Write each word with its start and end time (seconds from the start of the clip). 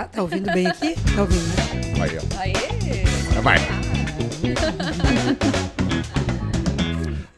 Ah, 0.00 0.04
tá 0.04 0.22
ouvindo 0.22 0.52
bem 0.52 0.64
aqui? 0.64 0.94
Tá 1.12 1.22
ouvindo, 1.22 1.48
né? 1.56 2.04
Aí, 2.04 2.18
ó. 2.18 2.40
Aê! 2.40 3.40
Vai. 3.42 3.58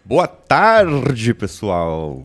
Boa 0.04 0.26
tarde, 0.26 1.32
pessoal. 1.32 2.22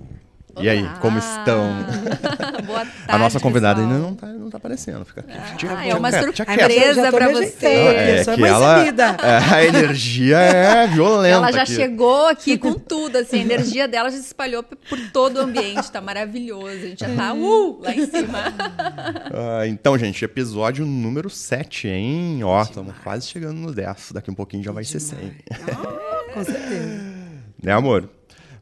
E 0.57 0.69
aí, 0.69 0.89
como 1.01 1.19
estão? 1.19 1.85
Boa 2.65 2.79
tarde, 2.79 3.03
A 3.07 3.17
nossa 3.17 3.39
convidada 3.39 3.81
pessoal. 3.81 3.95
ainda 3.95 4.07
não 4.07 4.15
tá, 4.15 4.27
não 4.27 4.49
tá 4.49 4.57
aparecendo. 4.57 5.03
Fica 5.03 5.21
aqui. 5.21 5.31
Ah, 5.37 5.55
tia 5.55 5.69
é 5.69 5.95
uma 5.95 6.11
surpresa 6.11 7.11
me 7.11 7.33
você. 7.33 7.65
É, 7.65 8.23
sou 8.23 8.35
que 8.35 8.43
ela, 8.43 8.85
é, 8.87 9.53
a 9.53 9.65
energia 9.65 10.37
é 10.37 10.87
violenta. 10.87 11.35
Ela 11.35 11.51
já 11.51 11.63
aqui. 11.63 11.75
chegou 11.75 12.27
aqui 12.27 12.57
com 12.57 12.73
tudo, 12.79 13.17
assim, 13.17 13.39
a 13.39 13.41
energia 13.41 13.87
dela 13.87 14.09
já 14.09 14.17
se 14.17 14.27
espalhou 14.27 14.63
por 14.63 14.99
todo 15.11 15.37
o 15.37 15.41
ambiente, 15.41 15.91
tá 15.91 15.99
maravilhoso. 15.99 16.67
A 16.67 16.87
gente 16.87 16.99
já 16.99 17.09
tá 17.13 17.33
uh, 17.33 17.81
lá 17.81 17.93
em 17.93 18.05
cima. 18.05 18.53
Ah, 19.33 19.67
então, 19.67 19.97
gente, 19.97 20.23
episódio 20.23 20.85
número 20.85 21.29
7, 21.29 21.89
hein? 21.89 22.43
Ó, 22.43 22.61
estamos 22.61 22.95
quase 23.03 23.27
chegando 23.27 23.57
no 23.57 23.73
10. 23.73 24.13
Daqui 24.13 24.31
um 24.31 24.35
pouquinho 24.35 24.63
já 24.63 24.71
vai 24.71 24.85
ser 24.85 25.01
100. 25.01 25.17
Ah, 25.51 26.33
com 26.33 26.43
certeza. 26.43 27.15
Né, 27.61 27.73
amor? 27.73 28.09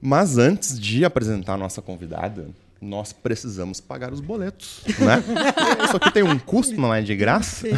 Mas 0.06 0.38
antes 0.38 0.78
de 0.78 1.06
apresentar 1.06 1.54
a 1.54 1.58
nossa 1.58 1.82
convidada, 1.82 2.50
nós 2.82 3.14
precisamos 3.14 3.80
pagar 3.80 4.12
os 4.12 4.20
boletos, 4.20 4.82
né? 5.00 5.24
Isso 5.86 5.96
aqui 5.96 6.12
tem 6.12 6.24
um 6.24 6.38
custo, 6.38 6.76
não 6.80 6.94
é 6.94 7.02
de 7.02 7.16
graça. 7.16 7.68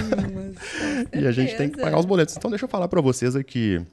E 1.14 1.28
a 1.28 1.32
gente 1.32 1.56
tem 1.56 1.70
que 1.70 1.80
pagar 1.80 2.00
os 2.00 2.06
boletos. 2.06 2.36
Então, 2.36 2.50
deixa 2.50 2.66
eu 2.66 2.70
falar 2.70 2.88
para 2.88 3.02
vocês 3.02 3.36
aqui 3.36 3.86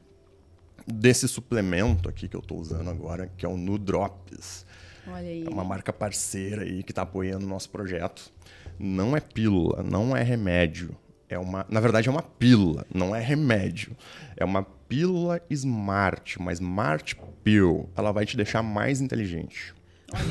desse 0.87 1.29
suplemento 1.29 2.09
aqui 2.09 2.29
que 2.29 2.37
eu 2.37 2.41
tô 2.41 2.55
usando 2.55 2.89
agora, 2.89 3.31
que 3.37 3.45
é 3.45 3.49
o 3.49 3.57
Nudrops. 3.57 4.65
Olha 5.07 5.19
aí. 5.19 5.45
É 5.45 5.51
uma 5.51 5.65
marca 5.65 5.93
parceira 5.93 6.63
aí 6.63 6.83
que 6.83 6.93
tá 6.93 7.03
apoiando 7.03 7.45
o 7.45 7.49
nosso 7.49 7.69
projeto. 7.69 8.33
Não 8.79 9.17
é 9.17 9.21
pílula, 9.21 9.83
não 9.83 10.17
é 10.17 10.23
remédio. 10.23 10.97
É 11.29 11.39
uma, 11.39 11.67
na 11.69 11.81
verdade, 11.81 12.09
é 12.09 12.11
uma 12.13 12.23
pílula, 12.23 12.87
não 12.95 13.15
é 13.15 13.21
remédio. 13.21 13.97
É 14.37 14.45
uma 14.45 14.67
pílula 14.93 15.41
smart, 15.49 16.39
uma 16.39 16.53
smart 16.53 17.17
pill. 17.43 17.89
Ela 17.97 18.13
vai 18.13 18.27
te 18.27 18.37
deixar 18.37 18.63
mais 18.63 19.01
inteligente. 19.01 19.73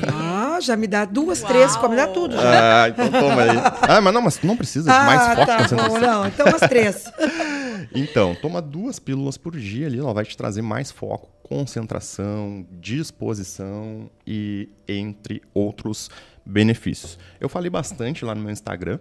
Ah, 0.06 0.60
já 0.60 0.76
me 0.76 0.86
dá 0.86 1.04
duas, 1.04 1.42
três, 1.42 1.74
Uau. 1.74 1.88
me 1.90 1.96
dá 1.96 2.06
tudo. 2.06 2.36
já. 2.36 2.84
Ah, 2.84 2.88
então 2.88 3.10
toma 3.10 3.42
aí. 3.42 3.58
Ah, 3.88 4.00
mas 4.00 4.14
não, 4.14 4.22
mas 4.22 4.40
não 4.42 4.56
precisa 4.56 4.88
de 4.88 4.96
mais 4.96 5.20
foco, 5.20 5.46
tá 5.46 5.56
bom, 5.56 5.62
concentração. 5.62 6.00
não. 6.00 6.26
Então 6.28 6.46
umas 6.46 6.60
três. 6.60 7.04
Então, 7.94 8.34
toma 8.36 8.62
duas 8.62 8.98
pílulas 8.98 9.36
por 9.36 9.54
dia 9.56 9.86
ali, 9.86 9.98
ela 9.98 10.14
vai 10.14 10.24
te 10.24 10.34
trazer 10.36 10.62
mais 10.62 10.90
foco, 10.90 11.28
concentração, 11.42 12.64
disposição 12.80 14.08
e 14.26 14.68
entre 14.88 15.42
outros 15.52 16.08
benefícios. 16.46 17.18
Eu 17.38 17.48
falei 17.50 17.68
bastante 17.68 18.24
lá 18.24 18.34
no 18.34 18.40
meu 18.40 18.50
Instagram, 18.50 18.98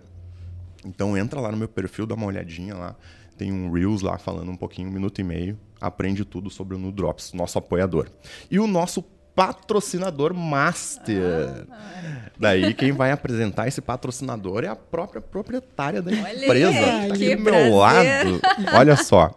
então 0.83 1.15
entra 1.15 1.39
lá 1.39 1.51
no 1.51 1.57
meu 1.57 1.69
perfil, 1.69 2.05
dá 2.05 2.15
uma 2.15 2.25
olhadinha 2.25 2.75
lá. 2.75 2.95
Tem 3.41 3.51
um 3.51 3.71
Reels 3.71 4.03
lá 4.03 4.19
falando 4.19 4.51
um 4.51 4.55
pouquinho, 4.55 4.87
um 4.87 4.91
minuto 4.91 5.19
e 5.19 5.23
meio. 5.23 5.57
Aprende 5.81 6.23
tudo 6.23 6.47
sobre 6.51 6.75
o 6.75 6.77
Nudrops, 6.77 7.33
nosso 7.33 7.57
apoiador. 7.57 8.07
E 8.51 8.59
o 8.59 8.67
nosso 8.67 9.01
patrocinador 9.35 10.31
master. 10.31 11.65
Daí 12.37 12.71
quem 12.75 12.91
vai 12.91 13.11
apresentar 13.11 13.67
esse 13.67 13.81
patrocinador 13.81 14.63
é 14.63 14.67
a 14.67 14.75
própria 14.75 15.19
proprietária 15.19 16.03
da 16.03 16.11
Olha 16.11 16.45
empresa. 16.45 16.69
aí, 16.69 17.07
tá 17.07 17.13
aqui 17.15 17.35
do 17.35 17.41
meu 17.41 17.51
prazer. 17.51 17.73
lado. 17.73 18.41
Olha 18.77 18.95
só. 18.95 19.31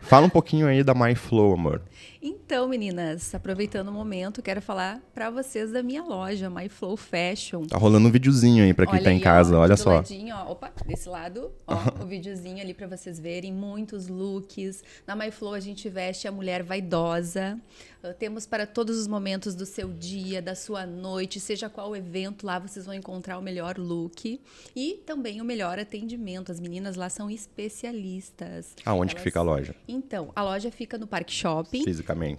Fala 0.00 0.26
um 0.26 0.30
pouquinho 0.30 0.66
aí 0.66 0.82
da 0.82 0.92
MyFlow, 0.92 1.54
amor. 1.54 1.80
Então, 2.20 2.43
meninas, 2.68 3.34
aproveitando 3.34 3.88
o 3.88 3.92
momento, 3.92 4.42
quero 4.42 4.60
falar 4.60 5.00
pra 5.14 5.30
vocês 5.30 5.72
da 5.72 5.82
minha 5.82 6.02
loja, 6.02 6.48
My 6.50 6.68
Flow 6.68 6.96
Fashion. 6.96 7.66
Tá 7.66 7.78
rolando 7.78 8.06
um 8.06 8.10
videozinho 8.10 8.64
aí 8.64 8.72
pra 8.74 8.86
quem 8.86 8.94
Olha 8.96 9.04
tá 9.04 9.12
em 9.12 9.16
aí, 9.16 9.52
ó, 9.52 9.60
olha 9.60 9.76
só. 9.76 9.94
ladinho, 9.96 10.36
ó. 10.36 10.52
Opa, 10.52 10.72
desse 10.86 11.08
lado, 11.08 11.50
ó, 11.66 11.74
o 12.02 12.06
videozinho 12.06 12.60
ali 12.60 12.72
pra 12.74 12.86
vocês 12.86 13.18
verem, 13.18 13.52
muitos 13.52 14.08
looks. 14.08 14.82
Na 15.06 15.16
MyFlow 15.16 15.54
a 15.54 15.60
gente 15.60 15.88
veste 15.88 16.28
a 16.28 16.32
mulher 16.32 16.62
vaidosa. 16.62 17.58
Uh, 18.02 18.12
temos 18.14 18.46
para 18.46 18.66
todos 18.66 18.98
os 18.98 19.06
momentos 19.08 19.54
do 19.54 19.64
seu 19.64 19.88
dia, 19.92 20.42
da 20.42 20.54
sua 20.54 20.84
noite, 20.84 21.40
seja 21.40 21.70
qual 21.70 21.90
o 21.90 21.96
evento, 21.96 22.44
lá 22.46 22.58
vocês 22.58 22.84
vão 22.84 22.94
encontrar 22.94 23.38
o 23.38 23.42
melhor 23.42 23.78
look 23.78 24.38
e 24.76 25.02
também 25.06 25.40
o 25.40 25.44
melhor 25.44 25.78
atendimento. 25.78 26.52
As 26.52 26.60
meninas 26.60 26.96
lá 26.96 27.08
são 27.08 27.30
especialistas. 27.30 28.74
Aonde 28.84 29.14
que 29.14 29.18
Elas- 29.20 29.24
fica 29.24 29.38
a 29.40 29.42
loja? 29.42 29.74
Então, 29.88 30.30
a 30.36 30.42
loja 30.42 30.70
fica 30.70 30.98
no 30.98 31.06
Parque 31.06 31.32
Shopping. 31.32 31.82
Fisicamente. 31.82 32.33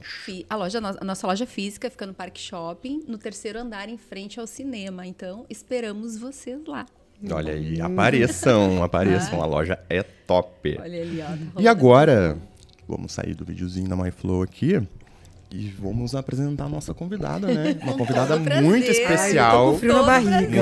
A, 0.49 0.55
loja, 0.55 0.79
a 0.79 1.03
nossa 1.05 1.27
loja 1.27 1.45
física 1.45 1.89
fica 1.89 2.05
no 2.05 2.13
Parque 2.13 2.39
Shopping, 2.39 3.03
no 3.07 3.17
terceiro 3.17 3.59
andar, 3.59 3.89
em 3.89 3.97
frente 3.97 4.39
ao 4.39 4.47
cinema. 4.47 5.05
Então, 5.05 5.45
esperamos 5.49 6.17
vocês 6.17 6.65
lá. 6.65 6.85
Olha 7.31 7.53
aí, 7.53 7.79
apareçam, 7.81 8.83
apareçam. 8.83 9.41
A 9.41 9.45
loja 9.45 9.79
é 9.89 10.03
top. 10.03 10.77
Olha 10.79 11.01
ali, 11.01 11.21
ó. 11.21 11.25
tá 11.25 11.61
E 11.61 11.67
agora, 11.67 12.37
vamos 12.87 13.13
sair 13.13 13.33
do 13.33 13.45
videozinho 13.45 13.87
da 13.87 13.95
MyFlow 13.95 14.41
aqui 14.41 14.81
e 15.55 15.69
vamos 15.69 16.13
apresentar 16.13 16.65
a 16.65 16.69
nossa 16.69 16.93
convidada, 16.93 17.47
né? 17.47 17.77
Uma 17.83 17.97
convidada 17.97 18.37
muito 18.37 18.51
Ai, 18.51 18.81
eu 18.81 18.85
tô 18.85 18.91
especial. 18.91 19.71
com 19.71 19.79
frio 19.79 19.93
na 19.93 19.99
Todo 19.99 20.05
barriga. 20.07 20.61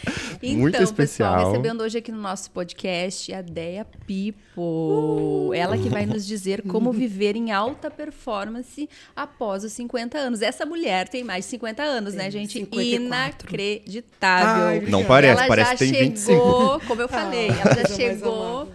Então, 0.42 0.58
Muito 0.58 0.82
especial. 0.82 1.34
pessoal, 1.34 1.50
recebendo 1.50 1.82
hoje 1.82 1.98
aqui 1.98 2.10
no 2.10 2.18
nosso 2.18 2.50
podcast 2.50 3.30
a 3.34 3.42
Deia 3.42 3.86
Pipo. 4.06 5.52
Ela 5.54 5.76
que 5.76 5.90
vai 5.90 6.06
nos 6.06 6.26
dizer 6.26 6.62
como 6.62 6.92
viver 6.96 7.36
em 7.36 7.52
alta 7.52 7.90
performance 7.90 8.88
após 9.14 9.64
os 9.64 9.72
50 9.74 10.16
anos. 10.16 10.40
Essa 10.40 10.64
mulher 10.64 11.10
tem 11.10 11.22
mais 11.22 11.44
de 11.44 11.50
50 11.50 11.82
anos, 11.82 12.14
né, 12.14 12.30
gente? 12.30 12.54
54. 12.54 13.54
Inacreditável. 13.54 14.66
Ai, 14.66 14.80
Não 14.88 15.04
parece, 15.04 15.38
ela 15.40 15.46
parece 15.46 15.70
já 15.72 15.76
que 15.76 15.92
tem 15.92 16.08
25. 16.08 16.32
chegou, 16.32 16.80
como 16.86 17.02
eu 17.02 17.08
falei, 17.08 17.48
ela 17.48 17.74
já 17.74 17.94
chegou 17.94 18.68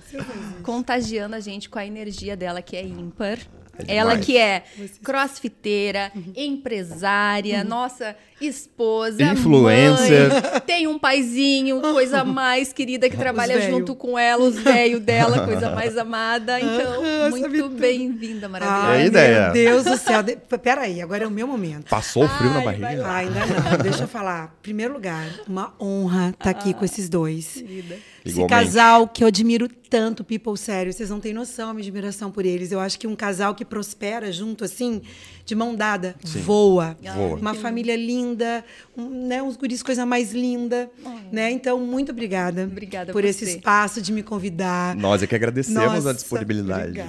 contagiando 0.61 1.35
a 1.35 1.39
gente 1.39 1.67
com 1.67 1.79
a 1.79 1.85
energia 1.85 2.37
dela 2.37 2.61
que 2.61 2.75
é 2.75 2.85
ímpar. 2.85 3.39
É 3.87 3.95
ela 3.95 4.17
que 4.17 4.37
é 4.37 4.63
crossfiteira, 5.03 6.11
empresária, 6.35 7.63
nossa, 7.63 8.15
esposa, 8.39 9.23
Influencer. 9.23 10.29
mãe, 10.29 10.61
tem 10.65 10.87
um 10.87 10.99
paizinho, 10.99 11.81
coisa 11.81 12.23
mais 12.25 12.73
querida 12.73 13.09
que 13.09 13.17
trabalha 13.17 13.61
junto 13.69 13.95
com 13.95 14.17
ela, 14.19 14.43
os 14.43 14.57
velhos 14.57 15.01
dela, 15.01 15.45
coisa 15.45 15.71
mais 15.71 15.97
amada. 15.97 16.59
Então, 16.59 17.03
Ah, 17.25 17.29
muito 17.29 17.69
bem-vinda, 17.69 18.47
maravilhosa. 18.49 18.87
Ai, 18.87 19.05
ideia? 19.07 19.43
meu 19.45 19.53
Deus 19.53 19.83
do 19.85 19.97
céu. 19.97 20.21
De... 20.21 20.35
Peraí, 20.35 21.01
agora 21.01 21.23
é 21.23 21.27
o 21.27 21.31
meu 21.31 21.47
momento. 21.47 21.89
Passou 21.89 22.25
o 22.25 22.29
frio 22.29 22.49
na 22.51 22.57
Ai, 22.59 22.63
vai 22.63 22.75
barriga? 22.79 23.05
Ah, 23.07 23.15
ainda 23.17 23.39
não. 23.45 23.77
Deixa 23.83 24.03
eu 24.03 24.07
falar. 24.07 24.55
Primeiro 24.61 24.93
lugar, 24.93 25.25
uma 25.47 25.73
honra 25.79 26.29
estar 26.29 26.49
aqui 26.49 26.73
com 26.73 26.83
esses 26.85 27.07
dois. 27.09 27.53
Querida. 27.53 27.95
Esse 28.25 28.37
Igualmente. 28.39 28.65
casal 28.65 29.07
que 29.07 29.23
eu 29.23 29.27
admiro 29.27 29.69
tanto, 29.69 30.23
people 30.23 30.57
sério. 30.57 30.91
Vocês 30.91 31.11
não 31.11 31.19
têm 31.19 31.31
noção 31.31 31.69
a 31.69 31.73
minha 31.75 31.83
admiração 31.83 32.31
por 32.31 32.43
eles. 32.43 32.71
Eu 32.71 32.79
acho 32.79 32.97
que 32.97 33.05
um 33.05 33.15
casal 33.15 33.53
que 33.53 33.63
prospera 33.63 34.31
junto, 34.31 34.63
assim, 34.65 35.03
de 35.45 35.53
mão 35.53 35.75
dada, 35.75 36.15
voa. 36.23 36.97
Voa. 37.15 37.37
Uma 37.37 37.53
família 37.53 37.95
linda, 37.95 38.65
um, 38.97 39.27
né, 39.27 39.43
uns 39.43 39.55
guris, 39.55 39.83
coisa 39.83 40.03
mais 40.05 40.33
linda. 40.33 40.89
Né? 41.31 41.51
Então, 41.51 41.79
muito 41.79 42.11
obrigada. 42.11 42.63
Obrigada 42.63 43.13
por 43.13 43.23
esse 43.23 43.45
espaço 43.45 44.01
de 44.01 44.11
me 44.11 44.23
convidar. 44.23 44.95
Nós 44.95 45.21
é 45.21 45.27
que 45.27 45.35
agradecemos 45.35 45.93
Nossa, 45.93 46.09
a 46.09 46.13
disponibilidade. 46.13 46.99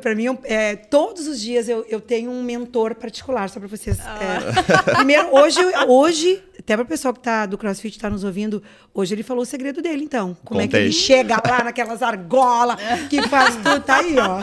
pra 0.00 0.14
mim, 0.14 0.24
eu- 0.24 0.38
é, 0.44 0.76
todos 0.76 1.26
os 1.26 1.40
dias 1.40 1.68
eu, 1.68 1.84
eu 1.88 2.00
tenho 2.00 2.30
um 2.30 2.42
mentor 2.42 2.94
particular, 2.94 3.48
só 3.50 3.58
para 3.58 3.68
vocês. 3.68 3.98
é. 3.98 4.92
primeiro, 4.94 5.34
hoje, 5.34 5.58
hoje, 5.88 6.42
até 6.58 6.76
para 6.76 6.84
o 6.84 6.86
pessoal 6.86 7.12
que 7.12 7.20
tá 7.20 7.46
do 7.46 7.58
CrossFit 7.58 7.96
está 7.96 8.08
nos 8.08 8.22
ouvindo, 8.22 8.62
hoje 8.94 9.14
ele 9.14 9.22
falou 9.24 9.42
o 9.42 9.46
segredo 9.46 9.82
dele, 9.82 10.04
então. 10.04 10.36
Como 10.44 10.60
é 10.60 10.64
que 10.64 10.68
Contei. 10.68 10.84
ele 10.84 10.92
chega 10.92 11.40
lá 11.44 11.64
naquelas 11.64 12.00
argolas 12.02 12.76
que 13.10 13.20
faz 13.28 13.56
tudo, 13.56 13.80
tá 13.80 13.96
aí, 13.96 14.14
ó. 14.18 14.40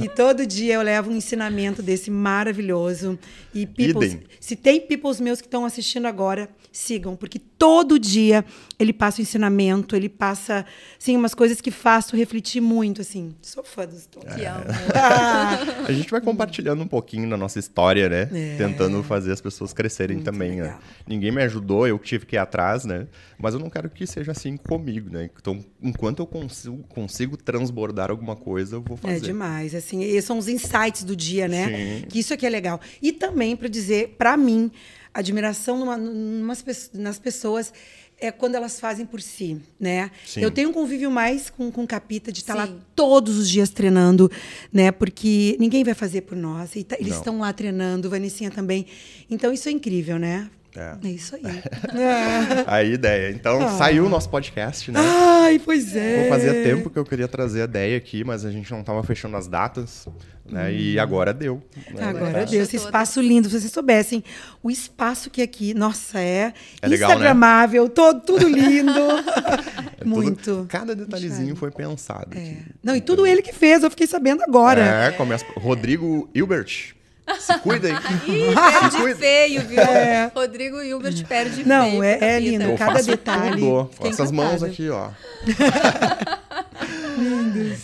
e 0.02 0.08
todo 0.08 0.46
dia 0.46 0.74
eu 0.74 0.82
levo 0.82 1.10
um 1.10 1.16
ensinamento 1.16 1.65
desse 1.74 2.10
maravilhoso. 2.10 3.18
E 3.54 3.66
peoples, 3.66 4.12
Idem. 4.12 4.26
se 4.40 4.56
tem 4.56 4.80
peoples 4.80 5.20
meus 5.20 5.40
que 5.40 5.46
estão 5.46 5.64
assistindo 5.64 6.06
agora, 6.06 6.48
sigam, 6.72 7.16
porque 7.16 7.38
todo 7.38 7.98
dia 7.98 8.44
ele 8.78 8.92
passa 8.92 9.18
o 9.20 9.22
ensinamento, 9.22 9.96
ele 9.96 10.08
passa, 10.08 10.66
assim, 11.00 11.16
umas 11.16 11.34
coisas 11.34 11.60
que 11.62 11.70
faço 11.70 12.14
refletir 12.14 12.60
muito, 12.60 13.00
assim. 13.00 13.34
Sou 13.40 13.64
fã 13.64 13.86
dos. 13.86 14.06
Que 14.36 14.44
amor. 14.44 14.66
Ah, 14.94 15.58
A 15.88 15.92
gente 15.92 16.10
vai 16.10 16.20
compartilhando 16.20 16.82
um 16.82 16.86
pouquinho 16.86 17.28
da 17.30 17.36
nossa 17.36 17.58
história, 17.58 18.08
né? 18.08 18.28
É. 18.32 18.56
Tentando 18.58 19.02
fazer 19.02 19.32
as 19.32 19.40
pessoas 19.40 19.72
crescerem 19.72 20.20
também, 20.20 20.56
né? 20.60 20.76
Ninguém 21.06 21.32
me 21.32 21.42
ajudou, 21.42 21.86
eu 21.86 21.98
que 21.98 22.06
tive 22.06 22.26
que 22.26 22.36
ir 22.36 22.38
atrás, 22.38 22.84
né? 22.84 23.06
Mas 23.38 23.54
eu 23.54 23.60
não 23.60 23.70
quero 23.70 23.88
que 23.88 24.06
seja 24.06 24.32
assim 24.32 24.56
comigo, 24.56 25.08
né? 25.10 25.30
Então, 25.40 25.64
enquanto 25.82 26.20
eu 26.20 26.26
consigo, 26.26 26.82
consigo 26.88 27.36
transbordar 27.36 28.10
alguma 28.10 28.36
coisa, 28.36 28.76
eu 28.76 28.82
vou 28.82 28.98
é 29.04 29.12
fazer. 29.14 29.20
demais, 29.26 29.74
assim, 29.74 30.02
esses 30.02 30.24
são 30.24 30.36
os 30.38 30.48
insights 30.48 31.02
do 31.04 31.16
dia, 31.16 31.48
né? 31.48 31.66
Sim. 32.00 32.06
Que 32.08 32.18
isso 32.18 32.34
aqui 32.34 32.44
é 32.44 32.50
legal. 32.50 32.80
E 33.00 33.12
também 33.12 33.56
para 33.56 33.68
dizer, 33.68 34.16
para 34.18 34.36
mim, 34.36 34.70
admiração 35.14 35.78
numa, 35.78 35.96
numas 35.96 36.60
pe- 36.62 36.90
nas 36.98 37.18
pessoas 37.18 37.72
é 38.18 38.30
quando 38.32 38.54
elas 38.54 38.80
fazem 38.80 39.04
por 39.04 39.20
si, 39.20 39.60
né? 39.78 40.10
Sim. 40.24 40.40
Eu 40.40 40.50
tenho 40.50 40.70
um 40.70 40.72
convívio 40.72 41.10
mais 41.10 41.50
com, 41.50 41.70
com 41.70 41.84
o 41.84 41.86
Capita 41.86 42.32
de 42.32 42.40
estar 42.40 42.54
lá 42.54 42.66
Sim. 42.66 42.78
todos 42.94 43.36
os 43.36 43.48
dias 43.48 43.68
treinando, 43.70 44.30
né? 44.72 44.90
Porque 44.90 45.56
ninguém 45.60 45.84
vai 45.84 45.94
fazer 45.94 46.22
por 46.22 46.36
nós. 46.36 46.74
E 46.76 46.84
tá- 46.84 46.96
eles 46.98 47.14
estão 47.14 47.38
lá 47.38 47.52
treinando, 47.52 48.08
Vanessinha 48.08 48.50
também. 48.50 48.86
Então 49.30 49.52
isso 49.52 49.68
é 49.68 49.72
incrível, 49.72 50.18
né? 50.18 50.48
É. 50.74 50.94
É 51.08 51.10
isso 51.10 51.34
aí. 51.36 51.42
É. 51.98 52.64
A 52.66 52.82
ideia. 52.82 53.30
Então, 53.30 53.60
Ah. 53.62 53.78
saiu 53.78 54.04
o 54.04 54.08
nosso 54.08 54.28
podcast, 54.28 54.90
né? 54.90 55.00
Ai, 55.00 55.58
pois 55.58 55.96
é. 55.96 56.28
Fazia 56.28 56.52
tempo 56.52 56.90
que 56.90 56.98
eu 56.98 57.04
queria 57.04 57.26
trazer 57.28 57.62
a 57.62 57.64
ideia 57.64 57.96
aqui, 57.96 58.22
mas 58.24 58.44
a 58.44 58.50
gente 58.50 58.70
não 58.70 58.82
tava 58.82 59.02
fechando 59.02 59.36
as 59.36 59.46
datas, 59.48 60.06
né? 60.50 60.72
E 60.72 60.98
agora 60.98 61.32
deu. 61.32 61.62
né? 61.92 62.04
Agora 62.04 62.44
deu 62.46 62.62
esse 62.62 62.76
espaço 62.76 63.20
lindo. 63.20 63.48
Se 63.48 63.60
vocês 63.60 63.72
soubessem, 63.72 64.22
o 64.62 64.70
espaço 64.70 65.28
que 65.30 65.42
aqui, 65.42 65.74
nossa, 65.74 66.20
é, 66.20 66.52
É 66.82 66.86
legal, 66.88 67.10
né? 67.10 67.14
instagramável, 67.16 67.88
todo, 67.88 68.20
tudo 68.20 68.48
lindo. 68.48 68.92
É 69.98 70.04
tudo- 70.08 70.08
Muito. 70.22 70.66
cada 70.68 70.94
detalhezinho 70.94 71.56
foi 71.56 71.70
pensado. 71.70 72.36
É. 72.36 72.40
aqui. 72.40 72.58
Não, 72.82 72.94
e 72.94 73.00
tudo 73.00 73.26
ele 73.26 73.42
que 73.42 73.52
fez, 73.52 73.82
eu 73.82 73.90
fiquei 73.90 74.06
sabendo 74.06 74.42
agora. 74.44 74.80
É, 74.82 75.10
começa. 75.12 75.44
Rodrigo 75.56 76.28
Hilbert. 76.34 76.94
Se 77.40 77.58
cuida 77.58 77.88
aí. 77.92 77.94
Ih, 77.94 78.48
Se 78.50 78.54
perde 78.54 78.96
cuida. 78.98 79.18
feio, 79.18 79.60
viu? 79.66 79.80
É. 79.80 80.30
Rodrigo 80.34 80.80
Hilbert 80.82 81.26
perde 81.26 81.66
Não, 81.66 81.90
feio. 81.90 82.02
é- 82.02 82.16
pra 82.16 82.26
é 82.26 82.38
vida. 82.40 82.50
lindo, 82.50 82.64
Eu 82.70 82.76
cada 82.78 83.02
detalhe. 83.02 83.60
tudo. 83.60 83.90
Essas 84.00 84.30
mãos 84.30 84.62
aqui, 84.62 84.88
ó. 84.90 85.10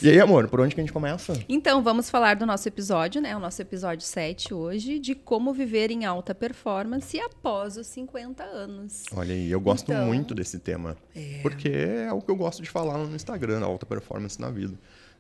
E 0.03 0.11
aí, 0.11 0.21
amor, 0.21 0.47
por 0.49 0.61
onde 0.61 0.75
que 0.75 0.81
a 0.81 0.85
gente 0.85 0.93
começa? 0.93 1.33
Então, 1.49 1.83
vamos 1.83 2.11
falar 2.11 2.37
do 2.37 2.45
nosso 2.45 2.69
episódio, 2.69 3.21
né? 3.21 3.35
O 3.37 3.41
nosso 3.41 3.63
episódio 3.63 4.05
7 4.07 4.53
hoje, 4.53 4.99
de 4.99 5.15
como 5.15 5.53
viver 5.55 5.91
em 5.91 6.05
alta 6.05 6.35
performance 6.35 7.19
após 7.19 7.77
os 7.77 7.87
50 7.87 8.43
anos. 8.45 9.05
Olha 9.17 9.35
aí, 9.35 9.51
eu 9.51 9.61
gosto 9.61 9.91
Então. 9.91 10.07
muito 10.07 10.35
desse 10.35 10.59
tema. 10.59 10.97
Porque 11.41 11.69
é 11.69 12.13
o 12.13 12.21
que 12.21 12.31
eu 12.31 12.37
gosto 12.37 12.63
de 12.63 12.69
falar 12.69 12.99
no 12.99 13.15
Instagram, 13.17 13.65
alta 13.65 13.87
performance 13.87 14.39
na 14.41 14.51
vida. 14.51 14.75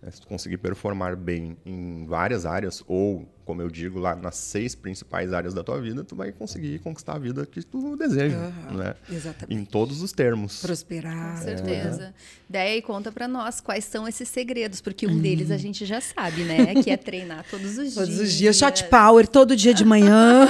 É, 0.05 0.11
se 0.11 0.21
tu 0.21 0.27
conseguir 0.27 0.57
performar 0.59 1.15
bem 1.15 1.57
em 1.65 2.05
várias 2.09 2.45
áreas, 2.45 2.83
ou, 2.89 3.25
como 3.45 3.63
eu 3.63 3.71
digo, 3.71 4.01
lá 4.01 4.17
nas 4.17 4.35
seis 4.35 4.75
principais 4.75 5.33
áreas 5.33 5.55
da 5.55 5.63
tua 5.63 5.81
vida, 5.81 6.03
tu 6.03 6.17
vai 6.17 6.33
conseguir 6.33 6.81
conquistar 6.81 7.13
a 7.15 7.19
vida 7.21 7.47
que 7.47 7.63
tu 7.63 7.97
deseja, 7.97 8.37
Aham, 8.37 8.77
né? 8.79 8.95
exatamente. 9.09 9.55
Em 9.61 9.65
todos 9.65 10.03
os 10.03 10.11
termos. 10.11 10.61
Prosperar. 10.61 11.37
Com 11.39 11.45
certeza. 11.45 12.13
Daí 12.51 12.73
aí 12.73 12.83
conta 12.83 13.13
pra 13.13 13.29
nós 13.29 13.61
quais 13.61 13.85
são 13.85 14.09
esses 14.09 14.29
segredos, 14.29 14.81
porque 14.81 15.07
um 15.07 15.21
deles 15.21 15.53
a 15.53 15.57
gente 15.57 15.87
já 15.87 16.01
sabe, 16.01 16.43
né? 16.43 16.75
Que 16.83 16.91
é 16.91 16.97
treinar 16.97 17.45
todos 17.49 17.79
os 17.79 17.95
Todos 17.95 18.09
dias. 18.17 18.21
os 18.29 18.33
dias, 18.33 18.57
shot 18.57 18.85
power, 18.85 19.29
todo 19.29 19.55
dia 19.55 19.73
de 19.73 19.85
manhã. 19.85 20.49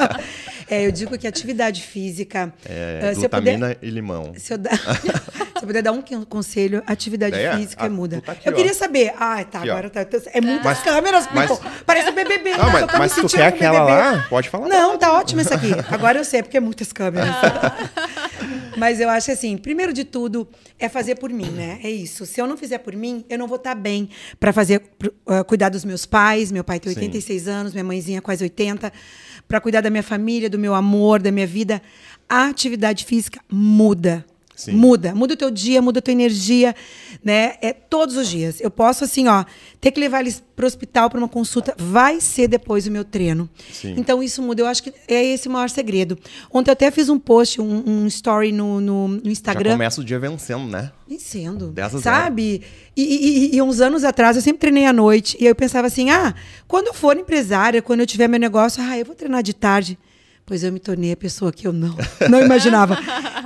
é, 0.66 0.86
eu 0.86 0.90
digo 0.92 1.18
que 1.18 1.26
atividade 1.26 1.82
física. 1.82 2.54
É, 2.64 3.12
se 3.14 3.24
eu 3.24 3.28
puder- 3.28 3.58
glutamina 3.58 3.76
e 3.82 3.90
limão. 3.90 4.32
Se 4.36 4.54
eu, 4.54 4.58
dar- 4.58 4.70
se 5.58 5.64
eu 5.64 5.66
puder 5.66 5.82
dar 5.82 5.92
um 5.92 6.00
con- 6.02 6.24
conselho, 6.24 6.82
atividade 6.86 7.36
É, 7.36 7.56
física 7.56 7.86
a- 7.86 7.90
muda. 7.90 8.16
tu 8.20 8.24
tá 8.24 8.32
aqui, 8.32 8.48
eu 8.48 8.52
ó. 8.52 8.56
queria 8.56 8.74
saber. 8.74 9.12
Ah, 9.18 9.44
tá, 9.44 9.58
Aqui, 9.60 9.70
agora 9.70 9.90
tá. 9.90 10.00
É 10.32 10.40
muitas 10.40 10.64
Mas- 10.64 10.82
câmeras, 10.82 11.28
mas-. 11.34 11.60
Parece 11.84 12.10
o 12.10 12.12
BBB. 12.12 12.50
Não, 12.56 12.66
né? 12.66 12.72
mas, 12.72 12.92
me 12.92 12.98
mas 12.98 13.12
se 13.12 13.20
tu 13.22 13.28
quer 13.28 13.46
aquela 13.46 13.80
BBB. 13.84 14.16
lá, 14.16 14.26
pode 14.28 14.48
falar. 14.48 14.68
Não, 14.68 14.96
tá 14.98 15.12
ótimo 15.12 15.40
essa 15.40 15.54
aqui. 15.54 15.70
Agora 15.90 16.18
eu 16.18 16.24
sei, 16.24 16.42
porque 16.42 16.56
é 16.56 16.60
muitas 16.60 16.92
câmeras. 16.92 17.28
Mas 18.76 19.00
eu 19.00 19.08
acho 19.10 19.30
assim, 19.32 19.56
primeiro 19.56 19.92
de 19.92 20.04
tudo, 20.04 20.48
é 20.78 20.88
fazer 20.88 21.16
por 21.16 21.30
mim, 21.30 21.50
né? 21.50 21.80
É 21.82 21.90
isso. 21.90 22.24
Se 22.24 22.40
eu 22.40 22.46
não 22.46 22.56
fizer 22.56 22.78
por 22.78 22.94
mim, 22.94 23.24
eu 23.28 23.36
não 23.38 23.48
vou 23.48 23.56
estar 23.56 23.74
bem 23.74 24.08
para 24.38 24.52
fazer, 24.52 24.82
ah, 25.26 25.42
cuidar 25.42 25.68
dos 25.68 25.84
meus 25.84 26.06
pais. 26.06 26.52
Meu 26.52 26.62
pai 26.62 26.78
tem 26.78 26.92
Sim. 26.92 27.00
86 27.00 27.48
anos, 27.48 27.72
minha 27.72 27.82
mãezinha 27.84 28.22
quase 28.22 28.44
80. 28.44 28.92
Para 29.48 29.60
cuidar 29.60 29.80
da 29.80 29.90
minha 29.90 30.02
família, 30.02 30.48
do 30.48 30.58
meu 30.58 30.74
amor, 30.74 31.20
da 31.20 31.32
minha 31.32 31.46
vida. 31.46 31.82
A 32.28 32.44
atividade 32.46 33.04
física 33.04 33.40
muda. 33.50 34.24
Sim. 34.58 34.72
Muda, 34.72 35.14
muda 35.14 35.34
o 35.34 35.36
teu 35.36 35.52
dia, 35.52 35.80
muda 35.80 36.00
a 36.00 36.02
tua 36.02 36.10
energia, 36.10 36.74
né? 37.22 37.54
É 37.62 37.72
todos 37.72 38.16
os 38.16 38.26
dias. 38.26 38.60
Eu 38.60 38.72
posso 38.72 39.04
assim, 39.04 39.28
ó, 39.28 39.44
ter 39.80 39.92
que 39.92 40.00
levar 40.00 40.18
eles 40.20 40.42
pro 40.56 40.66
hospital 40.66 41.08
para 41.08 41.16
uma 41.16 41.28
consulta, 41.28 41.72
vai 41.78 42.20
ser 42.20 42.48
depois 42.48 42.84
o 42.84 42.90
meu 42.90 43.04
treino. 43.04 43.48
Sim. 43.72 43.94
Então 43.96 44.20
isso 44.20 44.42
muda. 44.42 44.60
Eu 44.62 44.66
acho 44.66 44.82
que 44.82 44.92
é 45.06 45.24
esse 45.24 45.46
o 45.46 45.50
maior 45.52 45.70
segredo. 45.70 46.18
Ontem 46.52 46.70
eu 46.70 46.72
até 46.72 46.90
fiz 46.90 47.08
um 47.08 47.20
post, 47.20 47.60
um, 47.60 47.84
um 47.86 48.06
story 48.08 48.50
no, 48.50 48.80
no, 48.80 49.06
no 49.06 49.20
Já 49.24 49.30
Instagram. 49.30 49.70
começa 49.72 50.00
o 50.00 50.04
dia 50.04 50.18
vencendo, 50.18 50.66
né? 50.66 50.90
Vencendo. 51.08 51.68
10 51.68 51.86
a 51.86 51.90
0. 51.98 52.02
Sabe? 52.02 52.60
E, 52.96 53.02
e- 53.02 53.28
e- 53.52 53.56
e 53.56 53.62
uns 53.62 53.80
anos 53.80 54.02
atrás 54.02 54.34
eu 54.34 54.42
sempre 54.42 54.58
treinei 54.58 54.86
à 54.86 54.92
noite. 54.92 55.36
E 55.40 55.46
eu 55.46 55.54
pensava 55.54 55.86
assim: 55.86 56.10
ah, 56.10 56.34
quando 56.66 56.88
eu 56.88 56.94
for 56.94 57.16
empresária, 57.16 57.80
quando 57.80 58.00
eu 58.00 58.06
tiver 58.08 58.26
meu 58.26 58.40
negócio, 58.40 58.82
ah, 58.82 58.98
eu 58.98 59.04
vou 59.04 59.14
treinar 59.14 59.40
de 59.44 59.54
tarde. 59.54 59.96
Pois 60.48 60.64
eu 60.64 60.72
me 60.72 60.80
tornei 60.80 61.12
a 61.12 61.16
pessoa 61.16 61.52
que 61.52 61.66
eu 61.66 61.72
não, 61.74 61.94
não 62.30 62.40
imaginava. 62.42 62.96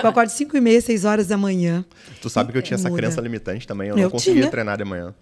Eu 0.01 0.09
acordo 0.09 0.29
5 0.31 0.57
e 0.57 0.61
meia, 0.61 0.81
6 0.81 1.05
horas 1.05 1.27
da 1.27 1.37
manhã. 1.37 1.85
Tu 2.21 2.31
sabe 2.31 2.53
que 2.53 2.59
eu 2.59 2.63
tinha 2.63 2.77
essa 2.77 2.89
Muda. 2.89 3.03
crença 3.03 3.21
limitante 3.21 3.67
também. 3.67 3.89
Eu, 3.89 3.97
Eu 3.99 4.05
não 4.05 4.11
conseguia 4.11 4.43
tinha. 4.43 4.51
treinar 4.51 4.79
de 4.79 4.85
manhã. 4.85 5.13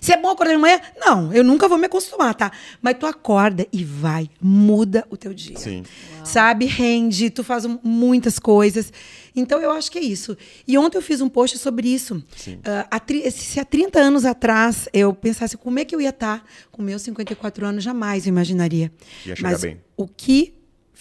Se 0.00 0.12
é 0.12 0.16
bom 0.16 0.30
acordar 0.30 0.52
de 0.54 0.60
manhã? 0.60 0.80
Não, 0.96 1.32
eu 1.32 1.42
nunca 1.42 1.66
vou 1.66 1.76
me 1.76 1.86
acostumar, 1.86 2.32
tá? 2.36 2.52
Mas 2.80 2.96
tu 2.96 3.04
acorda 3.06 3.66
e 3.72 3.82
vai, 3.82 4.30
muda 4.40 5.04
o 5.10 5.16
teu 5.16 5.34
dia. 5.34 5.56
Sim. 5.58 5.82
Sabe? 6.22 6.66
Rende, 6.66 7.28
tu 7.30 7.42
faz 7.42 7.66
muitas 7.82 8.38
coisas. 8.38 8.92
Então 9.34 9.60
eu 9.60 9.72
acho 9.72 9.90
que 9.90 9.98
é 9.98 10.02
isso. 10.02 10.36
E 10.68 10.78
ontem 10.78 10.98
eu 10.98 11.02
fiz 11.02 11.20
um 11.20 11.28
post 11.28 11.58
sobre 11.58 11.88
isso. 11.92 12.22
Sim. 12.36 12.60
Tri- 13.04 13.28
se 13.32 13.58
há 13.58 13.64
30 13.64 13.98
anos 13.98 14.24
atrás 14.24 14.88
eu 14.92 15.12
pensasse 15.12 15.56
como 15.56 15.80
é 15.80 15.84
que 15.84 15.96
eu 15.96 16.00
ia 16.00 16.10
estar 16.10 16.44
com 16.70 16.80
meus 16.80 17.02
54 17.02 17.66
anos, 17.66 17.82
jamais 17.82 18.24
eu 18.26 18.30
imaginaria. 18.30 18.92
Ia 19.26 19.34
chegar 19.34 19.50
Mas 19.50 19.62
bem. 19.62 19.80
o 19.96 20.06
que 20.06 20.54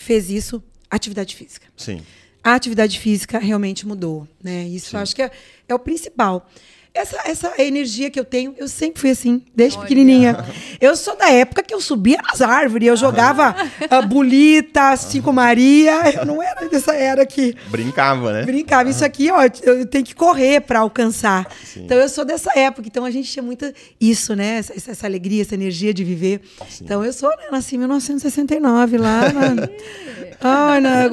fez 0.03 0.29
isso? 0.29 0.61
Atividade 0.89 1.35
física. 1.35 1.67
Sim. 1.75 2.01
A 2.43 2.55
atividade 2.55 2.99
física 2.99 3.39
realmente 3.39 3.87
mudou, 3.87 4.27
né? 4.43 4.67
Isso 4.67 4.95
eu 4.95 4.99
acho 4.99 5.15
que 5.15 5.21
é, 5.21 5.31
é 5.67 5.73
o 5.73 5.79
principal. 5.79 6.49
Essa, 6.95 7.17
essa 7.25 7.53
energia 7.57 8.11
que 8.11 8.19
eu 8.19 8.23
tenho, 8.23 8.53
eu 8.55 8.67
sempre 8.67 9.01
fui 9.01 9.09
assim, 9.09 9.41
desde 9.55 9.79
Olha. 9.79 9.87
pequenininha. 9.87 10.45
Eu 10.79 10.95
sou 10.95 11.17
da 11.17 11.27
época 11.31 11.63
que 11.63 11.73
eu 11.73 11.81
subia 11.81 12.19
nas 12.21 12.39
árvores, 12.39 12.87
eu 12.87 12.95
jogava 12.95 13.55
ah, 13.89 14.01
bolita, 14.03 14.95
cinco 14.95 15.33
Maria. 15.33 16.13
Eu 16.13 16.23
não 16.23 16.41
era 16.41 16.69
dessa 16.69 16.93
era 16.93 17.25
que 17.25 17.55
Brincava, 17.69 18.31
né? 18.31 18.43
brincava. 18.43 18.91
Isso 18.91 19.03
aqui, 19.03 19.31
ó, 19.31 19.41
eu 19.63 19.87
tenho 19.87 20.05
que 20.05 20.13
correr 20.13 20.61
para 20.61 20.81
alcançar. 20.81 21.47
Sim. 21.63 21.85
Então 21.85 21.97
eu 21.97 22.07
sou 22.07 22.23
dessa 22.23 22.51
época. 22.55 22.87
Então 22.87 23.05
a 23.05 23.09
gente 23.09 23.31
tinha 23.31 23.41
muita 23.41 23.73
isso, 23.99 24.35
né? 24.35 24.57
Essa, 24.59 24.91
essa 24.91 25.07
alegria, 25.07 25.41
essa 25.41 25.55
energia 25.55 25.95
de 25.95 26.03
viver. 26.03 26.41
Então 26.79 27.03
eu 27.03 27.11
sou, 27.11 27.29
né? 27.29 27.45
Nasci 27.51 27.73
em 27.73 27.79
1969 27.79 28.99
lá 28.99 29.31
na. 29.33 29.67
Ai, 30.45 30.81
na, 30.81 31.09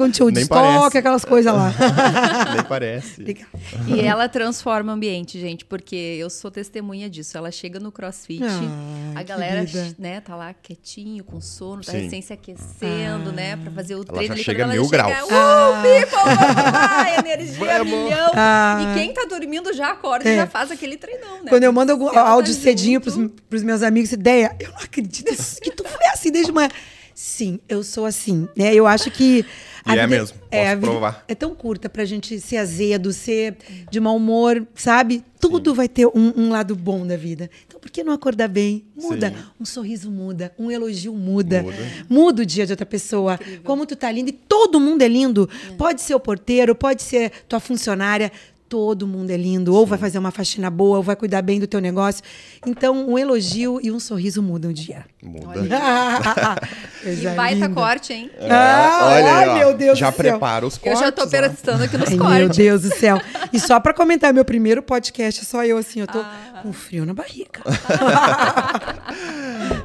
parece. 0.49 0.97
aquelas 0.97 1.23
coisas 1.23 1.53
lá. 1.53 1.73
Nem 2.53 2.63
parece. 2.65 3.23
E 3.87 3.99
ela 4.01 4.27
transforma 4.27 4.91
o 4.91 4.95
ambiente, 4.95 5.39
gente, 5.39 5.63
porque 5.71 5.95
eu 6.19 6.29
sou 6.29 6.51
testemunha 6.51 7.09
disso. 7.09 7.37
Ela 7.37 7.49
chega 7.49 7.79
no 7.79 7.93
crossfit, 7.93 8.43
Ai, 8.43 9.21
a 9.21 9.23
galera, 9.23 9.63
né, 9.97 10.19
tá 10.19 10.35
lá 10.35 10.53
quietinho, 10.53 11.23
com 11.23 11.39
sono, 11.39 11.81
tá 11.81 11.93
Sim. 11.93 11.99
recém 12.03 12.21
se 12.21 12.33
aquecendo, 12.33 13.31
né, 13.31 13.55
pra 13.55 13.71
fazer 13.71 13.95
o 13.95 13.99
Ela 13.99 14.05
treino. 14.05 14.27
já 14.27 14.33
ali. 14.33 14.43
chega 14.43 14.63
Quando 14.65 14.71
mil 14.73 14.81
ela 14.81 14.89
chega, 14.89 15.03
graus. 15.07 15.29
Uh, 15.31 15.81
people, 15.81 16.35
vamos 16.35 16.73
lá, 16.73 17.19
energia 17.19 17.57
Vamos. 17.77 17.93
milhão. 18.03 18.31
Ah. 18.35 18.79
E 18.91 18.99
quem 18.99 19.13
tá 19.13 19.23
dormindo 19.29 19.71
já 19.71 19.91
acorda 19.91 20.27
É. 20.29 20.33
e 20.33 20.35
já 20.35 20.45
faz 20.47 20.71
aquele 20.71 20.97
treinão, 20.97 21.37
né? 21.41 21.49
Quando 21.49 21.63
eu 21.63 21.71
mando 21.71 21.93
algum 21.93 22.05
ela 22.09 22.15
tá 22.15 22.27
áudio 22.27 22.51
junto- 22.53 22.63
cedinho 22.63 22.99
pros, 22.99 23.15
pros 23.49 23.63
meus 23.63 23.81
amigos, 23.81 24.11
ideia, 24.11 24.53
eu 24.59 24.71
não 24.71 24.79
acredito 24.79 25.33
que 25.61 25.71
tu 25.71 25.85
foi 25.87 26.05
assim 26.13 26.31
desde 26.33 26.51
manhã. 26.51 26.69
Sim, 27.21 27.59
eu 27.69 27.83
sou 27.83 28.07
assim. 28.07 28.49
Né? 28.57 28.73
Eu 28.73 28.87
acho 28.87 29.11
que. 29.11 29.45
E 29.83 29.97
é 29.97 30.05
mesmo, 30.05 30.37
é, 30.51 30.75
posso 30.75 30.85
a 30.85 30.91
provar. 30.91 31.25
É 31.27 31.33
tão 31.33 31.55
curta 31.55 31.89
pra 31.89 32.05
gente 32.05 32.39
ser 32.39 32.57
azedo, 32.57 33.11
ser 33.11 33.57
de 33.89 33.99
mau 33.99 34.15
humor, 34.15 34.67
sabe? 34.75 35.23
Tudo 35.39 35.73
vai 35.73 35.89
ter 35.89 36.05
um, 36.05 36.31
um 36.37 36.49
lado 36.51 36.75
bom 36.75 37.03
da 37.05 37.17
vida. 37.17 37.49
Então, 37.65 37.79
por 37.79 37.89
que 37.89 38.03
não 38.03 38.13
acordar 38.13 38.47
bem? 38.47 38.85
Muda. 38.95 39.31
Sim. 39.31 39.43
Um 39.59 39.65
sorriso 39.65 40.11
muda, 40.11 40.53
um 40.59 40.69
elogio 40.69 41.15
muda. 41.15 41.63
Muda. 41.63 41.77
Muda 42.07 42.43
o 42.43 42.45
dia 42.45 42.67
de 42.67 42.73
outra 42.73 42.85
pessoa. 42.85 43.39
Como 43.63 43.87
tu 43.87 43.95
tá 43.95 44.11
lindo. 44.11 44.29
E 44.29 44.33
todo 44.33 44.79
mundo 44.79 45.01
é 45.01 45.07
lindo. 45.07 45.49
Pode 45.79 46.01
ser 46.01 46.13
o 46.13 46.19
porteiro, 46.19 46.75
pode 46.75 47.01
ser 47.01 47.31
tua 47.49 47.59
funcionária. 47.59 48.31
Todo 48.71 49.05
mundo 49.05 49.29
é 49.31 49.35
lindo. 49.35 49.75
Ou 49.75 49.85
vai 49.85 49.99
fazer 49.99 50.17
uma 50.17 50.31
faxina 50.31 50.69
boa, 50.69 50.95
ou 50.95 51.03
vai 51.03 51.13
cuidar 51.17 51.41
bem 51.41 51.59
do 51.59 51.67
teu 51.67 51.81
negócio. 51.81 52.23
Então, 52.65 53.05
um 53.09 53.19
elogio 53.19 53.81
e 53.83 53.91
um 53.91 53.99
sorriso 53.99 54.41
mudam 54.41 54.71
o 54.71 54.73
dia. 54.73 55.03
Muda. 55.21 55.59
E 57.03 57.15
baita 57.35 57.55
linda. 57.65 57.69
corte, 57.69 58.13
hein? 58.13 58.29
Ah, 58.47 58.99
Olha 59.13 59.33
ai, 59.33 59.49
ó. 59.49 59.55
meu 59.57 59.73
Deus 59.75 59.97
Já 59.97 60.11
do 60.11 60.15
céu. 60.15 60.23
prepara 60.31 60.67
os 60.67 60.75
Eu 60.75 60.81
cortes. 60.81 60.99
já 60.99 61.11
tô 61.11 61.27
pensando 61.27 61.83
aqui 61.83 61.97
nos 61.97 62.09
Ai, 62.11 62.17
cortes. 62.17 62.37
meu 62.37 62.49
Deus 62.49 62.81
do 62.83 62.95
céu. 62.95 63.19
E 63.51 63.59
só 63.59 63.79
pra 63.79 63.91
comentar, 63.91 64.31
meu 64.31 64.45
primeiro 64.45 64.83
podcast, 64.83 65.43
só 65.43 65.65
eu 65.65 65.79
assim, 65.79 66.01
eu 66.01 66.07
tô 66.07 66.19
Ah. 66.19 66.59
com 66.61 66.71
frio 66.71 67.03
na 67.07 67.13
barriga. 67.15 67.59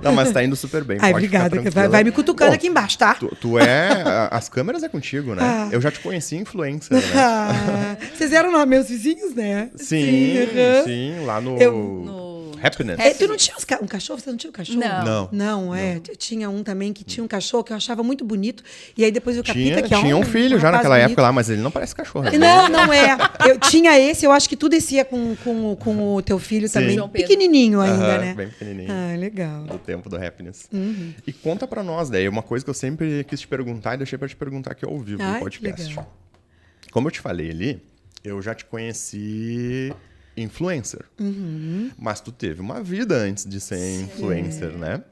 Não, 0.02 0.12
mas 0.12 0.31
tá 0.31 0.43
indo 0.45 0.55
super 0.55 0.85
bem. 0.85 0.99
Ai, 1.00 1.11
obrigada. 1.12 1.61
Vai, 1.71 1.88
vai 1.88 2.05
me 2.05 2.12
cutucando 2.12 2.50
Bom, 2.50 2.55
aqui 2.57 2.66
embaixo, 2.69 2.99
tá? 2.99 3.14
Tu, 3.14 3.28
tu 3.40 3.59
é. 3.59 4.02
a- 4.02 4.28
As 4.37 4.49
câmeras 4.49 4.83
é 4.83 4.88
contigo, 4.88 5.35
né? 5.35 5.43
Ah. 5.43 5.69
Eu 5.73 5.81
já 5.81 5.90
te 5.90 6.00
conheci 6.00 6.37
influencer, 6.37 6.97
né? 6.97 7.02
Ah, 7.16 7.97
vocês 8.14 8.33
eram 8.33 8.52
lá, 8.52 8.66
meus 8.76 8.88
vizinhos, 8.88 9.35
né? 9.35 9.71
Sim, 9.76 10.38
aham. 10.38 10.85
sim, 10.85 11.25
lá 11.25 11.40
no 11.40 11.56
Eu- 11.61 11.73
No 12.04 12.37
Happiness? 12.62 12.99
É, 12.99 13.12
tu 13.12 13.28
não 13.28 13.37
tinha 13.37 13.54
ca- 13.66 13.78
um 13.83 13.87
cachorro? 13.87 14.18
Você 14.18 14.30
não 14.30 14.37
tinha 14.37 14.49
um 14.49 14.52
cachorro? 14.52 14.78
Não. 14.80 15.04
Não. 15.04 15.28
Não, 15.30 15.75
é. 15.75 16.00
Eu 16.09 16.16
tinha 16.16 16.49
um 16.49 16.62
também 16.62 16.92
que 16.92 17.04
tinha 17.04 17.23
um 17.23 17.28
cachorro 17.28 17.62
que 17.62 17.71
eu 17.73 17.76
achava 17.76 18.02
muito 18.02 18.25
bonito. 18.25 18.62
E 18.97 19.04
aí 19.04 19.11
depois 19.12 19.37
o 19.38 19.42
Capita, 19.42 19.59
Tinha, 19.76 19.83
que 19.83 19.95
é 19.95 19.99
tinha 20.00 20.16
um 20.16 20.23
filho 20.25 20.59
já 20.59 20.68
rapaz 20.71 20.75
naquela 20.85 20.95
bonito. 20.97 21.06
época 21.11 21.23
lá, 21.23 21.33
mas 21.33 21.50
ele 21.50 21.61
não 21.61 21.71
parece 21.71 21.95
cachorro. 21.95 22.26
ele 22.26 22.38
Não, 22.38 22.68
não 22.68 22.92
é. 22.92 23.16
Eu 23.47 23.59
tinha 23.61 23.99
esse, 23.99 24.25
eu 24.25 24.33
acho 24.33 24.49
que 24.49 24.56
tu 24.56 24.68
descia 24.71 25.04
com, 25.04 25.37
com, 25.45 25.73
o- 25.73 25.76
com 25.76 26.14
o 26.14 26.23
teu 26.23 26.38
filho 26.38 26.66
Sim. 26.66 26.75
também. 26.97 27.09
Pequenininho 27.11 27.80
ainda, 27.80 28.04
Aham, 28.14 28.18
né? 28.18 28.35
Bem 28.35 28.49
pequenininho. 28.49 28.88
Ah, 28.90 29.16
legal. 29.16 29.64
Do 29.64 29.78
tempo 29.78 30.09
do 30.09 30.16
Happiness. 30.16 30.66
Uhum. 30.73 31.12
E 31.26 31.33
conta 31.33 31.66
pra 31.66 31.83
nós, 31.83 32.09
daí, 32.09 32.26
uma 32.28 32.42
coisa 32.42 32.64
que 32.64 32.71
eu 32.71 32.75
sempre 32.75 33.23
quis 33.25 33.40
te 33.40 33.47
perguntar 33.49 33.95
e 33.95 33.99
deixei 33.99 34.18
pra 34.18 34.26
te 34.26 34.35
perguntar 34.37 34.73
aqui 34.73 34.85
ao 34.85 34.99
vivo 34.99 35.23
Ai, 35.23 35.35
no 35.35 35.38
podcast. 35.40 35.88
legal. 35.88 36.12
Como 36.90 37.06
eu 37.09 37.12
te 37.12 37.21
falei 37.21 37.50
ali, 37.50 37.83
eu 38.26 38.42
já 38.42 38.54
te 38.54 38.64
conheci 38.64 39.95
influencer. 40.37 41.04
Uhum. 41.18 41.90
Mas 41.99 42.21
tu 42.21 42.30
teve 42.33 42.61
uma 42.61 42.83
vida 42.83 43.14
antes 43.16 43.47
de 43.47 43.61
ser 43.61 44.02
influencer, 44.02 44.73
né? 44.73 45.02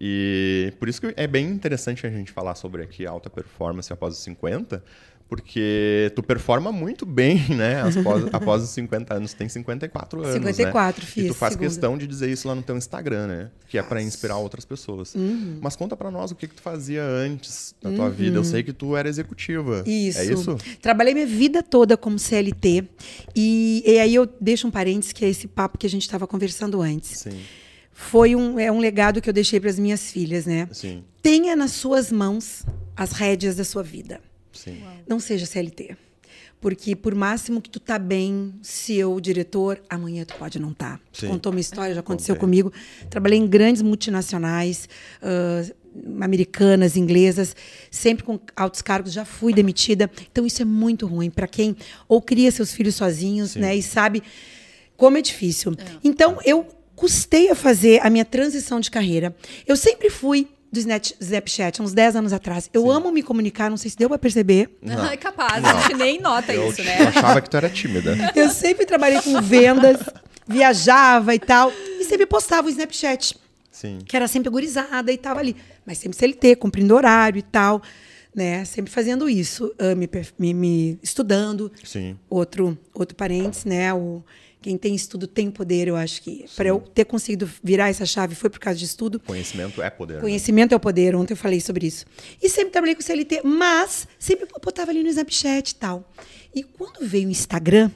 E 0.00 0.72
por 0.78 0.88
isso 0.88 1.00
que 1.00 1.14
é 1.16 1.26
bem 1.26 1.48
interessante 1.48 2.06
a 2.06 2.10
gente 2.10 2.32
falar 2.32 2.54
sobre 2.56 2.82
aqui 2.82 3.06
alta 3.06 3.30
performance 3.30 3.92
após 3.92 4.14
os 4.14 4.22
50, 4.24 4.82
porque 5.28 6.12
tu 6.14 6.22
performa 6.22 6.70
muito 6.70 7.04
bem, 7.06 7.42
né? 7.50 7.82
Após, 7.82 8.24
após 8.32 8.62
os 8.62 8.70
50 8.70 9.14
anos, 9.14 9.32
tu 9.32 9.36
tem 9.38 9.48
54 9.48 10.22
anos. 10.22 10.34
54, 10.34 11.02
né? 11.02 11.06
fiz, 11.10 11.24
E 11.24 11.28
tu 11.28 11.34
faz 11.34 11.54
segunda. 11.54 11.68
questão 11.68 11.98
de 11.98 12.06
dizer 12.06 12.30
isso 12.30 12.46
lá 12.46 12.54
no 12.54 12.62
teu 12.62 12.76
Instagram, 12.76 13.26
né? 13.26 13.50
Que 13.68 13.78
é 13.78 13.82
pra 13.82 14.00
inspirar 14.02 14.36
outras 14.36 14.64
pessoas. 14.64 15.14
Uhum. 15.14 15.58
Mas 15.60 15.74
conta 15.76 15.96
pra 15.96 16.10
nós 16.10 16.30
o 16.30 16.34
que, 16.34 16.46
que 16.46 16.54
tu 16.54 16.62
fazia 16.62 17.02
antes 17.02 17.74
da 17.82 17.90
tua 17.90 18.10
vida. 18.10 18.36
Eu 18.36 18.44
sei 18.44 18.62
que 18.62 18.72
tu 18.72 18.96
era 18.96 19.08
executiva. 19.08 19.82
Isso. 19.86 20.18
É 20.18 20.24
isso? 20.26 20.56
Trabalhei 20.80 21.14
minha 21.14 21.26
vida 21.26 21.62
toda 21.62 21.96
como 21.96 22.18
CLT. 22.18 22.84
E, 23.34 23.82
e 23.86 23.98
aí 23.98 24.14
eu 24.14 24.28
deixo 24.40 24.66
um 24.68 24.70
parênteses, 24.70 25.12
que 25.12 25.24
é 25.24 25.28
esse 25.28 25.48
papo 25.48 25.78
que 25.78 25.86
a 25.86 25.90
gente 25.90 26.02
estava 26.02 26.26
conversando 26.26 26.80
antes. 26.80 27.20
Sim, 27.20 27.40
Foi 27.92 28.36
um, 28.36 28.58
é 28.58 28.70
um 28.70 28.78
legado 28.78 29.20
que 29.20 29.28
eu 29.28 29.32
deixei 29.32 29.58
para 29.58 29.70
as 29.70 29.78
minhas 29.78 30.10
filhas, 30.10 30.46
né? 30.46 30.68
sim, 30.70 31.02
Tenha 31.22 31.56
nas 31.56 31.72
suas 31.72 32.12
mãos 32.12 32.64
as 32.96 33.12
rédeas 33.12 33.56
da 33.56 33.64
sua 33.64 33.82
vida. 33.82 34.20
Sim. 34.54 34.82
Não 35.06 35.20
seja 35.20 35.46
CLT. 35.46 35.96
Porque 36.60 36.96
por 36.96 37.14
máximo 37.14 37.60
que 37.60 37.68
tu 37.68 37.78
tá 37.78 37.98
bem, 37.98 38.54
se 38.62 38.94
eu, 38.94 39.20
diretor, 39.20 39.82
amanhã 39.88 40.24
tu 40.24 40.34
pode 40.36 40.58
não 40.58 40.70
estar. 40.70 40.98
Tá. 40.98 41.26
Contou 41.26 41.52
uma 41.52 41.60
história, 41.60 41.94
já 41.94 42.00
aconteceu 42.00 42.34
Contei. 42.34 42.40
comigo. 42.40 42.72
Trabalhei 43.10 43.38
em 43.38 43.46
grandes 43.46 43.82
multinacionais, 43.82 44.88
ah, 45.20 45.62
americanas, 46.20 46.96
inglesas, 46.96 47.54
sempre 47.90 48.24
com 48.24 48.40
altos 48.56 48.82
cargos, 48.82 49.12
já 49.12 49.24
fui 49.24 49.52
demitida. 49.52 50.10
Então 50.30 50.44
isso 50.46 50.62
é 50.62 50.64
muito 50.64 51.06
ruim 51.06 51.30
para 51.30 51.46
quem 51.46 51.76
ou 52.08 52.20
cria 52.20 52.50
seus 52.50 52.72
filhos 52.72 52.94
sozinhos, 52.94 53.52
Sim. 53.52 53.60
né, 53.60 53.76
e 53.76 53.82
sabe 53.82 54.22
como 54.96 55.16
é 55.18 55.22
difícil. 55.22 55.74
Então 56.02 56.38
eu 56.44 56.66
custei 56.96 57.50
a 57.50 57.54
fazer 57.54 58.00
a 58.04 58.10
minha 58.10 58.24
transição 58.24 58.80
de 58.80 58.90
carreira. 58.90 59.34
Eu 59.66 59.76
sempre 59.76 60.10
fui 60.10 60.48
do 60.74 60.78
Snap- 60.80 61.14
Snapchat, 61.20 61.80
uns 61.80 61.92
10 61.94 62.16
anos 62.16 62.32
atrás. 62.32 62.68
Eu 62.72 62.90
amo 62.90 63.10
me 63.10 63.22
comunicar, 63.22 63.70
não 63.70 63.76
sei 63.78 63.90
se 63.90 63.96
deu 63.96 64.08
para 64.08 64.18
perceber. 64.18 64.76
Não. 64.82 65.04
É 65.10 65.16
capaz, 65.16 65.64
a 65.64 65.80
gente 65.80 65.94
nem 65.94 66.20
nota 66.20 66.52
Eu 66.52 66.68
isso, 66.68 66.82
né? 66.82 66.98
achava 67.06 67.40
que 67.40 67.48
tu 67.48 67.56
era 67.56 67.70
tímida. 67.70 68.14
Eu 68.36 68.50
sempre 68.50 68.84
trabalhei 68.84 69.20
com 69.22 69.40
vendas, 69.40 69.98
viajava 70.46 71.34
e 71.34 71.38
tal, 71.38 71.72
e 72.00 72.04
sempre 72.04 72.26
postava 72.26 72.66
o 72.68 72.70
Snapchat, 72.70 73.36
Sim. 73.70 73.98
que 74.04 74.16
era 74.16 74.28
sempre 74.28 74.50
gurizada 74.50 75.10
e 75.10 75.16
tava 75.18 75.40
ali, 75.40 75.56
mas 75.86 75.98
sempre 75.98 76.18
CLT, 76.18 76.56
cumprindo 76.56 76.94
horário 76.94 77.38
e 77.38 77.42
tal, 77.42 77.80
né? 78.34 78.64
Sempre 78.64 78.90
fazendo 78.92 79.28
isso, 79.28 79.72
ah, 79.78 79.94
me, 79.94 80.08
me- 80.38 80.54
me 80.54 80.98
estudando. 81.02 81.70
Sim. 81.84 82.18
Outro, 82.28 82.76
outro 82.92 83.16
parênteses, 83.16 83.64
né? 83.64 83.92
O, 83.94 84.22
quem 84.64 84.78
tem 84.78 84.94
estudo 84.94 85.26
tem 85.26 85.50
poder, 85.50 85.88
eu 85.88 85.94
acho 85.94 86.22
que. 86.22 86.46
Para 86.56 86.68
eu 86.70 86.80
ter 86.80 87.04
conseguido 87.04 87.46
virar 87.62 87.90
essa 87.90 88.06
chave 88.06 88.34
foi 88.34 88.48
por 88.48 88.58
causa 88.58 88.78
de 88.78 88.86
estudo. 88.86 89.20
Conhecimento 89.20 89.82
é 89.82 89.90
poder. 89.90 90.14
né? 90.14 90.20
Conhecimento 90.22 90.72
é 90.72 90.76
o 90.76 90.80
poder, 90.80 91.14
ontem 91.14 91.34
eu 91.34 91.36
falei 91.36 91.60
sobre 91.60 91.86
isso. 91.86 92.06
E 92.42 92.48
sempre 92.48 92.70
trabalhei 92.70 92.94
com 92.94 93.02
CLT, 93.02 93.42
mas 93.44 94.08
sempre 94.18 94.48
botava 94.64 94.90
ali 94.90 95.02
no 95.02 95.08
Snapchat 95.10 95.72
e 95.72 95.74
tal. 95.74 96.10
E 96.54 96.62
quando 96.62 97.06
veio 97.06 97.28
o 97.28 97.30
Instagram, 97.30 97.90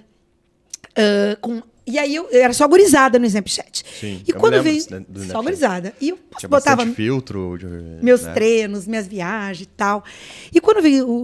ah, 0.94 1.38
com, 1.40 1.62
e 1.88 1.98
aí 1.98 2.14
eu, 2.14 2.28
eu 2.30 2.42
era 2.42 2.52
só 2.52 2.68
gurizada 2.68 3.18
no 3.18 3.24
Snapchat. 3.24 3.82
Sim, 3.98 4.22
e 4.26 4.32
quando 4.34 4.62
veio. 4.62 4.82
só 4.82 5.42
gurizada. 5.42 5.94
E 5.98 6.10
eu 6.10 6.18
Tinha 6.38 6.48
botava 6.48 6.84
filtro. 6.86 7.56
de- 7.56 8.04
meus 8.04 8.22
né? 8.22 8.32
treinos, 8.34 8.86
minhas 8.86 9.06
viagens 9.06 9.62
e 9.62 9.66
tal. 9.66 10.04
E 10.52 10.60
quando 10.60 10.82
veio 10.82 11.08
o, 11.08 11.22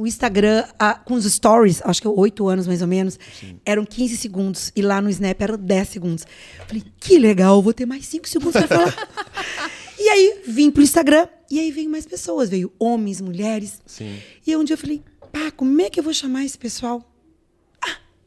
o 0.00 0.06
Instagram 0.06 0.64
ah, 0.78 0.94
com 0.94 1.12
os 1.12 1.30
stories, 1.30 1.82
acho 1.84 2.00
que 2.00 2.08
oito 2.08 2.48
anos 2.48 2.66
mais 2.66 2.80
ou 2.80 2.88
menos, 2.88 3.18
eram 3.66 3.84
15 3.84 4.16
segundos. 4.16 4.72
E 4.74 4.80
lá 4.80 5.02
no 5.02 5.10
Snap 5.10 5.38
eram 5.42 5.58
10 5.58 5.88
segundos. 5.88 6.24
Falei, 6.66 6.82
que 6.98 7.18
legal, 7.18 7.60
vou 7.60 7.74
ter 7.74 7.84
mais 7.84 8.06
5 8.06 8.26
segundos 8.26 8.52
para 8.52 8.66
falar. 8.66 9.08
e 10.00 10.08
aí 10.08 10.40
vim 10.46 10.70
pro 10.70 10.82
Instagram, 10.82 11.28
e 11.50 11.60
aí 11.60 11.70
veio 11.70 11.90
mais 11.90 12.06
pessoas. 12.06 12.48
Veio 12.48 12.72
homens, 12.78 13.20
mulheres. 13.20 13.82
Sim. 13.84 14.16
E 14.46 14.52
aí 14.52 14.56
um 14.56 14.64
dia 14.64 14.74
eu 14.74 14.78
falei, 14.78 15.02
pá, 15.30 15.50
como 15.50 15.80
é 15.82 15.90
que 15.90 16.00
eu 16.00 16.04
vou 16.04 16.14
chamar 16.14 16.46
esse 16.46 16.56
pessoal? 16.56 17.04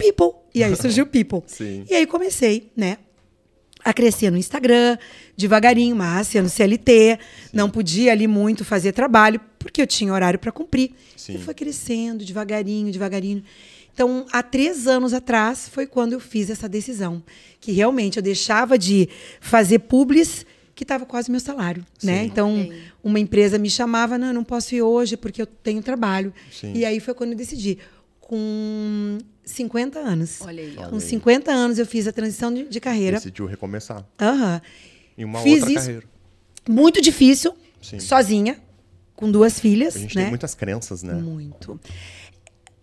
People. 0.02 0.40
E 0.54 0.64
aí 0.64 0.76
surgiu 0.76 1.06
People. 1.06 1.42
Sim. 1.48 1.86
E 1.90 1.94
aí 1.94 2.06
comecei, 2.06 2.72
né? 2.76 2.98
A 3.84 3.94
crescer 3.94 4.30
no 4.30 4.38
Instagram, 4.38 4.98
devagarinho, 5.36 5.96
mas 5.96 6.28
sendo 6.28 6.48
CLT, 6.50 7.18
não 7.52 7.68
podia 7.70 8.12
ali 8.12 8.28
muito 8.28 8.64
fazer 8.64 8.92
trabalho, 8.92 9.42
porque 9.58 9.82
eu 9.82 9.88
tinha 9.88 10.14
horário 10.14 10.38
para 10.38 10.52
cumprir. 10.52 10.92
Sim. 11.18 11.36
E 11.36 11.38
foi 11.40 11.54
crescendo, 11.56 12.24
devagarinho, 12.24 12.92
devagarinho. 12.92 13.44
Então, 13.92 14.26
há 14.32 14.44
três 14.44 14.86
anos 14.88 15.14
atrás 15.14 15.68
foi 15.68 15.88
quando 15.88 16.14
eu 16.14 16.20
fiz 16.20 16.50
essa 16.52 16.70
decisão. 16.70 17.24
Que 17.60 17.72
realmente 17.72 18.18
eu 18.18 18.24
deixava 18.24 18.78
de 18.78 19.10
fazer 19.40 19.80
publis 19.80 20.46
que 20.76 20.84
estava 20.84 21.06
quase 21.06 21.30
meu 21.32 21.40
salário, 21.40 21.84
né? 22.04 22.24
Então, 22.24 22.62
Ok. 22.62 22.82
uma 23.04 23.20
empresa 23.20 23.58
me 23.58 23.70
chamava, 23.70 24.18
não, 24.18 24.28
eu 24.28 24.34
não 24.34 24.44
posso 24.44 24.74
ir 24.76 24.82
hoje 24.84 25.18
porque 25.18 25.42
eu 25.42 25.46
tenho 25.48 25.82
trabalho. 25.82 26.32
Sim. 26.52 26.74
E 26.76 26.86
aí 26.86 27.00
foi 27.00 27.14
quando 27.16 27.32
eu 27.32 27.38
decidi. 27.38 27.80
Com 28.20 29.18
50 29.52 30.00
anos. 30.00 30.40
Olha 30.42 30.62
aí, 30.64 30.76
ó. 30.78 30.90
Com 30.90 31.00
50 31.00 31.52
anos 31.52 31.78
eu 31.80 31.86
fiz 31.86 32.08
a 32.08 32.12
transição 32.12 32.54
de, 32.54 32.64
de 32.68 32.80
carreira. 32.80 33.18
Decidiu 33.18 33.46
recomeçar. 33.46 34.06
Aham. 34.20 34.62
Em 35.18 35.26
uma 35.26 35.42
Fiz 35.42 35.60
outra 35.62 35.72
isso. 35.72 35.80
carreira. 35.86 36.06
Muito 36.70 37.02
difícil, 37.02 37.54
Sim. 37.82 38.00
sozinha, 38.00 38.58
com 39.16 39.30
duas 39.32 39.60
filhas, 39.60 39.96
A 39.96 40.00
gente 40.00 40.16
né? 40.16 40.24
tem 40.24 40.30
muitas 40.30 40.54
crenças, 40.56 41.04
né? 41.04 41.14
Muito. 41.14 41.80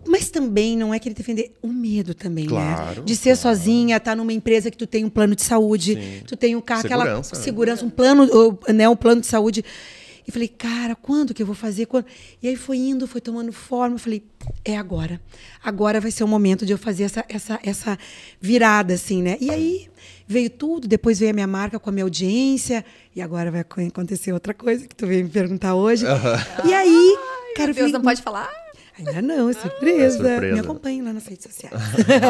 Mas 0.07 0.31
também 0.31 0.77
não 0.77 0.95
é 0.95 0.99
querer 0.99 1.15
defender 1.15 1.53
o 1.61 1.69
medo 1.69 2.15
também, 2.15 2.47
Claro, 2.47 3.01
né? 3.01 3.05
De 3.05 3.17
ser 3.17 3.37
claro. 3.37 3.57
sozinha, 3.57 3.97
estar 3.97 4.15
numa 4.17 4.33
empresa 4.33 4.71
que 4.71 4.77
tu 4.77 4.87
tem 4.87 5.05
um 5.05 5.11
plano 5.11 5.35
de 5.35 5.43
saúde, 5.43 5.95
Sim. 5.95 6.23
tu 6.27 6.37
tem 6.37 6.55
um 6.55 6.61
carro, 6.61 6.83
aquela 6.85 7.05
Segurança, 7.05 7.37
né? 7.37 7.43
segurança, 7.43 7.85
um 7.85 7.91
plano, 7.91 8.59
né, 8.73 8.89
um 8.89 8.97
plano 8.97 9.21
de 9.21 9.27
saúde. 9.27 9.65
E 10.29 10.31
falei, 10.31 10.47
cara, 10.47 10.95
quando 10.95 11.33
que 11.33 11.43
eu 11.43 11.47
vou 11.47 11.55
fazer? 11.55 11.87
Quando? 11.87 12.05
E 12.43 12.49
aí 12.49 12.55
foi 12.55 12.77
indo, 12.77 13.07
foi 13.07 13.19
tomando 13.19 13.51
forma. 13.51 13.95
Eu 13.95 13.99
falei, 13.99 14.23
é 14.63 14.77
agora. 14.77 15.19
Agora 15.65 16.03
vai 16.03 16.11
ser 16.11 16.23
o 16.23 16.29
momento 16.29 16.67
de 16.67 16.73
eu 16.73 16.77
fazer 16.77 17.05
essa, 17.05 17.25
essa, 17.31 17.59
essa 17.63 17.99
virada, 18.39 18.93
assim, 18.93 19.23
né? 19.23 19.39
E 19.41 19.49
aí 19.51 19.89
veio 20.27 20.51
tudo, 20.51 20.87
depois 20.87 21.19
veio 21.19 21.31
a 21.31 21.35
minha 21.35 21.47
marca 21.47 21.79
com 21.79 21.89
a 21.89 21.93
minha 21.95 22.05
audiência, 22.05 22.85
e 23.17 23.23
agora 23.23 23.51
vai 23.51 23.61
acontecer 23.89 24.35
outra 24.35 24.53
coisa 24.53 24.87
que 24.87 24.95
tu 24.95 25.07
veio 25.07 25.25
me 25.25 25.31
perguntar 25.31 25.75
hoje. 25.75 26.05
E 26.67 26.75
aí, 26.75 27.17
cara, 27.57 27.71
eu 27.71 27.75
Deus 27.75 27.77
falei, 27.77 27.93
não 27.95 28.03
pode 28.03 28.21
falar? 28.21 28.51
Ainda 28.99 29.23
não, 29.23 29.49
é 29.49 29.53
surpresa. 29.55 30.29
É 30.29 30.31
surpresa. 30.31 30.55
Me 30.55 30.61
acompanhem 30.61 31.01
lá 31.01 31.15
nas 31.15 31.27
redes 31.27 31.45
sociais. 31.45 31.73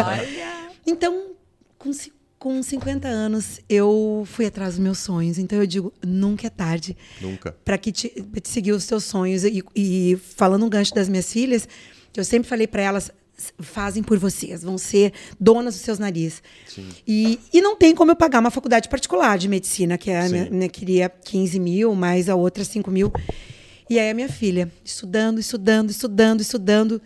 Olha. 0.07 0.71
então, 0.87 1.33
com, 1.77 1.91
com 2.39 2.63
50 2.63 3.09
anos, 3.09 3.61
eu 3.69 4.23
fui 4.27 4.47
atrás 4.47 4.75
dos 4.75 4.79
meus 4.83 4.99
sonhos. 4.99 5.39
Então, 5.39 5.59
eu 5.59 5.67
digo, 5.67 5.93
nunca 6.07 6.47
é 6.47 6.51
tarde 6.51 6.97
Nunca. 7.21 7.57
para 7.65 7.77
que 7.77 7.91
te, 7.91 8.09
te 8.09 8.49
seguir 8.49 8.73
os 8.73 8.87
teus 8.87 9.05
sonhos. 9.05 9.45
E, 9.45 9.63
e 9.75 10.17
falando 10.37 10.65
um 10.65 10.69
gancho 10.69 10.95
das 10.95 11.09
minhas 11.09 11.33
filhas, 11.33 11.67
que 12.13 12.21
eu 12.21 12.25
sempre 12.25 12.49
falei 12.49 12.67
para 12.69 12.83
elas, 12.83 13.11
"S- 13.37 13.53
fazem 13.59 14.03
por 14.03 14.19
vocês, 14.19 14.63
vão 14.63 14.79
ser 14.79 15.13
donas 15.39 15.75
dos 15.75 15.83
seus 15.83 15.99
narizes. 15.99 16.43
Sim. 16.67 16.89
E, 17.07 17.39
e 17.53 17.61
não 17.61 17.75
tem 17.77 17.95
como 17.95 18.13
eu 18.13 18.17
pagar 18.17 18.39
uma 18.39 18.51
faculdade 18.51 18.89
particular 18.89 19.37
de 19.37 19.49
medicina, 19.49 19.99
que 19.99 20.11
é 20.11 20.21
a 20.21 20.29
minha, 20.29 20.51
minha 20.51 20.69
queria 20.69 21.09
15 21.09 21.59
mil, 21.59 21.95
mais 21.95 22.29
a 22.29 22.35
outra 22.37 22.65
5 22.65 22.89
mil. 22.91 23.13
E 23.91 23.99
aí 23.99 24.11
a 24.11 24.15
minha 24.15 24.29
filha, 24.29 24.71
estudando, 24.85 25.39
estudando, 25.41 25.91
estudando, 25.91 26.41
estudando. 26.41 27.03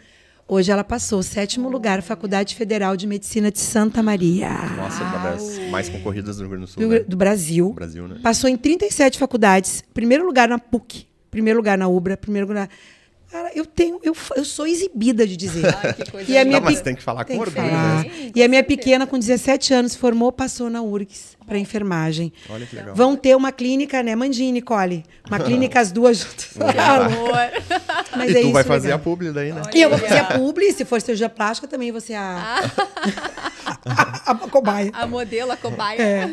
Hoje 0.52 0.70
ela 0.70 0.84
passou 0.84 1.22
sétimo 1.22 1.70
lugar, 1.70 2.02
Faculdade 2.02 2.54
Federal 2.54 2.94
de 2.94 3.06
Medicina 3.06 3.50
de 3.50 3.58
Santa 3.58 4.02
Maria, 4.02 4.50
Nossa, 4.76 5.02
uma 5.02 5.30
das 5.30 5.58
mais 5.70 5.88
concorridas 5.88 6.36
do 6.36 6.40
Rio 6.42 6.50
Grande 6.50 6.66
do 6.66 6.70
Sul. 6.70 6.82
do, 6.82 6.88
né? 6.90 6.98
do 6.98 7.16
Brasil. 7.16 7.68
Do 7.68 7.74
Brasil, 7.74 8.06
né? 8.06 8.20
Passou 8.22 8.50
em 8.50 8.56
37 8.58 9.18
faculdades. 9.18 9.82
Primeiro 9.94 10.26
lugar 10.26 10.50
na 10.50 10.58
PUC, 10.58 11.06
primeiro 11.30 11.58
lugar 11.58 11.78
na 11.78 11.88
UBRA, 11.88 12.18
primeiro 12.18 12.46
lugar. 12.46 12.68
Cara, 13.32 13.50
eu 13.54 13.64
tenho, 13.64 13.98
eu, 14.02 14.14
eu 14.36 14.44
sou 14.44 14.66
exibida 14.66 15.26
de 15.26 15.36
dizer. 15.38 15.64
Ai, 15.82 15.94
que 15.94 16.10
coisa 16.10 16.30
E 16.30 16.36
a 16.36 16.44
minha 16.44 16.60
Não, 16.60 16.64
mas 16.66 16.76
pe- 16.78 16.84
tem 16.84 16.94
que 16.94 17.02
falar 17.02 17.24
Tem 17.24 17.36
com 17.36 17.42
orgulho, 17.42 17.66
né? 17.66 18.04
E 18.34 18.42
a 18.42 18.46
minha 18.48 18.62
pequena, 18.62 19.06
com 19.06 19.18
17 19.18 19.72
anos, 19.72 19.94
formou, 19.96 20.30
passou 20.30 20.68
na 20.68 20.82
URGS. 20.82 21.36
para 21.46 21.56
enfermagem. 21.58 22.30
Olha 22.50 22.66
que 22.66 22.76
legal. 22.76 22.94
Vão 22.94 23.16
ter 23.16 23.34
uma 23.34 23.50
clínica, 23.50 24.02
né, 24.02 24.14
Mandinha 24.14 24.50
e 24.50 24.52
Nicole? 24.52 25.02
Uma 25.26 25.38
clínica 25.40 25.80
as 25.80 25.90
duas 25.90 26.18
juntas. 26.18 26.50
Amor. 26.60 27.32
Mas 28.16 28.28
e 28.30 28.36
é 28.36 28.40
tu 28.40 28.44
isso, 28.44 28.52
vai 28.52 28.64
fazer 28.64 28.88
legal. 28.88 28.98
a 28.98 29.02
publi 29.02 29.32
daí, 29.32 29.52
né? 29.52 29.62
E 29.74 29.80
eu 29.80 29.88
vou 29.88 29.98
fazer 29.98 30.18
a 30.18 30.24
publi, 30.38 30.70
se 30.72 30.84
for 30.84 31.00
cirurgia 31.00 31.28
plástica, 31.30 31.66
também 31.66 31.90
você 31.90 32.12
a, 32.14 32.70
a, 33.84 34.30
a 34.32 34.34
cobaia. 34.34 34.90
A 34.92 35.06
modelo, 35.06 35.52
a 35.52 35.56
cobaia. 35.56 36.00
É. 36.00 36.30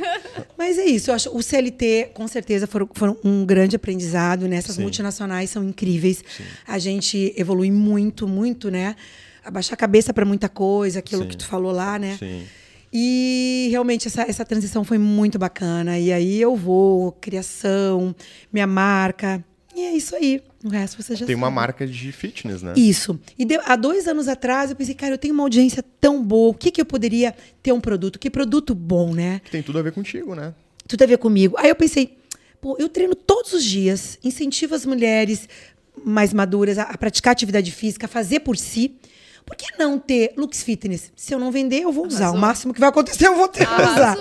Mas 0.57 0.77
é 0.77 0.85
isso, 0.85 1.11
eu 1.11 1.15
acho 1.15 1.35
o 1.35 1.41
CLT, 1.41 2.11
com 2.13 2.27
certeza, 2.27 2.67
foram, 2.67 2.89
foram 2.93 3.17
um 3.23 3.45
grande 3.45 3.75
aprendizado, 3.75 4.47
né? 4.47 4.57
Essas 4.57 4.75
Sim. 4.75 4.81
multinacionais 4.81 5.49
são 5.49 5.63
incríveis. 5.63 6.23
A 6.67 6.77
gente 6.79 7.33
evolui 7.37 7.71
muito, 7.71 8.27
muito, 8.27 8.69
né? 8.69 8.95
Abaixar 9.43 9.73
a 9.73 9.77
cabeça 9.77 10.13
para 10.13 10.25
muita 10.25 10.49
coisa, 10.49 10.99
aquilo 10.99 11.23
Sim. 11.23 11.29
que 11.29 11.37
tu 11.37 11.45
falou 11.45 11.71
lá, 11.71 11.97
né? 11.97 12.17
Sim. 12.19 12.45
E 12.91 13.67
realmente 13.69 14.07
essa, 14.07 14.23
essa 14.23 14.43
transição 14.43 14.83
foi 14.83 14.97
muito 14.97 15.37
bacana. 15.37 15.99
E 15.99 16.11
aí 16.11 16.41
eu 16.41 16.55
vou, 16.55 17.11
criação, 17.13 18.15
minha 18.51 18.65
marca. 18.65 19.43
E 19.79 19.85
é 19.85 19.91
isso 19.95 20.15
aí. 20.15 20.41
O 20.63 20.69
resto 20.69 21.01
você 21.01 21.15
já 21.15 21.25
Tem 21.25 21.35
uma 21.35 21.47
sabe. 21.47 21.55
marca 21.55 21.87
de 21.87 22.11
fitness, 22.11 22.61
né? 22.61 22.73
Isso. 22.75 23.17
E 23.37 23.45
de- 23.45 23.59
há 23.63 23.75
dois 23.75 24.07
anos 24.07 24.27
atrás 24.27 24.69
eu 24.69 24.75
pensei, 24.75 24.93
cara, 24.93 25.13
eu 25.13 25.17
tenho 25.17 25.33
uma 25.33 25.43
audiência 25.43 25.83
tão 26.01 26.21
boa. 26.23 26.49
O 26.49 26.53
que, 26.53 26.69
que 26.71 26.81
eu 26.81 26.85
poderia 26.85 27.33
ter 27.63 27.71
um 27.71 27.79
produto? 27.79 28.19
Que 28.19 28.29
produto 28.29 28.75
bom, 28.75 29.13
né? 29.13 29.39
Que 29.45 29.51
tem 29.51 29.63
tudo 29.63 29.79
a 29.79 29.81
ver 29.81 29.91
contigo, 29.93 30.35
né? 30.35 30.53
tudo 30.87 31.03
a 31.03 31.05
ver 31.05 31.17
comigo. 31.19 31.55
Aí 31.59 31.69
eu 31.69 31.75
pensei, 31.75 32.17
pô, 32.59 32.75
eu 32.79 32.89
treino 32.89 33.13
todos 33.13 33.53
os 33.53 33.63
dias, 33.63 34.17
incentivo 34.23 34.73
as 34.73 34.85
mulheres 34.87 35.47
mais 36.03 36.33
maduras 36.33 36.79
a, 36.79 36.83
a 36.83 36.97
praticar 36.97 37.31
atividade 37.31 37.71
física, 37.71 38.05
a 38.07 38.09
fazer 38.09 38.39
por 38.39 38.57
si. 38.57 38.95
Por 39.45 39.55
que 39.55 39.65
não 39.77 39.99
ter 39.99 40.33
Lux 40.35 40.63
Fitness? 40.63 41.11
Se 41.15 41.33
eu 41.33 41.39
não 41.39 41.51
vender, 41.51 41.81
eu 41.83 41.91
vou 41.91 42.07
usar. 42.07 42.23
Arrasou. 42.25 42.37
O 42.37 42.41
máximo 42.41 42.73
que 42.73 42.79
vai 42.79 42.89
acontecer, 42.89 43.27
eu 43.27 43.35
vou 43.35 43.47
ter 43.47 43.65
que 43.67 43.73
usar. 43.81 44.17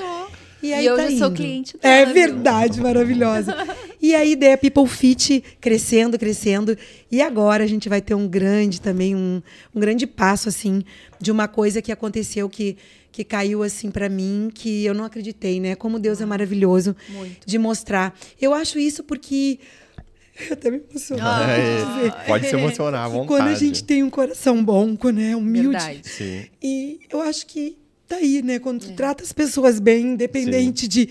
E 0.62 0.72
aí 0.74 0.86
E 0.86 0.88
tá 0.96 1.02
eu 1.04 1.18
sou 1.18 1.26
indo. 1.28 1.36
cliente 1.36 1.76
É 1.82 2.00
dela, 2.00 2.06
viu? 2.06 2.14
verdade, 2.14 2.80
maravilhosa. 2.80 3.54
E 4.00 4.14
aí, 4.14 4.32
ideia 4.32 4.56
People 4.58 4.86
Fit 4.86 5.42
crescendo, 5.60 6.18
crescendo. 6.18 6.76
E 7.10 7.20
agora 7.20 7.64
a 7.64 7.66
gente 7.66 7.88
vai 7.88 8.00
ter 8.00 8.14
um 8.14 8.26
grande 8.28 8.80
também, 8.80 9.14
um, 9.14 9.42
um 9.74 9.80
grande 9.80 10.06
passo, 10.06 10.48
assim, 10.48 10.82
de 11.20 11.30
uma 11.30 11.46
coisa 11.48 11.80
que 11.82 11.90
aconteceu 11.92 12.48
que, 12.48 12.76
que 13.12 13.22
caiu, 13.24 13.62
assim, 13.62 13.90
para 13.90 14.08
mim, 14.08 14.50
que 14.52 14.84
eu 14.84 14.94
não 14.94 15.04
acreditei, 15.04 15.60
né? 15.60 15.74
Como 15.74 15.98
Deus 15.98 16.20
é 16.20 16.26
maravilhoso 16.26 16.94
Muito. 17.08 17.46
de 17.46 17.58
mostrar. 17.58 18.16
Eu 18.40 18.52
acho 18.54 18.78
isso 18.78 19.02
porque. 19.04 19.58
Eu 20.48 20.52
até 20.52 20.70
me 20.70 20.80
emociono. 20.88 21.20
Ah. 21.24 21.46
É, 21.50 22.10
pode 22.28 22.48
se 22.48 22.54
emocionar 22.54 23.04
à 23.04 23.08
vontade. 23.08 23.26
Quando 23.28 23.48
a 23.48 23.54
gente 23.56 23.82
tem 23.82 24.04
um 24.04 24.10
coração 24.10 24.62
bom, 24.62 24.96
quando 24.96 25.20
é 25.20 25.34
humilde. 25.34 25.70
Verdade. 25.70 26.00
Sim. 26.04 26.44
E 26.62 27.00
eu 27.10 27.20
acho 27.20 27.44
que 27.44 27.76
tá 28.08 28.16
aí, 28.16 28.42
né? 28.42 28.58
Quando 28.58 28.86
tu 28.86 28.92
trata 28.94 29.22
as 29.22 29.32
pessoas 29.32 29.78
bem, 29.78 30.14
independente 30.14 30.88
de, 30.88 31.08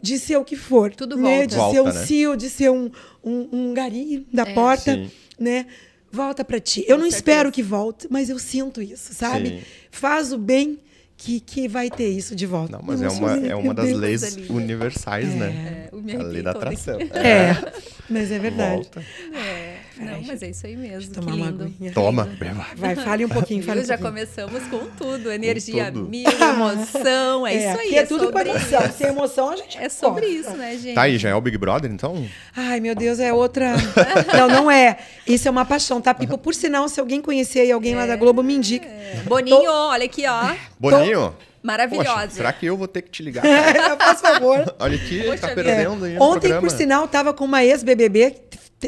de 0.00 0.18
ser 0.18 0.36
o 0.38 0.44
que 0.44 0.56
for. 0.56 0.94
Tudo 0.94 1.16
né? 1.16 1.22
volta. 1.22 1.46
De 1.46 1.56
Volta, 1.56 1.74
ser 1.74 1.80
um 1.80 1.92
né? 1.92 2.06
cio, 2.06 2.36
de 2.36 2.48
ser 2.50 2.70
um, 2.70 2.90
um, 3.22 3.48
um 3.52 3.74
gari 3.74 4.26
da 4.32 4.46
porta, 4.46 4.94
Sim. 4.94 5.10
né? 5.38 5.66
Volta 6.10 6.42
pra 6.42 6.58
ti. 6.58 6.80
Eu 6.88 6.96
Com 6.96 7.02
não 7.02 7.10
certeza. 7.10 7.16
espero 7.16 7.52
que 7.52 7.62
volte, 7.62 8.08
mas 8.10 8.30
eu 8.30 8.38
sinto 8.38 8.80
isso, 8.80 9.12
sabe? 9.12 9.50
Sim. 9.50 9.60
Faz 9.90 10.32
o 10.32 10.38
bem 10.38 10.78
que, 11.18 11.40
que 11.40 11.68
vai 11.68 11.90
ter 11.90 12.08
isso 12.08 12.34
de 12.34 12.46
volta. 12.46 12.78
Não, 12.78 12.82
mas 12.82 13.02
é 13.02 13.08
uma, 13.08 13.36
é 13.48 13.54
uma 13.54 13.74
das 13.74 13.92
leis 13.92 14.34
linda. 14.36 14.52
universais, 14.54 15.28
né? 15.34 15.88
É, 15.92 15.94
o 15.94 16.00
me 16.00 16.16
A 16.16 16.22
lei 16.22 16.42
da 16.42 16.52
atração. 16.52 16.98
É, 17.12 17.72
mas 18.08 18.30
é 18.30 18.38
verdade. 18.38 18.74
Volta. 18.76 19.04
É, 19.34 19.80
não, 20.00 20.22
mas 20.22 20.42
é 20.42 20.50
isso 20.50 20.66
aí 20.66 20.76
mesmo. 20.76 21.10
Que 21.12 21.20
tomar 21.20 21.34
uma 21.34 21.48
aguinha. 21.48 21.92
Toma, 21.92 22.24
beba. 22.24 22.66
Vai, 22.76 22.94
fale 22.96 23.24
um 23.24 23.28
pouquinho, 23.28 23.62
fale 23.62 23.80
um? 23.80 23.84
Já 23.84 23.98
pouquinho. 23.98 24.26
começamos 24.26 24.62
com 24.64 24.86
tudo. 24.96 25.30
Energia 25.32 25.90
tudo. 25.92 26.08
mil, 26.08 26.28
emoção. 26.30 27.46
É, 27.46 27.54
isso 27.54 27.68
aí. 27.80 27.86
aqui 27.88 27.98
é, 27.98 28.06
tudo 28.06 28.30
com 28.32 28.38
emoção. 28.38 28.80
isso. 28.84 28.92
Sem 28.98 29.06
emoção, 29.08 29.50
a 29.50 29.56
gente 29.56 29.78
É 29.78 29.88
sobre 29.88 30.22
corta. 30.26 30.26
isso, 30.36 30.56
né, 30.56 30.76
gente? 30.76 30.94
Tá 30.94 31.02
aí, 31.02 31.18
já 31.18 31.28
é 31.30 31.34
o 31.34 31.40
Big 31.40 31.56
Brother, 31.58 31.90
então? 31.90 32.26
Ai, 32.56 32.80
meu 32.80 32.94
Deus, 32.94 33.18
é 33.20 33.32
outra. 33.32 33.74
não, 34.36 34.48
não 34.48 34.70
é. 34.70 34.98
Isso 35.26 35.48
é 35.48 35.50
uma 35.50 35.64
paixão, 35.64 36.00
tá? 36.00 36.14
Porque, 36.14 36.36
por 36.36 36.54
sinal, 36.54 36.88
se 36.88 37.00
alguém 37.00 37.20
conhecer 37.20 37.60
aí 37.60 37.72
alguém 37.72 37.94
lá 37.94 38.06
da 38.06 38.16
Globo, 38.16 38.42
me 38.42 38.54
indica. 38.54 38.88
Boninho, 39.24 39.70
olha 39.70 40.04
aqui, 40.04 40.24
ó. 40.26 40.54
Boninho? 40.78 41.34
Maravilhosa. 41.60 42.12
Poxa, 42.12 42.30
será 42.30 42.52
que 42.52 42.64
eu 42.66 42.76
vou 42.76 42.86
ter 42.86 43.02
que 43.02 43.10
te 43.10 43.22
ligar? 43.22 43.42
Faz 43.98 44.20
favor. 44.20 44.74
Olha 44.78 44.96
aqui, 44.96 45.24
Poxa 45.24 45.48
tá 45.48 45.54
perdendo 45.54 46.04
aí 46.04 46.14
no 46.14 46.22
Ontem, 46.22 46.40
programa. 46.48 46.60
por 46.60 46.70
sinal, 46.70 47.08
tava 47.08 47.34
com 47.34 47.44
uma 47.44 47.64
ex-BBB, 47.64 48.36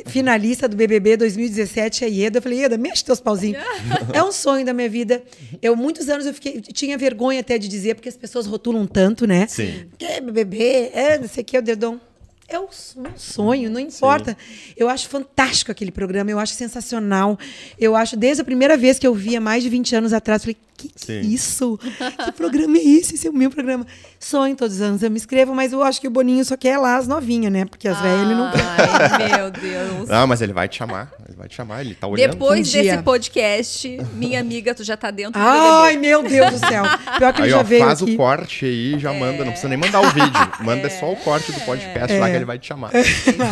finalista 0.07 0.69
do 0.69 0.77
BBB 0.77 1.17
2017, 1.17 2.05
a 2.05 2.09
Ieda. 2.09 2.39
Eu 2.39 2.43
falei, 2.43 2.61
Ieda, 2.61 2.79
mexe 2.79 3.05
teus 3.05 3.21
pauzinhos. 3.21 3.63
é 4.13 4.23
um 4.23 4.31
sonho 4.31 4.65
da 4.65 4.73
minha 4.73 4.89
vida. 4.89 5.23
Eu, 5.61 5.75
muitos 5.75 6.09
anos, 6.09 6.27
eu 6.27 6.35
fiquei, 6.35 6.61
tinha 6.61 6.97
vergonha 6.97 7.41
até 7.41 7.59
de 7.59 7.69
dizer, 7.69 7.95
porque 7.95 8.09
as 8.09 8.17
pessoas 8.17 8.47
rotulam 8.47 8.87
tanto, 8.87 9.27
né? 9.27 9.47
Sim. 9.49 9.87
Que 9.99 10.05
é 10.05 10.21
BBB, 10.21 10.91
é, 10.95 11.19
não 11.19 11.29
sei 11.29 11.43
o 11.43 11.45
que, 11.45 11.59
o 11.59 11.63
dedão. 11.63 12.01
É 12.51 12.59
um 12.59 12.67
sonho, 13.17 13.71
não 13.71 13.79
importa. 13.81 14.37
Eu 14.77 14.89
acho 14.89 15.09
fantástico 15.09 15.71
aquele 15.71 15.93
programa, 15.93 16.31
eu 16.31 16.39
acho 16.39 16.53
sensacional. 16.55 17.39
Eu 17.79 17.95
acho, 17.95 18.17
desde 18.17 18.43
a 18.43 18.45
primeira 18.45 18.77
vez 18.77 18.99
que 18.99 19.07
eu 19.07 19.15
vi, 19.15 19.37
há 19.37 19.41
mais 19.41 19.63
de 19.63 19.69
20 19.69 19.95
anos 19.97 20.13
atrás, 20.13 20.43
falei, 20.43 20.57
que, 20.77 20.89
que 20.89 21.13
é 21.13 21.23
Sim. 21.23 21.29
isso? 21.29 21.79
Que 22.25 22.33
programa 22.33 22.77
é 22.79 22.81
esse? 22.83 23.15
Esse 23.15 23.27
é 23.27 23.31
o 23.31 23.35
meu 23.35 23.51
programa. 23.51 23.87
Sonho 24.19 24.57
todos 24.57 24.77
os 24.77 24.83
anos, 24.83 25.03
eu 25.03 25.11
me 25.11 25.17
inscrevo, 25.19 25.55
mas 25.55 25.73
eu 25.75 25.83
acho 25.83 26.01
que 26.01 26.09
o 26.09 26.11
Boninho 26.11 26.43
só 26.45 26.57
quer 26.57 26.79
lá 26.79 26.97
as 26.97 27.07
novinhas, 27.07 27.53
né? 27.53 27.67
Porque 27.67 27.87
as 27.87 28.01
velhas 28.01 28.23
ele 28.23 28.35
não. 28.35 28.51
Ai, 28.51 29.37
meu 29.37 29.51
Deus. 29.51 30.11
Ah, 30.11 30.27
mas 30.27 30.41
ele 30.41 30.53
vai 30.55 30.69
te 30.69 30.79
chamar. 30.79 31.13
Ele 31.29 31.37
vai 31.37 31.49
te 31.49 31.55
chamar, 31.55 31.83
ele 31.83 31.95
tá 31.95 32.07
olhando. 32.07 32.31
Depois 32.33 32.61
Um 32.61 32.63
dia. 32.73 32.83
desse 32.83 33.03
podcast, 33.03 33.99
minha 34.15 34.41
amiga, 34.41 34.75
tu 34.75 34.83
já 34.83 34.97
tá 34.97 35.11
dentro 35.11 35.33
do 35.41 35.47
Ai, 35.47 35.97
BBB. 35.97 36.07
meu 36.09 36.23
Deus 36.23 36.53
do 36.61 36.67
céu. 36.67 36.83
Pior 37.19 37.33
que 37.35 37.41
ele 37.43 37.47
Aí, 37.49 37.51
já 37.51 37.61
ó, 37.61 37.63
veio 37.63 37.85
faz 37.85 38.03
aqui. 38.03 38.15
o 38.15 38.17
corte 38.17 38.65
aí 38.65 38.95
e 38.95 38.99
já 38.99 39.13
manda. 39.13 39.39
Não 39.45 39.53
precisa 39.53 39.69
nem 39.69 39.79
mandar 39.79 40.01
o 40.01 40.09
vídeo. 40.11 40.53
Manda 40.61 40.89
só 40.91 41.13
o 41.13 41.17
corte 41.17 41.53
do 41.53 41.61
podcast 41.61 42.19
lá 42.19 42.27
É. 42.29 42.31
que 42.31 42.37
ele 42.41 42.47
vai 42.47 42.59
te 42.59 42.67
chamar. 42.67 42.91
Senhor. 42.91 43.47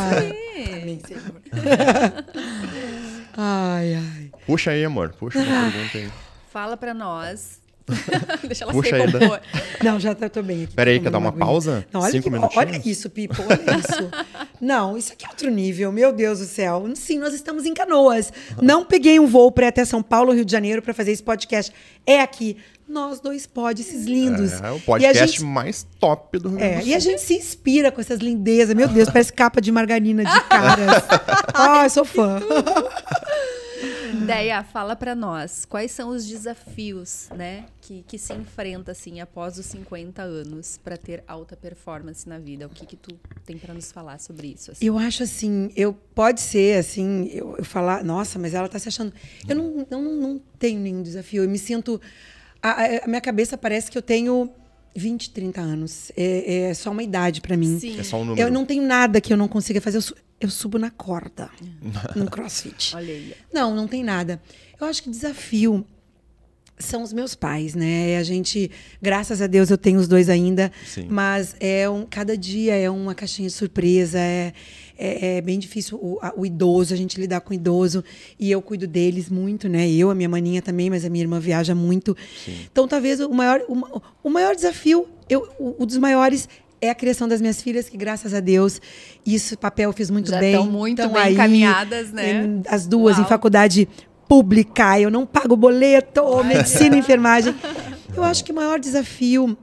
ai, 3.37 3.95
ai. 3.95 4.31
Puxa 4.47 4.71
aí, 4.73 4.85
amor. 4.85 5.11
Puxa 5.11 5.39
uma 5.39 5.71
pergunta 5.71 5.99
aí. 5.99 6.11
Fala 6.51 6.77
pra 6.77 6.93
nós. 6.93 7.61
Deixa 8.47 8.65
ela 8.65 8.73
Puxa 8.73 8.91
se 8.91 8.97
recompor. 9.07 9.41
Não, 9.83 9.99
já 10.01 10.15
tá, 10.15 10.29
tô 10.29 10.43
bem 10.43 10.65
aqui. 10.65 10.75
Pera 10.75 10.91
aí, 10.91 10.99
Tô 10.99 11.05
quer 11.05 11.11
dar 11.11 11.19
uma 11.19 11.29
aguinha. 11.29 11.45
pausa? 11.45 11.87
Não, 11.93 12.01
olha, 12.01 12.11
Cinco 12.11 12.25
que- 12.25 12.31
minutinhos? 12.31 12.67
olha 12.67 12.83
isso, 12.85 13.11
Pipo, 13.11 13.37
olha 13.43 13.79
isso. 13.79 14.11
Não, 14.61 14.97
isso 14.99 15.13
aqui 15.13 15.25
é 15.25 15.29
outro 15.29 15.51
nível, 15.51 15.93
meu 15.93 16.13
Deus 16.13 16.41
do 16.41 16.45
céu. 16.45 16.89
Sim, 16.95 17.19
nós 17.19 17.33
estamos 17.33 17.65
em 17.65 17.73
Canoas. 17.75 18.33
Não 18.61 18.85
peguei 18.85 19.21
um 19.21 19.27
voo 19.27 19.53
para 19.53 19.67
ir 19.67 19.69
até 19.69 19.85
São 19.85 20.03
Paulo, 20.03 20.33
Rio 20.33 20.45
de 20.45 20.51
Janeiro, 20.53 20.83
para 20.83 20.93
fazer 20.93 21.13
esse 21.13 21.23
podcast. 21.23 21.73
É 22.07 22.21
aqui. 22.21 22.57
Nós 22.89 23.21
dois 23.21 23.47
pod, 23.47 23.79
esses 23.83 24.07
lindos. 24.07 24.53
É 24.63 24.71
o 24.71 24.77
E 24.77 24.79
a 24.79 24.81
podcast 24.81 25.27
gente- 25.27 25.45
mais 25.45 25.87
top 26.01 26.39
do 26.39 26.49
Rio 26.49 26.59
Grande 26.59 26.73
É, 26.73 26.77
do 26.79 26.83
Sul. 26.83 26.89
e 26.91 26.95
a 26.95 26.99
gente 26.99 27.21
se 27.21 27.35
inspira 27.35 27.93
com 27.93 28.01
essas 28.01 28.19
lindezas. 28.19 28.75
Meu 28.75 28.89
Deus, 28.89 29.11
parece 29.11 29.31
capa 29.31 29.61
de 29.61 29.71
margarina 29.71 30.25
de 30.25 30.41
caras. 30.49 31.05
Ai, 31.53 31.91
sou 31.91 32.05
fã. 32.07 32.41
Deia, 34.27 34.63
fala 34.65 34.95
pra 34.97 35.15
nós, 35.15 35.65
quais 35.65 35.91
são 35.93 36.09
os 36.11 36.27
desafios, 36.27 37.29
né, 37.37 37.65
que, 37.81 38.05
que 38.07 38.19
se 38.19 38.33
enfrenta, 38.33 38.93
assim, 38.93 39.21
após 39.21 39.59
os 39.59 39.67
50 39.67 40.23
anos 40.23 40.79
para 40.83 40.97
ter 40.97 41.23
alta 41.27 41.57
performance 41.57 42.29
na 42.29 42.39
vida? 42.39 42.67
O 42.67 42.71
que 42.71 42.85
que 42.87 42.97
tu 42.97 43.19
tem 43.45 43.57
pra 43.59 43.73
nos 43.75 43.91
falar 43.93 44.19
sobre 44.19 44.49
isso? 44.49 44.71
assim? 44.71 44.85
Eu 44.85 44.99
acho 44.99 45.23
assim, 45.23 45.71
eu 45.77 45.93
pode 46.15 46.41
ser 46.41 46.79
assim, 46.79 47.29
eu, 47.33 47.57
eu 47.59 47.65
falar, 47.65 48.05
nossa, 48.05 48.39
mas 48.39 48.55
ela 48.55 48.69
tá 48.69 48.79
se 48.79 48.89
achando. 48.89 49.13
Eu 49.49 49.57
não, 49.57 49.87
não, 49.91 50.03
não 50.03 50.41
tenho 50.59 50.81
nenhum 50.81 51.03
desafio. 51.03 51.43
Eu 51.45 51.49
me 51.49 51.59
sinto. 51.59 52.01
A, 52.63 52.85
a- 53.05 53.07
minha 53.07 53.21
cabeça 53.21 53.57
parece 53.57 53.91
que 53.91 53.97
eu 53.97 54.03
tenho 54.03 54.51
20, 54.97 55.31
30 55.31 55.61
anos. 55.61 56.11
É, 56.17 56.69
é 56.71 56.75
só 56.75 56.91
uma 56.91 57.03
idade 57.03 57.41
para 57.41 57.57
mim. 57.57 57.79
Sim. 57.79 57.99
É 58.01 58.03
só 58.03 58.17
um 58.19 58.25
número. 58.25 58.47
Eu 58.47 58.53
não 58.53 58.65
tenho 58.67 58.83
nada 58.83 59.21
que 59.21 59.33
eu 59.33 59.37
não 59.37 59.47
consiga 59.49 59.81
fazer. 59.81 59.99
Eu, 59.99 60.03
su- 60.03 60.15
eu 60.41 60.51
subo 60.51 60.79
na 60.79 60.91
corda 60.91 61.51
no 62.17 62.31
crossfit. 62.31 62.95
Olha 62.97 63.13
aí. 63.13 63.35
Não, 63.53 63.75
não 63.75 63.87
tem 63.89 64.03
nada. 64.05 64.41
Eu 64.81 64.87
acho 64.87 65.03
que 65.03 65.11
desafio 65.11 65.85
são 66.81 67.03
os 67.03 67.13
meus 67.13 67.35
pais, 67.35 67.75
né? 67.75 68.17
A 68.19 68.23
gente, 68.23 68.71
graças 69.03 69.43
a 69.43 69.49
Deus, 69.49 69.69
eu 69.69 69.77
tenho 69.77 69.99
os 69.99 70.07
dois 70.07 70.29
ainda, 70.29 70.71
Sim. 70.87 71.09
mas 71.11 71.57
é 71.59 71.91
um, 71.91 72.07
cada 72.07 72.37
dia 72.39 72.73
é 72.77 72.89
uma 72.89 73.17
caixinha 73.17 73.49
de 73.49 73.55
surpresa, 73.55 74.17
é, 74.21 74.53
é, 74.97 75.39
é 75.39 75.41
bem 75.41 75.59
difícil 75.59 75.99
o, 76.01 76.21
a- 76.23 76.33
o 76.37 76.47
idoso, 76.47 76.95
a 76.95 76.97
gente 76.97 77.21
lidar 77.21 77.41
com 77.41 77.51
o 77.51 77.55
idoso, 77.55 78.05
e 78.39 78.49
eu 78.49 78.63
cuido 78.63 78.87
deles 78.87 79.29
muito, 79.29 79.69
né? 79.69 79.91
Eu, 79.91 80.09
a 80.09 80.15
minha 80.15 80.29
maninha 80.29 80.63
também, 80.63 80.89
mas 80.89 81.05
a 81.05 81.11
minha 81.11 81.25
irmã 81.25 81.41
viaja 81.41 81.75
muito. 81.75 82.17
Então, 82.71 82.87
talvez 82.87 83.19
o 83.19 83.29
maior, 83.31 83.61
o, 83.69 84.01
o 84.23 84.31
maior 84.31 84.55
desafio, 84.55 85.09
eu, 85.29 85.53
o, 85.59 85.83
o 85.83 85.85
dos 85.87 85.99
maiores 85.99 86.49
é 86.81 86.91
a 86.91 86.95
criação 86.95 87.27
das 87.29 87.41
minhas 87.41 87.61
filhas, 87.63 87.89
que 87.89 87.97
graças 87.97 88.33
a 88.35 88.41
Deus, 88.41 88.81
isso 89.27 89.57
papel 89.59 89.91
eu 89.91 89.93
fiz 89.93 90.11
muito 90.11 90.31
Já 90.31 90.39
bem. 90.39 90.55
tão 90.55 90.67
muito 90.67 91.03
Tão 91.03 91.13
bem 91.13 91.23
aí, 91.23 91.35
encaminhadas, 91.35 92.13
né? 92.13 92.45
em- 92.45 92.63
as 92.69 92.87
duas 92.87 93.17
em 93.17 93.21
Uau. 93.21 93.29
faculdade 93.29 93.89
pública, 94.29 95.01
eu 95.01 95.11
não 95.11 95.25
pago 95.27 95.57
boleto, 95.57 96.23
medicina 96.45 96.97
e 96.97 96.99
enfermagem. 96.99 97.55
Eu 98.15 98.23
acho 98.23 98.45
que 98.45 98.53
o 98.53 98.55
maior 98.55 98.79
desafio 98.79 99.57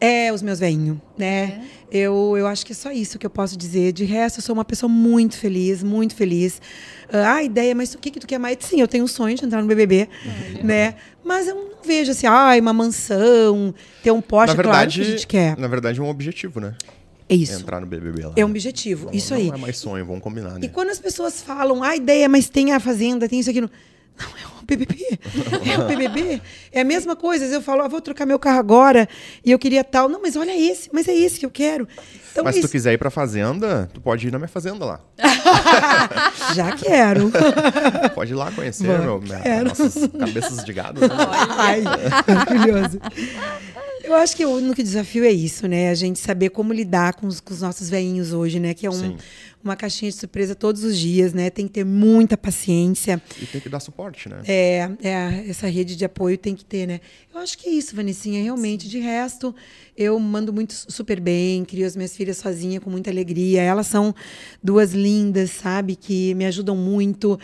É, 0.00 0.32
os 0.32 0.40
meus 0.40 0.58
veinhos, 0.58 0.96
né? 1.18 1.60
É. 1.92 1.98
Eu, 1.98 2.34
eu 2.38 2.46
acho 2.46 2.64
que 2.64 2.72
é 2.72 2.74
só 2.74 2.90
isso 2.90 3.18
que 3.18 3.26
eu 3.26 3.30
posso 3.30 3.56
dizer. 3.56 3.92
De 3.92 4.04
resto, 4.04 4.38
eu 4.38 4.42
sou 4.42 4.54
uma 4.54 4.64
pessoa 4.64 4.88
muito 4.88 5.36
feliz, 5.36 5.82
muito 5.82 6.14
feliz. 6.14 6.60
Ah, 7.12 7.34
a 7.34 7.42
ideia, 7.42 7.74
mas 7.74 7.94
o 7.94 7.98
que, 7.98 8.10
que 8.10 8.20
tu 8.20 8.26
quer 8.26 8.38
mais? 8.38 8.56
Sim, 8.60 8.80
eu 8.80 8.88
tenho 8.88 9.04
um 9.04 9.08
sonho 9.08 9.36
de 9.36 9.44
entrar 9.44 9.60
no 9.60 9.68
BBB, 9.68 10.08
é. 10.58 10.62
né? 10.62 10.94
Mas 11.22 11.48
eu 11.48 11.54
não 11.54 11.70
vejo 11.84 12.12
assim, 12.12 12.26
ai, 12.26 12.60
uma 12.60 12.72
mansão, 12.72 13.74
ter 14.02 14.10
um 14.10 14.20
Porsche, 14.20 14.56
na 14.56 14.62
verdade, 14.62 14.72
claro 14.72 14.90
que 14.90 15.00
a 15.00 15.04
gente 15.04 15.26
quer. 15.26 15.58
Na 15.58 15.68
verdade, 15.68 16.00
é 16.00 16.02
um 16.02 16.08
objetivo, 16.08 16.60
né? 16.60 16.74
É 17.28 17.34
isso. 17.34 17.60
Entrar 17.60 17.80
no 17.80 17.86
BBB 17.86 18.24
lá. 18.24 18.32
É 18.36 18.44
um 18.44 18.48
objetivo, 18.48 19.06
não, 19.06 19.14
isso 19.14 19.34
não 19.34 19.40
aí. 19.40 19.48
Não 19.48 19.54
é 19.54 19.58
mais 19.58 19.78
sonho, 19.78 20.04
vamos 20.04 20.22
combinar, 20.22 20.54
né? 20.54 20.60
E 20.62 20.68
quando 20.68 20.90
as 20.90 20.98
pessoas 20.98 21.42
falam, 21.42 21.82
a 21.82 21.94
ideia, 21.94 22.28
mas 22.28 22.48
tem 22.48 22.72
a 22.72 22.80
fazenda, 22.80 23.28
tem 23.28 23.38
isso 23.38 23.50
aqui. 23.50 23.60
Não, 23.60 23.70
não 24.20 24.38
é 24.38 24.46
o 24.60 24.64
BBB. 24.64 25.18
É 25.70 25.78
o 25.78 25.86
BBB. 25.86 26.42
É 26.72 26.80
a 26.80 26.84
mesma 26.84 27.16
coisa. 27.16 27.44
Eu 27.46 27.62
falo, 27.62 27.82
ah, 27.82 27.88
vou 27.88 28.00
trocar 28.00 28.26
meu 28.26 28.38
carro 28.38 28.58
agora 28.58 29.08
e 29.44 29.50
eu 29.50 29.58
queria 29.58 29.82
tal. 29.82 30.08
Não, 30.08 30.20
mas 30.20 30.36
olha 30.36 30.56
esse, 30.56 30.88
mas 30.92 31.08
é 31.08 31.14
esse 31.14 31.38
que 31.38 31.46
eu 31.46 31.50
quero. 31.50 31.88
Então, 32.32 32.44
mas 32.44 32.54
se 32.54 32.60
tu 32.60 32.68
quiser 32.68 32.92
ir 32.92 32.98
pra 32.98 33.10
fazenda, 33.10 33.90
tu 33.92 34.00
pode 34.00 34.28
ir 34.28 34.30
na 34.30 34.38
minha 34.38 34.48
fazenda 34.48 34.84
lá. 34.84 35.00
Já 36.54 36.72
quero. 36.72 37.30
pode 38.14 38.32
ir 38.32 38.36
lá 38.36 38.52
conhecer 38.52 38.86
meu, 38.86 39.20
minha, 39.20 39.64
nossas 39.64 39.94
cabeças 40.18 40.64
de 40.64 40.72
gado. 40.72 41.00
Né? 41.00 41.08
Ai, 41.58 41.82
maravilhoso. 41.82 43.00
Eu 44.10 44.16
acho 44.16 44.36
que 44.36 44.44
o 44.44 44.50
único 44.50 44.82
desafio 44.82 45.24
é 45.24 45.30
isso, 45.30 45.68
né? 45.68 45.88
A 45.88 45.94
gente 45.94 46.18
saber 46.18 46.50
como 46.50 46.72
lidar 46.72 47.14
com 47.14 47.28
os, 47.28 47.38
com 47.38 47.54
os 47.54 47.60
nossos 47.60 47.88
veinhos 47.88 48.32
hoje, 48.32 48.58
né? 48.58 48.74
Que 48.74 48.84
é 48.84 48.90
um, 48.90 49.16
uma 49.62 49.76
caixinha 49.76 50.10
de 50.10 50.16
surpresa 50.16 50.52
todos 50.52 50.82
os 50.82 50.98
dias, 50.98 51.32
né? 51.32 51.48
Tem 51.48 51.68
que 51.68 51.74
ter 51.74 51.84
muita 51.84 52.36
paciência. 52.36 53.22
E 53.40 53.46
tem 53.46 53.60
que 53.60 53.68
dar 53.68 53.78
suporte, 53.78 54.28
né? 54.28 54.42
É, 54.48 54.90
é 55.00 55.44
essa 55.48 55.68
rede 55.68 55.94
de 55.94 56.04
apoio 56.04 56.36
tem 56.36 56.56
que 56.56 56.64
ter, 56.64 56.88
né? 56.88 57.00
Eu 57.32 57.40
acho 57.40 57.56
que 57.56 57.68
é 57.68 57.72
isso, 57.72 57.94
Vanessinha, 57.94 58.42
realmente. 58.42 58.88
De 58.88 58.98
resto, 58.98 59.54
eu 59.96 60.18
mando 60.18 60.52
muito 60.52 60.74
super 60.74 61.20
bem, 61.20 61.64
crio 61.64 61.86
as 61.86 61.94
minhas 61.94 62.16
filhas 62.16 62.38
sozinha 62.38 62.80
com 62.80 62.90
muita 62.90 63.10
alegria. 63.10 63.62
Elas 63.62 63.86
são 63.86 64.12
duas 64.60 64.92
lindas, 64.92 65.52
sabe? 65.52 65.94
Que 65.94 66.34
me 66.34 66.46
ajudam 66.46 66.74
muito. 66.74 67.38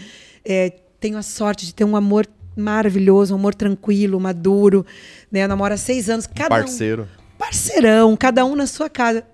É, 0.45 0.73
tenho 0.99 1.17
a 1.17 1.23
sorte 1.23 1.65
de 1.65 1.73
ter 1.73 1.85
um 1.85 1.95
amor 1.95 2.27
maravilhoso, 2.57 3.35
um 3.35 3.39
amor 3.39 3.55
tranquilo, 3.55 4.19
maduro, 4.19 4.85
né? 5.31 5.45
Há 5.45 5.77
seis 5.77 6.09
anos. 6.09 6.27
Cada 6.27 6.49
Parceiro. 6.49 7.03
Um, 7.03 7.39
parceirão, 7.39 8.17
cada 8.17 8.45
um 8.45 8.57
na 8.57 8.67
sua 8.67 8.89
casa. 8.89 9.25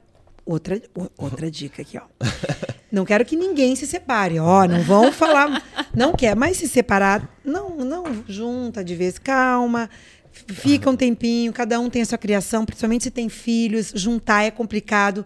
Outra, 0.44 0.82
outra 1.16 1.50
dica 1.50 1.82
aqui, 1.82 1.96
ó. 1.96 2.02
Não 2.90 3.06
quero 3.06 3.24
que 3.24 3.36
ninguém 3.36 3.74
se 3.74 3.86
separe, 3.86 4.38
ó. 4.38 4.66
Não 4.66 4.82
vão 4.82 5.10
falar. 5.12 5.62
Não 5.94 6.12
quer, 6.12 6.36
mas 6.36 6.58
se 6.58 6.68
separar, 6.68 7.26
não, 7.42 7.76
não 7.78 8.04
junta 8.28 8.84
de 8.84 8.94
vez, 8.94 9.18
calma. 9.18 9.88
Fica 10.30 10.90
um 10.90 10.96
tempinho, 10.96 11.52
cada 11.52 11.80
um 11.80 11.88
tem 11.88 12.02
a 12.02 12.06
sua 12.06 12.18
criação, 12.18 12.66
principalmente 12.66 13.04
se 13.04 13.10
tem 13.10 13.28
filhos, 13.28 13.92
juntar 13.94 14.42
é 14.42 14.50
complicado. 14.50 15.24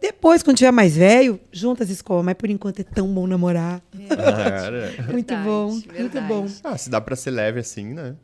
Depois, 0.00 0.42
quando 0.42 0.56
tiver 0.56 0.70
mais 0.70 0.96
velho, 0.96 1.40
junta 1.50 1.82
as 1.82 1.90
escolas. 1.90 2.24
Mas 2.24 2.34
por 2.34 2.48
enquanto 2.48 2.80
é 2.80 2.84
tão 2.84 3.12
bom 3.12 3.26
namorar. 3.26 3.82
É. 3.94 5.02
muito 5.10 5.28
verdade, 5.28 5.44
bom, 5.44 5.80
verdade. 5.80 6.00
muito 6.00 6.20
bom. 6.22 6.46
Ah, 6.64 6.78
se 6.78 6.88
dá 6.88 7.00
para 7.00 7.16
ser 7.16 7.30
leve 7.30 7.60
assim, 7.60 7.94
né? 7.94 8.14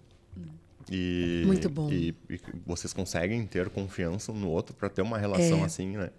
E, 0.91 1.43
muito 1.47 1.69
bom. 1.69 1.91
E, 1.91 2.15
e 2.29 2.41
vocês 2.67 2.93
conseguem 2.93 3.45
ter 3.47 3.69
confiança 3.71 4.31
um 4.33 4.37
no 4.37 4.51
outro 4.51 4.75
para 4.75 4.89
ter 4.89 5.03
uma 5.03 5.19
relação 5.19 5.61
é. 5.61 5.65
assim, 5.65 5.97
né? 5.97 6.11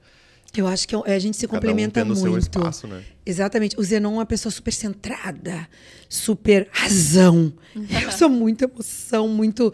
Eu 0.56 0.68
acho 0.68 0.88
que 0.88 0.96
é 0.96 1.16
a 1.16 1.20
gente 1.20 1.36
se 1.36 1.48
Cada 1.48 1.60
complementa 1.60 2.02
um 2.02 2.06
muito. 2.06 2.20
Seu 2.20 2.38
espaço, 2.38 2.88
né? 2.88 3.04
Exatamente. 3.26 3.78
O 3.80 3.84
Zenon 3.84 4.12
é 4.12 4.14
uma 4.14 4.26
pessoa 4.26 4.52
super 4.52 4.72
centrada, 4.72 5.68
super 6.08 6.68
razão. 6.72 7.54
Eu 8.04 8.12
sou 8.12 8.30
muito 8.30 8.64
emoção, 8.64 9.28
muito. 9.28 9.74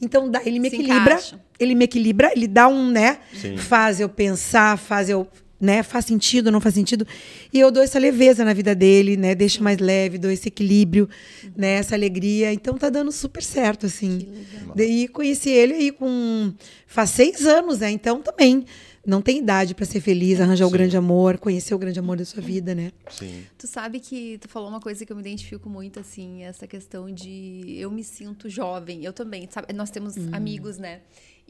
Então 0.00 0.30
dá, 0.30 0.40
ele 0.44 0.60
me 0.60 0.70
se 0.70 0.76
equilibra. 0.76 1.14
Encaixa. 1.14 1.40
Ele 1.60 1.74
me 1.74 1.84
equilibra, 1.84 2.32
ele 2.34 2.48
dá 2.48 2.66
um, 2.66 2.90
né? 2.90 3.18
Sim. 3.32 3.56
Faz 3.56 4.00
eu 4.00 4.08
pensar, 4.08 4.76
faz 4.78 5.08
eu. 5.08 5.28
Né, 5.60 5.82
faz 5.82 6.06
sentido, 6.06 6.50
não 6.50 6.58
faz 6.58 6.74
sentido. 6.74 7.06
E 7.52 7.60
eu 7.60 7.70
dou 7.70 7.82
essa 7.82 7.98
leveza 7.98 8.42
na 8.46 8.54
vida 8.54 8.74
dele, 8.74 9.14
né? 9.14 9.34
Deixo 9.34 9.62
mais 9.62 9.76
leve, 9.76 10.16
dou 10.16 10.30
esse 10.30 10.48
equilíbrio, 10.48 11.06
né? 11.54 11.72
Essa 11.72 11.94
alegria. 11.94 12.50
Então 12.50 12.78
tá 12.78 12.88
dando 12.88 13.12
super 13.12 13.42
certo, 13.42 13.84
assim. 13.84 14.26
E 14.74 15.06
conheci 15.08 15.50
ele 15.50 15.74
aí 15.74 15.92
com. 15.92 16.54
Faz 16.86 17.10
seis 17.10 17.44
anos, 17.44 17.80
né? 17.80 17.90
Então 17.90 18.22
também 18.22 18.64
não 19.04 19.22
tem 19.22 19.38
idade 19.38 19.74
para 19.74 19.86
ser 19.86 20.00
feliz, 20.00 20.40
arranjar 20.40 20.66
Sim. 20.66 20.68
o 20.68 20.72
grande 20.72 20.96
amor, 20.96 21.38
conhecer 21.38 21.74
o 21.74 21.78
grande 21.78 21.98
amor 21.98 22.18
da 22.18 22.24
sua 22.24 22.42
vida, 22.42 22.74
né? 22.74 22.92
Sim. 23.10 23.44
Tu 23.56 23.66
sabe 23.66 23.98
que 23.98 24.38
tu 24.38 24.48
falou 24.48 24.68
uma 24.68 24.80
coisa 24.80 25.04
que 25.06 25.12
eu 25.12 25.16
me 25.16 25.22
identifico 25.22 25.70
muito, 25.70 25.98
assim, 25.98 26.42
essa 26.42 26.66
questão 26.66 27.10
de 27.10 27.76
eu 27.78 27.90
me 27.90 28.04
sinto 28.04 28.48
jovem. 28.48 29.04
Eu 29.04 29.12
também, 29.12 29.48
sabe? 29.50 29.72
Nós 29.72 29.90
temos 29.90 30.16
hum. 30.16 30.28
amigos, 30.32 30.76
né? 30.76 31.00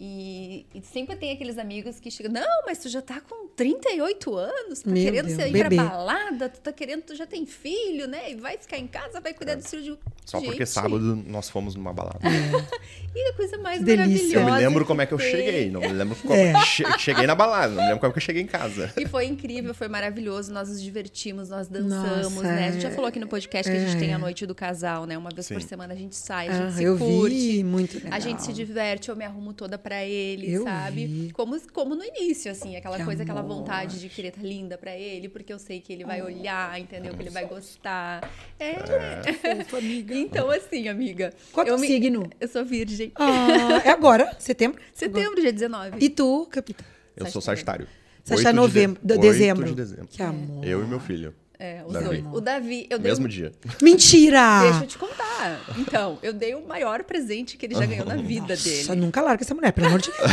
E, 0.02 0.64
e, 0.74 0.80
sempre 0.80 1.14
tem 1.14 1.30
aqueles 1.30 1.58
amigos 1.58 2.00
que 2.00 2.10
chegam, 2.10 2.32
não, 2.32 2.62
mas 2.64 2.78
tu 2.78 2.88
já 2.88 3.02
tá 3.02 3.20
com 3.20 3.48
38 3.48 4.34
anos, 4.34 4.80
tá 4.80 4.90
Meu 4.90 5.04
querendo 5.04 5.26
Deus, 5.26 5.38
ir 5.38 5.52
bebê. 5.52 5.76
pra 5.76 5.84
balada, 5.84 6.48
tu 6.48 6.58
tá 6.58 6.72
querendo, 6.72 7.02
tu 7.02 7.14
já 7.14 7.26
tem 7.26 7.44
filho, 7.44 8.08
né? 8.08 8.32
E 8.32 8.34
vai 8.34 8.56
ficar 8.56 8.78
em 8.78 8.86
casa, 8.86 9.20
vai 9.20 9.34
cuidar 9.34 9.52
é. 9.52 9.56
do 9.56 9.62
filho 9.62 9.82
de 9.82 9.98
Só 10.24 10.38
Gente. 10.38 10.48
porque 10.48 10.64
sábado 10.64 11.22
nós 11.26 11.50
fomos 11.50 11.74
numa 11.74 11.92
balada. 11.92 12.18
É. 12.22 12.30
e 13.14 13.28
a 13.28 13.34
coisa 13.34 13.58
mais 13.58 13.82
Delícia. 13.82 14.06
maravilhosa. 14.06 14.38
Eu 14.38 14.44
me 14.54 14.58
lembro 14.58 14.86
como 14.86 15.02
é 15.02 15.06
que 15.06 15.12
eu 15.12 15.18
cheguei, 15.18 15.70
não 15.70 15.82
me 15.82 15.88
lembro 15.88 16.16
como 16.24 16.32
é. 16.32 16.64
che 16.64 16.82
cheguei 16.98 17.26
na 17.26 17.34
balada, 17.34 17.74
não 17.74 17.82
me 17.82 17.88
lembro 17.88 18.00
como 18.00 18.08
é 18.08 18.12
que 18.14 18.18
eu 18.18 18.22
cheguei 18.22 18.42
em 18.42 18.46
casa. 18.46 18.90
E 18.96 19.06
foi 19.06 19.26
incrível, 19.26 19.74
foi 19.74 19.88
maravilhoso, 19.88 20.50
nós 20.50 20.70
nos 20.70 20.80
divertimos, 20.80 21.50
nós 21.50 21.68
dançamos, 21.68 22.36
Nossa, 22.36 22.42
né? 22.42 22.68
A 22.68 22.70
gente 22.70 22.82
já 22.84 22.90
falou 22.90 23.08
aqui 23.08 23.20
no 23.20 23.28
podcast 23.28 23.70
que 23.70 23.76
a 23.76 23.80
gente 23.80 23.98
tem 23.98 24.14
a 24.14 24.16
é. 24.16 24.18
noite 24.18 24.46
do 24.46 24.54
casal, 24.54 25.04
né? 25.04 25.18
Uma 25.18 25.28
vez 25.28 25.44
Sim. 25.44 25.52
por 25.52 25.62
semana 25.62 25.92
a 25.92 25.96
gente 25.96 26.16
sai, 26.16 26.48
a 26.48 26.52
gente 26.52 26.68
ah, 26.68 26.72
se 26.72 26.84
eu 26.84 26.96
curte. 26.96 27.34
Vi, 27.34 27.62
muito 27.62 27.96
legal. 27.96 28.14
A 28.14 28.18
gente 28.18 28.42
se 28.42 28.54
diverte, 28.54 29.10
eu 29.10 29.14
me 29.14 29.26
arrumo 29.26 29.52
toda 29.52 29.76
pra 29.76 29.89
ele, 29.96 30.52
eu 30.52 30.64
sabe? 30.64 31.30
Como, 31.32 31.60
como 31.72 31.94
no 31.94 32.04
início, 32.04 32.50
assim, 32.50 32.76
aquela 32.76 32.96
que 32.96 33.04
coisa, 33.04 33.22
amor. 33.22 33.32
aquela 33.32 33.46
vontade 33.46 34.00
de 34.00 34.08
querer 34.08 34.28
estar 34.28 34.42
linda 34.42 34.78
para 34.78 34.96
ele, 34.96 35.28
porque 35.28 35.52
eu 35.52 35.58
sei 35.58 35.80
que 35.80 35.92
ele 35.92 36.04
vai 36.04 36.22
olhar, 36.22 36.80
entendeu? 36.80 37.14
Que 37.14 37.22
ele 37.22 37.30
vai 37.30 37.46
gostar. 37.46 38.28
É. 38.58 38.70
é. 38.70 39.32
Fofo, 39.32 39.76
amiga. 39.76 40.14
Então, 40.14 40.50
assim, 40.50 40.88
amiga. 40.88 41.32
Qual 41.52 41.66
é 41.66 41.74
o 41.74 41.78
me... 41.78 41.86
signo? 41.86 42.30
Eu 42.40 42.48
sou 42.48 42.64
virgem. 42.64 43.12
Ah, 43.14 43.82
é 43.84 43.90
agora? 43.90 44.34
Setembro? 44.38 44.80
Setembro, 44.92 45.20
agora. 45.20 45.40
dia 45.42 45.52
19. 45.52 45.96
E 46.00 46.08
tu, 46.08 46.46
capitão? 46.50 46.86
Eu 47.16 47.26
sou 47.26 47.42
Sagitário. 47.42 47.86
Sagitário 48.24 48.56
novembro, 48.56 49.00
de... 49.02 49.18
dezembro. 49.18 49.66
de 49.66 49.74
dezembro. 49.74 50.08
Que 50.08 50.22
amor. 50.22 50.64
Eu 50.64 50.82
e 50.82 50.86
meu 50.86 51.00
filho. 51.00 51.34
É, 51.62 51.82
o 51.86 51.92
Davi. 51.92 52.24
O 52.32 52.40
Davi. 52.40 52.86
Eu 52.88 52.98
Mesmo 52.98 53.26
um... 53.26 53.28
dia. 53.28 53.52
Mentira! 53.82 54.62
Deixa 54.62 54.84
eu 54.84 54.86
te 54.86 54.96
contar. 54.96 55.60
Então, 55.76 56.18
eu 56.22 56.32
dei 56.32 56.54
o 56.54 56.66
maior 56.66 57.04
presente 57.04 57.58
que 57.58 57.66
ele 57.66 57.74
já 57.74 57.84
ganhou 57.84 58.06
na 58.06 58.16
vida 58.16 58.54
Nossa, 58.54 58.64
dele. 58.64 58.94
nunca 58.96 59.20
larga 59.20 59.44
essa 59.44 59.54
mulher, 59.54 59.70
pelo 59.72 59.88
amor 59.88 60.00
de 60.00 60.10
Deus. 60.10 60.30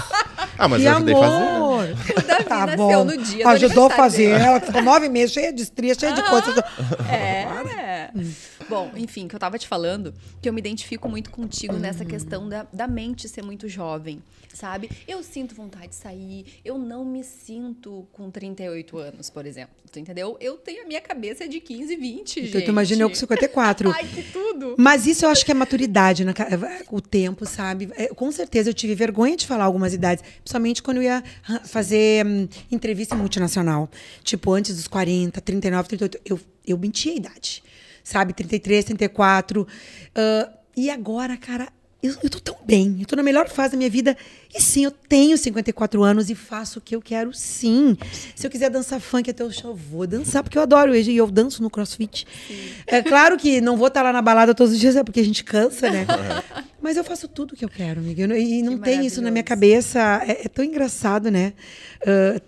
ah, 0.58 0.68
mas 0.68 0.80
que 0.80 0.88
eu 0.88 0.92
ajudei 0.92 1.14
amor. 1.14 1.86
fazer. 1.86 2.12
O 2.12 2.26
Davi 2.26 2.44
tá 2.44 2.66
nasceu 2.66 2.76
bom. 2.78 3.04
no 3.04 3.16
dia 3.18 3.48
Ajudou 3.48 3.86
a 3.86 3.90
fazer. 3.90 4.30
Ela 4.40 4.58
ficou 4.58 4.80
nove 4.80 5.10
meses 5.10 5.34
cheia 5.34 5.52
de 5.52 5.60
estria, 5.60 5.94
cheia 5.94 6.14
de 6.14 6.22
coisas. 6.22 6.56
É. 7.10 7.46
Bom, 8.68 8.90
enfim, 8.96 9.28
que 9.28 9.34
eu 9.34 9.38
tava 9.38 9.58
te 9.58 9.66
falando, 9.66 10.14
que 10.40 10.48
eu 10.48 10.52
me 10.52 10.60
identifico 10.60 11.08
muito 11.08 11.30
contigo 11.30 11.74
nessa 11.74 12.04
questão 12.04 12.48
da, 12.48 12.66
da 12.72 12.86
mente 12.86 13.28
ser 13.28 13.42
muito 13.42 13.68
jovem, 13.68 14.22
sabe? 14.52 14.90
Eu 15.06 15.22
sinto 15.22 15.54
vontade 15.54 15.88
de 15.88 15.94
sair, 15.94 16.46
eu 16.64 16.78
não 16.78 17.04
me 17.04 17.22
sinto 17.24 18.06
com 18.12 18.30
38 18.30 18.98
anos, 18.98 19.30
por 19.30 19.46
exemplo, 19.46 19.74
tu 19.90 19.98
entendeu? 19.98 20.36
Eu 20.40 20.56
tenho 20.56 20.84
a 20.84 20.86
minha 20.86 21.00
cabeça 21.00 21.48
de 21.48 21.60
15, 21.60 21.96
20, 21.96 22.40
então, 22.40 22.52
gente. 22.52 22.64
Tu 22.64 22.70
imagina 22.70 23.02
eu 23.02 23.08
com 23.08 23.14
54. 23.14 23.90
Ai, 23.94 24.06
que 24.06 24.22
tudo! 24.22 24.74
Mas 24.78 25.06
isso 25.06 25.24
eu 25.24 25.30
acho 25.30 25.44
que 25.44 25.50
é 25.50 25.54
maturidade, 25.54 26.24
né? 26.24 26.32
o 26.90 27.00
tempo, 27.00 27.46
sabe? 27.46 27.90
É, 27.96 28.08
com 28.08 28.30
certeza 28.30 28.70
eu 28.70 28.74
tive 28.74 28.94
vergonha 28.94 29.36
de 29.36 29.46
falar 29.46 29.64
algumas 29.64 29.94
idades, 29.94 30.22
principalmente 30.42 30.82
quando 30.82 30.98
eu 30.98 31.04
ia 31.04 31.22
fazer 31.64 32.26
hum, 32.26 32.48
entrevista 32.70 33.14
multinacional. 33.14 33.88
Tipo, 34.22 34.52
antes 34.52 34.76
dos 34.76 34.88
40, 34.88 35.40
39, 35.40 35.88
38, 35.88 36.20
eu, 36.24 36.40
eu 36.66 36.78
mentia 36.78 37.12
a 37.12 37.16
idade 37.16 37.62
sabe? 38.10 38.32
33, 38.32 38.84
34. 38.86 39.62
Uh, 39.62 39.66
e 40.76 40.90
agora, 40.90 41.36
cara, 41.36 41.68
eu, 42.02 42.14
eu 42.22 42.30
tô 42.30 42.40
tão 42.40 42.56
bem, 42.64 42.96
eu 43.00 43.06
tô 43.06 43.14
na 43.14 43.22
melhor 43.22 43.48
fase 43.48 43.72
da 43.72 43.78
minha 43.78 43.90
vida. 43.90 44.16
E 44.54 44.60
sim, 44.60 44.84
eu 44.84 44.90
tenho 44.90 45.36
54 45.36 46.02
anos 46.02 46.30
e 46.30 46.34
faço 46.34 46.78
o 46.78 46.82
que 46.82 46.96
eu 46.96 47.02
quero, 47.02 47.32
sim. 47.32 47.96
Se 48.34 48.46
eu 48.46 48.50
quiser 48.50 48.70
dançar 48.70 49.00
funk 49.00 49.30
até 49.30 49.44
o 49.44 49.52
show, 49.52 49.70
eu 49.70 49.76
vou 49.76 50.06
dançar, 50.06 50.42
porque 50.42 50.56
eu 50.56 50.62
adoro. 50.62 50.96
E 50.96 51.16
eu 51.16 51.30
danço 51.30 51.62
no 51.62 51.70
crossfit. 51.70 52.26
Sim. 52.48 52.54
É 52.86 53.02
claro 53.02 53.36
que 53.36 53.60
não 53.60 53.76
vou 53.76 53.88
estar 53.88 54.02
lá 54.02 54.12
na 54.12 54.22
balada 54.22 54.54
todos 54.54 54.72
os 54.72 54.80
dias, 54.80 54.96
é 54.96 55.04
porque 55.04 55.20
a 55.20 55.24
gente 55.24 55.44
cansa, 55.44 55.90
né? 55.90 56.06
Mas 56.80 56.96
eu 56.96 57.04
faço 57.04 57.28
tudo 57.28 57.52
o 57.52 57.56
que 57.56 57.64
eu 57.64 57.68
quero, 57.68 58.00
amiga. 58.00 58.22
E 58.36 58.62
não 58.62 58.78
que 58.78 58.84
tem 58.84 59.04
isso 59.04 59.20
na 59.20 59.30
minha 59.30 59.44
cabeça. 59.44 60.22
É, 60.26 60.46
é 60.46 60.48
tão 60.48 60.64
engraçado, 60.64 61.30
né? 61.30 61.52
Uh, 62.00 62.40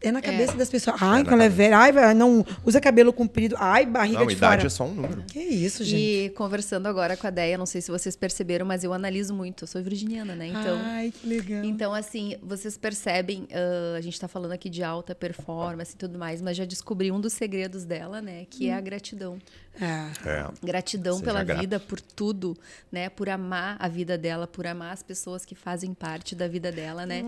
é 0.00 0.12
na 0.12 0.20
cabeça 0.20 0.52
é. 0.52 0.56
das 0.56 0.68
pessoas. 0.68 1.00
Ai, 1.00 1.22
é 1.22 1.24
quando 1.24 1.34
ela 1.34 1.44
é 1.44 1.48
velha, 1.48 1.78
ai, 1.78 2.14
não 2.14 2.44
usa 2.64 2.80
cabelo 2.80 3.12
comprido, 3.12 3.56
ai, 3.58 3.86
barriga 3.86 4.20
não, 4.20 4.26
de 4.26 4.34
idade 4.34 4.56
fora. 4.56 4.66
é 4.66 4.70
só 4.70 4.84
um 4.84 4.94
número. 4.94 5.24
Que 5.26 5.40
isso, 5.40 5.82
gente. 5.84 6.26
E 6.26 6.30
conversando 6.30 6.86
agora 6.86 7.16
com 7.16 7.26
a 7.26 7.30
Deia, 7.30 7.56
não 7.56 7.66
sei 7.66 7.80
se 7.80 7.90
vocês 7.90 8.14
perceberam, 8.14 8.66
mas 8.66 8.84
eu 8.84 8.92
analiso 8.92 9.34
muito. 9.34 9.64
Eu 9.64 9.68
sou 9.68 9.82
virginiana, 9.82 10.34
né? 10.34 10.48
Então, 10.48 10.78
ai, 10.84 11.12
que 11.12 11.26
legal. 11.26 11.64
Então, 11.64 11.94
assim, 11.94 12.36
vocês 12.42 12.76
percebem, 12.76 13.44
uh, 13.44 13.96
a 13.96 14.00
gente 14.00 14.20
tá 14.20 14.28
falando 14.28 14.52
aqui 14.52 14.68
de 14.68 14.82
alta 14.82 15.14
performance 15.14 15.94
e 15.94 15.96
tudo 15.96 16.18
mais, 16.18 16.42
mas 16.42 16.56
já 16.56 16.64
descobri 16.64 17.10
um 17.10 17.20
dos 17.20 17.32
segredos 17.32 17.84
dela, 17.84 18.20
né? 18.20 18.46
Que 18.50 18.66
hum. 18.66 18.72
é 18.72 18.74
a 18.74 18.80
gratidão. 18.80 19.38
É. 19.80 20.28
é. 20.28 20.46
Gratidão 20.62 21.14
Seja 21.14 21.24
pela 21.24 21.44
grata. 21.44 21.60
vida, 21.60 21.80
por 21.80 22.00
tudo, 22.00 22.56
né? 22.90 23.08
Por 23.08 23.28
amar 23.28 23.76
a 23.78 23.88
vida 23.88 24.16
dela, 24.16 24.46
por 24.46 24.66
amar 24.66 24.92
as 24.92 25.02
pessoas 25.02 25.44
que 25.44 25.54
fazem 25.54 25.92
parte 25.92 26.34
da 26.34 26.48
vida 26.48 26.72
dela, 26.72 27.04
né? 27.04 27.22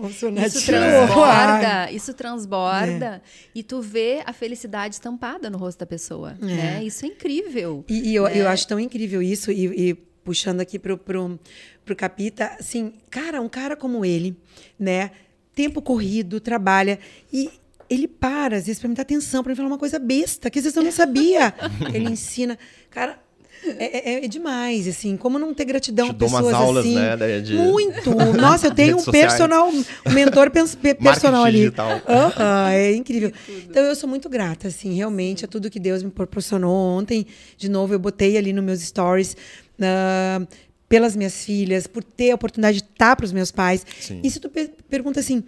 Isso 0.45 0.65
transborda, 0.65 1.91
isso 1.91 2.13
transborda 2.13 3.05
é. 3.15 3.21
e 3.53 3.63
tu 3.63 3.81
vê 3.81 4.21
a 4.25 4.33
felicidade 4.33 4.95
estampada 4.95 5.49
no 5.49 5.57
rosto 5.57 5.79
da 5.79 5.85
pessoa, 5.85 6.35
é. 6.41 6.45
né? 6.45 6.83
Isso 6.83 7.05
é 7.05 7.09
incrível. 7.09 7.85
E, 7.87 8.09
e 8.09 8.15
eu, 8.15 8.23
né? 8.23 8.37
eu 8.37 8.47
acho 8.47 8.67
tão 8.67 8.79
incrível 8.79 9.21
isso 9.21 9.51
e, 9.51 9.89
e 9.89 9.93
puxando 10.23 10.61
aqui 10.61 10.77
pro, 10.77 10.97
pro, 10.97 11.39
pro 11.85 11.95
Capita, 11.95 12.55
assim, 12.59 12.93
cara, 13.09 13.41
um 13.41 13.49
cara 13.49 13.75
como 13.75 14.05
ele, 14.05 14.35
né? 14.77 15.11
Tempo 15.53 15.81
corrido, 15.81 16.39
trabalha 16.39 16.99
e 17.33 17.49
ele 17.89 18.07
para, 18.07 18.57
às 18.57 18.65
vezes, 18.65 18.79
para 18.79 18.89
me 18.89 18.95
dar 18.95 19.01
atenção, 19.01 19.43
para 19.43 19.51
me 19.51 19.55
falar 19.55 19.67
uma 19.67 19.77
coisa 19.77 19.97
besta, 19.97 20.49
que 20.49 20.59
às 20.59 20.63
vezes 20.63 20.75
eu 20.75 20.83
não 20.83 20.91
sabia. 20.91 21.53
ele 21.93 22.09
ensina. 22.09 22.57
Cara, 22.89 23.19
é, 23.63 24.13
é, 24.13 24.25
é, 24.25 24.27
demais, 24.27 24.87
assim, 24.87 25.17
como 25.17 25.37
não 25.37 25.53
ter 25.53 25.65
gratidão 25.65 26.07
Te 26.07 26.13
pessoas 26.13 26.43
umas 26.43 26.53
aulas, 26.53 26.85
assim. 26.85 26.95
Né, 26.95 27.41
de... 27.41 27.55
Muito. 27.55 28.11
Nossa, 28.37 28.67
eu 28.67 28.73
tenho 28.73 28.97
um 28.97 29.03
personal, 29.03 29.69
um 29.69 30.11
mentor 30.11 30.49
personal 30.49 31.43
ali. 31.43 31.67
Uh 31.67 31.71
-huh, 31.71 32.69
é 32.69 32.93
incrível. 32.93 33.31
Então 33.69 33.83
eu 33.83 33.95
sou 33.95 34.07
muito 34.07 34.29
grata, 34.29 34.69
assim, 34.69 34.93
realmente 34.93 35.43
a 35.43 35.47
tudo 35.47 35.69
que 35.69 35.79
Deus 35.79 36.01
me 36.03 36.09
proporcionou 36.09 36.73
ontem. 36.73 37.25
De 37.57 37.69
novo, 37.69 37.93
eu 37.93 37.99
botei 37.99 38.37
ali 38.37 38.53
nos 38.53 38.63
meus 38.63 38.81
stories. 38.81 39.35
Uh, 39.79 40.47
pelas 40.89 41.15
minhas 41.15 41.45
filhas, 41.45 41.85
por 41.85 42.03
ter 42.03 42.31
a 42.31 42.35
oportunidade 42.35 42.79
de 42.79 42.83
estar 42.83 43.15
para 43.15 43.23
os 43.23 43.31
meus 43.31 43.51
pais. 43.51 43.85
Sim. 44.01 44.21
E 44.23 44.31
se 44.31 44.39
tu 44.39 44.49
pergunta 44.89 45.19
assim, 45.19 45.43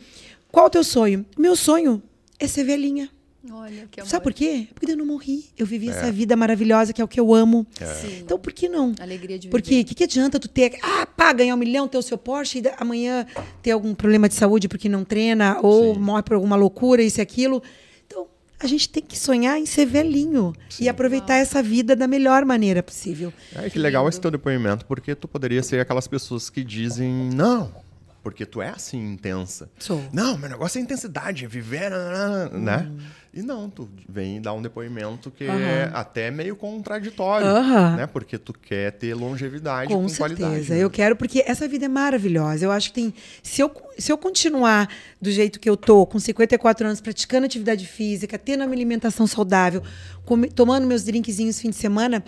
qual 0.52 0.68
o 0.68 0.70
teu 0.70 0.84
sonho? 0.84 1.26
Meu 1.36 1.56
sonho 1.56 2.02
é 2.42 2.48
ser 2.48 2.64
velhinha. 2.64 3.10
Olha, 3.50 3.88
que 3.90 4.00
amor. 4.00 4.10
Sabe 4.10 4.24
por 4.24 4.34
quê? 4.34 4.68
Porque 4.76 4.92
eu 4.92 4.98
não 4.98 5.06
morri. 5.06 5.46
Eu 5.58 5.66
vivi 5.66 5.88
é. 5.88 5.92
essa 5.92 6.12
vida 6.12 6.36
maravilhosa 6.36 6.94
que 6.94 7.02
é 7.02 7.04
o 7.04 7.08
que 7.08 7.20
eu 7.20 7.34
amo. 7.34 7.66
É. 7.80 8.20
Então, 8.20 8.38
por 8.38 8.54
que 8.54 8.70
não? 8.70 8.94
Alegria 9.00 9.40
de 9.40 9.48
viver. 9.48 9.52
Porque 9.52 9.82
o 9.82 9.86
que, 9.86 9.96
que 9.96 10.04
adianta 10.04 10.40
tu 10.40 10.48
ter, 10.48 10.78
ah, 10.84 11.08
pá, 11.08 11.34
ganhar 11.34 11.56
um 11.56 11.58
milhão, 11.58 11.88
ter 11.88 11.98
o 11.98 12.02
seu 12.04 12.18
Porsche 12.18 12.60
e 12.60 12.64
amanhã 12.78 13.26
ter 13.64 13.72
algum 13.72 13.96
problema 13.96 14.30
de 14.30 14.36
saúde 14.36 14.68
porque 14.68 14.88
não 14.88 15.04
treina 15.04 15.60
ou 15.62 15.96
Sim. 15.96 16.00
morre 16.00 16.22
por 16.22 16.36
alguma 16.36 16.56
loucura, 16.56 17.02
isso 17.02 17.20
e 17.20 17.22
aquilo. 17.22 17.64
Então, 18.06 18.28
a 18.60 18.68
gente 18.68 18.88
tem 18.88 19.02
que 19.02 19.18
sonhar 19.18 19.58
em 19.58 19.66
ser 19.66 19.88
velhinho 19.88 20.54
Sim. 20.70 20.84
e 20.84 20.90
aproveitar 20.90 21.34
Uau. 21.34 21.42
essa 21.42 21.64
vida 21.64 21.96
da 21.96 22.08
melhor 22.08 22.46
maneira 22.46 22.84
possível. 22.84 23.34
É, 23.56 23.72
que 23.72 23.80
legal 23.80 24.08
esse 24.08 24.22
teu 24.22 24.30
depoimento, 24.30 24.86
porque 24.86 25.16
tu 25.16 25.28
poderia 25.28 25.64
ser 25.64 25.80
aquelas 25.80 26.08
pessoas 26.08 26.48
que 26.48 26.64
dizem, 26.64 27.12
não, 27.34 27.74
porque 28.24 28.46
tu 28.46 28.62
é 28.62 28.70
assim 28.70 29.14
intensa. 29.14 29.70
Sou. 29.80 30.04
Não, 30.14 30.38
meu 30.38 30.50
negócio 30.50 30.80
é 30.80 30.82
intensidade, 30.82 31.46
é 31.46 31.48
viver, 31.48 31.92
né? 32.54 32.90
Hum. 32.90 32.98
E 33.34 33.42
não, 33.42 33.70
tu 33.70 33.88
vem 34.10 34.42
dar 34.42 34.52
um 34.52 34.62
depoimento 34.62 35.32
que 35.32 35.46
uhum. 35.46 35.58
é 35.58 35.90
até 35.94 36.30
meio 36.30 36.54
contraditório, 36.54 37.48
uhum. 37.48 37.96
né? 37.96 38.06
Porque 38.06 38.38
tu 38.38 38.52
quer 38.52 38.92
ter 38.92 39.14
longevidade 39.14 39.94
com, 39.94 40.02
com 40.02 40.10
certeza. 40.10 40.42
qualidade. 40.42 40.70
Né? 40.70 40.84
Eu 40.84 40.90
quero, 40.90 41.16
porque 41.16 41.42
essa 41.48 41.66
vida 41.66 41.86
é 41.86 41.88
maravilhosa. 41.88 42.66
Eu 42.66 42.72
acho 42.72 42.90
que 42.90 42.96
tem. 42.96 43.14
Se 43.42 43.62
eu, 43.62 43.72
se 43.98 44.12
eu 44.12 44.18
continuar 44.18 44.90
do 45.22 45.32
jeito 45.32 45.62
que 45.62 45.70
eu 45.70 45.78
tô, 45.78 46.06
com 46.06 46.20
54 46.20 46.86
anos, 46.86 47.00
praticando 47.00 47.46
atividade 47.46 47.88
física, 47.88 48.38
tendo 48.38 48.66
uma 48.66 48.74
alimentação 48.74 49.26
saudável, 49.26 49.82
come, 50.26 50.50
tomando 50.50 50.86
meus 50.86 51.06
drinkzinhos 51.06 51.58
fim 51.58 51.70
de 51.70 51.78
semana, 51.78 52.22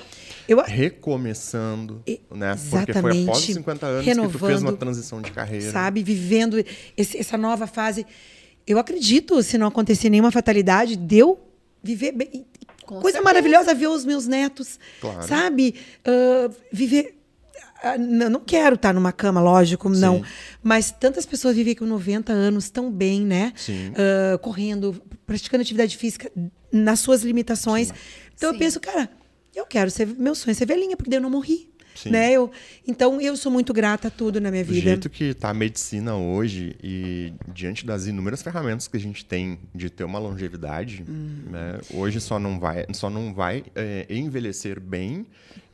eu. 0.48 0.64
Recomeçando, 0.64 2.02
e, 2.08 2.22
né? 2.32 2.56
Porque 2.70 2.94
foi 2.94 3.24
após 3.24 3.40
os 3.40 3.46
50 3.46 3.86
anos 3.86 4.06
que 4.06 4.16
tu 4.16 4.40
fez 4.40 4.62
uma 4.62 4.72
transição 4.72 5.22
de 5.22 5.32
carreira. 5.32 5.70
Sabe, 5.70 6.02
vivendo 6.02 6.64
esse, 6.96 7.18
essa 7.18 7.38
nova 7.38 7.68
fase 7.68 8.06
eu 8.66 8.80
acredito, 8.80 9.42
se 9.44 9.58
não 9.58 9.68
acontecer 9.68 10.10
nenhuma 10.10 10.32
fatalidade, 10.32 10.96
deu 10.96 11.40
viver 11.82 12.12
bem. 12.14 12.46
Com 12.86 12.96
Coisa 12.96 13.18
certeza. 13.18 13.24
maravilhosa 13.24 13.74
ver 13.74 13.88
os 13.88 14.06
meus 14.06 14.28
netos, 14.28 14.80
claro. 15.00 15.28
sabe? 15.28 15.76
Uh, 16.06 16.54
viver. 16.72 17.18
Uh, 17.84 18.30
não 18.30 18.40
quero 18.40 18.76
estar 18.76 18.94
numa 18.94 19.12
cama, 19.12 19.42
lógico, 19.42 19.94
Sim. 19.94 20.02
não. 20.02 20.24
Mas 20.62 20.92
tantas 20.92 21.26
pessoas 21.26 21.56
vivem 21.56 21.76
com 21.76 21.86
90 21.86 22.32
anos 22.32 22.70
tão 22.70 22.92
bem, 22.92 23.22
né? 23.22 23.54
Uh, 23.68 24.38
correndo, 24.40 25.02
praticando 25.26 25.62
atividade 25.62 25.98
física 25.98 26.32
nas 26.72 27.00
suas 27.00 27.24
limitações. 27.24 27.88
Sim. 27.88 27.94
Então 28.36 28.50
Sim. 28.50 28.56
eu 28.56 28.60
penso, 28.60 28.80
cara, 28.80 29.10
eu 29.56 29.66
quero 29.66 29.92
ser. 29.92 30.08
Meu 30.08 30.36
sonho 30.36 30.52
é 30.52 30.56
ser 30.56 30.66
velhinha, 30.66 30.98
porque 30.98 31.14
eu 31.14 31.22
não 31.22 31.30
morri. 31.30 31.70
Sim. 31.96 32.10
Né? 32.10 32.32
Eu, 32.32 32.52
então, 32.88 33.22
eu 33.22 33.36
sou 33.38 33.52
muito 33.52 33.74
grata 33.74 34.08
a 34.08 34.12
tudo 34.12 34.42
na 34.42 34.50
minha 34.50 34.64
vida. 34.64 34.80
Do 34.80 34.84
jeito 34.84 35.10
que 35.10 35.26
está 35.26 35.50
a 35.50 35.54
medicina 35.54 36.16
hoje 36.16 36.76
e 36.84 37.34
diante 37.48 37.86
das 37.86 38.08
inúmeras 38.08 38.42
ferramentas 38.42 38.88
que 38.88 38.98
a 38.98 39.00
gente 39.00 39.24
tem 39.24 39.60
de 39.74 39.90
ter 39.90 40.04
uma 40.04 40.20
longevidade, 40.20 41.04
hum. 41.08 41.44
né? 41.50 41.80
hoje 41.94 42.20
só 42.20 42.40
não 42.40 42.60
vai, 42.60 42.86
só 42.94 43.10
não 43.10 43.34
vai 43.34 43.64
é, 43.76 44.06
envelhecer 44.10 44.80
bem 44.80 45.26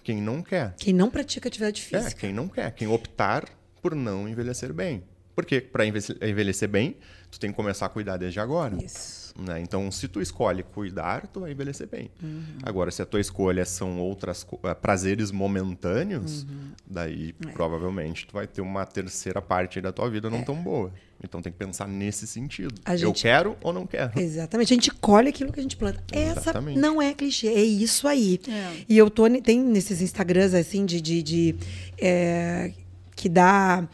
quem 0.04 0.22
não 0.22 0.42
quer. 0.42 0.74
Quem 0.78 0.94
não 0.94 1.10
pratica 1.10 1.48
atividade 1.48 1.82
é, 1.82 1.84
física. 1.84 2.18
É, 2.18 2.20
quem 2.20 2.34
não 2.34 2.48
quer. 2.48 2.72
Quem 2.72 2.88
optar 2.88 3.46
por 3.82 3.96
não 3.96 4.28
envelhecer 4.28 4.74
bem. 4.74 5.04
Porque 5.36 5.62
para 5.62 5.86
envelhecer 5.86 6.68
bem, 6.68 6.98
tu 7.32 7.40
tem 7.40 7.50
que 7.50 7.56
começar 7.56 7.86
a 7.86 7.90
cuidar 7.90 8.18
desde 8.18 8.40
agora. 8.40 8.76
Isso. 8.84 9.19
Né? 9.40 9.62
Então, 9.62 9.90
se 9.92 10.08
tu 10.08 10.22
escolhe 10.22 10.64
cuidar, 10.64 11.28
tu 11.28 11.42
vai 11.42 11.52
envelhecer 11.52 11.88
bem. 11.88 12.12
Uhum. 12.22 12.44
Agora, 12.64 12.92
se 12.92 13.02
a 13.02 13.06
tua 13.06 13.20
escolha 13.20 13.64
são 13.66 14.00
outras 14.00 14.44
uh, 14.44 14.76
prazeres 14.82 15.32
momentâneos, 15.32 16.44
uhum. 16.44 16.72
daí 16.86 17.34
é. 17.46 17.52
provavelmente 17.52 18.28
tu 18.28 18.34
vai 18.34 18.48
ter 18.48 18.62
uma 18.62 18.86
terceira 18.86 19.42
parte 19.42 19.80
da 19.80 19.92
tua 19.92 20.10
vida 20.10 20.30
não 20.30 20.40
é. 20.40 20.44
tão 20.44 20.56
boa. 20.56 20.92
Então 21.24 21.42
tem 21.42 21.52
que 21.52 21.60
pensar 21.60 21.88
nesse 21.88 22.26
sentido. 22.26 22.74
Gente... 22.88 23.04
Eu 23.04 23.14
quero 23.14 23.58
ou 23.62 23.74
não 23.74 23.86
quero? 23.86 24.18
Exatamente. 24.18 24.74
A 24.74 24.76
gente 24.76 24.92
colhe 24.92 25.30
aquilo 25.30 25.52
que 25.52 25.60
a 25.60 25.64
gente 25.64 25.76
planta. 25.76 26.02
Essa 26.12 26.62
não 26.62 27.02
é 27.02 27.14
clichê, 27.14 27.48
é 27.48 27.62
isso 27.62 28.08
aí. 28.08 28.40
É. 28.48 28.86
E 28.88 28.98
eu 28.98 29.10
tô 29.10 29.30
tem 29.42 29.60
nesses 29.60 30.02
Instagrams 30.02 30.54
assim 30.54 30.86
de, 30.86 31.02
de, 31.02 31.22
de 31.22 31.56
é, 32.02 32.72
que 33.16 33.28
dá 33.28 33.86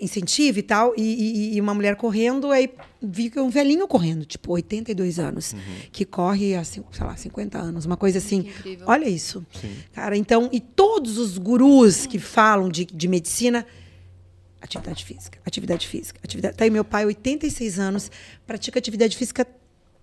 incentivo 0.00 0.58
e 0.58 0.62
tal, 0.62 0.94
e, 0.96 1.02
e, 1.02 1.56
e, 1.56 1.60
uma 1.60 1.74
mulher 1.74 1.96
correndo, 1.96 2.50
aí 2.50 2.70
vi 3.02 3.30
que 3.30 3.38
um 3.38 3.50
velhinho 3.50 3.86
correndo, 3.86 4.24
tipo 4.24 4.52
82 4.52 5.18
anos, 5.18 5.52
uhum. 5.52 5.60
que 5.92 6.04
corre 6.04 6.54
há, 6.54 6.64
sei 6.64 6.82
lá, 7.00 7.16
50 7.16 7.58
anos, 7.58 7.86
uma 7.86 7.96
coisa 7.96 8.18
assim. 8.18 8.48
Olha 8.86 9.08
isso. 9.08 9.44
Sim. 9.60 9.74
Cara, 9.92 10.16
então, 10.16 10.48
e 10.52 10.60
todos 10.60 11.18
os 11.18 11.38
gurus 11.38 12.06
que 12.06 12.18
falam 12.18 12.68
de, 12.68 12.84
de 12.84 13.08
medicina, 13.08 13.66
atividade 14.60 15.04
física, 15.04 15.38
atividade 15.44 15.86
física, 15.86 16.20
atividade. 16.22 16.56
Tá 16.56 16.64
aí 16.64 16.70
meu 16.70 16.84
pai, 16.84 17.06
86 17.06 17.78
anos, 17.78 18.10
pratica 18.46 18.78
atividade 18.78 19.16
física 19.16 19.46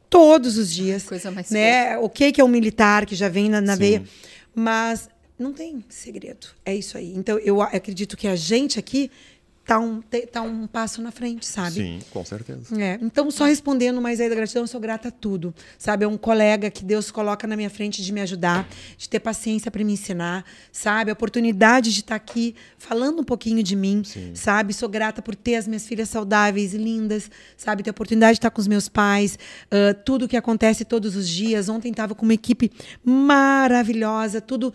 todos 0.10 0.58
os 0.58 0.71
dias. 0.71 1.03
Coisa 1.03 1.32
mais 1.32 1.49
né? 1.49 1.97
O 1.97 2.10
que 2.10 2.34
é 2.39 2.43
um 2.43 2.47
militar 2.47 3.06
que 3.06 3.15
já 3.15 3.29
vem 3.29 3.49
na, 3.49 3.60
na 3.60 3.75
veia, 3.75 4.03
mas 4.53 5.10
não 5.38 5.51
tem 5.51 5.84
segredo. 5.89 6.47
É 6.65 6.75
isso 6.75 6.97
aí. 6.97 7.13
Então 7.15 7.38
eu 7.39 7.62
acredito 7.62 8.15
que 8.15 8.27
a 8.27 8.36
gente 8.36 8.79
aqui 8.79 9.12
tá 9.65 9.80
um, 9.80 10.02
tá 10.32 10.41
um 10.41 10.67
passo 10.67 11.02
na 11.02 11.12
frente, 11.12 11.45
sabe? 11.45 11.76
Sim, 11.76 11.99
com 12.12 12.23
certeza. 12.26 12.80
É. 12.80 12.99
Então, 13.02 13.32
só 13.32 13.45
respondendo 13.45 14.02
mais 14.02 14.19
aí 14.19 14.28
da 14.28 14.36
gratidão, 14.36 14.63
eu 14.63 14.67
sou 14.67 14.80
grata 14.80 15.08
a 15.08 15.12
tudo. 15.12 15.54
Sabe? 15.78 16.04
É 16.04 16.08
um 16.08 16.17
colega 16.17 16.69
que 16.69 16.84
Deus 16.84 17.10
coloca 17.12 17.47
na 17.47 17.56
minha 17.56 17.69
frente 17.69 18.04
de 18.04 18.12
me 18.12 18.19
ajudar, 18.21 18.67
de 18.97 19.08
ter 19.08 19.19
paciência 19.19 19.71
para 19.71 19.84
me 19.84 19.93
ensinar, 19.93 20.43
sabe? 20.71 21.12
A 21.12 21.13
oportunidade 21.13 21.93
de 21.93 22.02
estar 22.02 22.10
tá 22.10 22.15
aqui 22.15 22.56
falando 22.78 23.21
um 23.21 23.23
pouquinho 23.23 23.63
de 23.63 23.76
mim, 23.76 24.04
Sim. 24.04 24.36
sabe? 24.36 24.73
Sou 24.73 24.89
grata 24.89 25.21
por 25.21 25.36
ter 25.36 25.56
as 25.56 25.67
minhas 25.67 25.88
filhas 25.88 26.10
saudáveis 26.10 26.73
e 26.73 26.78
lindas, 26.78 27.32
sabe? 27.56 27.84
Ter 27.84 27.89
a 27.89 27.91
oportunidade 27.91 28.34
de 28.34 28.39
estar 28.39 28.49
tá 28.49 28.56
com 28.56 28.60
os 28.62 28.67
meus 28.67 28.89
pais, 28.89 29.39
uh, 29.67 29.93
tudo 30.04 30.28
que 30.28 30.36
acontece 30.36 30.84
todos 30.84 31.15
os 31.15 31.28
dias. 31.28 31.69
Ontem 31.69 31.89
estava 31.89 32.13
com 32.13 32.23
uma 32.23 32.34
equipe 32.34 32.69
maravilhosa, 33.04 34.41
tudo 34.41 34.73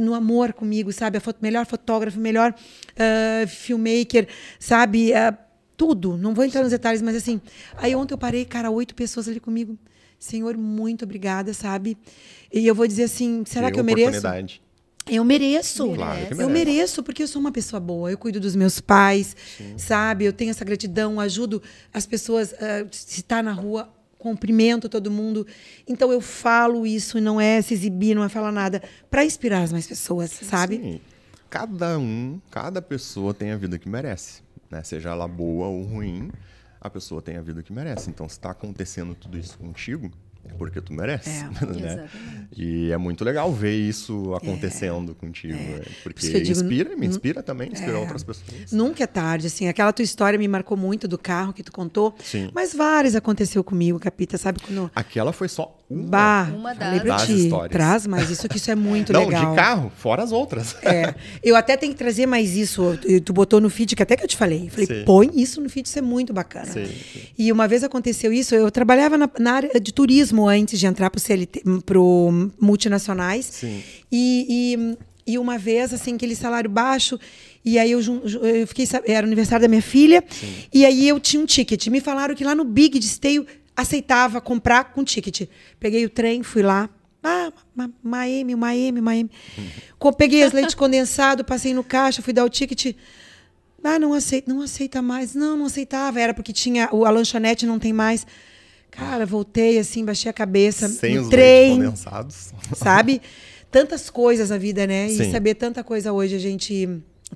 no 0.00 0.14
amor 0.14 0.54
comigo, 0.54 0.92
sabe? 0.92 1.18
A 1.18 1.20
foto, 1.20 1.38
melhor 1.42 1.66
fotógrafo, 1.66 2.18
melhor 2.18 2.54
uh, 2.54 3.46
filmmaker, 3.46 4.29
sabe? 4.58 5.12
Uh, 5.12 5.50
tudo. 5.80 6.18
Não 6.18 6.34
vou 6.34 6.44
entrar 6.44 6.60
nos 6.60 6.72
detalhes, 6.72 7.00
mas 7.00 7.16
assim. 7.16 7.40
Aí 7.78 7.96
ontem 7.96 8.12
eu 8.12 8.18
parei, 8.18 8.44
cara, 8.44 8.70
oito 8.70 8.94
pessoas 8.94 9.26
ali 9.26 9.40
comigo. 9.40 9.78
Senhor, 10.18 10.54
muito 10.58 11.06
obrigada, 11.06 11.54
sabe? 11.54 11.96
E 12.52 12.66
eu 12.66 12.74
vou 12.74 12.86
dizer 12.86 13.04
assim, 13.04 13.42
será 13.46 13.68
que, 13.68 13.74
que 13.74 13.80
eu 13.80 13.84
mereço? 13.84 14.26
Eu 15.08 15.24
mereço. 15.24 15.94
Claro 15.94 16.20
eu 16.38 16.50
mereço, 16.50 17.02
porque 17.02 17.22
eu 17.22 17.28
sou 17.28 17.40
uma 17.40 17.50
pessoa 17.50 17.80
boa. 17.80 18.10
Eu 18.10 18.18
cuido 18.18 18.38
dos 18.38 18.54
meus 18.54 18.78
pais, 18.78 19.34
Sim. 19.56 19.78
sabe? 19.78 20.26
Eu 20.26 20.34
tenho 20.34 20.50
essa 20.50 20.66
gratidão, 20.66 21.18
ajudo 21.18 21.62
as 21.94 22.04
pessoas. 22.04 22.52
Uh, 22.52 22.86
se 22.90 23.20
está 23.20 23.42
na 23.42 23.52
rua, 23.52 23.88
cumprimento 24.18 24.86
todo 24.86 25.10
mundo. 25.10 25.46
Então 25.88 26.12
eu 26.12 26.20
falo 26.20 26.86
isso 26.86 27.16
e 27.16 27.22
não 27.22 27.40
é 27.40 27.62
se 27.62 27.72
exibir, 27.72 28.14
não 28.14 28.22
é 28.22 28.28
falar 28.28 28.52
nada, 28.52 28.82
para 29.10 29.24
inspirar 29.24 29.62
as 29.62 29.72
mais 29.72 29.86
pessoas, 29.86 30.30
sabe? 30.30 30.76
Sim 30.76 31.00
cada 31.50 31.98
um, 31.98 32.40
cada 32.50 32.80
pessoa 32.80 33.34
tem 33.34 33.50
a 33.50 33.56
vida 33.56 33.78
que 33.78 33.88
merece, 33.88 34.42
né? 34.70 34.82
Seja 34.84 35.10
ela 35.10 35.26
boa 35.26 35.66
ou 35.66 35.82
ruim, 35.82 36.30
a 36.80 36.88
pessoa 36.88 37.20
tem 37.20 37.36
a 37.36 37.42
vida 37.42 37.62
que 37.62 37.72
merece. 37.72 38.08
Então, 38.08 38.28
se 38.28 38.36
está 38.36 38.50
acontecendo 38.52 39.14
tudo 39.14 39.36
isso 39.36 39.58
contigo, 39.58 40.10
é 40.48 40.52
porque 40.54 40.80
tu 40.80 40.92
merece. 40.94 41.28
É, 41.44 41.66
né? 41.80 42.08
E 42.56 42.90
é 42.90 42.96
muito 42.96 43.22
legal 43.24 43.52
ver 43.52 43.76
isso 43.76 44.32
acontecendo 44.34 45.12
É. 45.12 45.14
contigo. 45.14 45.52
é, 45.54 45.82
Porque 46.02 46.20
isso 46.20 46.30
que 46.30 46.36
eu 46.38 46.42
digo, 46.42 46.60
inspira, 46.60 46.96
me 46.96 47.06
inspira 47.06 47.42
também, 47.42 47.70
inspira 47.72 47.98
outras 47.98 48.22
pessoas. 48.22 48.72
Nunca 48.72 49.04
é 49.04 49.06
tarde, 49.06 49.48
assim. 49.48 49.68
Aquela 49.68 49.92
tua 49.92 50.02
história 50.02 50.38
me 50.38 50.48
marcou 50.48 50.76
muito 50.78 51.06
do 51.06 51.18
carro 51.18 51.52
que 51.52 51.62
tu 51.62 51.70
contou. 51.72 52.14
Sim. 52.24 52.50
Mas 52.54 52.72
várias 52.74 53.14
aconteceu 53.14 53.62
comigo, 53.62 53.98
Capita, 53.98 54.38
sabe? 54.38 54.60
Quando. 54.60 54.90
Aquela 54.94 55.32
foi 55.32 55.48
só 55.48 55.76
uma. 55.90 56.02
Bah, 56.08 56.48
Uma 56.54 56.74
das- 56.74 57.02
Das 57.02 57.26
ti. 57.26 57.32
histórias. 57.32 57.72
Traz 57.72 58.06
mais 58.06 58.30
isso, 58.30 58.48
que 58.48 58.56
isso 58.58 58.70
é 58.70 58.74
muito 58.76 59.12
Não, 59.12 59.24
legal. 59.26 59.50
de 59.50 59.56
carro, 59.56 59.92
fora 59.96 60.22
as 60.22 60.30
outras. 60.32 60.76
É, 60.84 61.14
eu 61.42 61.56
até 61.56 61.76
tenho 61.76 61.92
que 61.92 61.98
trazer 61.98 62.26
mais 62.26 62.56
isso. 62.56 62.96
Tu- 63.24 63.32
botou 63.32 63.60
no 63.60 63.68
feed, 63.68 63.96
que 63.96 64.02
até 64.02 64.16
que 64.16 64.22
eu 64.24 64.28
te 64.28 64.36
falei. 64.36 64.66
Eu 64.66 64.70
falei, 64.70 64.86
Sim. 64.86 65.04
põe 65.04 65.30
isso 65.34 65.60
no 65.60 65.68
feed, 65.68 65.86
isso 65.86 65.98
é 65.98 66.02
muito 66.02 66.32
bacana. 66.32 66.66
Sim, 66.66 66.86
sim. 66.86 67.20
E 67.36 67.50
uma 67.50 67.66
vez 67.66 67.82
aconteceu 67.82 68.32
isso, 68.32 68.54
eu 68.54 68.70
trabalhava 68.70 69.18
na, 69.18 69.28
na 69.38 69.52
área 69.52 69.80
de 69.80 69.92
turismo 69.92 70.48
antes 70.48 70.78
de 70.78 70.86
entrar 70.86 71.10
CLT, 71.16 71.62
pro 71.84 72.50
multinacionais. 72.60 73.46
Sim. 73.46 73.82
E, 74.12 74.96
e, 75.26 75.32
e 75.34 75.38
uma 75.38 75.58
vez, 75.58 75.92
assim, 75.92 76.14
aquele 76.14 76.34
salário 76.36 76.70
baixo, 76.70 77.18
e 77.64 77.78
aí 77.78 77.90
eu, 77.92 78.00
eu 78.00 78.66
fiquei, 78.66 78.86
era 79.06 79.26
aniversário 79.26 79.62
da 79.62 79.68
minha 79.68 79.82
filha, 79.82 80.24
e 80.72 80.84
aí 80.84 81.06
eu 81.08 81.20
tinha 81.20 81.42
um 81.42 81.46
ticket. 81.46 81.86
Me 81.88 82.00
falaram 82.00 82.34
que 82.34 82.42
lá 82.44 82.54
no 82.54 82.64
Big 82.64 82.98
de 82.98 83.06
Esteio 83.06 83.46
aceitava 83.80 84.40
comprar 84.40 84.92
com 84.92 85.02
ticket. 85.04 85.48
Peguei 85.78 86.04
o 86.04 86.10
trem, 86.10 86.42
fui 86.42 86.62
lá. 86.62 86.88
Ah, 87.22 87.52
Maemi, 88.02 88.54
Maemi, 88.54 89.00
Maemi. 89.00 89.30
Co- 89.98 90.12
Peguei 90.12 90.42
as 90.42 90.52
leite 90.52 90.74
condensado, 90.76 91.44
passei 91.44 91.74
no 91.74 91.84
caixa, 91.84 92.22
fui 92.22 92.32
dar 92.32 92.44
o 92.44 92.48
ticket. 92.48 92.94
Ah, 93.84 93.98
não 93.98 94.12
aceita, 94.14 94.52
não 94.52 94.62
aceita 94.62 95.02
mais. 95.02 95.34
Não, 95.34 95.56
não 95.56 95.66
aceitava. 95.66 96.20
Era 96.20 96.32
porque 96.34 96.52
tinha 96.52 96.88
o, 96.92 97.04
a 97.04 97.10
lanchonete 97.10 97.66
não 97.66 97.78
tem 97.78 97.92
mais. 97.92 98.26
Cara, 98.90 99.24
voltei 99.24 99.78
assim, 99.78 100.04
baixei 100.04 100.28
a 100.30 100.32
cabeça, 100.32 100.88
Sem 100.88 101.18
os 101.18 101.28
leites 101.28 101.76
condensados. 101.76 102.52
sabe? 102.74 103.22
Tantas 103.70 104.10
coisas 104.10 104.50
na 104.50 104.58
vida, 104.58 104.86
né? 104.86 105.06
E 105.06 105.16
Sim. 105.16 105.30
saber 105.30 105.54
tanta 105.54 105.84
coisa 105.84 106.12
hoje, 106.12 106.34
a 106.34 106.38
gente 106.40 106.88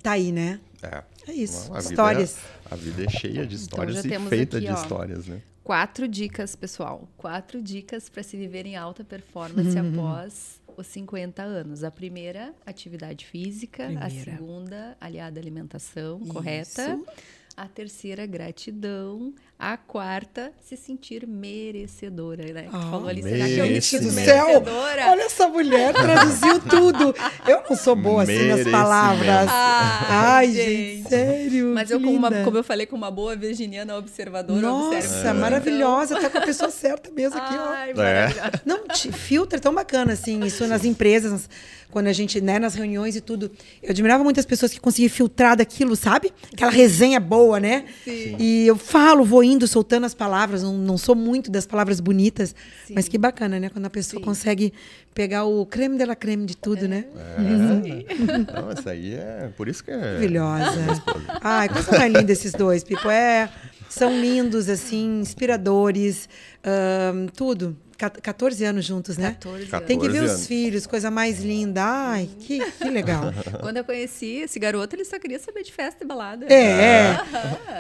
tá 0.02 0.12
aí, 0.12 0.33
né? 0.33 0.59
É. 0.83 1.02
É 1.26 1.33
isso, 1.33 1.72
a 1.72 1.78
vida 1.80 1.90
histórias. 1.90 2.37
é- 2.37 2.74
a 2.74 2.76
vida 2.76 3.04
é 3.04 3.09
cheia 3.09 3.46
de 3.46 3.54
histórias 3.57 4.02
já 4.02 4.16
e 4.16 4.28
feita 4.28 4.59
aqui, 4.59 4.66
de 4.66 4.72
ó. 4.72 4.74
histórias, 4.74 5.26
né? 5.26 5.40
Quatro 5.64 6.07
dicas, 6.07 6.55
pessoal. 6.55 7.09
Quatro 7.16 7.62
dicas 7.62 8.11
para 8.11 8.22
se 8.22 8.37
viver 8.37 8.66
em 8.66 8.77
alta 8.77 9.03
performance 9.03 9.77
Uhum. 9.79 9.94
após 9.98 10.61
os 10.77 10.87
50 10.88 11.42
anos. 11.42 11.83
A 11.83 11.90
primeira, 11.90 12.55
atividade 12.66 13.24
física. 13.24 13.85
A 13.85 13.87
Primeira. 13.87 14.11
segunda, 14.24 14.96
aliada 15.00 15.40
à 15.40 15.42
alimentação 15.42 16.20
Isso. 16.22 16.33
correta. 16.33 17.00
A 17.57 17.66
terceira, 17.66 18.27
gratidão. 18.27 19.33
A 19.66 19.79
quarta, 19.79 20.53
se 20.61 20.77
sentir 20.77 21.27
merecedora, 21.27 22.44
né? 22.53 22.64
Tu 22.70 22.77
Ah, 22.77 22.90
falou 22.90 23.09
ali, 23.09 23.22
será 23.22 23.46
que 23.46 23.57
eu 23.57 23.66
me 23.66 23.81
sinto 23.81 24.12
merecedora? 24.12 25.07
Olha 25.11 25.22
essa 25.22 25.48
mulher, 25.48 25.94
traduziu 25.94 26.61
tudo. 26.61 27.14
Eu 27.48 27.62
não 27.70 27.74
sou 27.74 27.96
boa 27.96 28.24
assim 28.24 28.46
nas 28.46 28.68
palavras. 28.68 29.48
Ah, 29.48 30.35
Ai, 30.37 30.53
gente, 30.53 31.09
sério. 31.09 31.72
Mas 31.74 31.90
eu, 31.90 31.98
como, 31.98 32.12
uma- 32.12 32.31
como 32.44 32.59
eu 32.59 32.62
falei, 32.62 32.85
com 32.85 32.94
uma 32.94 33.11
boa 33.11 33.35
virginiana 33.37 33.96
observadora, 33.96 34.61
Nossa, 34.61 35.29
tudo. 35.31 35.35
maravilhosa. 35.40 36.20
Tá 36.20 36.29
com 36.29 36.38
a 36.38 36.42
pessoa 36.42 36.70
certa 36.70 37.11
mesmo 37.11 37.38
aqui, 37.40 37.55
ó. 37.57 37.68
Ai, 37.70 37.90
É. 37.90 37.94
maravilhosa. 37.94 38.53
Não, 38.66 38.87
te- 38.88 39.11
filtro 39.12 39.57
é 39.57 39.61
tão 39.61 39.74
bacana, 39.74 40.12
assim, 40.12 40.44
isso 40.44 40.66
nas 40.66 40.85
empresas, 40.85 41.33
nas- 41.33 41.48
quando 41.90 42.09
a 42.09 42.12
gente, 42.12 42.40
né, 42.40 42.59
nas 42.59 42.74
reuniões 42.74 43.14
e 43.14 43.20
tudo. 43.20 43.50
Eu 43.81 43.90
admirava 43.90 44.22
muitas 44.24 44.44
pessoas 44.44 44.72
que 44.72 44.81
conseguiam 44.81 45.09
filtrar 45.11 45.57
daquilo, 45.57 45.94
sabe? 45.94 46.33
Aquela 46.53 46.70
resenha 46.72 47.20
boa, 47.20 47.61
né? 47.61 47.85
Sim. 48.05 48.35
E 48.38 48.66
eu 48.66 48.77
falo, 48.77 49.24
vou 49.24 49.44
indo, 49.44 49.54
soltando 49.67 50.05
as 50.05 50.14
palavras, 50.14 50.62
não, 50.62 50.75
não 50.75 50.99
sou 50.99 51.14
muito 51.14 51.51
das 51.51 51.67
palavras 51.67 52.01
bonitas, 52.01 52.55
Sim. 52.87 52.95
mas 52.95 53.09
que 53.09 53.17
bacana, 53.17 53.59
né? 53.59 53.69
Quando 53.69 53.87
a 53.87 53.90
pessoa 53.90 54.21
Sim. 54.21 54.25
consegue 54.25 54.73
pegar 55.14 55.45
o 55.45 55.64
creme 55.64 55.97
de 55.97 56.05
la 56.05 56.17
creme 56.17 56.45
de 56.47 56.57
tudo, 56.57 56.88
né? 56.88 57.05
É. 57.17 58.53
Não, 58.53 58.71
essa 58.71 58.90
aí 58.90 59.14
é. 59.14 59.51
Por 59.57 59.69
isso 59.69 59.85
que 59.85 59.90
é. 59.90 59.97
Maravilhosa. 59.97 61.03
Ai, 61.40 61.69
coisa 61.69 61.90
mais 61.99 62.12
linda 62.12 62.33
esses 62.33 62.53
dois, 62.53 62.83
Pipo. 62.83 63.09
É, 63.09 63.49
são 63.88 64.11
lindos, 64.21 64.69
assim, 64.69 65.21
inspiradores, 65.21 66.29
ahn, 66.64 67.29
tudo. 67.37 67.77
Ca- 67.96 68.11
14 68.11 68.64
anos 68.64 68.85
juntos, 68.85 69.16
né? 69.16 69.33
14 69.40 69.66
Quatorze. 69.66 69.87
Tem 69.87 69.98
que 69.98 70.09
ver 70.09 70.22
os 70.24 70.30
anos. 70.33 70.46
filhos, 70.46 70.87
coisa 70.87 71.11
mais 71.11 71.40
linda. 71.42 71.83
Ai, 71.85 72.28
que, 72.40 72.59
que 72.72 72.88
legal. 72.90 73.33
Quando 73.61 73.76
eu 73.76 73.85
conheci 73.85 74.38
esse 74.42 74.59
garoto, 74.59 74.96
ele 74.96 75.04
só 75.04 75.18
queria 75.18 75.38
saber 75.38 75.62
de 75.62 75.72
festa 75.72 76.02
e 76.02 76.07
balada. 76.07 76.46
É, 76.52 76.54
é. 76.54 77.18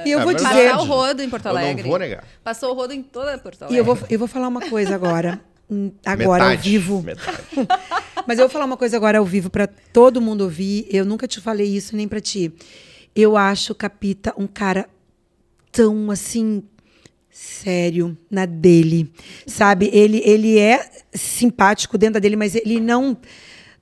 E 0.06 0.10
eu 0.12 0.20
É 0.20 0.22
vou 0.24 0.32
verdade. 0.32 0.54
dizer. 0.54 0.70
Passar 0.70 0.82
o 0.82 0.84
rodo 0.86 1.22
em 1.22 1.28
Porto 1.30 1.46
Eu 1.46 1.52
não 1.54 1.60
Alegre. 1.60 1.88
vou 1.88 1.98
negar. 1.98 2.24
Passou 2.42 2.70
o 2.70 2.74
rodo 2.74 2.92
em 2.92 3.02
toda 3.02 3.36
Porto 3.38 3.62
E 3.62 3.64
Alegre. 3.64 3.78
eu 3.78 3.84
vou, 3.84 3.98
eu 4.08 4.18
vou 4.18 4.28
falar 4.28 4.48
uma 4.48 4.60
coisa 4.60 4.94
agora. 4.94 5.40
hum, 5.70 5.90
Agora, 6.04 6.44
ao 6.44 6.50
Metade, 6.50 6.70
vivo. 6.70 7.02
Metade. 7.02 7.38
Mas 8.26 8.38
eu 8.38 8.44
vou 8.44 8.50
falar 8.50 8.64
uma 8.64 8.76
coisa 8.76 8.96
agora 8.96 9.18
ao 9.18 9.24
vivo 9.24 9.50
para 9.50 9.66
todo 9.66 10.20
mundo 10.20 10.42
ouvir. 10.42 10.86
Eu 10.90 11.04
nunca 11.04 11.26
te 11.28 11.40
falei 11.40 11.66
isso 11.66 11.94
nem 11.96 12.06
para 12.08 12.20
ti. 12.20 12.52
Eu 13.14 13.36
acho 13.36 13.72
o 13.72 13.74
Capita 13.74 14.32
um 14.38 14.46
cara 14.46 14.88
tão 15.70 16.10
assim 16.10 16.62
sério 17.34 18.16
na 18.30 18.46
dele, 18.46 19.12
sabe? 19.44 19.90
Ele 19.92 20.22
ele 20.24 20.56
é 20.56 20.88
simpático 21.12 21.98
dentro 21.98 22.20
dele, 22.20 22.36
mas 22.36 22.54
ele 22.54 22.78
não 22.78 23.16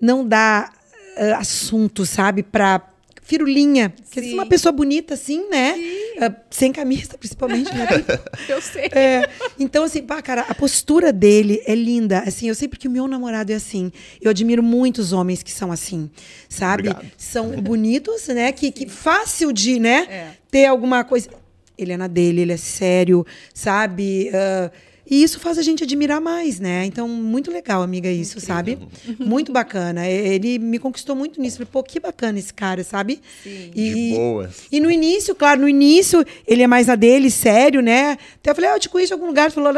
não 0.00 0.26
dá 0.26 0.72
ah, 1.16 1.38
assunto, 1.38 2.06
sabe, 2.06 2.42
para 2.42 2.88
firulinha. 3.22 3.90
Porque 3.90 4.20
você 4.20 4.30
é 4.30 4.34
uma 4.34 4.46
pessoa 4.46 4.72
bonita 4.72 5.14
assim, 5.14 5.48
né? 5.50 5.74
Ah, 6.18 6.34
sem 6.50 6.72
camisa, 6.72 7.16
principalmente, 7.18 7.72
né? 7.74 7.86
Eu 8.48 8.60
sei. 8.62 8.86
É, 8.92 9.28
então, 9.58 9.84
assim, 9.84 10.02
pá, 10.02 10.22
cara, 10.22 10.46
a 10.48 10.54
postura 10.54 11.12
dele 11.12 11.62
é 11.66 11.74
linda. 11.74 12.20
Assim, 12.20 12.48
eu 12.48 12.54
sei 12.54 12.68
porque 12.68 12.88
o 12.88 12.90
meu 12.90 13.06
namorado 13.06 13.52
é 13.52 13.54
assim. 13.54 13.92
Eu 14.20 14.30
admiro 14.30 14.62
muitos 14.62 15.12
homens 15.12 15.42
que 15.42 15.50
são 15.50 15.70
assim, 15.70 16.10
sabe? 16.48 16.88
Obrigado. 16.88 17.12
São 17.16 17.50
bonitos, 17.60 18.28
né? 18.28 18.50
Que, 18.52 18.70
que 18.70 18.88
fácil 18.88 19.52
de, 19.52 19.78
né? 19.78 20.06
É. 20.10 20.30
Ter 20.50 20.66
alguma 20.66 21.04
coisa. 21.04 21.28
Ele 21.76 21.92
é 21.92 21.96
na 21.96 22.06
dele, 22.06 22.42
ele 22.42 22.52
é 22.52 22.56
sério, 22.56 23.24
sabe? 23.54 24.30
Ah, 24.34 24.70
e 25.04 25.22
isso 25.22 25.40
faz 25.40 25.58
a 25.58 25.62
gente 25.62 25.82
admirar 25.82 26.20
mais, 26.20 26.60
né? 26.60 26.84
Então, 26.86 27.08
muito 27.08 27.50
legal, 27.50 27.82
amiga, 27.82 28.08
isso, 28.10 28.40
sabe? 28.40 28.78
Muito 29.18 29.52
bacana. 29.52 30.08
E- 30.08 30.34
Ele 30.34 30.58
me 30.58 30.78
conquistou 30.78 31.14
muito 31.16 31.40
nisso. 31.40 31.56
Falei, 31.58 31.68
pô, 31.72 31.82
que 31.82 31.98
bacana 31.98 32.38
esse 32.38 32.54
cara, 32.54 32.84
sabe? 32.84 33.20
Sim. 33.42 33.70
De 33.74 34.10
boas. 34.14 34.62
E 34.70 34.80
no 34.80 34.90
início, 34.90 35.34
claro, 35.34 35.60
no 35.62 35.68
início, 35.68 36.24
ele 36.46 36.62
é 36.62 36.66
mais 36.66 36.88
a 36.88 36.94
dele, 36.94 37.30
sério, 37.30 37.82
né? 37.82 38.16
Até 38.36 38.50
eu 38.50 38.54
falei, 38.54 38.70
ah, 38.70 38.76
eu 38.76 38.80
te 38.80 38.88
conheço 38.88 39.12
em 39.12 39.16
algum 39.16 39.26
lugar. 39.26 39.46
Ele 39.46 39.54
falou, 39.54 39.72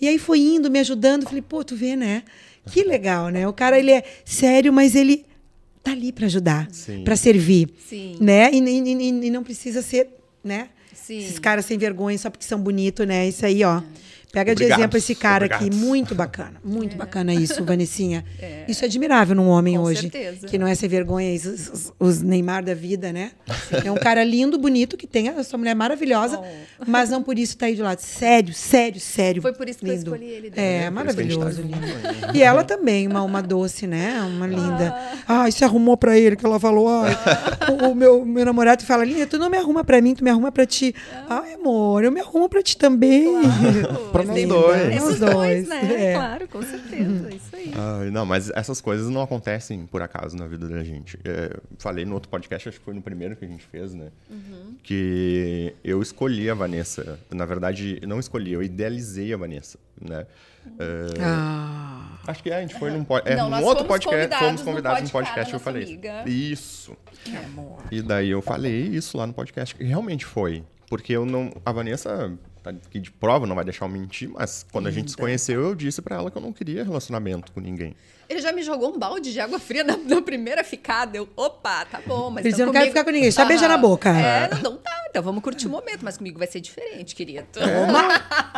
e 0.00 0.06
aí 0.08 0.18
foi 0.18 0.38
indo, 0.38 0.70
me 0.70 0.78
ajudando. 0.78 1.24
Falei, 1.24 1.42
pô, 1.42 1.64
tu 1.64 1.74
vê, 1.74 1.96
né? 1.96 2.22
Que 2.70 2.84
legal, 2.84 3.30
né? 3.30 3.48
O 3.48 3.52
cara, 3.52 3.78
ele 3.78 3.90
é 3.90 4.04
sério, 4.24 4.72
mas 4.72 4.94
ele 4.94 5.24
tá 5.82 5.92
ali 5.92 6.12
para 6.12 6.26
ajudar, 6.26 6.68
Sim. 6.70 7.02
para 7.04 7.16
servir, 7.16 7.68
Sim. 7.88 8.16
né? 8.20 8.50
E, 8.52 8.58
e- 8.58 8.92
e- 8.92 9.26
e 9.26 9.30
não 9.30 9.42
precisa 9.42 9.80
ser, 9.82 10.08
né? 10.44 10.68
Sim. 11.10 11.18
Esses 11.18 11.40
caras 11.40 11.64
sem 11.64 11.76
vergonha 11.76 12.16
só 12.16 12.30
porque 12.30 12.44
são 12.44 12.60
bonitos, 12.60 13.04
né? 13.04 13.26
Isso 13.26 13.44
aí, 13.44 13.64
ó. 13.64 13.82
Pega 14.32 14.54
de 14.54 14.62
Obrigados, 14.62 14.78
exemplo 14.82 14.98
esse 14.98 15.14
cara 15.14 15.46
aqui. 15.46 15.54
obrigados. 15.56 15.78
Muito 15.84 16.14
bacana. 16.14 16.52
Muito 16.64 16.96
bacana 16.96 17.34
isso, 17.34 17.64
Vanessinha. 17.64 18.24
Isso 18.68 18.84
é 18.84 18.86
admirável 18.86 19.34
num 19.34 19.48
homem 19.48 19.76
Com 19.76 19.82
hoje. 19.82 20.02
certeza. 20.02 20.46
Que 20.46 20.56
não 20.56 20.66
é 20.68 20.74
sem 20.76 20.88
vergonha, 20.88 21.34
os, 21.34 21.44
os- 21.44 21.92
os 21.98 22.22
Neymar 22.22 22.64
da 22.64 22.72
vida, 22.74 23.12
né? 23.12 23.32
É 23.84 23.90
um 23.90 23.96
cara 23.96 24.22
lindo, 24.22 24.56
bonito, 24.56 24.96
que 24.96 25.06
tem 25.06 25.28
a 25.28 25.42
sua 25.42 25.58
mulher 25.58 25.74
maravilhosa, 25.74 26.38
Oh. 26.40 26.84
mas 26.86 27.10
não 27.10 27.20
por 27.22 27.36
isso 27.38 27.56
tá 27.56 27.66
aí 27.66 27.74
de 27.74 27.82
lado. 27.82 27.98
Sério, 28.00 28.54
sério, 28.54 29.00
sério. 29.00 29.42
Foi 29.42 29.52
por 29.52 29.68
isso 29.68 29.80
que 29.80 29.86
eu 29.86 29.94
lindo. 29.94 30.14
escolhi 30.14 30.30
ele, 30.30 30.46
É, 30.48 30.50
Dani. 30.50 30.60
É, 30.60 30.74
isso 30.76 30.82
gente 30.84 30.92
maravilhoso, 30.94 31.62
tá 31.62 31.68
lindo. 31.68 32.36
E 32.38 32.42
ela 32.42 32.62
também, 32.62 33.08
uma, 33.08 33.22
uma 33.22 33.42
doce, 33.42 33.86
né? 33.88 34.20
Uma 34.22 34.46
linda. 34.46 34.94
Ai, 35.26 35.50
se 35.50 35.64
arrumou 35.64 35.96
pra 35.96 36.16
ele, 36.16 36.36
que 36.36 36.46
ela 36.46 36.60
falou. 36.60 36.88
Ai, 36.88 37.16
o, 37.72 37.88
o 37.90 37.94
meu, 37.96 38.24
meu 38.24 38.44
namorado 38.44 38.84
fala, 38.84 39.04
linda, 39.04 39.26
tu 39.26 39.38
não 39.38 39.50
me 39.50 39.56
arruma 39.58 39.82
pra 39.82 40.00
mim, 40.00 40.14
tu 40.14 40.22
me 40.22 40.30
arruma 40.30 40.52
pra 40.52 40.64
ti. 40.64 40.94
Ai, 41.28 41.54
amor, 41.54 42.04
eu 42.04 42.12
me 42.12 42.20
arrumo 42.20 42.48
pra 42.48 42.62
ti 42.62 42.76
também. 42.76 43.26
Pra 44.24 44.34
nós 44.34 44.48
dois. 44.48 44.96
Esses 44.96 45.18
dois, 45.20 45.34
dois, 45.34 45.68
né? 45.68 46.04
é. 46.10 46.14
Claro, 46.14 46.48
com 46.48 46.62
certeza. 46.62 47.34
Isso 47.34 47.56
aí. 47.56 47.72
Ai, 47.76 48.10
não, 48.10 48.24
mas 48.26 48.50
essas 48.50 48.80
coisas 48.80 49.08
não 49.08 49.22
acontecem 49.22 49.86
por 49.86 50.02
acaso 50.02 50.36
na 50.36 50.46
vida 50.46 50.68
da 50.68 50.82
gente. 50.84 51.18
É, 51.24 51.56
falei 51.78 52.04
no 52.04 52.14
outro 52.14 52.28
podcast, 52.28 52.68
acho 52.68 52.78
que 52.78 52.84
foi 52.84 52.94
no 52.94 53.02
primeiro 53.02 53.36
que 53.36 53.44
a 53.44 53.48
gente 53.48 53.64
fez, 53.66 53.94
né? 53.94 54.08
Que 54.82 55.74
eu 55.84 56.00
escolhi 56.02 56.48
a 56.50 56.54
Vanessa. 56.54 57.18
Na 57.30 57.44
verdade, 57.44 58.00
não 58.06 58.18
escolhi, 58.18 58.52
eu 58.52 58.62
idealizei 58.62 59.32
a 59.32 59.36
Vanessa, 59.36 59.78
né? 60.00 60.26
É, 60.78 61.20
Ah. 61.20 62.18
Acho 62.26 62.42
que 62.42 62.50
é, 62.50 62.56
a 62.56 62.60
gente 62.60 62.78
foi 62.78 62.90
num, 62.90 63.02
po- 63.02 63.18
é, 63.18 63.34
Não, 63.36 63.44
num 63.44 63.50
nós 63.50 63.64
outro 63.64 63.84
fomos 63.86 64.04
podcast. 64.04 64.28
convidados 64.30 64.46
Fomos 64.46 64.62
convidados 64.62 65.02
no 65.02 65.10
podcast 65.10 65.50
podcast, 65.50 65.54
eu 65.54 65.60
falei. 65.60 65.84
amiga. 65.84 66.28
Isso. 66.28 66.96
E 67.90 68.02
daí 68.02 68.30
eu 68.30 68.42
falei 68.42 68.82
isso 68.88 69.16
lá 69.16 69.26
no 69.26 69.32
podcast, 69.32 69.74
que 69.74 69.84
realmente 69.84 70.24
foi. 70.26 70.62
Porque 70.88 71.12
eu 71.12 71.24
não. 71.24 71.52
A 71.64 71.72
Vanessa 71.72 72.32
tá 72.62 72.70
aqui 72.70 73.00
de 73.00 73.10
prova, 73.10 73.46
não 73.46 73.54
vai 73.54 73.64
deixar 73.64 73.84
eu 73.84 73.88
mentir, 73.88 74.28
mas 74.30 74.64
quando 74.70 74.86
a 74.86 74.90
gente 74.90 75.10
se 75.10 75.16
conheceu, 75.16 75.60
eu 75.60 75.74
disse 75.74 76.00
pra 76.02 76.16
ela 76.16 76.30
que 76.30 76.38
eu 76.38 76.42
não 76.42 76.52
queria 76.52 76.84
relacionamento 76.84 77.52
com 77.52 77.60
ninguém. 77.60 77.94
Ele 78.30 78.40
já 78.40 78.52
me 78.52 78.62
jogou 78.62 78.94
um 78.94 78.98
balde 78.98 79.32
de 79.32 79.40
água 79.40 79.58
fria 79.58 79.82
na, 79.82 79.96
na 79.96 80.22
primeira 80.22 80.62
ficada. 80.62 81.16
Eu, 81.16 81.28
opa, 81.36 81.84
tá 81.84 82.00
bom, 82.06 82.30
mas 82.30 82.44
Ele 82.44 82.54
então 82.54 82.66
não 82.66 82.72
quer 82.72 82.78
comigo- 82.80 82.92
ficar 82.92 83.04
com 83.04 83.10
ninguém, 83.10 83.30
só 83.32 83.44
beijar 83.44 83.68
na 83.68 83.76
boca. 83.76 84.10
É, 84.10 84.48
não, 84.62 84.76
tá, 84.76 84.90
então 85.10 85.22
vamos 85.22 85.42
curtir 85.42 85.66
o 85.66 85.70
momento, 85.70 86.00
mas 86.02 86.16
comigo 86.16 86.38
vai 86.38 86.46
ser 86.46 86.60
diferente, 86.60 87.14
querido. 87.16 87.44
É. 87.56 87.86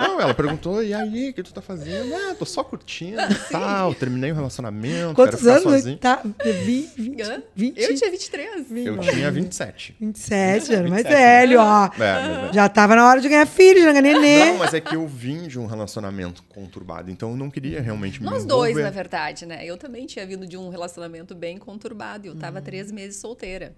Não, 0.01 0.21
ela 0.21 0.35
perguntou, 0.35 0.83
e 0.83 0.93
aí, 0.93 1.31
o 1.31 1.35
que 1.35 1.43
tu 1.43 1.55
tá 1.55 1.63
fazendo? 1.63 2.15
Ah, 2.15 2.35
tô 2.39 2.45
só 2.45 2.63
curtindo 2.63 3.21
e 3.23 3.35
tal, 3.51 3.95
terminei 3.95 4.31
o 4.31 4.35
relacionamento, 4.35 5.15
Quantos 5.15 5.41
quero 5.41 5.55
ficar 5.61 5.69
anos? 5.69 5.81
sozinho. 5.81 5.99
Tá, 5.99 6.21
20, 6.45 7.23
Hã? 7.23 7.43
20, 7.57 7.81
Eu 7.81 7.95
tinha 7.95 8.11
23. 8.11 8.67
Eu 8.85 8.99
tinha 8.99 9.31
27. 9.31 9.97
27, 9.99 10.73
era 10.75 10.89
mais 10.89 11.03
27, 11.05 11.09
velho, 11.15 11.61
ó. 11.61 11.87
É, 11.87 11.89
mas- 11.99 12.55
Já 12.55 12.69
tava 12.69 12.95
na 12.97 13.07
hora 13.09 13.21
de 13.21 13.29
ganhar 13.29 13.47
filho, 13.47 13.81
já 13.83 13.93
ganhar 13.93 14.03
nenê. 14.03 14.45
Não, 14.53 14.59
mas 14.59 14.75
é 14.75 14.81
que 14.81 14.95
eu 14.95 15.07
vim 15.07 15.49
de 15.49 15.59
um 15.59 15.65
relacionamento 15.67 16.43
conturbado, 16.45 17.11
então 17.11 17.31
eu 17.31 17.37
não 17.37 17.51
queria 17.51 17.81
realmente 17.81 18.21
me 18.21 18.27
Nós 18.29 18.45
envolver. 18.45 18.73
dois, 18.75 18.85
na 18.85 18.91
verdade, 18.91 19.47
né? 19.47 19.62
Eu 19.65 19.77
também 19.77 20.07
tinha 20.07 20.27
vindo 20.27 20.47
de 20.47 20.57
um 20.57 20.69
relacionamento 20.69 21.35
bem 21.35 21.59
conturbado. 21.59 22.27
Eu 22.27 22.35
tava 22.35 22.61
três 22.61 22.91
meses 22.91 23.17
solteira. 23.17 23.75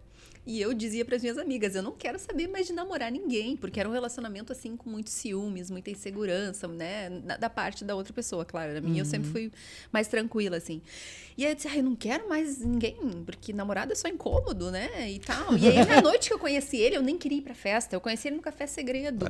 E 0.47 0.61
eu 0.61 0.75
dizia 0.75 1.07
para 1.07 1.16
as 1.16 1.23
minhas 1.23 1.38
amigas, 1.38 1.75
eu 1.75 1.83
não 1.83 1.92
quero 1.92 2.18
saber 2.18 2.47
mais 2.49 2.66
de 2.66 2.75
namorar 2.75 3.11
ninguém, 3.11 3.57
porque 3.57 3.81
era 3.81 3.88
um 3.88 3.92
relacionamento 3.92 4.53
assim 4.53 4.77
com 4.77 4.90
muitos 4.90 5.14
ciúmes, 5.14 5.70
muita 5.70 5.90
insegurança, 5.90 6.68
né, 6.68 7.09
da, 7.09 7.38
da 7.38 7.51
parte 7.51 7.83
da 7.83 7.94
outra 7.94 8.12
pessoa, 8.12 8.44
claro. 8.44 8.75
Na 8.75 8.81
minha 8.83 9.01
eu 9.01 9.07
sempre 9.07 9.31
fui 9.31 9.51
mais 9.90 10.07
tranquila 10.07 10.59
assim. 10.59 10.83
E 11.37 11.46
aí 11.46 11.52
eu 11.52 11.56
disse, 11.56 11.69
ah, 11.69 11.77
eu 11.79 11.83
não 11.83 11.96
quero 11.96 12.29
mais 12.29 12.59
ninguém, 12.59 12.94
porque 13.25 13.54
namorado 13.54 13.92
é 13.92 13.94
só 13.94 14.06
incômodo, 14.06 14.71
né, 14.71 15.11
e 15.11 15.19
tal. 15.19 15.56
E 15.56 15.67
aí 15.67 15.83
na 15.87 16.02
noite 16.02 16.29
que 16.29 16.35
eu 16.35 16.38
conheci 16.38 16.77
ele, 16.77 16.96
eu 16.96 17.02
nem 17.02 17.17
queria 17.17 17.38
ir 17.38 17.42
pra 17.42 17.54
festa, 17.54 17.96
eu 17.96 18.00
conheci 18.00 18.29
ele 18.29 18.37
no 18.37 18.42
café 18.42 18.67
segredo. 18.67 19.25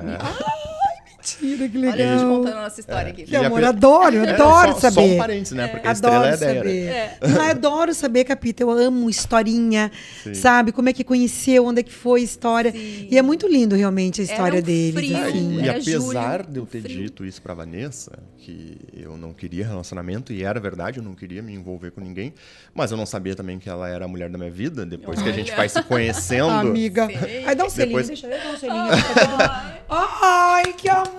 Mentira, 1.24 1.68
que 1.68 1.78
Olha 1.78 1.88
a 1.88 1.96
gente 1.96 1.98
legal. 2.02 2.28
contando 2.28 2.56
a 2.58 2.62
nossa 2.62 2.80
história 2.80 3.10
aqui. 3.10 3.22
Que 3.24 3.36
a 3.36 3.46
amor, 3.46 3.64
adoro, 3.64 4.16
eu 4.16 4.24
É, 4.24 4.30
adoro 4.34 4.72
só, 4.74 4.80
Só 4.80 4.90
saber. 4.90 5.14
um 5.14 5.16
parênteses, 5.18 5.52
né? 5.52 5.68
Porque 5.68 5.86
a 5.86 5.90
Adoro 5.90 6.14
estrela 6.14 6.26
é 6.26 6.30
a 6.30 6.34
ideia, 6.62 6.62
né? 6.64 7.08
saber. 7.20 7.40
Ah, 7.40 7.50
adoro 7.50 7.94
saber, 7.94 8.24
Capita. 8.24 8.62
Eu 8.62 8.70
amo 8.70 9.08
historinha, 9.08 9.90
sabe? 10.34 10.72
Como 10.72 10.88
é 10.88 10.92
que 10.92 11.02
conheceu, 11.02 11.64
onde 11.66 11.80
é 11.80 11.82
que 11.82 11.92
foi 11.92 12.20
a 12.20 12.24
história. 12.24 12.72
Sim. 12.72 13.08
E 13.10 13.16
é 13.18 13.22
muito 13.22 13.46
lindo, 13.48 13.74
realmente, 13.74 14.20
a 14.20 14.24
história 14.24 14.60
um 14.60 15.16
Ah, 15.16 15.26
assim. 15.26 15.58
e, 15.60 15.64
e 15.64 15.68
apesar 15.70 16.40
julho, 16.40 16.52
de 16.52 16.58
eu 16.60 16.66
ter 16.66 16.82
frio. 16.82 17.02
dito 17.02 17.24
isso 17.24 17.40
pra 17.40 17.54
Vanessa, 17.54 18.12
que 18.38 18.76
eu 18.92 19.16
não 19.16 19.32
queria 19.32 19.66
relacionamento, 19.66 20.32
e 20.32 20.44
era 20.44 20.60
verdade, 20.60 20.98
eu 20.98 21.02
não 21.04 21.14
queria 21.14 21.42
me 21.42 21.54
envolver 21.54 21.90
com 21.90 22.00
ninguém, 22.00 22.34
mas 22.74 22.90
eu 22.90 22.96
não 22.96 23.06
sabia 23.06 23.34
também 23.34 23.58
que 23.58 23.68
ela 23.68 23.88
era 23.88 24.04
a 24.04 24.08
mulher 24.08 24.28
da 24.28 24.36
minha 24.36 24.50
vida, 24.50 24.84
depois 24.84 25.20
que 25.22 25.28
a 25.28 25.32
gente 25.32 25.48
Olha. 25.50 25.56
vai 25.56 25.68
se 25.68 25.82
conhecendo. 25.82 26.50
Amiga. 26.74 27.08
Ai, 27.46 27.54
dá 27.54 27.64
um 27.64 27.70
selinho, 27.70 27.88
Depois- 27.98 28.06
deixa 28.08 28.26
eu 28.26 28.30
ver, 28.30 28.42
dá 28.42 28.50
um 28.50 28.56
selinho. 28.58 28.84
Ai, 29.88 30.72
que 30.74 30.88
amor! 30.88 31.12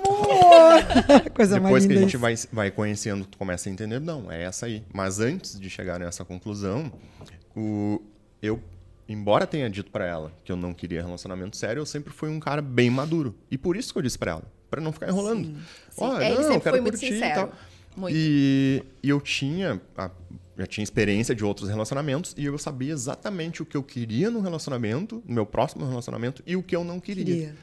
Coisa 1.34 1.60
mais 1.60 1.66
Depois 1.74 1.86
que 1.86 1.94
a 1.94 1.98
gente 1.98 2.18
vai, 2.18 2.36
vai 2.52 2.72
conhecendo, 2.72 3.26
tu 3.26 3.38
começa 3.38 3.70
a 3.70 3.72
entender, 3.72 4.00
não, 4.00 4.32
é 4.32 4.44
essa 4.44 4.66
aí. 4.66 4.84
Mas 4.94 5.20
antes 5.20 5.60
de 5.60 5.70
chegar 5.70 6.00
nessa 6.00 6.26
conclusão, 6.26 6.92
o, 7.56 8.02
eu, 8.42 8.60
embora 9.08 9.46
tenha 9.46 9.70
dito 9.70 9.92
pra 9.92 10.06
ela 10.06 10.32
que 10.44 10.52
eu 10.52 10.56
não 10.56 10.74
queria 10.74 11.02
relacionamento 11.04 11.56
sério, 11.58 11.82
eu 11.82 11.86
sempre 11.86 12.12
fui 12.12 12.30
um 12.30 12.40
cara 12.40 12.62
bem 12.62 12.90
maduro. 12.90 13.36
E 13.52 13.58
por 13.58 13.76
isso 13.78 13.92
que 13.94 14.00
eu 14.00 14.04
disse 14.04 14.18
pra 14.18 14.32
ela, 14.32 14.44
pra 14.70 14.82
não 14.82 14.92
ficar 14.92 15.10
enrolando. 15.10 15.46
Sim. 15.46 15.58
Ó, 15.98 16.20
É, 16.20 16.28
ele 16.28 16.36
não, 16.36 16.44
sempre 16.44 16.60
quero 16.62 16.76
foi 16.76 16.82
muito 16.82 16.96
e 16.96 17.00
sincero. 17.00 17.34
tal. 17.36 17.54
Muito. 17.96 18.16
E, 18.18 18.84
e 19.02 19.10
eu 19.10 19.22
tinha, 19.22 19.80
a- 19.98 20.12
já 20.58 20.66
tinha 20.66 20.84
experiência 20.84 21.34
de 21.34 21.46
outros 21.46 21.70
relacionamentos 21.70 22.34
e 22.38 22.44
eu 22.46 22.58
sabia 22.58 22.92
exatamente 22.92 23.62
o 23.62 23.66
que 23.66 23.78
eu 23.78 23.84
queria 23.84 24.30
no 24.30 24.42
relacionamento, 24.42 25.24
no 25.26 25.34
meu 25.34 25.46
próximo 25.46 25.86
relacionamento, 25.88 26.44
e 26.46 26.56
o 26.58 26.64
que 26.64 26.76
eu 26.76 26.84
não 26.84 27.00
queria. 27.00 27.24
Queria. 27.24 27.56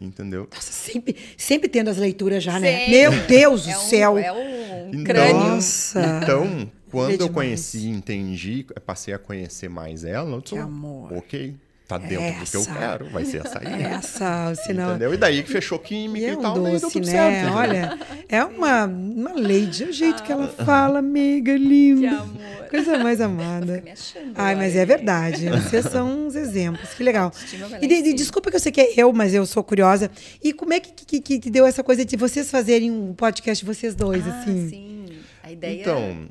Entendeu? 0.00 0.46
Nossa, 0.54 0.72
sempre, 0.72 1.16
sempre 1.36 1.68
tendo 1.68 1.90
as 1.90 1.96
leituras 1.96 2.42
já, 2.42 2.58
né? 2.60 2.78
Sempre. 2.78 2.90
Meu 2.92 3.10
Deus 3.26 3.64
do 3.64 3.70
É 3.70 3.76
um- 3.76 3.80
céu! 3.80 4.18
É 4.18 4.32
um 4.32 4.88
Então- 4.90 5.04
crânio. 5.04 5.34
Nossa. 5.34 6.20
Então, 6.22 6.70
quando 6.90 7.10
Queria 7.10 7.26
eu 7.26 7.30
conheci 7.30 7.78
e 7.78 7.88
entendi, 7.88 8.64
passei 8.86 9.12
a 9.12 9.18
conhecer 9.18 9.68
mais 9.68 10.04
ela, 10.04 10.30
eu 10.36 10.40
disse, 10.40 10.54
Que 10.54 10.60
amor. 10.60 11.12
ok, 11.12 11.54
tá 11.88 11.98
dentro 11.98 12.38
do 12.38 12.46
que 12.50 12.56
eu 12.56 12.60
Essa. 12.60 12.74
quero, 12.74 13.08
vai 13.10 13.24
ser 13.24 13.44
essa 13.44 13.58
aí. 13.58 13.82
Essa, 13.82 14.54
senão... 14.54 14.90
Entendeu? 14.90 15.14
E 15.14 15.16
daí 15.16 15.42
que 15.42 15.50
fechou 15.50 15.78
química 15.78 16.24
E 16.26 16.28
é 16.28 16.32
e 16.34 16.36
um 16.36 16.40
tal, 16.42 16.54
daí 16.60 16.72
deu 16.72 16.80
doce, 16.80 16.92
tudo 16.92 17.06
né? 17.06 17.12
certo. 17.12 17.52
Olha, 17.54 17.98
é 18.28 18.44
uma, 18.44 18.84
uma 18.84 19.32
lady, 19.32 19.84
o 19.84 19.92
jeito 19.92 20.22
que 20.22 20.30
ela 20.30 20.46
fala, 20.48 20.98
amiga, 21.00 21.56
linda. 21.56 22.00
Que 22.00 22.06
amor. 22.06 22.68
Coisa 22.68 22.98
mais 22.98 23.18
amada. 23.18 23.80
me 23.82 23.90
achando 23.90 24.32
Ai, 24.34 24.54
mas 24.54 24.76
é 24.76 24.84
verdade. 24.84 25.48
Vocês 25.48 25.86
são 25.86 26.26
uns 26.26 26.36
exemplos. 26.36 26.90
Que 26.92 27.02
legal. 27.02 27.32
Vai 27.58 27.70
lá 27.70 27.78
E 27.80 27.88
de- 27.88 28.02
de- 28.02 28.12
desculpa 28.12 28.50
que 28.50 28.56
eu 28.56 28.60
sei 28.60 28.70
que 28.70 28.78
é 28.82 28.92
eu, 28.98 29.10
mas 29.10 29.32
eu 29.32 29.46
sou 29.46 29.64
curiosa. 29.64 30.10
E 30.44 30.52
como 30.52 30.74
é 30.74 30.80
que, 30.80 30.92
que, 30.92 31.18
que 31.22 31.38
te 31.40 31.48
deu 31.48 31.64
essa 31.64 31.82
coisa 31.82 32.04
de 32.04 32.14
vocês 32.14 32.50
fazerem 32.50 32.90
um 32.90 33.14
podcast 33.14 33.64
vocês 33.64 33.94
dois, 33.94 34.22
Ah, 34.28 34.40
assim? 34.42 34.68
sim. 34.68 35.06
A 35.42 35.50
ideia 35.50 35.80
Então, 35.80 36.28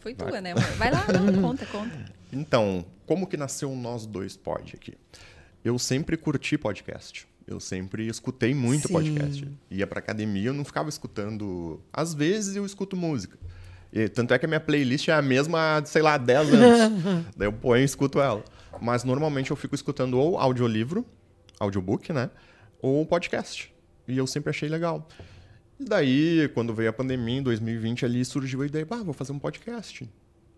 foi 0.00 0.12
tua, 0.14 0.40
né, 0.40 0.50
amor? 0.50 0.64
Vai 0.76 0.90
lá, 0.90 1.04
não, 1.12 1.40
conta, 1.40 1.64
conta. 1.66 2.17
Então, 2.32 2.84
como 3.06 3.26
que 3.26 3.36
nasceu 3.36 3.72
o 3.72 3.76
Nós 3.76 4.06
Dois 4.06 4.36
Pod 4.36 4.74
aqui? 4.74 4.94
Eu 5.64 5.78
sempre 5.78 6.16
curti 6.16 6.58
podcast. 6.58 7.26
Eu 7.46 7.58
sempre 7.58 8.06
escutei 8.06 8.54
muito 8.54 8.88
Sim. 8.88 8.92
podcast. 8.92 9.48
Ia 9.70 9.86
pra 9.86 10.00
academia, 10.00 10.48
eu 10.48 10.54
não 10.54 10.64
ficava 10.64 10.88
escutando. 10.88 11.80
Às 11.92 12.12
vezes 12.12 12.56
eu 12.56 12.66
escuto 12.66 12.96
música. 12.96 13.38
E, 13.90 14.06
tanto 14.08 14.34
é 14.34 14.38
que 14.38 14.44
a 14.44 14.48
minha 14.48 14.60
playlist 14.60 15.08
é 15.08 15.12
a 15.12 15.22
mesma 15.22 15.82
sei 15.86 16.02
lá, 16.02 16.18
10 16.18 16.52
anos. 16.52 17.24
Daí 17.34 17.48
eu 17.48 17.52
ponho 17.52 17.80
e 17.80 17.84
escuto 17.84 18.20
ela. 18.20 18.44
Mas 18.80 19.02
normalmente 19.02 19.50
eu 19.50 19.56
fico 19.56 19.74
escutando 19.74 20.18
ou 20.18 20.38
audiolivro, 20.38 21.06
audiobook, 21.58 22.12
né? 22.12 22.30
Ou 22.82 23.04
podcast. 23.06 23.72
E 24.06 24.16
eu 24.16 24.26
sempre 24.26 24.50
achei 24.50 24.68
legal. 24.68 25.08
E 25.80 25.84
daí, 25.84 26.48
quando 26.54 26.74
veio 26.74 26.90
a 26.90 26.92
pandemia, 26.92 27.38
em 27.38 27.42
2020, 27.42 28.04
ali 28.04 28.24
surgiu 28.24 28.62
a 28.62 28.66
ideia, 28.66 28.86
ah, 28.90 29.02
vou 29.02 29.14
fazer 29.14 29.32
um 29.32 29.38
podcast. 29.38 30.08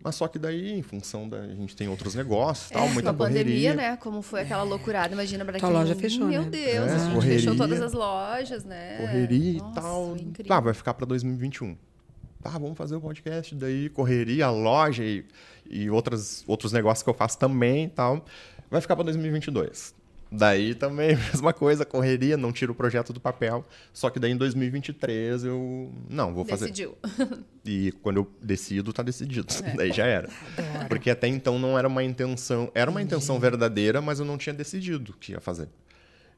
Mas 0.03 0.15
só 0.15 0.27
que 0.27 0.39
daí, 0.39 0.71
em 0.71 0.81
função 0.81 1.29
da. 1.29 1.37
A 1.41 1.47
gente 1.55 1.75
tem 1.75 1.87
outros 1.87 2.15
negócios, 2.15 2.69
tal, 2.69 2.85
É, 2.87 2.89
muita 2.89 3.13
com 3.13 3.23
a 3.23 3.27
pandemia, 3.27 3.43
correria. 3.71 3.73
né? 3.75 3.97
Como 3.97 4.21
foi 4.21 4.41
aquela 4.41 4.63
loucurada, 4.63 5.13
imagina 5.13 5.45
pra 5.45 5.59
Tua 5.59 5.69
quem... 5.69 5.77
loja 5.77 5.95
fechou, 5.95 6.27
Meu 6.27 6.41
né? 6.43 6.49
Deus, 6.49 6.87
É, 6.89 6.95
a 6.95 6.97
gente 6.97 7.13
correria. 7.13 7.39
fechou 7.39 7.55
todas 7.55 7.81
as 7.81 7.93
lojas, 7.93 8.65
né? 8.65 8.97
Correria 8.97 9.59
Nossa, 9.59 9.71
e 9.79 9.81
tal. 9.81 10.17
incrível. 10.17 10.53
Ah, 10.55 10.59
vai 10.59 10.73
ficar 10.73 10.93
para 10.95 11.05
2021. 11.05 11.77
Tá, 12.41 12.49
vamos 12.51 12.75
fazer 12.77 12.95
o 12.95 13.01
podcast. 13.01 13.53
Daí, 13.53 13.89
correria, 13.89 14.49
loja 14.49 15.03
e, 15.03 15.23
e 15.69 15.89
outras, 15.91 16.43
outros 16.47 16.71
negócios 16.71 17.03
que 17.03 17.09
eu 17.09 17.13
faço 17.13 17.37
também 17.37 17.83
e 17.85 17.89
tal. 17.89 18.25
Vai 18.69 18.81
ficar 18.81 18.95
para 18.95 19.05
2022. 19.05 19.93
Daí 20.31 20.73
também, 20.73 21.17
mesma 21.33 21.51
coisa, 21.51 21.85
correria, 21.85 22.37
não 22.37 22.53
tiro 22.53 22.71
o 22.71 22.75
projeto 22.75 23.11
do 23.11 23.19
papel. 23.19 23.65
Só 23.91 24.09
que 24.09 24.19
daí 24.19 24.31
em 24.31 24.37
2023 24.37 25.43
eu. 25.43 25.91
Não, 26.09 26.33
vou 26.33 26.45
fazer. 26.45 26.65
Decidiu. 26.65 26.97
E 27.63 27.91
quando 28.01 28.17
eu 28.17 28.27
decido, 28.41 28.91
tá 28.91 29.03
decidido. 29.03 29.45
É. 29.63 29.75
Daí 29.77 29.91
já 29.91 30.03
era. 30.03 30.27
Porque 30.89 31.11
até 31.11 31.27
então 31.27 31.59
não 31.59 31.77
era 31.77 31.87
uma 31.87 32.03
intenção. 32.03 32.71
Era 32.73 32.89
uma 32.89 33.03
intenção 33.03 33.39
verdadeira, 33.39 34.01
mas 34.01 34.19
eu 34.19 34.25
não 34.25 34.35
tinha 34.35 34.51
decidido 34.51 35.11
o 35.11 35.13
que 35.15 35.33
ia 35.33 35.39
fazer. 35.39 35.69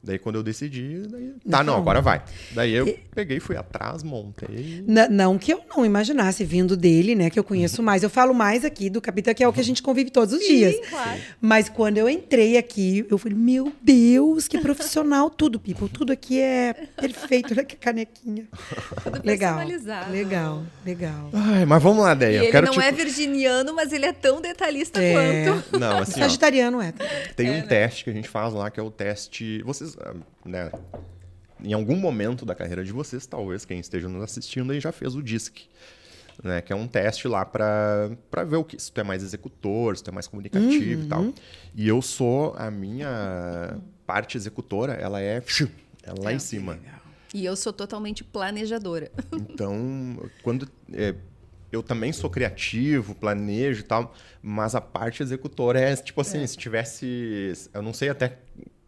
Daí 0.04 0.20
quando 0.20 0.36
eu 0.36 0.43
decidi, 0.43 1.01
daí. 1.10 1.32
Tá, 1.49 1.64
não, 1.64 1.74
Não. 1.76 1.80
agora 1.82 2.01
vai. 2.01 2.22
Daí 2.51 2.74
eu 2.74 2.97
peguei, 3.16 3.39
fui 3.39 3.56
atrás, 3.56 4.04
montei. 4.04 4.84
Na- 4.86 5.08
não 5.08 5.38
que 5.38 5.54
eu 5.54 5.62
não 5.74 5.86
imaginasse 5.86 6.43
vindo 6.43 6.76
dele, 6.76 7.16
né? 7.16 7.30
Que 7.30 7.39
eu 7.39 7.43
conheço 7.43 7.82
mais. 7.84 8.04
Eu 8.04 8.10
falo 8.10 8.34
mais 8.34 8.66
aqui 8.66 8.89
do 8.89 8.99
Capitã, 8.99 9.34
que 9.34 9.41
é 9.43 9.47
o 9.47 9.54
que 9.54 9.62
a 9.62 9.64
gente 9.64 9.82
convive 9.82 10.10
todos 10.12 10.34
os 10.34 10.45
dias. 10.45 10.76
claro. 10.89 11.20
Mas 11.39 11.70
quando 11.70 11.97
eu 11.97 12.10
entrei 12.10 12.58
aqui, 12.58 13.06
eu 13.10 13.18
falei, 13.18 13.38
meu 13.38 13.72
Deus, 13.82 14.47
que 14.47 14.58
profissional. 14.60 15.30
tudo, 15.32 15.60
people. 15.60 15.88
Tudo 15.88 16.12
aqui 16.12 16.39
é 16.39 16.74
perfeito. 16.99 17.54
Olha 17.54 17.64
que 17.64 17.76
canequinha. 17.78 18.45
Tudo 19.04 19.22
Legal. 19.24 19.56
personalizado. 19.58 20.12
Legal, 20.12 20.64
legal. 20.86 21.30
Ai, 21.34 21.66
mas 21.66 21.82
vamos 21.82 22.04
lá, 22.04 22.12
E 22.12 22.16
Deia. 22.16 22.38
Eu 22.38 22.43
ele 22.43 22.51
quero 22.51 22.66
não 22.68 22.74
tipo... 22.74 22.86
é 22.86 22.91
virginiano, 22.91 23.74
mas 23.74 23.93
ele 23.93 24.06
é 24.06 24.12
tão 24.14 24.41
detalhista 24.41 25.01
É. 25.01 25.45
quanto. 25.45 25.80
Não, 25.80 25.99
assim, 25.99 26.20
ó, 26.20 26.24
Sagitariano 26.24 26.82
é. 26.82 26.93
tem 27.36 27.49
né? 27.49 27.64
um 27.64 27.68
teste 27.68 28.04
que 28.04 28.10
a 28.10 28.14
gente 28.14 28.28
faz 28.28 28.54
lá, 28.54 28.70
que 28.70 28.80
é 28.80 28.84
o 28.84 28.91
teste. 28.91 29.62
Vocês, 29.64 29.92
ah, 29.99 30.15
né? 30.45 30.71
Em 31.63 31.73
algum 31.73 31.95
momento 31.95 32.45
da 32.45 32.53
carreira 32.53 32.83
de 32.83 32.91
vocês, 32.91 33.25
talvez 33.25 33.63
quem 33.63 33.79
esteja 33.79 34.09
nos 34.09 34.23
assistindo 34.23 34.71
aí 34.71 34.79
já 34.79 34.91
fez 34.91 35.15
o 35.15 35.21
DISC. 35.21 35.67
Né, 36.43 36.63
que 36.63 36.73
é 36.73 36.75
um 36.75 36.87
teste 36.87 37.27
lá 37.27 37.45
para 37.45 38.09
ver 38.47 38.55
o 38.55 38.63
que 38.63 38.81
se 38.81 38.91
tu 38.91 38.99
é 38.99 39.03
mais 39.03 39.21
executor, 39.21 39.95
se 39.95 40.03
tu 40.03 40.09
é 40.09 40.13
mais 40.13 40.25
comunicativo 40.25 41.03
e 41.03 41.07
tal. 41.07 41.31
E 41.75 41.87
eu 41.87 42.01
sou 42.01 42.55
a 42.57 42.71
minha 42.71 43.79
parte 44.03 44.35
executora, 44.35 44.93
ela 44.93 45.21
é 45.21 45.43
ela 46.01 46.23
lá 46.23 46.33
em 46.33 46.39
cima. 46.39 46.79
E 47.33 47.45
eu 47.45 47.55
sou 47.55 47.71
totalmente 47.71 48.23
planejadora. 48.23 49.11
Então, 49.33 50.29
quando 50.41 50.67
é, 50.91 51.15
eu 51.71 51.81
também 51.81 52.13
sou 52.13 52.29
criativo, 52.29 53.15
planejo 53.15 53.81
e 53.81 53.83
tal, 53.83 54.13
mas 54.41 54.75
a 54.75 54.81
parte 54.81 55.23
executora 55.23 55.79
é 55.79 55.95
tipo 55.95 56.21
assim, 56.21 56.45
se 56.45 56.55
tivesse, 56.55 57.53
eu 57.73 57.81
não 57.81 57.93
sei 57.93 58.09
até 58.09 58.37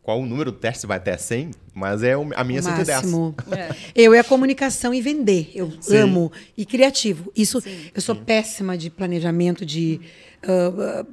qual 0.06 0.22
o 0.22 0.26
número 0.26 0.52
do 0.52 0.58
teste 0.60 0.86
vai 0.86 0.98
até 0.98 1.18
100, 1.18 1.50
mas 1.74 2.04
é 2.04 2.16
o- 2.16 2.30
a 2.36 2.44
minha 2.44 2.62
110. 2.62 2.88
Máximo. 3.02 3.36
É. 3.52 3.76
Eu 3.96 4.14
é 4.14 4.22
comunicação 4.22 4.94
e 4.94 5.02
vender. 5.02 5.50
Eu 5.56 5.74
Sim. 5.82 5.98
amo. 5.98 6.32
E 6.56 6.64
criativo. 6.64 7.32
Isso, 7.36 7.60
Sim. 7.60 7.76
eu 7.94 8.00
sou 8.02 8.16
péssima 8.16 8.78
de 8.78 8.92
planejamento, 8.92 9.66
de. 9.66 10.00
ah, 10.48 11.02
ah, 11.02 11.06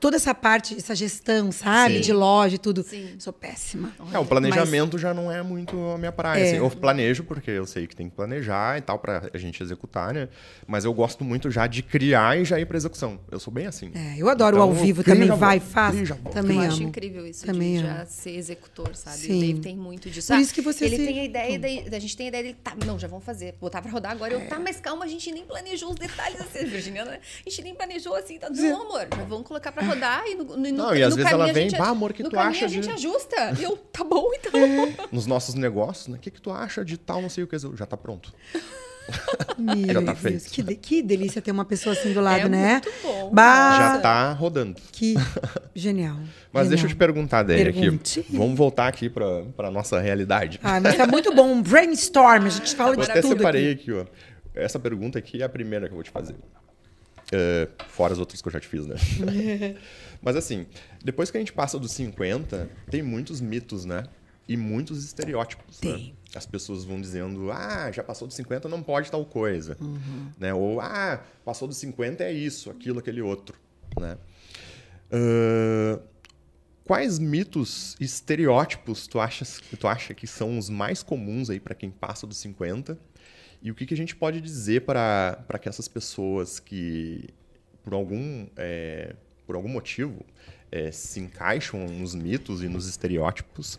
toda 0.00 0.16
essa 0.16 0.34
parte, 0.34 0.76
essa 0.76 0.94
gestão, 0.94 1.50
sabe? 1.52 1.94
Sim. 1.96 2.00
De 2.00 2.12
loja 2.12 2.54
e 2.54 2.58
tudo. 2.58 2.82
Sim. 2.82 3.16
Sou 3.18 3.32
péssima. 3.32 3.92
É, 4.12 4.18
o 4.18 4.24
planejamento 4.24 4.98
já 4.98 5.12
não 5.12 5.30
é 5.30 5.42
muito 5.42 5.76
a 5.90 5.98
minha 5.98 6.12
praia. 6.12 6.40
É. 6.42 6.48
assim. 6.48 6.56
eu 6.56 6.70
planejo 6.70 7.24
porque 7.24 7.50
eu 7.50 7.66
sei 7.66 7.86
que 7.86 7.96
tem 7.96 8.08
que 8.08 8.14
planejar 8.16 8.78
e 8.78 8.80
tal 8.80 8.98
pra 8.98 9.28
a 9.32 9.38
gente 9.38 9.62
executar, 9.62 10.12
né? 10.14 10.28
Mas 10.66 10.84
eu 10.84 10.92
gosto 10.92 11.24
muito 11.24 11.50
já 11.50 11.66
de 11.66 11.82
criar 11.82 12.38
e 12.38 12.44
já 12.44 12.58
ir 12.60 12.66
pra 12.66 12.76
execução. 12.76 13.18
Eu 13.30 13.40
sou 13.40 13.52
bem 13.52 13.66
assim. 13.66 13.90
É, 13.94 14.14
eu 14.18 14.28
adoro 14.28 14.56
o 14.56 14.58
Então, 14.60 14.68
ao 14.68 14.74
vivo 14.74 15.02
também, 15.02 15.28
vai, 15.28 15.58
faz. 15.60 15.96
Também 16.32 16.56
eu 16.58 16.62
amo. 16.62 16.72
acho 16.72 16.82
incrível 16.82 17.26
isso 17.26 17.44
Também 17.46 17.78
de 17.78 17.84
amo. 17.84 17.96
já 17.98 18.06
ser 18.06 18.30
executor, 18.36 18.94
sabe? 18.94 19.16
Sim. 19.18 19.36
O 19.36 19.40
Dave 19.40 19.60
tem 19.60 19.76
muito 19.76 20.08
disso. 20.10 20.28
Por 20.28 20.34
Ah, 20.36 20.40
isso 20.40 20.54
que 20.54 20.60
você 20.60 20.84
Ele 20.84 20.96
se- 20.96 21.06
tem 21.06 21.20
a 21.20 21.24
ideia, 21.24 21.58
da, 21.58 21.96
a 21.96 22.00
gente 22.00 22.16
tem 22.16 22.26
a 22.26 22.28
ideia 22.28 22.42
dele, 22.44 22.56
tá, 22.62 22.74
não, 22.86 22.98
já 22.98 23.08
vamos 23.08 23.24
fazer, 23.24 23.54
botar 23.60 23.82
pra 23.82 23.90
rodar 23.90 24.12
agora. 24.12 24.32
Eu, 24.34 24.46
tá, 24.48 24.58
mas 24.58 24.78
calma, 24.80 25.04
a 25.04 25.08
gente 25.08 25.30
nem 25.32 25.44
planejou 25.44 25.90
os 25.90 25.96
detalhes 25.96 26.40
assim, 26.40 26.64
Virginiana, 26.66 27.12
né? 27.12 27.18
A 27.44 27.48
gente 27.50 27.62
nem 27.62 27.74
planejou 27.74 28.14
assim, 28.14 28.38
tá, 28.38 28.48
não, 28.50 28.82
amor, 28.82 29.08
já 29.16 29.24
vamos 29.24 29.46
colocar 29.46 29.72
pra 29.72 29.84
rodar 29.88 30.22
e 30.26 30.34
no, 30.34 30.44
no, 30.44 30.56
no, 30.56 30.72
Não, 30.72 30.94
e 30.96 31.02
às 31.02 31.10
no 31.10 31.16
vezes 31.16 31.32
ela 31.32 31.48
a 31.48 31.52
vem, 31.52 31.68
gente, 31.70 31.78
"Bah, 31.78 31.88
amor, 31.88 32.12
que 32.12 32.22
no 32.22 32.30
tu 32.30 32.36
caminho 32.36 32.50
acha 32.50 32.64
a 32.66 32.68
gente 32.68 32.84
de-" 32.84 32.90
ajusta. 32.90 33.54
E 33.58 33.62
eu, 33.62 33.76
tá 33.76 34.04
bom, 34.04 34.28
então. 34.34 34.60
Nos 35.12 35.26
nossos 35.26 35.54
negócios, 35.54 36.08
né? 36.08 36.16
O 36.16 36.20
que, 36.20 36.30
que 36.30 36.40
tu 36.40 36.50
acha 36.50 36.84
de 36.84 36.96
tal, 36.98 37.20
não 37.22 37.28
sei 37.28 37.44
o 37.44 37.46
que? 37.46 37.56
Já 37.76 37.86
tá 37.86 37.96
pronto. 37.96 38.32
Meu 39.58 39.86
Já 39.86 40.02
tá 40.02 40.12
Deus, 40.12 40.18
feito. 40.20 40.50
Que, 40.50 40.62
de- 40.62 40.74
que 40.76 41.02
delícia 41.02 41.40
ter 41.40 41.50
uma 41.50 41.64
pessoa 41.64 41.94
assim 41.94 42.12
do 42.12 42.20
lado, 42.20 42.46
É 42.46 42.48
né? 42.48 42.72
muito 42.72 42.90
bom. 43.02 43.30
Bah, 43.32 43.78
Já 43.78 43.98
tá 44.00 44.32
rodando. 44.32 44.78
Que 44.92 45.14
genial. 45.74 46.16
Mas 46.52 46.68
deixa 46.68 46.84
eu 46.84 46.88
te 46.88 46.92
genial. 46.92 46.98
perguntar, 46.98 47.42
Déia, 47.42 47.70
aqui. 47.70 47.88
Vamos 48.30 48.56
voltar 48.56 48.86
aqui 48.86 49.08
pra, 49.08 49.44
pra 49.56 49.70
nossa 49.70 49.98
realidade. 49.98 50.60
Ah, 50.62 50.78
mas 50.78 50.94
tá 50.96 51.06
muito 51.06 51.34
bom. 51.34 51.48
Um 51.52 51.62
brainstorm, 51.62 52.44
a 52.46 52.50
gente 52.50 52.74
fala 52.76 52.92
Eu 52.92 52.96
de 53.00 53.10
até 53.10 53.22
tudo 53.22 53.38
separei 53.38 53.72
aqui. 53.72 53.90
aqui. 53.90 53.92
ó. 53.92 54.04
Essa 54.54 54.78
pergunta 54.78 55.18
aqui 55.18 55.40
é 55.40 55.44
a 55.44 55.48
primeira 55.48 55.86
que 55.86 55.92
eu 55.92 55.96
vou 55.96 56.04
te 56.04 56.10
fazer. 56.10 56.34
É, 57.32 57.68
fora 57.88 58.12
as 58.12 58.18
outras 58.18 58.40
que 58.40 58.48
eu 58.48 58.52
já 58.52 58.60
te 58.60 58.68
fiz, 58.68 58.86
né? 58.86 58.96
Mas 60.22 60.36
assim, 60.36 60.66
depois 61.04 61.30
que 61.30 61.36
a 61.36 61.40
gente 61.40 61.52
passa 61.52 61.78
dos 61.78 61.92
50, 61.92 62.68
tem 62.90 63.02
muitos 63.02 63.40
mitos, 63.40 63.84
né? 63.84 64.04
E 64.48 64.56
muitos 64.56 65.04
estereótipos. 65.04 65.80
Né? 65.82 65.92
Tem. 65.92 66.14
As 66.34 66.46
pessoas 66.46 66.84
vão 66.84 67.00
dizendo, 67.00 67.52
ah, 67.52 67.90
já 67.92 68.02
passou 68.02 68.26
dos 68.26 68.36
50, 68.36 68.68
não 68.68 68.82
pode 68.82 69.10
tal 69.10 69.24
coisa. 69.24 69.76
Né? 70.38 70.54
Ou, 70.54 70.80
ah, 70.80 71.22
passou 71.44 71.68
dos 71.68 71.76
50 71.76 72.24
é 72.24 72.32
isso, 72.32 72.70
aquilo, 72.70 72.98
aquele 72.98 73.20
outro. 73.20 73.58
Né? 74.00 74.16
Ah, 75.10 76.00
quais 76.84 77.18
mitos 77.18 77.94
e 78.00 78.04
estereótipos 78.04 79.06
tu, 79.06 79.20
achas, 79.20 79.60
tu 79.78 79.86
acha 79.86 80.14
que 80.14 80.26
são 80.26 80.58
os 80.58 80.70
mais 80.70 81.02
comuns 81.02 81.50
aí 81.50 81.60
para 81.60 81.74
quem 81.74 81.90
passa 81.90 82.26
dos 82.26 82.38
50? 82.38 82.98
E 83.62 83.70
o 83.70 83.74
que, 83.74 83.86
que 83.86 83.94
a 83.94 83.96
gente 83.96 84.14
pode 84.14 84.40
dizer 84.40 84.82
para 84.82 85.58
que 85.60 85.68
essas 85.68 85.88
pessoas 85.88 86.60
que, 86.60 87.28
por 87.82 87.92
algum, 87.92 88.46
é, 88.56 89.14
por 89.46 89.56
algum 89.56 89.68
motivo, 89.68 90.24
é, 90.70 90.92
se 90.92 91.20
encaixam 91.20 91.86
nos 91.86 92.14
mitos 92.14 92.62
e 92.62 92.68
nos 92.68 92.86
estereótipos, 92.86 93.74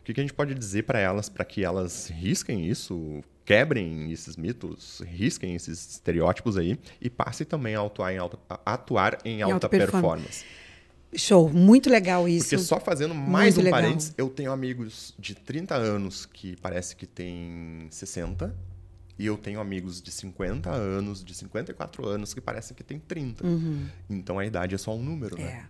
o 0.00 0.02
que, 0.04 0.14
que 0.14 0.20
a 0.20 0.22
gente 0.22 0.32
pode 0.32 0.54
dizer 0.54 0.84
para 0.84 0.98
elas 0.98 1.28
para 1.28 1.44
que 1.44 1.62
elas 1.62 2.08
risquem 2.08 2.66
isso, 2.66 3.22
quebrem 3.44 4.10
esses 4.10 4.36
mitos, 4.36 5.02
risquem 5.06 5.54
esses 5.54 5.92
estereótipos 5.92 6.56
aí 6.56 6.78
e 7.00 7.10
passem 7.10 7.46
também 7.46 7.74
a 7.74 7.82
atuar 7.82 8.12
em 8.12 8.18
alta, 8.18 8.38
atuar 8.64 9.18
em 9.24 9.42
alta, 9.42 9.54
alta 9.54 9.68
performance. 9.68 10.44
performance? 10.44 10.68
Show, 11.14 11.48
muito 11.48 11.88
legal 11.88 12.28
isso. 12.28 12.50
Porque 12.50 12.58
só 12.58 12.78
fazendo 12.78 13.14
mais 13.14 13.54
Muito 13.54 13.60
um 13.60 13.64
legal. 13.64 13.80
parênteses, 13.80 14.14
eu 14.18 14.28
tenho 14.28 14.52
amigos 14.52 15.14
de 15.18 15.34
30 15.34 15.74
anos 15.74 16.26
que 16.26 16.56
parece 16.56 16.94
que 16.94 17.06
tem 17.06 17.86
60. 17.90 18.54
E 19.18 19.26
eu 19.26 19.36
tenho 19.36 19.60
amigos 19.60 20.00
de 20.00 20.12
50 20.12 20.70
anos, 20.70 21.24
de 21.24 21.34
54 21.34 22.06
anos, 22.06 22.32
que 22.32 22.40
parecem 22.40 22.76
que 22.76 22.84
tem 22.84 22.98
30. 22.98 23.44
Então 24.08 24.38
a 24.38 24.46
idade 24.46 24.74
é 24.74 24.78
só 24.78 24.94
um 24.94 25.02
número, 25.02 25.36
né? 25.36 25.42
Uhum. 25.42 25.48
É. 25.50 25.66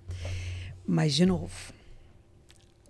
Mas, 0.87 1.15
de 1.15 1.25
novo, 1.25 1.51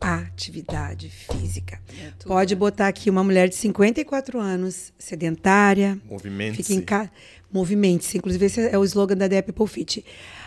atividade 0.01 1.09
física. 1.11 1.81
É 2.01 2.13
Pode 2.25 2.55
né? 2.55 2.59
botar 2.59 2.89
aqui 2.89 3.11
uma 3.11 3.25
mulher 3.25 3.49
de 3.49 3.55
54 3.57 4.41
anos, 4.41 4.93
sedentária, 4.99 5.99
Movimente-se. 6.09 6.63
fica 6.63 6.81
em 6.81 6.85
casa. 6.85 7.11
Movimente-se. 7.53 8.19
Inclusive, 8.19 8.47
esse 8.47 8.61
é 8.69 8.79
o 8.79 8.85
slogan 8.85 9.17
da 9.17 9.29
The 9.29 9.43
People 9.43 9.67
Fit. 9.67 10.05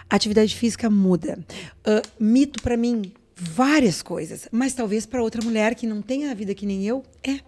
Atividade 0.09 0.55
física 0.55 0.89
muda. 0.89 1.39
Ah, 1.86 2.01
mito, 2.20 2.62
para 2.62 2.78
mim, 2.78 3.14
várias 3.36 4.01
coisas. 4.01 4.47
Mas 4.51 4.73
talvez 4.73 5.05
para 5.05 5.21
outra 5.23 5.41
mulher 5.43 5.75
que 5.75 5.86
não 5.88 6.01
tem 6.01 6.29
a 6.29 6.34
vida 6.34 6.53
que 6.53 6.65
nem 6.65 6.86
eu, 6.86 7.03
é. 7.23 7.39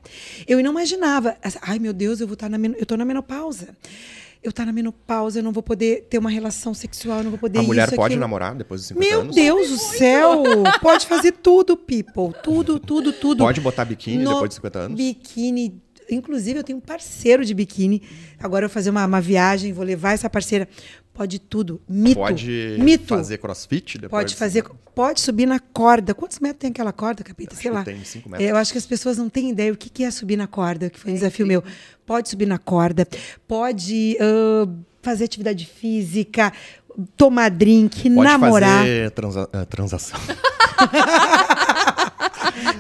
Eu 0.48 0.62
não 0.64 0.72
imaginava. 0.72 1.38
Ai, 1.62 1.80
meu 1.80 1.94
Deus, 1.94 2.20
eu 2.20 2.28
vou 2.28 2.34
estar 2.36 2.50
na, 2.50 2.58
men- 2.58 2.76
eu 2.78 2.86
tô 2.86 2.96
na 2.98 3.06
menopausa. 3.06 3.70
Eu 4.42 4.50
estar 4.50 4.66
na 4.66 4.74
menopausa, 4.74 5.40
eu 5.40 5.44
não 5.44 5.54
vou 5.54 5.64
poder 5.64 6.06
ter 6.10 6.18
uma 6.18 6.30
relação 6.30 6.74
sexual, 6.74 7.20
eu 7.20 7.24
não 7.24 7.32
vou 7.32 7.40
poder 7.40 7.60
A 7.60 7.64
mulher 7.64 7.88
isso, 7.88 7.96
pode 7.96 8.08
aquilo. 8.08 8.20
namorar 8.20 8.54
depois 8.56 8.82
dos 8.82 8.88
50 8.90 9.10
Meu 9.10 9.22
anos? 9.22 9.36
Deus 9.36 9.70
do 9.70 9.78
céu! 9.78 10.44
Pode 10.82 11.06
fazer 11.08 11.32
tudo, 11.32 11.78
people. 11.78 12.34
Tudo, 12.44 12.78
tudo, 12.78 13.14
tudo. 13.14 13.38
Pode 13.38 13.62
botar 13.62 13.86
biquíni 13.86 14.22
No 14.22 14.34
depois 14.34 14.50
de 14.50 14.56
50 14.56 14.80
anos? 14.80 14.98
Biquíni. 14.98 15.82
Inclusive, 16.16 16.60
eu 16.60 16.64
tenho 16.64 16.78
um 16.78 16.82
parceiro 16.82 17.44
de 17.46 17.54
biquíni. 17.54 18.02
Agora 18.40 18.66
eu 18.66 18.70
vou 18.70 18.74
fazer 18.74 18.90
uma, 18.90 19.06
uma 19.06 19.22
viagem, 19.22 19.74
vou 19.74 19.84
levar 19.86 20.14
essa 20.14 20.30
parceira. 20.30 20.68
Pode 21.14 21.38
tudo. 21.40 21.80
Mito. 21.88 22.16
Pode 22.20 22.78
Mito. 22.80 23.06
fazer 23.16 23.38
crossfit 23.38 24.00
depois 24.00 24.10
Pode 24.22 24.30
de 24.32 24.36
fazer, 24.36 24.64
50? 24.64 24.80
pode 24.96 25.22
subir 25.22 25.46
na 25.46 25.60
corda. 25.60 26.14
Quantos 26.16 26.40
metros 26.40 26.60
tem 26.62 26.72
aquela 26.72 26.92
corda, 26.92 27.24
Capita? 27.24 27.56
Sei 27.56 27.70
lá. 27.70 27.84
tem 27.84 28.04
cinco 28.04 28.30
metros. 28.30 28.50
Eu 28.50 28.56
acho 28.58 28.72
que 28.72 28.80
as 28.80 28.86
pessoas 28.88 29.18
não 29.20 29.30
têm 29.30 29.52
ideia 29.52 29.72
o 29.72 29.78
que 29.78 29.90
que 29.90 30.04
é 30.04 30.10
subir 30.10 30.38
na 30.38 30.48
corda, 30.48 30.90
que 30.90 31.00
foi 31.00 31.12
um 31.12 31.14
desafio 31.16 31.46
meu. 31.46 31.64
Pode 32.06 32.30
subir 32.30 32.48
na 32.48 32.58
corda, 32.58 33.08
pode 33.48 34.18
ah, 34.20 34.68
fazer 35.04 35.26
atividade 35.26 35.68
física, 35.68 36.52
tomar 37.16 37.50
drink, 37.52 38.10
Pode 38.10 38.16
namorar. 38.28 38.80
fazer 38.80 39.12
transa- 39.12 39.48
transação. 39.70 40.20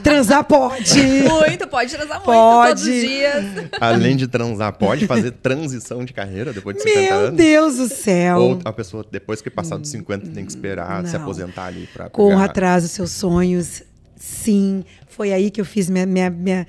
Transar 0.04 0.44
pode. 0.44 1.02
Muito, 1.02 1.68
pode 1.68 1.92
transar 1.92 2.18
muito 2.18 2.26
Pode. 2.26 2.70
todos 2.82 2.84
os 2.84 3.02
dias. 3.02 3.46
Além 3.80 4.16
de 4.16 4.28
transar, 4.28 4.74
pode 4.74 5.08
fazer 5.08 5.32
transição 5.32 6.04
de 6.06 6.14
carreira 6.14 6.52
depois 6.54 6.76
de 6.78 6.84
50 6.84 7.00
Meu 7.02 7.20
anos? 7.20 7.38
Deus 7.38 7.76
do 7.78 7.88
céu. 7.88 8.38
Ou 8.40 8.60
a 8.66 8.74
pessoa, 8.74 9.06
depois 9.12 9.42
que 9.42 9.50
passar 9.50 9.78
dos 9.78 9.90
50, 9.90 10.28
tem 10.30 10.46
que 10.46 10.52
esperar 10.52 11.06
se 11.08 11.14
Não. 11.14 11.22
aposentar 11.22 11.66
ali 11.66 11.88
pra 11.94 12.10
Corra 12.10 12.36
pegar- 12.36 12.46
atrás 12.46 12.84
dos 12.84 12.92
seus 12.92 13.12
sonhos. 13.12 13.84
Sim, 14.16 14.86
foi 15.08 15.34
aí 15.34 15.52
que 15.52 15.60
eu 15.60 15.66
fiz 15.66 15.90
minha, 15.90 16.06
minha, 16.06 16.30
minha 16.30 16.66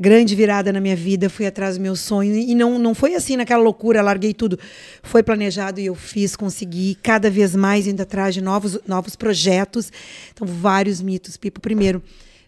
grande 0.00 0.34
virada 0.34 0.72
na 0.72 0.80
minha 0.80 0.96
vida. 0.96 1.28
Fui 1.28 1.44
atrás 1.46 1.76
do 1.76 1.82
meu 1.82 1.94
sonho. 1.94 2.34
E 2.34 2.54
não, 2.54 2.78
não 2.78 2.94
foi 2.94 3.14
assim 3.14 3.36
naquela 3.36 3.62
loucura, 3.62 4.00
larguei 4.00 4.32
tudo. 4.32 4.58
Foi 5.02 5.22
planejado 5.22 5.78
e 5.80 5.86
eu 5.86 5.94
fiz, 5.94 6.34
consegui. 6.34 6.96
Cada 7.02 7.28
vez 7.28 7.54
mais 7.54 7.86
indo 7.86 8.00
atrás 8.00 8.34
de 8.34 8.40
novos, 8.40 8.78
novos 8.86 9.16
projetos. 9.16 9.92
Então, 10.32 10.46
vários 10.46 11.02
mitos. 11.02 11.36
Pipo, 11.36 11.60
primeiro, 11.60 12.02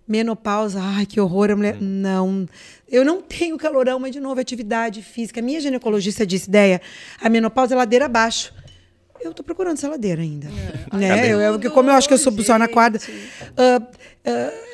menopausa. 0.07 0.81
Ai, 0.81 1.07
que 1.07 1.21
horror. 1.21 1.51
A 1.51 1.57
mulher. 1.57 1.77
Não. 1.81 2.47
Eu 2.89 3.05
não 3.05 3.21
tenho 3.21 3.57
calorão, 3.57 3.99
mas, 3.99 4.13
de 4.13 4.21
novo, 4.21 4.41
atividade 4.41 5.03
física. 5.03 5.43
Minha 5.43 5.61
ginecologista 5.61 6.27
disse, 6.27 6.49
ideia, 6.49 6.81
a 7.21 7.29
menopausa 7.29 7.75
é 7.75 7.77
ladeira 7.77 8.07
abaixo. 8.07 8.53
Eu 9.21 9.33
tô 9.35 9.43
procurando 9.43 9.77
essa 9.77 9.89
ladeira 9.89 10.23
ainda. 10.23 10.49
Né? 10.93 11.09
Cadê? 11.09 11.33
Eu, 11.33 11.41
eu, 11.41 11.71
como 11.71 11.91
eu 11.91 11.95
acho 11.95 12.07
que 12.07 12.15
eu 12.15 12.19
subo 12.19 12.43
só 12.43 12.59
na 12.59 12.69
corda. 12.69 13.01
ah, 13.57 13.83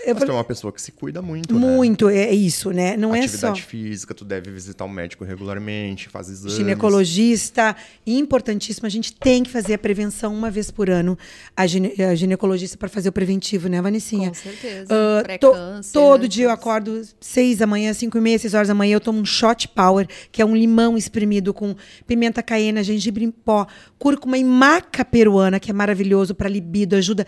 eu 0.07 0.15
Mas 0.15 0.25
tu 0.25 0.31
é 0.31 0.35
uma 0.35 0.45
pessoa 0.45 0.73
que 0.73 0.81
se 0.81 0.91
cuida 0.93 1.21
muito, 1.23 1.55
né? 1.55 1.61
muito, 1.61 2.09
é 2.09 2.33
isso, 2.33 2.71
né? 2.71 2.97
Não 2.97 3.15
é 3.15 3.19
só 3.23 3.25
Atividade 3.49 3.63
física, 3.63 4.15
tu 4.15 4.25
deve 4.25 4.51
visitar 4.51 4.85
o 4.85 4.89
médico 4.89 5.25
regularmente, 5.25 6.09
faz 6.09 6.29
exames. 6.29 6.55
ginecologista. 6.57 7.77
Importantíssimo, 8.07 8.87
a 8.87 8.91
gente 8.91 9.13
tem 9.13 9.43
que 9.43 9.51
fazer 9.51 9.75
a 9.75 9.79
prevenção 9.79 10.35
uma 10.35 10.51
vez 10.51 10.71
por 10.71 10.89
ano. 10.91 11.17
A, 11.57 11.67
gine, 11.67 11.93
a 12.03 12.15
ginecologista 12.15 12.77
para 12.77 12.89
fazer 12.89 13.11
o 13.11 13.13
preventivo, 13.13 13.69
né, 13.69 13.81
Vanessinha? 13.81 14.29
Com 14.29 14.35
certeza. 14.35 14.89
Ah, 14.91 15.39
to- 15.39 15.55
todo 15.93 16.23
né? 16.23 16.29
dia 16.29 16.45
eu 16.47 16.51
acordo 16.51 17.03
seis 17.21 17.59
da 17.59 17.67
manhã, 17.67 17.93
cinco 17.93 18.19
e 18.19 18.21
meia, 18.21 18.39
seis 18.39 18.55
horas 18.55 18.69
da 18.69 18.75
manhã, 18.75 18.95
eu 18.95 19.01
tomo 19.01 19.21
um 19.21 19.25
shot 19.25 19.69
power, 19.69 20.07
que 20.31 20.41
é 20.41 20.45
um 20.45 20.57
limão 20.57 20.97
espremido 20.97 21.53
com 21.55 21.75
pimenta 22.07 22.43
caiena, 22.43 22.83
gengibre 22.83 23.25
em 23.25 23.31
pó, 23.31 23.67
cúrcuma 23.99 24.37
e 24.39 24.45
maca 24.45 25.05
peruana, 25.05 25.61
que 25.61 25.71
é 25.71 25.75
maravilhoso 25.75 26.35
para 26.35 26.49
libido, 26.49 26.97
ajuda. 26.97 27.27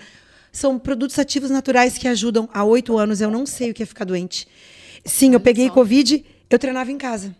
São 0.55 0.78
produtos 0.78 1.18
ativos 1.18 1.50
naturais 1.50 1.98
que 1.98 2.07
ajudam. 2.07 2.48
Há 2.55 2.62
oito 2.64 2.96
anos 2.96 3.20
eu 3.20 3.28
não 3.28 3.44
sei 3.44 3.72
o 3.72 3.74
que 3.74 3.82
é 3.82 3.86
ficar 3.86 4.05
doente. 4.05 4.46
Sim, 5.05 5.32
eu 5.34 5.40
peguei 5.40 5.66
só. 5.66 5.74
Covid, 5.74 6.24
eu 6.48 6.59
treinava 6.61 6.92
em 6.92 6.96
casa. 6.96 7.34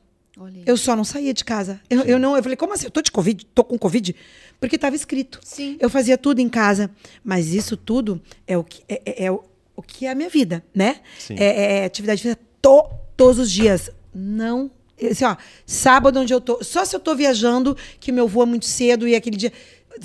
Eu 0.67 0.77
só 0.77 0.97
não 0.97 1.05
saía 1.05 1.33
de 1.33 1.45
casa. 1.45 1.81
Eu, 1.89 2.03
eu 2.03 2.19
não, 2.19 2.37
eu 2.37 2.43
falei, 2.43 2.57
como 2.57 2.73
assim? 2.75 2.87
Eu 2.87 2.91
tô 2.91 3.01
de 3.01 3.13
Covid? 3.13 3.47
Tô 3.55 3.63
com 3.63 3.79
Covid? 3.79 4.17
Porque 4.59 4.75
estava 4.75 4.97
escrito. 4.97 5.39
Sim. 5.45 5.77
Eu 5.79 5.89
fazia 5.89 6.19
tudo 6.19 6.41
em 6.41 6.49
casa. 6.49 6.91
Mas 7.23 7.55
isso 7.55 7.77
tudo 7.77 8.21
é 8.49 8.59
o 8.59 8.65
que 8.65 8.83
é, 8.89 9.01
é- 9.07 9.25
é 9.27 9.31
o, 9.31 9.45
o 9.77 9.81
que 9.83 10.07
é 10.07 10.11
a 10.11 10.15
minha 10.17 10.29
vida, 10.29 10.65
né? 10.75 10.97
Sim. 11.17 11.37
É, 11.39 11.83
é 11.83 11.85
atividade 11.85 12.21
física 12.21 12.41
to- 12.61 12.91
todos 13.17 13.39
os 13.39 13.49
dias. 13.51 13.91
Não. 14.13 14.69
Assim, 15.09 15.25
ó, 15.25 15.37
sábado 15.65 16.19
onde 16.19 16.35
eu 16.35 16.41
tô. 16.41 16.65
Só 16.65 16.85
se 16.85 16.97
eu 16.97 17.01
tô 17.01 17.15
viajando, 17.15 17.77
que 18.01 18.11
meu 18.11 18.27
voo 18.27 18.43
é 18.43 18.47
muito 18.47 18.67
cedo 18.67 19.07
e 19.07 19.15
aquele 19.15 19.37
dia. 19.37 19.53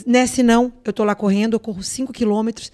Né? 0.06 0.28
Se 0.28 0.44
não, 0.44 0.72
eu 0.86 0.94
tô 0.94 1.04
lá 1.04 1.16
correndo, 1.16 1.56
eu 1.56 1.60
corro 1.60 1.82
5 1.82 2.14
quilômetros. 2.14 2.72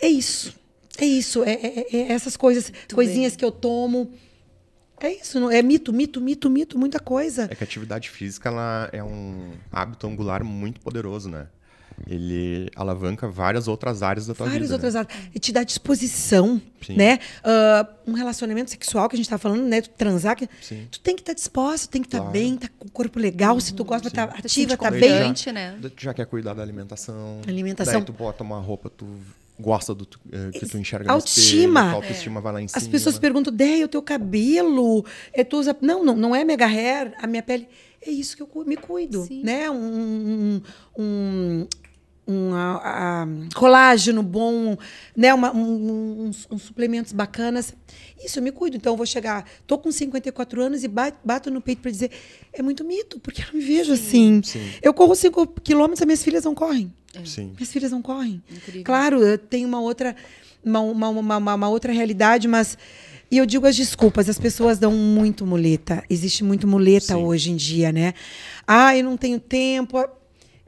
É 0.00 0.08
isso. 0.08 0.54
É 0.98 1.04
isso. 1.04 1.42
É, 1.44 1.52
é- 1.52 1.86
é 1.96 2.12
essas 2.12 2.36
coisas, 2.36 2.72
coisinhas 2.92 3.36
que 3.36 3.44
eu 3.44 3.52
tomo. 3.52 4.10
É 5.00 5.12
isso. 5.14 5.40
não- 5.40 5.50
É 5.50 5.62
mito, 5.62 5.92
mito, 5.92 6.20
mito, 6.20 6.50
mito, 6.50 6.78
muita 6.78 6.98
coisa. 7.00 7.44
É 7.50 7.54
que 7.54 7.64
a 7.64 7.66
atividade 7.66 8.10
física 8.10 8.48
ela 8.50 8.88
é 8.92 9.02
um 9.02 9.52
hábito 9.72 10.06
angular 10.06 10.44
muito 10.44 10.80
poderoso, 10.80 11.28
né? 11.28 11.46
ele 12.06 12.70
alavanca 12.74 13.28
várias 13.28 13.68
outras 13.68 14.02
áreas 14.02 14.26
da 14.26 14.34
tua 14.34 14.46
Várias 14.46 14.62
vida. 14.70 14.74
outras 14.74 14.94
né? 14.94 15.00
áreas. 15.00 15.28
E 15.34 15.38
te 15.38 15.52
dá 15.52 15.62
disposição, 15.62 16.60
Sim. 16.80 16.96
né? 16.96 17.18
Ah, 17.44 17.86
um 18.06 18.12
relacionamento 18.14 18.70
sexual 18.70 19.06
que 19.06 19.16
a 19.16 19.18
gente 19.18 19.28
tá 19.28 19.36
falando, 19.36 19.64
né? 19.64 19.82
Tu 19.82 19.90
transar, 19.90 20.34
que 20.34 20.48
Sim. 20.62 20.88
tu 20.90 20.98
tem 21.00 21.14
que 21.14 21.20
estar 21.20 21.34
disposto, 21.34 21.90
tem 21.90 22.00
que 22.00 22.08
estar 22.08 22.18
Claro. 22.20 22.32
bem, 22.32 22.56
tá 22.56 22.68
com 22.78 22.88
o 22.88 22.90
corpo 22.90 23.18
legal, 23.18 23.60
se 23.60 23.74
tu 23.74 23.84
gosta, 23.84 24.10
tá 24.10 24.28
Tu 24.28 24.46
ativa, 24.46 24.78
tá 24.78 24.90
bem. 24.90 25.34
já- 25.36 25.52
né? 25.52 25.76
daí 25.78 25.90
tu 25.90 26.02
já 26.02 26.14
quer 26.14 26.24
cuidar 26.24 26.54
da 26.54 26.62
alimentação. 26.62 27.42
Alimentação. 27.46 27.92
Daí 27.92 28.02
tu 28.04 28.14
bota 28.14 28.42
uma 28.42 28.58
roupa, 28.58 28.88
tu 28.88 29.06
gosta 29.60 29.94
do 29.94 30.08
eh, 30.32 30.50
que 30.52 30.66
tu 30.66 30.78
enxerga 30.78 31.12
Autoestima. 31.12 31.80
espelho, 31.80 31.96
autoestima 31.96 32.40
vai 32.40 32.52
lá 32.54 32.62
em 32.62 32.68
cima. 32.68 32.78
As 32.78 32.88
pessoas 32.88 33.18
perguntam, 33.18 33.52
Déia, 33.52 33.84
o 33.84 33.88
teu 33.88 34.02
cabelo, 34.02 35.04
é, 35.32 35.44
tu 35.44 35.58
usa... 35.58 35.76
Não, 35.80 36.04
não, 36.04 36.16
não 36.16 36.34
é 36.34 36.44
mega 36.44 36.66
hair, 36.66 37.12
a 37.20 37.26
minha 37.26 37.42
pele... 37.42 37.68
É 38.02 38.10
isso 38.10 38.34
que 38.34 38.42
eu 38.42 38.48
me 38.64 38.76
cuido, 38.78 39.24
Sim. 39.24 39.42
né? 39.44 39.70
Um, 39.70 39.76
um, 39.76 40.62
um, 40.98 41.66
um, 42.26 42.54
a- 42.54 43.22
a- 43.24 43.26
colágeno 43.54 44.22
bom, 44.22 44.76
né? 45.14 45.34
Uma, 45.34 45.54
um- 45.54 46.22
uns, 46.28 46.46
uns 46.50 46.62
suplementos 46.62 47.12
bacanas. 47.12 47.74
Isso 48.24 48.38
eu 48.38 48.42
me 48.42 48.50
cuido. 48.52 48.78
Então 48.78 48.94
eu 48.94 48.96
vou 48.96 49.04
chegar, 49.04 49.44
tô 49.66 49.76
com 49.76 49.92
54 49.92 50.62
anos 50.62 50.82
e 50.82 50.88
ba- 50.88 51.12
bato 51.22 51.50
no 51.50 51.60
peito 51.60 51.82
para 51.82 51.90
dizer, 51.90 52.10
é 52.54 52.62
muito 52.62 52.84
mito, 52.84 53.20
porque 53.20 53.42
eu 53.42 53.46
não 53.52 53.60
me 53.60 53.60
vejo 53.60 53.92
assim. 53.92 54.40
sim. 54.42 54.66
Eu 54.80 54.94
corro 54.94 55.14
5 55.14 55.46
quilômetros, 55.62 56.00
as 56.00 56.06
minhas 56.06 56.22
filhas 56.22 56.44
não 56.44 56.54
correm. 56.54 56.90
Sim. 57.24 57.52
Minhas 57.56 57.72
filhas 57.72 57.90
não 57.90 58.00
correm. 58.02 58.42
Incrível. 58.50 58.84
Claro, 58.84 59.22
eu 59.22 59.36
tenho 59.36 59.66
uma 59.66 59.80
outra, 59.80 60.14
uma, 60.64 60.80
uma, 60.80 61.08
uma, 61.08 61.36
uma- 61.38 61.54
uma 61.54 61.68
outra 61.68 61.92
realidade, 61.92 62.46
mas. 62.48 62.76
E 63.32 63.38
eu 63.38 63.46
digo 63.46 63.64
as 63.66 63.76
desculpas, 63.76 64.28
as 64.28 64.38
pessoas 64.38 64.78
dão 64.78 64.92
muito 64.92 65.46
muleta. 65.46 66.02
Existe 66.10 66.42
muito 66.42 66.66
muleta 66.66 67.14
Sim. 67.14 67.22
hoje 67.24 67.50
em 67.52 67.56
dia, 67.56 67.92
né? 67.92 68.12
Ah, 68.66 68.96
eu 68.96 69.04
não 69.04 69.16
tenho 69.16 69.38
tempo. 69.38 70.04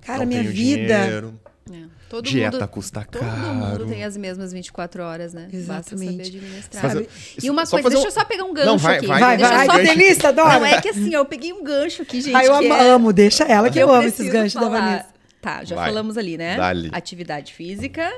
Cara, 0.01 0.21
Não 0.21 0.27
minha 0.27 0.41
tenho 0.43 0.53
vida. 0.53 0.99
dinheiro. 1.05 1.41
É. 1.73 1.83
Todo 2.09 2.25
Dieta 2.29 2.59
mundo, 2.59 2.69
custa 2.69 3.05
todo 3.11 3.21
caro. 3.21 3.55
mundo 3.55 3.87
tem 3.87 4.05
as 4.05 4.17
mesmas 4.17 4.53
24 4.53 5.03
horas, 5.03 5.33
né? 5.33 5.43
Basta 5.45 5.57
Exatamente. 5.95 6.11
saber 6.11 6.23
administrar. 6.39 6.83
Fazer- 6.83 7.09
E 7.43 7.49
uma 7.51 7.65
só 7.65 7.77
coisa, 7.81 7.89
deixa 7.89 8.03
um- 8.05 8.07
eu 8.09 8.13
só 8.13 8.25
pegar 8.25 8.45
um 8.45 8.53
gancho 8.53 8.67
Não, 8.67 8.79
vai, 8.79 8.97
aqui. 8.99 9.07
vai, 9.07 9.21
Vai, 9.21 9.37
Deixa 9.39 9.53
vai. 9.55 9.67
eu 9.67 9.71
só 9.73 9.79
delícia, 9.79 10.29
adoro. 10.29 10.49
Não, 10.61 10.67
é 10.67 10.81
que 10.81 10.89
assim, 10.91 11.15
eu 11.15 11.25
peguei 11.25 11.53
um 11.55 11.65
gancho 11.65 12.03
aqui, 12.03 12.21
gente. 12.21 12.35
Ai, 12.35 12.47
eu 12.49 12.59
que 12.59 12.67
ama- 12.67 12.77
é- 12.79 12.91
amo, 12.91 13.13
deixa 13.13 13.45
ela 13.45 13.71
que 13.71 13.79
eu, 13.79 13.93
amo 13.93 14.07
esses 14.07 14.29
ganchos 14.31 14.55
da 14.55 14.61
falar. 14.61 14.81
Vanessa. 14.81 15.07
Tá, 15.43 15.63
já 15.65 15.75
Vai. 15.77 15.89
falamos 15.89 16.17
ali, 16.17 16.39
né? 16.39 16.57
Dá-lhe. 16.57 16.89
Atividade 16.93 17.53
física, 17.53 18.11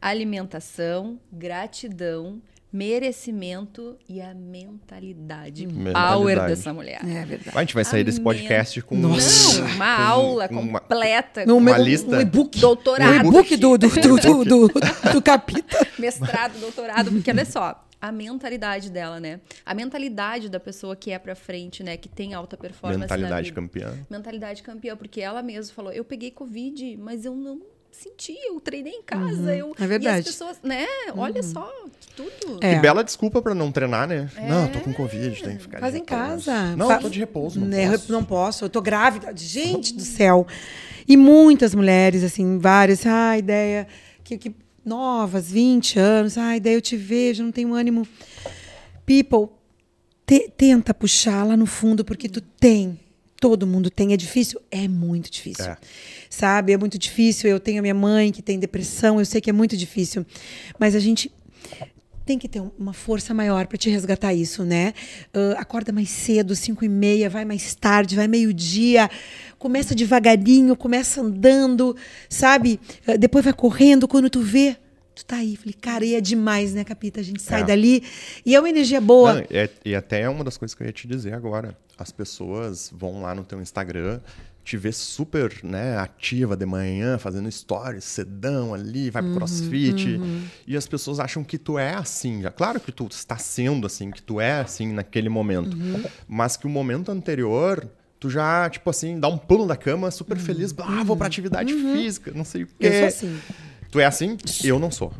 alimentação, 0.00 1.18
gratidão, 1.32 2.40
merecimento 2.72 3.96
e 4.08 4.20
a 4.20 4.32
mentalidade, 4.32 5.66
Mentalidade. 5.66 6.12
power 6.14 6.46
dessa 6.46 6.72
mulher. 6.72 7.00
É 7.02 7.24
verdade. 7.24 7.56
A 7.56 7.60
gente 7.60 7.74
vai 7.74 7.84
sair 7.84 8.04
desse 8.04 8.18
Amém. 8.20 8.24
podcast 8.24 8.80
com 8.82 8.94
Nossa. 8.96 9.60
Não, 9.62 9.74
uma 9.74 9.96
com 9.96 10.02
aula 10.02 10.48
uma- 10.50 10.80
completa, 10.80 11.44
com 11.44 11.60
meu, 11.60 11.76
lista. 11.82 12.16
um 12.16 12.20
e-book. 12.20 12.60
Doutorado. 12.60 13.10
Um 13.26 13.28
e-book 13.28 13.56
do, 13.56 13.76
do, 13.76 13.88
do, 13.88 14.16
do, 14.18 14.44
do, 14.44 14.68
do 15.14 15.22
capita. 15.22 15.86
mestrado, 15.98 16.58
doutorado, 16.60 17.10
porque 17.10 17.30
olha 17.30 17.44
só, 17.44 17.84
a 18.00 18.10
mentalidade 18.10 18.90
dela, 18.90 19.20
né? 19.20 19.40
A 19.64 19.74
mentalidade 19.74 20.48
da 20.48 20.58
pessoa 20.58 20.96
que 20.96 21.10
é 21.10 21.18
pra 21.18 21.34
frente, 21.34 21.82
né? 21.82 21.96
Que 21.96 22.08
tem 22.08 22.32
alta 22.34 22.56
performance 22.56 23.00
mentalidade 23.00 23.48
vida. 23.50 23.54
campeã. 23.60 23.94
Mentalidade 24.08 24.62
campeã, 24.62 24.96
porque 24.96 25.20
ela 25.20 25.42
mesma 25.42 25.74
falou, 25.74 25.92
eu 25.92 26.04
peguei 26.04 26.30
Covid, 26.30 26.96
mas 26.96 27.24
eu 27.24 27.34
não 27.34 27.60
senti, 27.92 28.34
eu 28.46 28.58
treinei 28.60 28.92
em 28.94 29.02
casa. 29.02 29.54
eu... 29.54 29.74
é 29.78 29.86
verdade. 29.86 30.18
E 30.18 30.20
as 30.20 30.24
pessoas, 30.26 30.58
né? 30.62 30.86
Olha 31.16 31.42
só, 31.42 31.70
tudo. 32.16 32.58
É. 32.62 32.74
Que 32.76 32.80
bela 32.80 33.02
desculpa 33.04 33.42
pra 33.42 33.54
não 33.54 33.70
treinar, 33.72 34.06
né? 34.08 34.30
Não, 34.48 34.66
eu 34.66 34.72
tô 34.72 34.80
com 34.80 34.92
Covid, 34.94 35.42
tem 35.42 35.56
que 35.56 35.62
ficar 35.62 35.80
Faz 35.80 35.94
em 35.94 36.04
casa. 36.04 36.76
Não, 36.76 36.86
Fa- 36.86 36.94
eu 36.94 37.00
tô 37.00 37.08
de 37.10 37.18
repouso, 37.18 37.60
não 37.60 37.66
Né, 37.66 37.90
posso. 37.90 38.12
não 38.12 38.24
posso, 38.24 38.64
eu 38.64 38.68
tô 38.70 38.80
grávida. 38.80 39.32
Gente 39.36 39.92
do 39.92 40.02
céu. 40.02 40.46
E 41.06 41.16
muitas 41.16 41.74
mulheres, 41.74 42.22
assim, 42.22 42.58
várias, 42.58 43.04
ah, 43.04 43.36
ideia, 43.36 43.86
que, 44.22 44.38
que 44.38 44.54
novas, 44.84 45.50
20 45.50 45.98
anos, 45.98 46.36
ah, 46.38 46.56
ideia, 46.56 46.74
eu 46.76 46.80
te 46.80 46.96
vejo, 46.96 47.42
não 47.42 47.52
tenho 47.52 47.74
ânimo. 47.74 48.06
People, 49.06 49.48
te- 50.26 50.50
tenta 50.56 50.94
puxar 50.94 51.44
lá 51.44 51.56
no 51.56 51.66
fundo, 51.66 52.04
porque 52.04 52.28
tu 52.28 52.40
tem. 52.40 52.98
Todo 53.40 53.66
mundo 53.66 53.90
tem. 53.90 54.12
É 54.12 54.16
difícil? 54.16 54.60
É 54.70 54.86
muito 54.86 55.30
difícil. 55.30 55.64
É. 55.64 55.76
Sabe? 56.28 56.72
É 56.72 56.76
muito 56.76 56.98
difícil. 56.98 57.48
Eu 57.48 57.58
tenho 57.58 57.78
a 57.78 57.82
minha 57.82 57.94
mãe 57.94 58.30
que 58.30 58.42
tem 58.42 58.58
depressão, 58.58 59.18
eu 59.18 59.24
sei 59.24 59.40
que 59.40 59.48
é 59.48 59.52
muito 59.52 59.76
difícil. 59.76 60.26
Mas 60.78 60.94
a 60.94 61.00
gente 61.00 61.32
tem 62.26 62.38
que 62.38 62.48
ter 62.48 62.60
um- 62.60 62.70
uma 62.78 62.92
força 62.92 63.34
maior 63.34 63.66
para 63.66 63.76
te 63.76 63.90
resgatar 63.90 64.32
isso, 64.34 64.64
né? 64.64 64.92
Ah, 65.34 65.56
acorda 65.58 65.92
mais 65.92 66.10
cedo, 66.10 66.54
5 66.54 66.84
e 66.84 66.88
meia, 66.88 67.28
vai 67.28 67.44
mais 67.44 67.74
tarde, 67.74 68.14
vai 68.16 68.28
meio-dia, 68.28 69.10
começa 69.58 69.94
devagarinho, 69.94 70.76
começa 70.76 71.20
andando, 71.22 71.96
sabe? 72.28 72.78
Ah, 73.06 73.16
depois 73.16 73.44
vai 73.44 73.52
correndo, 73.54 74.06
quando 74.06 74.30
tu 74.30 74.40
vê, 74.40 74.76
tu 75.14 75.24
tá 75.24 75.36
aí. 75.36 75.56
Falei, 75.56 75.74
cara, 75.80 76.04
e 76.04 76.14
é 76.14 76.20
demais, 76.20 76.72
né, 76.74 76.84
Capita? 76.84 77.20
A 77.20 77.22
gente 77.24 77.42
sai 77.42 77.62
É. 77.62 77.64
dali 77.64 78.02
e 78.46 78.54
é 78.54 78.60
uma 78.60 78.68
energia 78.70 79.00
boa. 79.00 79.34
Não, 79.34 79.44
é- 79.50 79.68
e 79.84 79.94
até 79.94 80.20
é 80.22 80.28
uma 80.28 80.44
das 80.44 80.56
coisas 80.56 80.74
que 80.74 80.82
eu 80.82 80.86
ia 80.86 80.92
te 80.92 81.08
dizer 81.08 81.34
agora. 81.34 81.76
As 81.98 82.10
pessoas 82.12 82.90
vão 82.94 83.22
lá 83.22 83.34
no 83.34 83.44
teu 83.44 83.60
Instagram, 83.60 84.20
te 84.64 84.76
vê 84.76 84.92
super 84.92 85.52
né, 85.64 85.96
ativa 85.96 86.56
de 86.56 86.66
manhã, 86.66 87.18
fazendo 87.18 87.50
stories, 87.50 88.04
sedão 88.04 88.72
ali, 88.74 89.10
vai 89.10 89.22
pro 89.22 89.34
crossfit. 89.34 90.20
E 90.66 90.76
as 90.76 90.86
pessoas 90.86 91.18
acham 91.18 91.42
que 91.42 91.58
tu 91.58 91.78
é 91.78 91.94
assim. 91.94 92.42
já. 92.42 92.50
Claro 92.50 92.78
que 92.78 92.92
tu 92.92 93.06
está 93.10 93.36
sendo 93.36 93.86
assim, 93.86 94.10
que 94.10 94.22
tu 94.22 94.40
é 94.40 94.60
assim 94.60 94.92
naquele 94.92 95.28
momento. 95.28 95.76
Mas 96.28 96.56
que 96.56 96.66
o 96.66 96.70
momento 96.70 97.10
anterior. 97.10 97.88
Tu 98.18 98.28
já, 98.28 98.68
tipo 98.68 98.90
assim, 98.90 99.18
dá 99.18 99.28
um 99.28 99.38
pulo 99.38 99.66
da 99.66 99.74
cama, 99.74 100.10
super 100.10 100.36
feliz. 100.36 100.74
Ah, 100.76 101.02
vou 101.02 101.16
pra 101.16 101.26
atividade 101.26 101.72
física, 101.72 102.30
não 102.34 102.44
sei 102.44 102.64
o 102.64 102.66
quê. 102.66 102.74
Eu 102.78 102.92
sou 102.92 103.06
assim. 103.06 103.40
Tu 103.90 103.98
é 103.98 104.04
assim? 104.04 104.36
Eu 104.62 104.78
não 104.78 104.90
sou. 104.90 105.10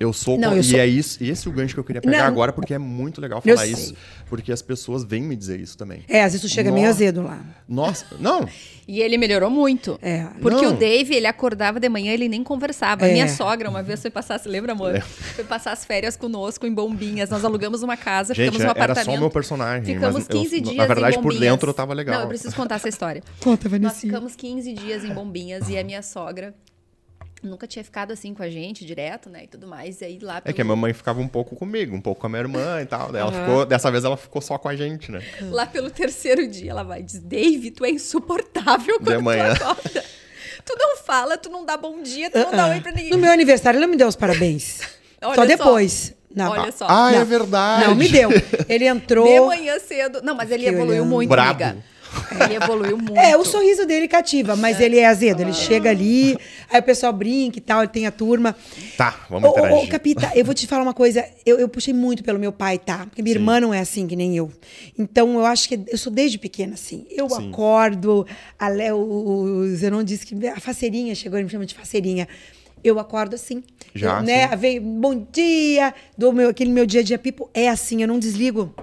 Eu 0.00 0.14
sou. 0.14 0.38
Não, 0.38 0.48
com- 0.48 0.54
eu 0.56 0.60
e 0.60 0.64
sou- 0.64 0.80
é 0.80 0.86
isso, 0.86 1.22
e 1.22 1.28
esse 1.28 1.46
é 1.46 1.50
o 1.50 1.52
gancho 1.52 1.74
que 1.74 1.80
eu 1.80 1.84
queria 1.84 2.00
pegar 2.00 2.20
Não. 2.20 2.24
agora, 2.26 2.54
porque 2.54 2.72
é 2.72 2.78
muito 2.78 3.20
legal 3.20 3.42
Eu 3.44 3.54
falar 3.54 3.66
sei. 3.66 3.74
isso. 3.74 3.94
Porque 4.30 4.50
as 4.50 4.62
pessoas 4.62 5.04
vêm 5.04 5.22
me 5.22 5.36
dizer 5.36 5.60
isso 5.60 5.76
também. 5.76 6.02
É, 6.08 6.22
às 6.24 6.32
vezes 6.32 6.40
tu 6.40 6.48
chega 6.52 6.72
meio 6.72 6.86
Nossa. 6.86 6.96
azedo 6.96 7.22
lá. 7.22 7.44
Nossa, 7.68 8.06
não. 8.18 8.48
E 8.88 9.00
ele 9.02 9.18
melhorou 9.18 9.50
muito. 9.50 9.98
É. 10.00 10.24
Porque 10.40 10.64
Não. 10.64 10.72
o 10.72 10.76
Dave, 10.76 11.14
ele 11.14 11.26
acordava 11.26 11.78
de 11.78 11.88
manhã, 11.88 12.12
ele 12.12 12.28
nem 12.30 12.42
conversava. 12.42 13.06
É. 13.06 13.12
Minha 13.12 13.28
sogra, 13.28 13.68
uma 13.68 13.82
vez, 13.82 14.00
foi 14.00 14.10
passar, 14.10 14.40
se 14.40 14.48
lembra, 14.48 14.72
amor? 14.72 14.96
É. 14.96 15.00
Foi 15.00 15.44
passar 15.44 15.72
as 15.72 15.84
férias 15.84 16.16
conosco 16.16 16.66
em 16.66 16.72
Bombinhas. 16.72 17.28
Nós 17.28 17.44
alugamos 17.44 17.82
uma 17.82 17.96
casa, 17.96 18.32
Gente, 18.34 18.46
ficamos 18.52 18.58
no 18.64 18.70
era 18.70 18.72
apartamento. 18.72 19.04
só 19.12 19.16
o 19.16 19.20
meu 19.20 19.30
personagem. 19.30 19.94
Ficamos 19.94 20.14
mas 20.14 20.28
eu- 20.30 20.40
15 20.40 20.60
dias 20.62 20.76
Na 20.76 20.86
verdade, 20.86 21.18
em 21.18 21.22
por 21.22 21.38
dentro 21.38 21.68
eu 21.68 21.74
tava 21.74 21.92
legal. 21.92 22.14
Não, 22.14 22.22
eu 22.22 22.28
preciso 22.28 22.56
contar 22.56 22.76
essa 22.76 22.88
história. 22.88 23.22
Conta, 23.40 23.68
Nós 23.68 23.78
Vanessa. 23.78 24.00
ficamos 24.00 24.34
15 24.34 24.72
dias 24.72 25.04
em 25.04 25.12
Bombinhas 25.12 25.68
e 25.68 25.76
a 25.76 25.84
minha 25.84 26.00
sogra 26.02 26.54
nunca 27.42 27.66
tinha 27.66 27.82
ficado 27.84 28.12
assim 28.12 28.34
com 28.34 28.42
a 28.42 28.48
gente 28.50 28.84
direto, 28.84 29.28
né? 29.30 29.44
E 29.44 29.46
tudo 29.46 29.66
mais. 29.66 30.00
E 30.00 30.04
aí 30.04 30.18
lá 30.20 30.38
É 30.38 30.40
pelo, 30.42 30.54
que 30.54 30.62
a 30.62 30.64
mamãe 30.64 30.92
ficava 30.92 31.20
um 31.20 31.28
pouco 31.28 31.56
comigo, 31.56 31.94
um 31.96 32.00
pouco 32.00 32.20
com 32.20 32.26
a 32.26 32.30
minha 32.30 32.40
irmã 32.40 32.80
e 32.82 32.86
tal. 32.86 33.10
Daí 33.12 33.20
ela 33.22 33.32
ficou, 33.32 33.64
dessa 33.66 33.90
vez 33.90 34.04
ela 34.04 34.16
ficou 34.16 34.40
só 34.42 34.58
com 34.58 34.68
a 34.68 34.76
gente, 34.76 35.10
né? 35.10 35.22
lá 35.50 35.66
pelo 35.66 35.90
terceiro 35.90 36.46
dia, 36.46 36.70
ela 36.72 36.82
vai 36.82 37.00
e 37.00 37.02
diz: 37.02 37.18
Dave, 37.20 37.70
tu 37.70 37.84
é 37.84 37.90
insuportável 37.90 38.98
De 38.98 39.04
quando 39.04 39.22
manhã. 39.22 39.54
tu 39.54 39.62
acorda. 39.64 40.04
Tu 40.62 40.76
não 40.78 40.98
fala, 40.98 41.38
tu 41.38 41.48
não 41.48 41.64
dá 41.64 41.74
bom 41.74 42.02
dia, 42.02 42.30
tu 42.30 42.38
não 42.38 42.50
dá 42.50 42.68
oi 42.68 42.80
pra 42.82 42.92
ninguém. 42.92 43.10
No 43.10 43.16
meu 43.16 43.32
aniversário, 43.32 43.78
ele 43.78 43.86
não 43.86 43.90
me 43.90 43.96
deu 43.96 44.06
os 44.06 44.14
parabéns. 44.14 44.80
Olha 45.22 45.34
só 45.34 45.40
só. 45.42 45.46
depois. 45.46 46.14
Não. 46.34 46.50
Olha 46.52 46.70
só. 46.70 46.86
Ah, 46.88 47.10
é 47.14 47.18
Não. 47.18 47.24
verdade. 47.24 47.86
Não, 47.86 47.94
me 47.94 48.06
deu. 48.06 48.28
Ele 48.68 48.84
entrou. 48.86 49.26
De 49.26 49.40
manhã 49.40 49.78
cedo. 49.80 50.20
Não, 50.22 50.34
mas 50.34 50.50
ele 50.50 50.66
evoluiu 50.66 51.00
olhando. 51.00 51.08
muito, 51.08 51.30
Brabo. 51.30 51.64
amiga. 51.64 51.82
Ele 52.40 52.54
evoluiu 52.54 52.96
muito. 52.96 53.16
É, 53.18 53.36
o 53.36 53.44
sorriso 53.44 53.86
dele 53.86 54.08
cativa, 54.08 54.56
mas 54.56 54.80
ele 54.80 54.98
é 54.98 55.06
azedo. 55.06 55.40
Ele 55.42 55.52
chega 55.52 55.90
ali, 55.90 56.36
aí 56.68 56.80
o 56.80 56.82
pessoal 56.82 57.12
brinca 57.12 57.58
e 57.58 57.60
tal, 57.60 57.80
ele 57.80 57.88
tem 57.88 58.06
a 58.06 58.10
turma. 58.10 58.56
Tá, 58.96 59.26
vamos 59.28 59.48
Ô, 59.48 59.52
ô, 59.52 59.58
interagir. 59.58 59.84
ô, 59.84 59.88
Capita, 59.88 60.32
eu 60.34 60.44
vou 60.44 60.54
te 60.54 60.66
falar 60.66 60.82
uma 60.82 60.94
coisa. 60.94 61.24
Eu, 61.44 61.58
eu 61.58 61.68
puxei 61.68 61.94
muito 61.94 62.22
pelo 62.24 62.38
meu 62.38 62.52
pai, 62.52 62.78
tá? 62.78 63.06
Porque 63.06 63.22
minha 63.22 63.34
Sim. 63.34 63.40
irmã 63.40 63.60
não 63.60 63.72
é 63.74 63.80
assim 63.80 64.06
que 64.06 64.16
nem 64.16 64.36
eu. 64.36 64.50
Então, 64.98 65.34
eu 65.34 65.46
acho 65.46 65.68
que 65.68 65.80
eu 65.88 65.98
sou 65.98 66.12
desde 66.12 66.38
pequena 66.38 66.74
assim. 66.74 67.06
Eu 67.10 67.28
Sim. 67.28 67.48
acordo, 67.50 68.26
a 68.58 68.68
Léo, 68.68 68.96
o 68.98 69.66
Zenon 69.76 70.02
disse 70.02 70.26
que 70.26 70.46
a 70.48 70.58
faceirinha 70.60 71.14
chegou, 71.14 71.38
ele 71.38 71.44
me 71.44 71.50
chama 71.50 71.66
de 71.66 71.74
faceirinha. 71.74 72.26
Eu 72.82 72.98
acordo 72.98 73.34
assim. 73.34 73.62
Já, 73.94 74.18
Eu, 74.18 74.22
né? 74.22 74.48
sim. 74.48 74.56
Veio, 74.56 74.80
bom 74.80 75.26
dia, 75.30 75.92
do 76.16 76.32
meu, 76.32 76.48
aquele 76.48 76.70
meu 76.72 76.86
dia 76.86 77.00
a 77.00 77.04
dia 77.04 77.18
pipo. 77.18 77.50
É 77.52 77.68
assim, 77.68 78.00
eu 78.02 78.08
não 78.08 78.18
desligo. 78.18 78.74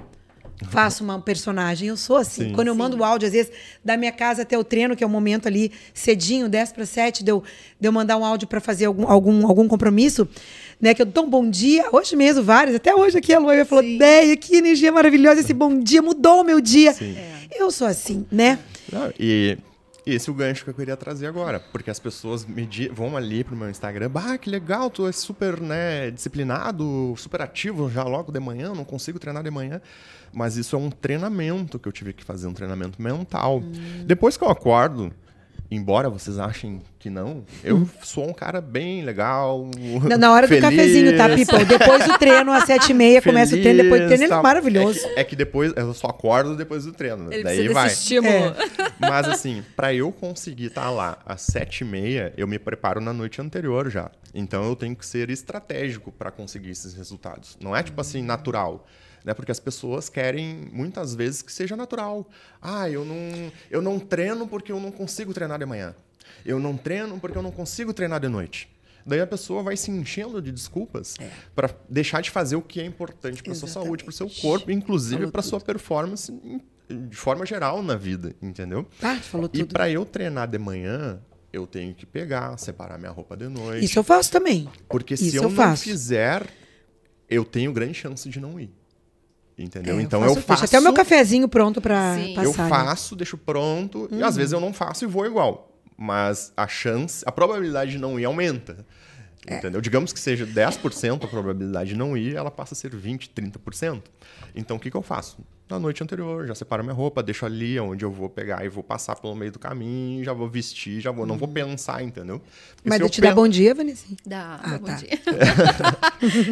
Faço 0.70 1.04
uma 1.04 1.22
personagem, 1.22 1.90
eu 1.90 1.98
sou 1.98 2.18
assim. 2.18 2.46
Sim. 2.46 2.54
Quando 2.54 2.68
eu 2.68 2.76
mando 2.76 2.98
o 2.98 3.04
áudio, 3.04 3.28
às 3.28 3.34
vezes, 3.34 3.52
da 3.86 3.96
minha 3.96 4.12
casa 4.12 4.42
até 4.42 4.58
o 4.58 4.64
treino, 4.64 4.96
que 4.96 5.04
é 5.04 5.08
o 5.08 5.10
momento 5.10 5.48
ali, 5.48 5.72
cedinho, 5.94 6.50
10 6.50 6.72
para 6.72 6.86
7, 6.86 7.24
de 7.24 7.32
eu, 7.32 7.44
de 7.80 7.88
eu 7.88 7.92
mandar 7.92 8.18
um 8.18 8.26
áudio 8.26 8.48
para 8.48 8.60
fazer 8.60 8.86
algum, 8.86 9.08
algum, 9.08 9.48
algum 9.48 9.68
compromisso, 9.68 10.28
né? 10.82 10.94
Que 10.96 11.02
eu 11.04 11.06
dou 11.06 11.26
um 11.26 11.30
bom 11.30 11.48
dia, 11.48 11.86
hoje 11.92 12.16
mesmo, 12.16 12.44
vários, 12.44 12.76
até 12.76 12.96
hoje 12.96 13.18
aqui 13.20 13.32
a 13.34 13.40
Luana 13.40 13.66
falou, 13.66 13.84
Deia, 13.84 14.36
que 14.36 14.56
energia 14.56 14.92
maravilhosa, 14.92 15.42
esse 15.42 15.54
bom 15.54 15.80
dia 15.80 16.02
mudou 16.02 16.42
o 16.42 16.44
meu 16.44 16.60
dia. 16.60 16.94
Sim. 16.94 17.16
Eu 17.56 17.70
sou 17.70 17.88
assim, 17.88 18.26
né? 18.32 18.58
Não, 18.92 19.14
e 19.20 19.58
esse 20.14 20.30
é 20.30 20.32
o 20.32 20.36
gancho 20.36 20.64
que 20.64 20.70
eu 20.70 20.74
queria 20.74 20.96
trazer 20.98 21.28
agora, 21.28 21.60
porque 21.60 21.90
as 21.90 22.00
pessoas 22.00 22.46
me 22.46 22.66
di- 22.66 22.88
vão 22.90 23.16
ali 23.18 23.44
pro 23.44 23.56
meu 23.56 23.70
Instagram, 23.70 24.10
bah, 24.10 24.38
que 24.38 24.50
legal, 24.50 24.90
tu 24.90 25.08
é 25.08 25.12
super, 25.12 25.60
né, 25.60 26.10
disciplinado, 26.12 27.14
super 27.18 27.42
ativo 27.42 27.90
já 27.90 28.04
logo 28.04 28.32
de 28.32 28.40
manhã, 28.40 28.74
não 28.74 28.86
consigo 28.86 29.20
treinar 29.20 29.44
de 29.44 29.52
manhã, 29.52 29.82
mas 30.34 30.58
isso 30.58 30.76
é 30.76 30.80
um 30.80 30.90
treinamento 30.90 31.80
que 31.80 31.88
eu 31.88 31.92
tive 31.92 32.14
que 32.14 32.24
fazer, 32.24 32.48
um 32.48 32.54
treinamento 32.54 33.02
mental. 33.02 33.62
Depois 34.06 34.38
que 34.38 34.44
eu 34.44 34.50
acordo, 34.50 35.12
embora 35.70 36.10
vocês 36.10 36.40
achem 36.40 36.82
que 36.98 37.10
não, 37.10 37.44
eu 37.64 37.88
sou 38.02 38.28
um 38.30 38.34
cara 38.34 38.60
bem 38.60 39.04
legal. 39.04 39.70
Na, 40.04 40.18
na 40.18 40.32
hora 40.32 40.48
feliz, 40.48 40.64
do 40.64 40.70
cafezinho, 40.70 41.18
tá, 41.18 41.30
people? 41.30 41.66
Depois 41.66 42.06
do 42.06 42.18
treino, 42.18 42.52
às 42.52 42.64
sete 42.66 42.92
e 42.92 42.94
meia, 42.94 43.22
começa 43.22 43.56
o 43.56 43.62
treino, 43.62 43.84
depois 43.84 44.02
do 44.02 44.08
treino, 44.08 44.24
ele 44.24 44.34
é 44.34 44.42
maravilhoso. 44.42 45.00
É 45.00 45.14
que, 45.14 45.20
é 45.20 45.24
que 45.24 45.36
depois, 45.36 45.74
eu 45.76 45.94
só 45.94 46.08
acordo 46.08 46.56
depois 46.56 46.86
do 46.86 46.92
treino. 46.92 47.32
Ele 47.32 47.44
daí 47.44 47.68
vai. 47.70 47.90
desse 47.90 48.02
estímulo. 48.02 48.34
É. 48.34 48.56
Mas 49.00 49.28
assim, 49.28 49.64
pra 49.76 49.94
eu 49.94 50.12
conseguir 50.12 50.68
estar 50.68 50.90
lá 50.90 51.18
às 51.26 51.42
sete 51.42 51.82
e 51.82 51.86
meia, 51.86 52.34
eu 52.38 52.48
me 52.48 52.58
preparo 52.58 53.00
na 53.00 53.14
noite 53.14 53.42
anterior 53.42 53.90
já. 53.90 54.10
Então 54.34 54.64
eu 54.66 54.76
tenho 54.76 54.96
que 54.96 55.06
ser 55.06 55.30
estratégico 55.30 56.12
pra 56.12 56.32
conseguir 56.32 56.72
esses 56.72 56.94
resultados. 56.94 57.58
Não 57.62 57.76
é 57.76 57.84
tipo 57.84 58.00
assim, 58.00 58.22
natural. 58.22 58.86
Né? 59.28 59.34
Porque 59.34 59.52
as 59.52 59.60
pessoas 59.60 60.08
querem 60.08 60.70
muitas 60.72 61.14
vezes 61.14 61.42
que 61.42 61.52
seja 61.52 61.76
natural. 61.76 62.26
Ah, 62.62 62.90
eu 62.90 63.04
não, 63.04 63.52
eu 63.70 63.82
não 63.82 64.00
treino 64.00 64.48
porque 64.48 64.72
eu 64.72 64.80
não 64.80 64.90
consigo 64.90 65.34
treinar 65.34 65.60
de 65.60 65.66
manhã. 65.66 65.94
Eu 66.46 66.60
não 66.62 66.78
treino 66.78 67.20
porque 67.20 67.38
eu 67.38 67.42
não 67.42 67.52
consigo 67.52 67.94
treinar 67.94 68.22
de 68.22 68.30
noite. 68.30 68.70
Daí 69.06 69.20
a 69.20 69.28
pessoa 69.28 69.62
vai 69.62 69.76
se 69.76 69.92
enchendo 69.92 70.42
de 70.42 70.50
desculpas 70.50 71.16
pra 71.54 71.70
deixar 71.90 72.22
de 72.22 72.32
fazer 72.32 72.56
o 72.56 72.62
que 72.62 72.80
é 72.80 72.86
importante 72.86 73.44
pra 73.44 73.54
sua 73.54 73.68
saúde, 73.68 74.06
pro 74.06 74.14
seu 74.14 74.30
corpo, 74.30 74.72
inclusive 74.72 75.28
pra 75.28 75.42
sua 75.42 75.60
performance 75.60 76.32
de 76.90 77.16
forma 77.18 77.46
geral 77.46 77.84
na 77.84 77.96
vida, 77.98 78.34
entendeu? 78.42 78.88
Ah, 79.02 79.16
falou 79.18 79.50
E 79.54 79.60
tudo. 79.60 79.74
pra 79.74 79.90
eu 79.90 80.06
treinar 80.06 80.48
de 80.48 80.58
manhã, 80.58 81.20
eu 81.52 81.68
tenho 81.68 81.94
que 81.94 82.06
pegar, 82.06 82.58
separar 82.58 82.98
minha 82.98 83.12
roupa 83.12 83.36
de 83.36 83.50
noite. 83.50 83.84
Isso 83.84 84.00
eu 84.00 84.04
faço 84.06 84.32
também. 84.32 84.70
Porque 84.88 85.18
se 85.18 85.28
isso 85.28 85.38
eu, 85.38 85.44
eu 85.44 85.50
não 85.50 85.56
faço. 85.56 85.84
fizer, 85.84 86.46
eu 87.30 87.44
tenho 87.44 87.74
grande 87.74 87.94
chance 87.94 88.30
de 88.30 88.40
não 88.40 88.58
ir. 88.58 88.72
Entendeu? 89.58 89.98
É, 89.98 90.02
então 90.02 90.22
faço, 90.22 90.38
eu 90.38 90.42
faço. 90.44 90.66
até 90.66 90.80
o 90.80 90.84
meu 90.84 90.94
cafezinho 90.94 91.48
pronto 91.48 91.82
pra 91.82 92.16
Sim. 92.16 92.36
passar. 92.36 92.48
eu 92.48 92.54
né? 92.56 92.70
faço, 92.70 93.16
deixo 93.16 93.38
pronto, 93.38 94.08
e 94.12 94.22
às 94.22 94.36
vezes 94.36 94.52
eu 94.54 94.60
não 94.60 94.72
faço 94.72 95.04
e 95.04 95.08
vou 95.08 95.26
igual. 95.26 95.74
Mas 95.98 96.54
a 96.56 96.68
chance, 96.68 97.24
a 97.26 97.32
probabilidade 97.32 97.92
de 97.92 97.98
não 97.98 98.20
ir 98.20 98.26
aumenta. 98.26 98.86
É. 99.48 99.58
Entendeu? 99.58 99.82
Digamos 99.82 100.14
que 100.14 100.20
seja 100.20 100.46
10% 100.46 101.24
a 101.24 101.28
probabilidade 101.28 101.90
de 101.90 101.96
não 101.96 102.16
ir, 102.16 102.36
ela 102.36 102.52
passa 102.52 102.74
a 102.74 102.78
ser 102.78 102.96
20, 102.96 103.32
30%. 103.32 104.04
Então 104.54 104.78
o 104.78 104.80
que, 104.80 104.92
que 104.92 104.98
eu 104.98 105.02
faço? 105.02 105.38
Na 105.70 105.78
noite 105.78 106.02
anterior, 106.02 106.48
já 106.48 106.56
separo 106.56 106.82
minha 106.82 106.94
roupa, 106.96 107.22
deixo 107.22 107.46
ali 107.46 107.78
onde 107.78 108.06
eu 108.06 108.10
vou 108.10 108.30
pegar 108.30 108.64
e 108.64 108.70
vou 108.70 108.82
passar 108.82 109.18
pelo 109.18 109.36
meio 109.36 109.52
do 109.52 109.60
caminho, 109.60 110.24
já 110.24 110.32
vou 110.32 110.48
vestir, 110.48 111.02
já 111.02 111.12
vou. 111.12 111.26
Não 111.26 111.38
vou 111.38 111.46
pensar, 111.48 112.02
entendeu? 112.02 112.40
Porque 112.78 112.88
Mas 112.90 113.02
eu 113.02 113.10
te 113.10 113.20
pen- 113.20 113.34
bom 113.34 113.50
dia, 113.50 113.76
Vanessa? 113.76 114.06
Dá, 114.26 114.62
Ah, 114.64 114.78
bom 114.80 114.86
tá. 114.88 114.94
dia. 114.94 115.10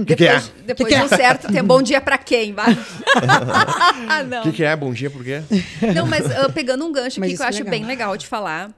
O 0.02 0.04
que, 0.06 0.16
que 0.18 0.26
é? 0.28 0.34
Depois, 0.34 0.52
depois 0.66 0.94
Que 0.94 1.00
de 1.00 1.06
um 1.06 1.08
certo 1.08 1.48
tempo, 1.50 1.66
bom 1.66 1.82
dia 1.82 2.02
pra 2.02 2.18
quem? 2.18 2.52
vai? 2.52 2.78
ah, 4.10 4.22
O 4.24 4.28
não. 4.28 4.44
que, 4.44 4.52
que 4.52 4.64
é? 4.66 4.76
Bom 4.76 4.92
dia, 4.92 5.10
por 5.10 5.24
quê? 5.24 5.42
Não, 5.96 6.06
mas 6.08 6.30
ah, 6.30 6.50
pegando 6.50 6.86
um 6.86 6.92
gancho 6.92 7.18
Mas 7.22 7.30
aqui 7.30 7.38
que 7.38 7.42
eu 7.42 7.46
é 7.46 7.50
acho 7.50 7.58
legal. 7.60 7.72
bem 7.72 7.86
legal 7.86 8.18
de 8.18 8.28
falar. 8.28 8.70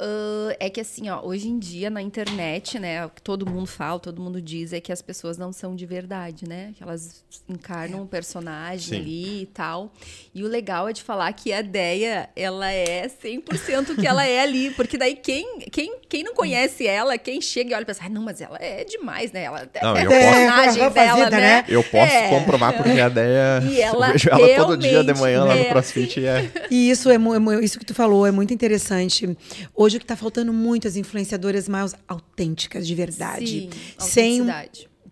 Ah, 0.00 0.56
é 0.58 0.70
que 0.70 0.80
assim, 0.80 1.08
ó, 1.10 1.20
hoje 1.22 1.48
em 1.48 1.58
dia 1.58 1.90
na 1.90 2.00
internet, 2.02 2.78
né, 2.78 3.04
o 3.06 3.10
que 3.10 3.20
todo 3.22 3.48
mundo 3.48 3.66
fala, 3.66 3.98
todo 4.00 4.20
mundo 4.20 4.40
diz 4.40 4.72
é 4.72 4.80
que 4.80 4.92
as 4.92 5.02
pessoas 5.02 5.36
não 5.36 5.52
são 5.52 5.76
de 5.76 5.84
verdade, 5.86 6.48
né? 6.48 6.72
Que 6.76 6.82
elas 6.82 7.22
encarnam 7.48 8.02
um 8.02 8.06
personagem 8.06 8.88
Sim. 8.88 8.96
ali 8.96 9.42
e 9.42 9.46
tal. 9.46 9.92
E 10.34 10.42
o 10.42 10.48
legal 10.48 10.88
é 10.88 10.92
de 10.92 11.02
falar 11.02 11.32
que 11.32 11.52
a 11.52 11.60
Deia, 11.62 12.28
ela 12.34 12.70
é 12.72 13.08
100% 13.08 13.90
o 13.90 13.96
que 13.96 14.06
ela 14.06 14.24
é 14.26 14.40
ali, 14.40 14.70
porque 14.70 14.96
daí 14.96 15.14
quem, 15.16 15.60
quem, 15.70 15.96
quem 16.08 16.22
não 16.24 16.34
conhece 16.34 16.86
ela, 16.86 17.18
quem 17.18 17.40
chega 17.40 17.70
e 17.70 17.74
olha 17.74 17.82
e 17.82 17.86
pensa, 17.86 18.02
ah, 18.04 18.08
não, 18.08 18.22
mas 18.22 18.40
ela 18.40 18.56
é 18.60 18.84
demais, 18.84 19.32
né? 19.32 19.44
Ela 19.44 19.68
Não, 19.82 19.96
é 19.96 20.04
eu 20.04 20.10
o 20.10 20.14
posso- 20.14 20.20
personagem 20.30 20.82
É, 20.82 20.90
dela, 20.90 21.08
fazenda, 21.18 21.30
né? 21.30 21.40
né? 21.40 21.64
Eu 21.68 21.82
posso 21.84 22.12
É. 22.12 22.28
comprovar 22.30 22.76
porque 22.76 23.00
a 23.00 23.06
ideia. 23.08 23.60
E 23.70 23.80
ela 23.80 24.06
eu 24.08 24.12
vejo 24.12 24.28
ela 24.30 24.56
todo 24.56 24.76
dia 24.76 25.04
de 25.04 25.14
manhã 25.14 25.44
lá 25.44 25.54
no 25.54 25.60
é. 25.60 25.64
CrossFit 25.66 26.20
e 26.20 26.26
é. 26.26 26.50
E 26.70 26.90
isso 26.90 27.10
é, 27.10 27.16
é 27.16 27.64
isso 27.64 27.78
que 27.78 27.84
tu 27.84 27.94
falou 27.94 28.26
é 28.26 28.30
muito 28.30 28.52
interessante. 28.54 29.36
Hoje 29.74 29.89
o 29.96 30.00
que 30.00 30.04
está 30.04 30.16
faltando 30.16 30.52
muito 30.52 30.86
as 30.88 30.96
influenciadoras 30.96 31.68
mais 31.68 31.94
autênticas, 32.08 32.86
de 32.86 32.94
verdade. 32.94 33.46
Sim, 33.46 33.70
sem 33.98 34.46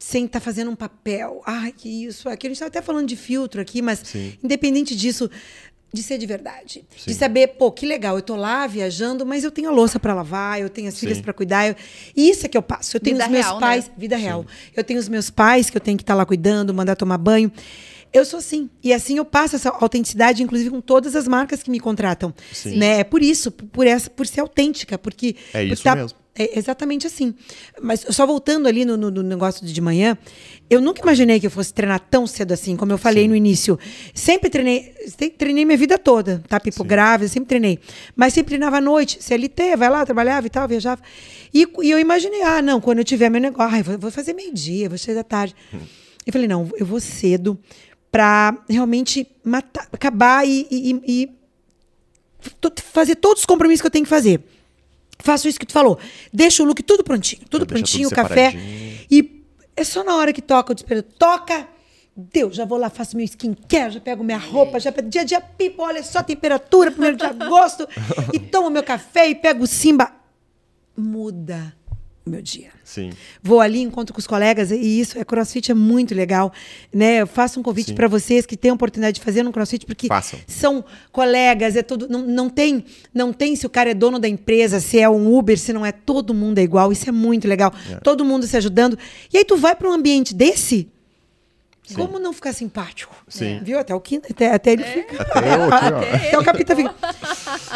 sem 0.01 0.25
estar 0.27 0.39
fazendo 0.41 0.71
um 0.71 0.77
papel. 0.77 1.43
Ai, 1.45 1.73
que 1.77 1.89
isso, 2.05 2.29
aquilo. 2.29 2.53
A 2.53 2.55
gente 2.55 2.63
estava 2.63 2.69
até 2.69 2.81
falando 2.81 3.09
de 3.09 3.17
filtro 3.17 3.61
aqui, 3.61 3.83
mas 3.83 4.01
Sim. 4.05 4.33
independente 4.45 4.95
disso, 4.95 5.29
de 5.93 6.03
ser 6.05 6.19
de 6.19 6.25
verdade. 6.27 6.85
Sim. 6.97 7.11
De 7.11 7.15
saber, 7.15 7.49
pô, 7.59 7.73
que 7.73 7.85
legal, 7.85 8.15
eu 8.15 8.23
tô 8.23 8.37
lá 8.37 8.65
viajando, 8.69 9.27
mas 9.27 9.43
eu 9.43 9.51
tenho 9.51 9.69
a 9.69 9.73
louça 9.73 9.99
para 9.99 10.15
lavar, 10.15 10.61
eu 10.61 10.69
tenho 10.71 10.87
as 10.87 10.99
filhas 11.01 11.21
para 11.21 11.33
cuidar. 11.33 11.67
eu- 11.69 11.75
E 12.17 12.31
isso 12.31 12.47
é 12.47 12.49
que 12.49 12.57
eu 12.57 12.63
passo. 12.63 12.97
Eu 12.97 13.01
tenho 13.01 13.17
Vida 13.17 13.25
os 13.27 13.31
meus 13.33 13.45
real, 13.45 13.55
né? 13.57 13.61
pais, 13.61 13.91
vida 13.99 14.17
real. 14.17 14.47
Eu 14.77 14.85
tenho 14.85 15.01
os 15.01 15.09
meus 15.09 15.31
pais 15.31 15.69
que 15.69 15.77
eu 15.77 15.81
tenho 15.81 15.97
que 15.97 16.05
estar 16.05 16.15
lá 16.15 16.25
cuidando, 16.25 16.73
mandar 16.73 16.95
tomar 16.95 17.19
banho. 17.19 17.51
Eu 18.13 18.25
sou 18.25 18.39
assim. 18.39 18.71
E 18.83 18.93
assim 18.93 19.19
eu 19.19 19.25
passo 19.25 19.57
essa 19.57 19.71
autenticidade, 19.71 20.43
inclusive, 20.43 20.71
com 20.71 20.81
todas 20.81 21.15
as 21.15 21.29
marcas 21.29 21.63
que 21.63 21.71
me 21.71 21.79
contratam. 21.81 22.35
Sim. 22.53 22.77
Né? 22.77 23.01
É 23.01 23.05
por 23.05 23.23
isso, 23.23 23.51
por, 23.51 23.87
essa, 23.87 24.09
por 24.11 24.27
ser 24.27 24.41
autêntica, 24.41 24.97
porque. 24.99 25.37
É 25.53 25.63
isso 25.65 25.83
tá- 25.83 25.95
mesmo. 25.97 26.17
é 26.35 26.59
exatamente 26.59 27.07
assim. 27.07 27.35
Mas 27.83 28.07
só 28.11 28.25
voltando 28.27 28.67
ali 28.69 28.85
no, 28.85 28.97
no- 28.97 29.11
no 29.11 29.23
negócio 29.23 29.67
de 29.67 29.81
manhã, 29.81 30.17
eu 30.71 30.81
nunca 30.81 31.03
imaginei 31.03 31.39
que 31.41 31.47
eu 31.47 31.51
fosse 31.51 31.75
treinar 31.75 32.01
tão 32.11 32.27
cedo 32.27 32.53
assim, 32.53 32.77
como 32.77 32.93
eu 32.93 32.99
falei 32.99 33.25
Sim. 33.25 33.29
no 33.31 33.37
início. 33.37 33.79
Sempre 34.15 34.49
treinei, 34.49 34.95
treinei 35.37 35.65
minha 35.65 35.77
vida 35.77 35.99
toda, 35.99 36.43
tá? 36.49 36.59
Pipo 36.61 36.83
Sim. 36.83 36.89
grávida, 36.89 37.29
sempre 37.29 37.49
treinei. 37.49 37.79
Mas 38.17 38.33
sempre 38.35 38.51
treinava 38.51 38.77
à 38.79 38.81
noite, 38.81 39.19
CLT, 39.21 39.77
vai 39.77 39.91
lá, 39.91 40.07
trabalhava 40.07 40.47
e 40.47 40.51
tal, 40.51 40.67
viajava. 40.69 41.03
E, 41.53 41.67
e 41.83 41.91
eu 41.91 41.99
imaginei, 41.99 42.43
ah, 42.43 42.63
não, 42.63 42.81
quando 42.81 42.99
eu 42.99 43.05
tiver 43.05 43.29
meu 43.31 43.41
negócio, 43.41 43.75
ai, 43.75 43.83
vou, 43.83 43.99
vou 43.99 44.11
fazer 44.11 44.33
meio-dia, 44.33 44.89
vou 44.89 44.97
sair 44.97 45.15
da 45.17 45.25
tarde. 45.25 45.55
Hum. 45.75 45.79
Eu 46.27 46.33
falei, 46.33 46.47
não, 46.47 46.71
eu 46.77 46.85
vou 46.87 47.01
cedo 47.01 47.59
pra 48.19 48.59
realmente 48.69 49.29
matar, 49.45 49.87
acabar 49.93 50.45
e- 50.45 50.67
e- 50.69 51.01
e- 51.07 51.31
fazer 52.83 53.15
todos 53.15 53.43
os 53.43 53.47
compromissos 53.47 53.81
que 53.81 53.87
eu 53.87 53.91
tenho 53.93 54.05
que 54.05 54.09
fazer. 54.11 54.43
Faço 55.21 55.47
isso 55.47 55.57
que 55.59 55.65
tu 55.65 55.73
falou. 55.73 55.97
Deixa 56.33 56.61
o 56.65 56.67
look 56.67 56.83
tudo 56.83 57.05
prontinho, 57.05 57.43
tudo 57.49 57.65
prontinho, 57.65 58.09
tudo 58.09 58.13
o 58.13 58.17
café. 58.29 58.51
E 59.09 59.45
é 59.77 59.85
só 59.85 60.03
na 60.03 60.17
hora 60.17 60.33
que 60.33 60.43
toca 60.43 60.73
o 60.73 60.75
despertador. 60.75 61.13
Toca! 61.17 61.69
Deus, 62.17 62.57
já 62.57 62.65
vou 62.65 62.77
lá, 62.77 62.91
faço 62.91 63.17
meu 63.17 63.25
skincare, 63.25 63.93
já 63.93 64.01
pego 64.01 64.25
minha 64.25 64.37
roupa, 64.39 64.81
já 64.81 64.91
pego 64.91 65.09
dia 65.09 65.21
a 65.21 65.25
dia, 65.25 65.41
pipo, 65.41 65.83
olha 65.85 66.03
só 66.03 66.19
a 66.19 66.25
temperatura, 66.25 66.91
primeiro 66.91 67.17
de 67.17 67.25
agosto, 67.25 67.87
e 68.35 68.41
tomo 68.41 68.69
meu 68.69 68.83
café 68.83 69.29
e 69.29 69.37
pego 69.37 69.63
o 69.63 69.67
Simba. 69.69 70.11
Muda 70.97 71.73
o 72.29 72.31
meu 72.31 72.43
dia. 72.43 72.69
Sim. 72.85 73.11
Vou 73.43 73.61
ali, 73.61 73.81
encontro 73.81 74.15
com 74.15 74.21
os 74.21 74.27
colegas, 74.27 74.71
e 74.71 74.77
isso, 74.77 75.19
é 75.19 75.25
crossfit 75.25 75.71
é 75.71 75.75
muito 75.75 76.15
legal. 76.15 76.53
Né? 76.93 77.23
Eu 77.23 77.27
faço 77.27 77.59
um 77.59 77.63
convite 77.63 77.93
para 77.93 78.07
vocês 78.07 78.47
que 78.47 78.57
têm 78.57 78.71
a 78.71 78.75
oportunidade 78.75 79.17
de 79.17 79.25
fazer 79.25 79.43
no 79.43 79.53
crossfit, 79.53 79.85
porque 79.85 80.07
Façam. 80.07 80.39
são 80.47 80.85
colegas, 81.11 81.77
é 81.77 81.83
tudo. 81.83 82.09
Não, 82.09 82.23
não, 82.23 82.49
tem, 82.49 82.85
não 83.13 83.33
tem 83.33 83.57
se 83.57 83.67
o 83.67 83.71
cara 83.71 83.91
é 83.91 83.95
dono 83.95 84.19
da 84.19 84.29
empresa, 84.29 84.81
se 84.81 84.99
é 84.99 85.09
um 85.09 85.37
Uber, 85.37 85.59
se 85.59 85.73
não 85.73 85.85
é, 85.85 85.93
todo 85.93 86.33
mundo 86.33 86.59
é 86.59 86.63
igual. 86.63 86.93
Isso 86.93 87.09
é 87.09 87.13
muito 87.13 87.49
legal. 87.49 87.73
Todo 88.03 88.25
mundo 88.25 88.47
se 88.47 88.57
ajudando. 88.57 88.99
E 89.33 89.39
aí 89.39 89.45
tu 89.45 89.57
vai 89.57 89.75
para 89.75 89.89
um 89.89 89.93
ambiente 89.93 90.35
desse. 90.35 90.89
Como 91.95 92.19
não 92.19 92.33
ficar 92.33 92.53
simpático? 92.53 93.15
Sim. 93.29 93.61
Viu? 93.63 93.79
Até 93.79 93.95
o 93.95 94.01
quinto, 94.01 94.29
até, 94.31 94.53
até 94.53 94.73
ele 94.73 94.85
fica. 94.85 95.23
Até 95.23 95.55
eu 95.55 95.65
aqui, 95.65 95.95
ó. 95.95 96.17
Até 96.17 96.39
o 96.39 96.45
capita 96.45 96.77
fica. 96.77 96.95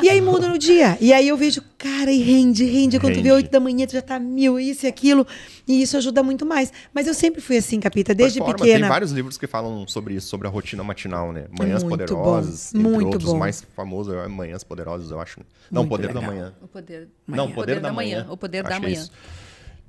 E 0.02 0.10
aí 0.10 0.20
muda 0.20 0.48
no 0.48 0.58
dia. 0.58 0.96
E 1.00 1.12
aí 1.12 1.28
eu 1.28 1.36
vejo, 1.36 1.62
cara, 1.78 2.10
e 2.12 2.20
rende, 2.22 2.64
rende. 2.64 2.98
Quando 3.00 3.14
tu 3.14 3.22
vê 3.22 3.28
Rende. 3.28 3.32
oito 3.32 3.50
da 3.50 3.60
manhã, 3.60 3.86
tu 3.86 3.92
já 3.92 4.02
tá 4.02 4.18
mil, 4.18 4.58
isso 4.60 4.86
e 4.86 4.88
aquilo. 4.88 5.26
E 5.66 5.80
isso 5.82 5.96
ajuda 5.96 6.22
muito 6.22 6.44
mais. 6.44 6.72
Mas 6.92 7.06
eu 7.06 7.14
sempre 7.14 7.40
fui 7.40 7.56
assim, 7.56 7.80
capita, 7.80 8.14
desde 8.14 8.38
Performa, 8.40 8.58
pequena. 8.58 8.80
Tem 8.80 8.88
vários 8.88 9.12
livros 9.12 9.38
que 9.38 9.46
falam 9.46 9.86
sobre 9.86 10.14
isso, 10.14 10.28
sobre 10.28 10.46
a 10.48 10.50
rotina 10.50 10.82
matinal, 10.84 11.32
né? 11.32 11.46
Manhãs 11.58 11.82
Muito 11.82 11.98
Poderosas, 11.98 12.72
bom, 12.74 12.80
entre 12.80 12.90
muito 12.92 13.06
outros. 13.06 13.24
bom. 13.32 13.38
Mais 13.38 13.64
famoso 13.74 14.14
é 14.14 14.28
Manhãs 14.28 14.64
Poderosas, 14.64 15.10
eu 15.10 15.20
acho. 15.20 15.40
Não, 15.70 15.82
Muito 15.82 15.90
Poder 15.90 16.06
legal. 16.08 16.22
da 16.22 16.28
Manhã. 16.28 16.52
O 16.62 16.68
poder, 16.68 17.08
Não, 17.26 17.46
o 17.46 17.52
Poder, 17.54 17.80
da, 17.80 17.92
manhã. 17.92 18.26
O 18.30 18.36
poder 18.36 18.62
da 18.62 18.68
Acho 18.70 18.78
é 18.78 18.80
manhã. 18.82 18.92
isso. 18.94 19.12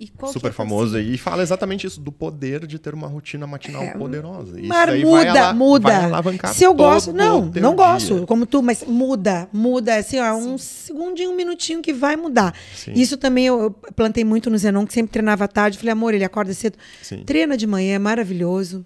E 0.04 0.08
qual 0.10 0.32
que 0.32 0.34
Super 0.34 0.50
é 0.50 0.54
famoso. 0.54 1.00
E 1.00 1.18
fala 1.18 1.42
exatamente 1.42 1.88
isso, 1.88 2.02
do 2.02 2.12
poder 2.12 2.68
de 2.68 2.78
ter 2.78 2.94
uma 2.94 3.08
rotina 3.08 3.48
matinal 3.48 3.92
poderosa. 3.98 4.60
Isso 4.60 4.68
Mas 4.68 5.02
muda, 5.02 5.34
vai 5.34 5.54
muda. 5.54 5.90
vai 5.90 6.04
alavancar 6.04 6.54
Se 6.54 6.64
eu 6.64 6.74
gosto, 6.74 7.14
não, 7.14 7.46
não 7.46 7.50
dia. 7.52 7.62
gosto, 7.72 8.26
como 8.28 8.46
tu, 8.46 8.62
mas 8.62 8.84
muda, 8.84 9.48
muda, 9.54 9.96
assim, 9.96 10.20
ó, 10.20 10.34
um 10.36 10.58
segundinho, 10.58 11.32
um 11.32 11.36
minutinho 11.36 11.82
que 11.82 11.94
vai 11.94 12.16
mudar. 12.18 12.54
Sim. 12.76 12.94
Isso 12.94 13.16
também 13.16 13.46
eu, 13.48 13.62
eu 13.62 13.72
plantei 13.96 14.26
muito 14.26 14.50
no 14.50 14.58
Zenon, 14.58 14.86
que 14.86 14.94
sempre 14.94 15.14
treinava 15.14 15.46
à 15.46 15.48
tarde. 15.48 15.78
Falei, 15.78 15.94
amor, 15.94 16.14
ele 16.14 16.26
acorda 16.26 16.54
cedo. 16.54 16.78
Sim. 17.02 17.24
Treina 17.24 17.56
de 17.56 17.66
manhã, 17.66 17.96
é 17.96 18.00
maravilhoso. 18.00 18.86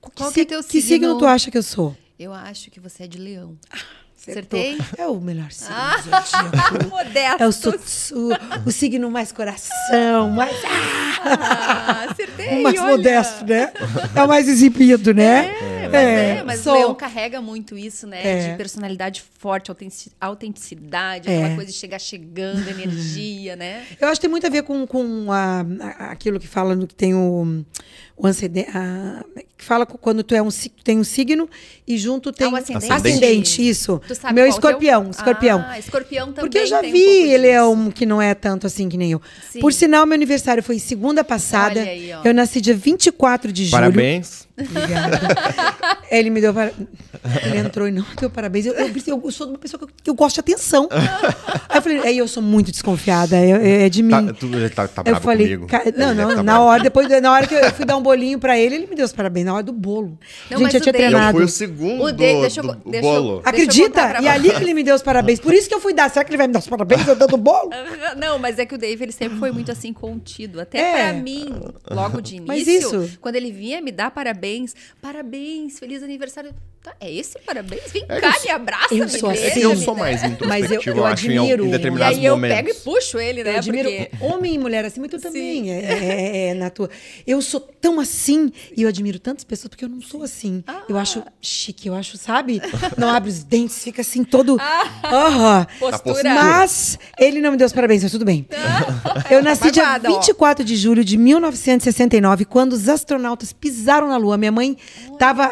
Qual 0.00 0.28
que, 0.28 0.34
que 0.34 0.40
é 0.42 0.44
teu 0.44 0.62
que 0.62 0.80
signo 0.82 1.08
signo? 1.08 1.18
tu 1.18 1.26
acha 1.26 1.50
que 1.50 1.58
eu 1.58 1.62
sou? 1.62 1.96
Eu 2.18 2.32
acho 2.32 2.70
que 2.70 2.78
você 2.78 3.04
é 3.04 3.06
de 3.06 3.18
leão. 3.18 3.56
Acertou. 4.28 4.58
Acertei? 4.60 4.78
É 4.98 5.06
o 5.06 5.20
melhor 5.20 5.50
signo 5.52 5.74
Ah, 5.76 5.96
zodíaco. 6.02 6.88
Modesto. 6.90 7.70
É 7.70 8.16
o, 8.16 8.18
o, 8.18 8.68
o 8.68 8.72
signo 8.72 9.10
mais 9.10 9.30
coração, 9.32 10.30
mais, 10.30 10.56
Ah, 11.24 12.06
acertei, 12.10 12.62
mais 12.62 12.78
olha. 12.80 12.90
modesto, 12.96 13.44
né? 13.44 13.72
É 14.14 14.22
o 14.22 14.28
mais 14.28 14.48
exibido, 14.48 15.12
né? 15.14 15.52
mas 15.86 15.94
é, 15.94 16.36
É, 16.38 16.42
mas 16.42 16.60
sou. 16.60 16.72
o 16.74 16.76
Leão 16.78 16.94
carrega 16.94 17.40
muito 17.40 17.76
isso, 17.78 18.06
né? 18.06 18.20
É. 18.26 18.50
De 18.50 18.56
personalidade 18.56 19.22
forte, 19.38 19.70
autentic- 19.70 20.12
autenticidade, 20.20 21.28
É. 21.30 21.38
aquela 21.38 21.54
coisa 21.56 21.70
de 21.70 21.76
chegar 21.76 22.00
chegando, 22.00 22.68
energia, 22.68 23.54
né? 23.56 23.84
Eu 24.00 24.08
acho 24.08 24.20
que 24.20 24.22
tem 24.26 24.30
muito 24.30 24.46
a 24.46 24.50
ver 24.50 24.62
com, 24.64 24.86
com 24.86 25.30
a- 25.30 25.64
aquilo 26.10 26.40
que 26.40 26.48
fala 26.48 26.74
no 26.74 26.86
que 26.86 26.94
tem 26.94 27.14
o, 27.14 27.64
o 28.16 28.26
ancede- 28.26 28.66
a- 28.74 29.24
fala 29.58 29.84
quando 29.84 30.22
tu 30.22 30.34
é 30.34 30.40
um 30.42 30.48
tem 30.84 30.98
um 30.98 31.04
signo 31.04 31.48
e 31.86 31.98
junto 31.98 32.32
tem 32.32 32.46
Ah, 32.46 32.50
o 32.50 32.56
ascendente. 32.56 32.92
ascendente, 32.92 33.68
isso. 33.68 34.00
Tu 34.08 34.14
sabe 34.14 34.34
Meu 34.34 34.44
qual 34.46 34.58
que 34.60 34.66
é 34.88 34.96
o- 34.98 35.02
escorpião, 35.02 35.10
escorpião. 35.10 35.64
Ah, 35.66 35.78
escorpião 35.78 36.26
também 36.28 36.40
Porque 36.40 36.58
eu 36.58 36.66
já 36.66 36.78
um 36.78 36.82
vi 36.82 36.92
pouco 37.04 37.26
ele 37.32 37.46
é 37.48 37.62
um 37.62 37.90
que 37.90 38.06
não 38.06 38.20
é 38.22 38.34
tanto 38.34 38.66
assim 38.66 38.88
que 38.88 38.96
nem 38.96 39.12
eu. 39.12 39.20
Sim. 39.50 39.60
Por 39.60 39.72
sinal, 39.72 40.06
meu 40.06 40.14
aniversário 40.14 40.62
foi 40.62 40.78
segunda 40.78 41.22
passada. 41.22 41.80
Aí, 41.80 42.10
eu 42.24 42.32
nasci 42.34 42.60
dia 42.60 42.74
24 42.74 43.52
de 43.52 43.64
julho. 43.64 43.72
Parabéns. 43.82 44.45
Obrigada. 44.58 45.20
Ele 46.10 46.30
me 46.30 46.40
deu 46.40 46.52
para... 46.54 46.72
Ele 47.44 47.58
entrou 47.58 47.88
e 47.88 47.90
não 47.92 48.04
deu 48.18 48.30
parabéns. 48.30 48.66
Eu, 48.66 48.74
eu, 48.74 48.90
eu 49.24 49.30
sou 49.30 49.48
uma 49.48 49.58
pessoa 49.58 49.78
que 49.78 49.84
eu, 49.84 49.88
que 50.04 50.10
eu 50.10 50.14
gosto 50.14 50.34
de 50.34 50.40
atenção. 50.40 50.88
aí 51.68 51.76
eu 51.78 51.82
falei, 51.82 51.98
aí 52.00 52.18
eu 52.18 52.28
sou 52.28 52.42
muito 52.42 52.70
desconfiada, 52.70 53.36
é, 53.36 53.86
é 53.86 53.88
de 53.88 54.02
mim. 54.02 54.10
Tá, 54.10 54.32
tu, 54.32 54.46
ele 54.46 54.68
tá, 54.70 54.86
tá 54.88 55.02
eu 55.04 55.16
falei, 55.20 55.56
comigo. 55.56 55.66
não, 55.96 56.14
não, 56.14 56.28
tá 56.28 56.36
na 56.36 56.42
bravo. 56.54 56.64
hora, 56.66 56.82
depois, 56.82 57.08
na 57.20 57.32
hora 57.32 57.46
que 57.46 57.54
eu 57.54 57.70
fui 57.72 57.84
dar 57.84 57.96
um 57.96 58.02
bolinho 58.02 58.38
pra 58.38 58.56
ele, 58.58 58.76
ele 58.76 58.86
me 58.86 58.94
deu 58.94 59.04
os 59.04 59.12
parabéns, 59.12 59.46
na 59.46 59.54
hora 59.54 59.62
do 59.62 59.72
bolo. 59.72 60.18
Não, 60.50 60.58
Gente, 60.58 60.62
mas 60.62 60.74
eu 60.74 60.80
o 60.80 60.82
tinha 60.82 60.90
Eu 60.90 60.96
treinado. 60.96 61.36
fui 61.36 61.44
o 61.44 61.48
segundo 61.48 62.04
O 62.04 62.12
Dave- 62.12 62.40
deixa 62.42 62.60
eu- 62.60 62.64
do 62.64 62.90
deixa 62.90 63.06
eu- 63.06 63.12
bolo. 63.12 63.26
Deixa 63.26 63.38
eu 63.40 63.48
Acredita? 63.48 64.18
E 64.22 64.28
ali 64.28 64.50
que 64.50 64.62
ele 64.62 64.74
me 64.74 64.82
deu 64.84 64.94
os 64.94 65.02
parabéns. 65.02 65.40
Por 65.40 65.52
isso 65.52 65.68
que 65.68 65.74
eu 65.74 65.80
fui 65.80 65.92
dar. 65.92 66.08
Será 66.10 66.24
que 66.24 66.30
ele 66.30 66.38
vai 66.38 66.46
me 66.46 66.52
dar 66.52 66.60
os 66.60 66.68
parabéns 66.68 67.06
eu 67.08 67.16
dando 67.16 67.36
bolo? 67.36 67.70
Não, 68.16 68.38
mas 68.38 68.58
é 68.58 68.64
que 68.66 68.74
o 68.74 68.78
Dave 68.78 69.02
ele 69.04 69.12
sempre 69.12 69.38
foi 69.38 69.50
muito 69.50 69.70
assim 69.72 69.92
contido. 69.92 70.60
Até 70.60 70.78
É. 70.78 70.92
pra 70.92 71.20
mim, 71.20 71.52
logo 71.90 72.20
de 72.20 72.36
início, 72.36 72.46
Mas 72.46 72.66
isso- 72.66 73.18
quando 73.20 73.34
ele 73.36 73.50
vinha 73.50 73.80
me 73.80 73.90
dar 73.90 74.10
parabéns, 74.10 74.45
parabéns, 75.00 75.78
feliz 75.78 76.02
aniversário. 76.02 76.54
Tá, 76.86 76.94
é 77.00 77.12
esse 77.12 77.36
parabéns? 77.40 77.90
Vem 77.92 78.04
É 78.08 78.20
cá, 78.20 78.32
me 78.44 78.48
abraça, 78.48 78.94
eu 78.94 79.04
me 79.06 79.10
sou 79.10 79.30
beija, 79.30 79.48
assim. 79.48 79.60
Eu 79.60 79.76
sou 79.76 79.96
mais 79.96 80.22
Mas 80.22 80.30
eu- 80.30 80.30
introspectivo, 80.36 80.90
eu 80.90 80.96
eu 80.98 81.06
acho, 81.06 81.26
em, 81.26 81.36
admiro. 81.38 81.64
em 81.64 81.68
E 81.68 81.70
determinados 81.72 82.18
aí 82.18 82.24
eu 82.24 82.34
momentos. 82.36 82.56
pego 82.56 82.68
e 82.70 82.74
puxo 82.74 83.18
ele, 83.18 83.42
né? 83.42 83.54
eu 83.54 83.56
admiro 83.56 83.90
Porque... 83.90 84.10
homem 84.20 84.54
e 84.54 84.58
mulher 84.58 84.84
assim, 84.84 85.00
mas 85.00 85.10
tu 85.10 85.18
também 85.20 85.64
Sim. 85.64 85.70
é, 85.72 85.80
é- 85.80 86.46
é 86.50 86.54
na 86.54 86.70
tua. 86.70 86.88
Eu 87.26 87.42
sou 87.42 87.58
tão 87.58 87.98
assim 87.98 88.52
e 88.76 88.82
eu 88.84 88.88
admiro 88.88 89.18
tantas 89.18 89.42
pessoas 89.42 89.68
porque 89.68 89.84
eu 89.84 89.88
não 89.88 90.00
sou 90.00 90.22
assim. 90.22 90.62
Eu 90.88 90.96
acho 90.96 91.24
chique, 91.42 91.88
eu 91.88 91.94
acho, 91.96 92.16
sabe? 92.16 92.62
Não 92.96 93.08
abre 93.10 93.30
os 93.30 93.42
dentes, 93.42 93.82
fica 93.82 94.02
assim 94.02 94.22
todo. 94.22 94.56
Aham. 95.02 95.66
Postura. 95.80 96.22
Mas 96.34 97.00
ele 97.18 97.40
não 97.40 97.50
me 97.50 97.56
deu 97.56 97.66
os 97.66 97.72
parabéns, 97.72 98.04
mas 98.04 98.12
tudo 98.12 98.24
bem. 98.24 98.46
Eu 99.28 99.42
nasci 99.42 99.72
dia 99.72 99.82
Barbada, 99.82 100.12
ó. 100.12 100.20
24 100.20 100.64
de 100.64 100.76
julho 100.76 101.04
de 101.04 101.16
1969, 101.16 102.44
quando 102.44 102.74
os 102.74 102.88
astronautas 102.88 103.52
pisaram 103.52 104.06
na 104.06 104.16
Lua. 104.16 104.36
Minha 104.36 104.52
mãe 104.52 104.76
estava 105.12 105.50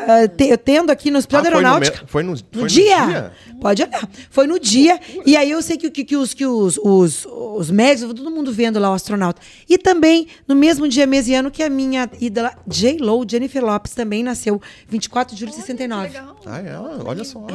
tendo 0.64 0.90
aqui 0.92 1.10
no 1.10 1.23
Hospital 1.24 1.40
Ah, 1.40 1.42
da 1.42 1.50
foi 1.50 1.60
no, 1.62 1.66
Aeronáutica. 1.68 2.02
me- 2.02 2.08
foi 2.08 2.22
no, 2.22 2.36
foi 2.36 2.46
No 2.54 2.60
no 2.62 2.66
dia. 2.68 3.32
Pode 3.60 3.82
olhar. 3.82 4.08
Foi 4.30 4.46
no 4.46 4.58
dia. 4.60 5.00
E 5.26 5.36
aí 5.36 5.50
eu 5.50 5.60
sei 5.62 5.76
que, 5.76 5.90
que, 5.90 6.04
que 6.04 6.16
os, 6.16 6.34
que 6.34 6.44
os, 6.46 6.78
os, 6.78 7.26
os 7.26 7.70
médicos, 7.70 8.14
todo 8.14 8.30
mundo 8.30 8.52
vendo 8.52 8.78
lá 8.78 8.90
o 8.90 8.94
astronauta. 8.94 9.40
E 9.68 9.78
também, 9.78 10.26
no 10.46 10.54
mesmo 10.54 10.86
dia, 10.88 11.06
mês 11.06 11.26
e 11.28 11.34
ano, 11.34 11.50
que 11.50 11.62
a 11.62 11.70
minha 11.70 12.08
ídola 12.20 12.52
J-Lo, 12.66 13.24
Jennifer 13.28 13.64
Lopes, 13.64 13.94
também 13.94 14.22
nasceu 14.22 14.60
24 14.88 15.34
de 15.34 15.40
julho 15.40 15.50
de 15.52 15.56
69. 15.56 16.08
Legal. 16.08 16.36
Ah, 16.46 16.58
é? 16.60 16.76
Olha 17.04 17.24
só. 17.24 17.46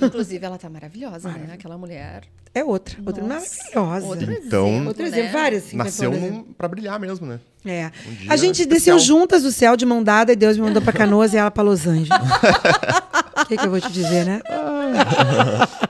Inclusive, 0.00 0.44
ela 0.44 0.58
tá 0.58 0.68
maravilhosa, 0.68 1.28
né? 1.30 1.50
Aquela 1.54 1.78
mulher. 1.78 2.22
É 2.54 2.64
outra. 2.64 2.96
Outra 3.04 3.22
Nossa. 3.24 3.56
maravilhosa. 3.76 4.06
Outro 4.06 4.32
Então, 4.32 4.68
exemplo, 4.68 4.88
Outra 4.88 5.02
né? 5.02 5.08
exemplo, 5.08 5.32
várias. 5.32 5.64
assim, 5.66 5.76
Nasceu 5.76 6.46
pra 6.56 6.68
brilhar 6.68 6.98
mesmo, 7.00 7.26
né? 7.26 7.40
É. 7.66 7.90
Um 8.26 8.32
a 8.32 8.36
gente 8.36 8.60
especial. 8.62 8.96
desceu 8.96 8.98
juntas 8.98 9.42
do 9.42 9.50
céu 9.50 9.76
de 9.76 9.86
mão 9.86 10.02
dada 10.02 10.32
e 10.32 10.36
Deus 10.36 10.56
me 10.56 10.62
mandou 10.64 10.82
pra 10.82 10.92
Canoas 10.94 11.32
e 11.32 11.36
ela 11.38 11.50
pra 11.50 11.62
Los 11.62 11.86
Angeles. 11.86 12.08
O 13.36 13.46
que, 13.46 13.56
que 13.58 13.66
eu 13.66 13.70
vou 13.70 13.80
te 13.80 13.90
dizer, 13.92 14.24
né? 14.24 14.40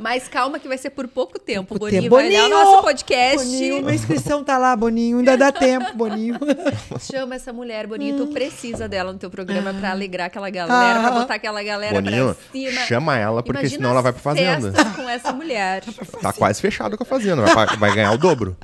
Mas 0.00 0.26
calma 0.28 0.58
que 0.58 0.66
vai 0.66 0.78
ser 0.78 0.90
por 0.90 1.06
pouco 1.06 1.38
tempo. 1.38 1.68
Pouco 1.68 1.84
Boninho 1.84 2.02
tempo. 2.04 2.14
vai 2.16 2.26
olhar 2.26 2.46
o 2.46 2.48
Boninho! 2.48 2.64
nosso 2.64 2.82
podcast. 2.82 3.36
Boninho, 3.46 3.82
minha 3.82 3.94
inscrição 3.94 4.42
tá 4.42 4.56
lá, 4.58 4.74
Boninho. 4.74 5.18
Ainda 5.18 5.36
dá 5.36 5.52
tempo, 5.52 5.94
Boninho. 5.94 6.38
Chama 6.98 7.34
essa 7.36 7.52
mulher, 7.52 7.86
Boninho. 7.86 8.16
Tu 8.16 8.26
precisa 8.32 8.88
dela 8.88 9.12
no 9.12 9.18
teu 9.18 9.30
programa 9.30 9.72
pra 9.74 9.90
alegrar 9.90 10.26
aquela 10.28 10.48
galera, 10.50 11.00
pra 11.00 11.08
Ah. 11.08 11.12
botar 11.12 11.34
aquela 11.34 11.62
galera 11.62 11.94
Boninho, 12.00 12.34
pra 12.34 12.50
cima. 12.60 12.80
chama 12.86 13.16
ela, 13.18 13.42
porque 13.42 13.60
Imagina 13.60 13.76
senão 13.78 13.90
ela 13.90 14.02
vai 14.02 14.12
pra 14.12 14.22
fazenda. 14.22 14.72
com 14.96 15.08
essa 15.08 15.32
mulher. 15.32 15.84
Tá 16.22 16.32
quase 16.32 16.60
fechado 16.60 16.96
com 16.96 17.02
a 17.02 17.06
fazenda. 17.06 17.42
Vai, 17.44 17.76
vai 17.76 17.94
ganhar 17.94 18.10
o 18.12 18.18
dobro. 18.18 18.56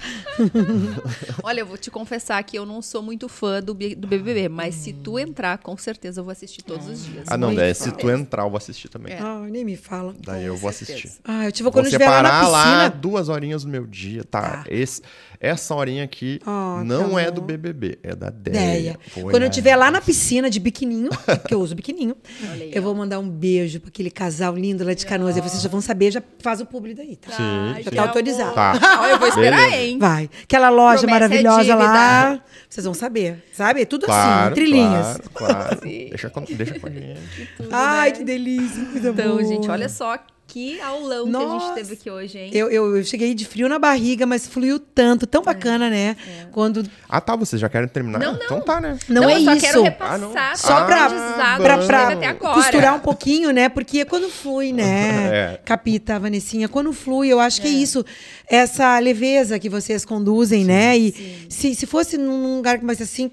Olha, 1.42 1.60
eu 1.60 1.66
vou 1.66 1.76
te 1.76 1.90
confessar 1.90 2.42
que 2.42 2.56
eu 2.58 2.64
não 2.66 2.80
sou 2.82 2.99
muito 3.02 3.28
fã 3.28 3.60
do, 3.62 3.74
do 3.74 4.06
BBB, 4.06 4.48
mas 4.48 4.74
se 4.74 4.92
tu 4.92 5.18
entrar, 5.18 5.58
com 5.58 5.76
certeza 5.76 6.20
eu 6.20 6.24
vou 6.24 6.32
assistir 6.32 6.62
todos 6.62 6.86
os 6.88 7.04
dias. 7.04 7.24
Ah, 7.28 7.36
não, 7.36 7.54
daí 7.54 7.74
se 7.74 7.90
tu 7.92 8.10
entrar, 8.10 8.42
eu 8.44 8.50
vou 8.50 8.56
assistir 8.58 8.88
também. 8.88 9.14
Ai, 9.18 9.50
nem 9.50 9.64
me 9.64 9.76
fala. 9.76 10.14
Daí 10.24 10.44
eu 10.44 10.56
vou 10.56 10.72
certeza. 10.72 10.98
assistir. 10.98 11.20
Ah, 11.24 11.44
eu 11.46 11.52
tive 11.52 11.64
Vou 11.64 11.72
quando 11.72 11.86
eu 11.86 11.88
estiver 11.90 12.08
lá 12.08 12.22
na 12.22 12.28
separar 12.30 12.48
lá 12.48 12.64
piscina. 12.64 12.90
duas 12.90 13.28
horinhas 13.28 13.64
do 13.64 13.70
meu 13.70 13.86
dia, 13.86 14.24
tá? 14.24 14.64
Esse, 14.68 15.02
essa 15.38 15.74
horinha 15.74 16.04
aqui 16.04 16.40
Ah, 16.46 16.82
não 16.84 17.10
tá 17.12 17.22
é 17.22 17.30
do 17.30 17.40
BBB, 17.40 17.98
é 18.02 18.14
da 18.14 18.30
Deia. 18.30 18.98
Quando 19.14 19.42
eu 19.42 19.48
estiver 19.48 19.76
lá 19.76 19.90
na 19.90 20.00
piscina 20.00 20.48
de 20.50 20.58
biquininho, 20.60 21.10
porque 21.10 21.54
eu 21.54 21.60
uso 21.60 21.74
biquininho, 21.74 22.16
eu 22.72 22.82
vou 22.82 22.94
mandar 22.94 23.18
um 23.18 23.28
beijo 23.28 23.80
pra 23.80 23.88
aquele 23.88 24.10
casal 24.10 24.56
lindo 24.56 24.84
lá 24.84 24.94
de 24.94 25.04
Canoas. 25.06 25.36
E 25.36 25.40
vocês 25.40 25.62
já 25.62 25.68
vão 25.68 25.80
saber, 25.80 26.10
já 26.10 26.22
faz 26.40 26.60
o 26.60 26.66
publi 26.66 26.94
daí, 26.94 27.16
tá? 27.16 27.30
Sim, 27.32 27.42
Ai, 27.74 27.82
sim. 27.84 27.90
que 27.90 27.96
Tá 27.96 28.02
autorizado. 28.02 28.54
Tá. 28.54 29.08
Eu 29.10 29.18
vou 29.18 29.28
esperar, 29.28 29.56
Beleza. 29.58 29.76
hein? 29.76 29.98
Vai. 29.98 30.30
Aquela 30.42 30.70
loja 30.70 30.98
Promessa 31.02 31.16
é 31.24 31.28
maravilhosa 31.28 31.74
lá, 31.74 32.24
dívida. 32.30 32.44
vocês 32.68 32.84
vão 32.84 32.89
saber. 32.94 33.42
Sabe? 33.52 33.84
Tudo 33.86 34.06
Claro, 34.06 34.52
assim, 34.52 34.60
entre 34.60 34.66
linhas. 34.66 35.18
Claro, 35.34 35.54
claro. 35.54 35.80
deixa, 35.84 36.30
com, 36.30 36.42
deixa 36.44 36.78
com 36.78 36.86
a 36.86 36.90
gente. 36.90 37.48
Tudo, 37.56 37.68
Ai, 37.72 38.10
né? 38.10 38.16
que 38.16 38.24
delícia. 38.24 38.84
Coisa 38.86 39.10
Então, 39.10 39.28
boa. 39.36 39.44
gente, 39.44 39.68
olha 39.70 39.88
só 39.88 40.18
que 40.52 40.80
aulão 40.80 41.24
que 41.30 41.36
a 41.36 41.38
Nossa. 41.38 41.66
gente 41.66 41.74
teve 41.76 41.92
aqui 41.94 42.10
hoje, 42.10 42.38
hein? 42.38 42.50
Eu, 42.52 42.68
eu, 42.70 42.96
eu 42.96 43.04
cheguei 43.04 43.32
de 43.34 43.44
frio 43.44 43.68
na 43.68 43.78
barriga, 43.78 44.26
mas 44.26 44.46
fluiu 44.48 44.78
tanto, 44.78 45.26
tão 45.26 45.42
bacana, 45.42 45.88
né? 45.88 46.16
Quando. 46.50 46.84
Ah, 47.08 47.20
tá, 47.20 47.36
vocês 47.36 47.60
já 47.60 47.68
querem 47.68 47.88
terminar? 47.88 48.18
Não, 48.18 48.32
não. 48.34 48.42
Então 48.44 48.60
tá, 48.60 48.80
né? 48.80 48.98
Não, 49.08 49.28
é 49.28 49.36
eu 49.36 49.44
só 49.44 49.52
isso. 49.54 49.60
quero 49.66 49.80
Ah, 49.80 49.84
repassar 49.84 50.18
não. 50.20 50.28
todo 50.32 50.56
Só 50.56 50.84
pra, 50.84 51.04
aprendizado 51.06 51.62
pra, 51.62 51.78
pra 51.78 52.34
costurar 52.34 52.94
um 52.96 53.00
pouquinho, 53.00 53.50
né? 53.52 53.68
Porque 53.68 54.04
quando 54.04 54.28
flui, 54.28 54.72
né, 54.72 55.30
É. 55.54 55.60
Capita, 55.64 56.18
Vanessinha, 56.18 56.68
quando 56.68 56.92
flui, 56.92 57.28
eu 57.28 57.38
acho 57.38 57.60
que 57.60 57.68
é 57.68 57.70
isso. 57.70 58.04
Essa 58.48 58.98
leveza 58.98 59.58
que 59.58 59.68
vocês 59.68 60.04
conduzem, 60.04 60.64
né? 60.64 60.98
E 60.98 61.46
se, 61.48 61.74
se 61.74 61.86
fosse 61.86 62.18
num 62.18 62.56
lugar 62.56 62.82
mais 62.82 63.00
assim. 63.00 63.30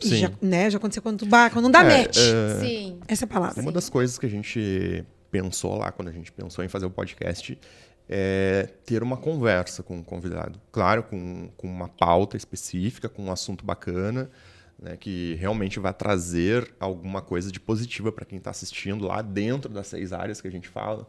Sim. 0.00 0.16
Já, 0.16 0.30
né, 0.40 0.70
já 0.70 0.76
aconteceu 0.76 1.02
quando 1.02 1.18
tu 1.18 1.26
quando 1.26 1.62
não 1.62 1.70
dá 1.70 1.82
É, 1.82 2.02
match. 2.02 2.18
é, 2.18 2.60
Sim. 2.60 2.98
Essa 3.08 3.24
é 3.24 3.26
a 3.26 3.28
palavra. 3.28 3.60
Uma 3.60 3.72
das 3.72 3.88
coisas 3.88 4.16
que 4.18 4.26
a 4.26 4.28
gente 4.28 5.04
pensou 5.30 5.76
lá, 5.76 5.92
quando 5.92 6.08
a 6.08 6.12
gente 6.12 6.32
pensou 6.32 6.64
em 6.64 6.68
fazer 6.68 6.86
o 6.86 6.90
podcast, 6.90 7.58
é 8.08 8.68
ter 8.84 9.02
uma 9.02 9.16
conversa 9.16 9.82
com 9.82 9.98
o 9.98 10.04
convidado. 10.04 10.60
Claro, 10.72 11.02
com, 11.02 11.50
com 11.56 11.66
uma 11.66 11.88
pauta 11.88 12.36
específica, 12.36 13.08
com 13.08 13.24
um 13.24 13.32
assunto 13.32 13.64
bacana, 13.64 14.30
né, 14.78 14.96
que 14.96 15.34
realmente 15.34 15.78
vai 15.78 15.92
trazer 15.92 16.72
alguma 16.80 17.20
coisa 17.20 17.52
de 17.52 17.60
positiva 17.60 18.10
para 18.10 18.24
quem 18.24 18.38
está 18.38 18.50
assistindo 18.50 19.06
lá 19.06 19.20
dentro 19.20 19.70
das 19.72 19.88
seis 19.88 20.12
áreas 20.12 20.40
que 20.40 20.48
a 20.48 20.50
gente 20.50 20.68
fala, 20.68 21.06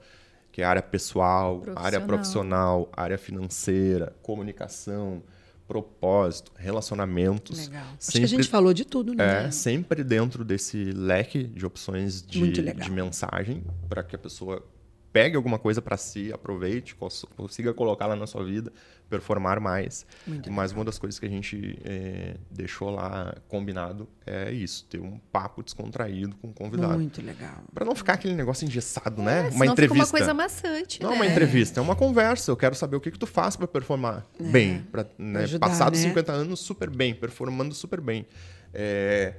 que 0.52 0.62
é 0.62 0.66
área 0.66 0.82
pessoal, 0.82 1.64
a 1.76 1.86
área 1.86 2.02
profissional, 2.02 2.90
área 2.92 3.18
financeira, 3.18 4.14
comunicação, 4.22 5.22
propósito, 5.70 6.52
relacionamentos. 6.58 7.68
Legal. 7.68 7.86
Acho 8.00 8.12
que 8.12 8.24
a 8.24 8.28
gente 8.28 8.48
falou 8.48 8.74
de 8.74 8.84
tudo, 8.84 9.14
né? 9.14 9.46
É, 9.46 9.52
sempre 9.52 10.04
dentro 10.04 10.44
desse 10.44 10.86
leque 10.86 11.44
de 11.44 11.64
opções 11.64 12.24
de, 12.24 12.52
de 12.52 12.92
mensagem, 12.92 13.64
para 13.88 14.02
que 14.02 14.16
a 14.16 14.20
pessoa 14.20 14.66
pegue 15.12 15.36
alguma 15.36 15.58
coisa 15.58 15.82
para 15.82 15.98
si, 15.98 16.32
aproveite, 16.32 16.96
cons- 16.96 17.26
consiga 17.36 17.74
colocá-la 17.74 18.16
na 18.16 18.28
sua 18.28 18.44
vida, 18.44 18.72
performar 19.10 19.60
mais. 19.60 20.06
Mas 20.50 20.72
uma 20.72 20.86
das 20.86 21.00
coisas 21.00 21.20
que 21.20 21.26
a 21.26 21.30
gente 21.30 21.80
eh, 21.84 22.36
deixou 22.52 22.92
lá 22.92 23.36
combinado 23.48 24.08
é 24.26 24.52
isso, 24.52 24.86
ter 24.86 25.00
um 25.00 25.18
papo 25.32 25.64
descontraído 25.64 26.36
com 26.38 26.50
o 26.50 26.54
convidado. 26.54 26.94
Muito 26.94 27.22
legal. 27.22 27.64
Para 27.74 27.86
não 27.86 27.96
ficar 27.96 28.14
aquele 28.14 28.36
negócio 28.36 28.66
engessado, 28.66 29.22
né? 29.22 29.40
É, 29.40 29.42
uma 29.42 29.52
senão 29.52 29.60
fica 29.60 29.72
entrevista. 29.72 30.06
uma 30.06 30.12
coisa 30.12 30.34
maçante, 30.34 31.02
Não 31.02 31.10
é 31.10 31.14
né? 31.14 31.22
uma 31.22 31.26
entrevista, 31.26 31.80
é 31.80 31.84
uma 31.84 31.96
conversa. 31.96 32.52
Eu 32.52 32.58
quero 32.58 32.76
saber 32.76 32.96
o 32.98 33.02
que, 33.02 33.10
que 33.10 33.18
tu 33.20 33.26
faz 33.28 33.56
para 33.56 33.68
performar 33.68 34.26
bem. 34.40 34.82
Pra, 34.92 35.06
né, 35.18 35.42
ajudar, 35.44 35.68
passados 35.70 36.00
né? 36.00 36.08
50 36.10 36.32
anos, 36.32 36.60
super 36.60 36.90
bem, 36.90 37.16
performando 37.16 37.74
super 37.74 38.00
bem. 38.00 38.28
É, 38.72 39.34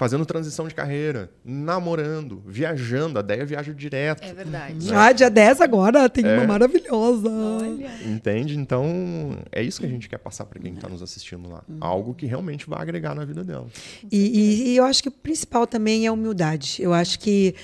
fazendo 0.00 0.24
transição 0.24 0.66
de 0.66 0.74
carreira, 0.74 1.30
namorando, 1.44 2.42
viajando. 2.46 3.18
A 3.18 3.22
Deia 3.22 3.44
viaja 3.44 3.70
direto. 3.74 4.24
É 4.24 4.32
verdade. 4.32 4.74
Ah, 4.94 5.12
dia 5.12 5.28
10 5.28 5.60
agora 5.60 6.08
tem 6.08 6.24
É. 6.24 6.38
uma 6.38 6.46
maravilhosa. 6.46 7.28
Olha. 7.28 7.90
Entende? 8.06 8.56
Então, 8.56 9.36
é 9.52 9.62
isso 9.62 9.78
que 9.78 9.84
a 9.84 9.88
gente 9.90 10.08
quer 10.08 10.16
passar 10.16 10.46
para 10.46 10.58
quem 10.58 10.72
está 10.72 10.88
nos 10.88 11.02
assistindo 11.02 11.50
lá. 11.50 11.62
Algo 11.82 12.14
que 12.14 12.24
realmente 12.24 12.66
vai 12.66 12.80
agregar 12.80 13.14
na 13.14 13.26
vida 13.26 13.44
dela. 13.44 13.66
E, 14.10 14.16
e- 14.18 14.68
e 14.70 14.76
eu 14.78 14.84
acho 14.84 15.02
que 15.02 15.10
o 15.10 15.12
principal 15.12 15.66
também 15.66 16.06
é 16.06 16.08
a 16.08 16.12
humildade. 16.14 16.78
Eu 16.80 16.94
acho 16.94 17.18
que 17.20 17.54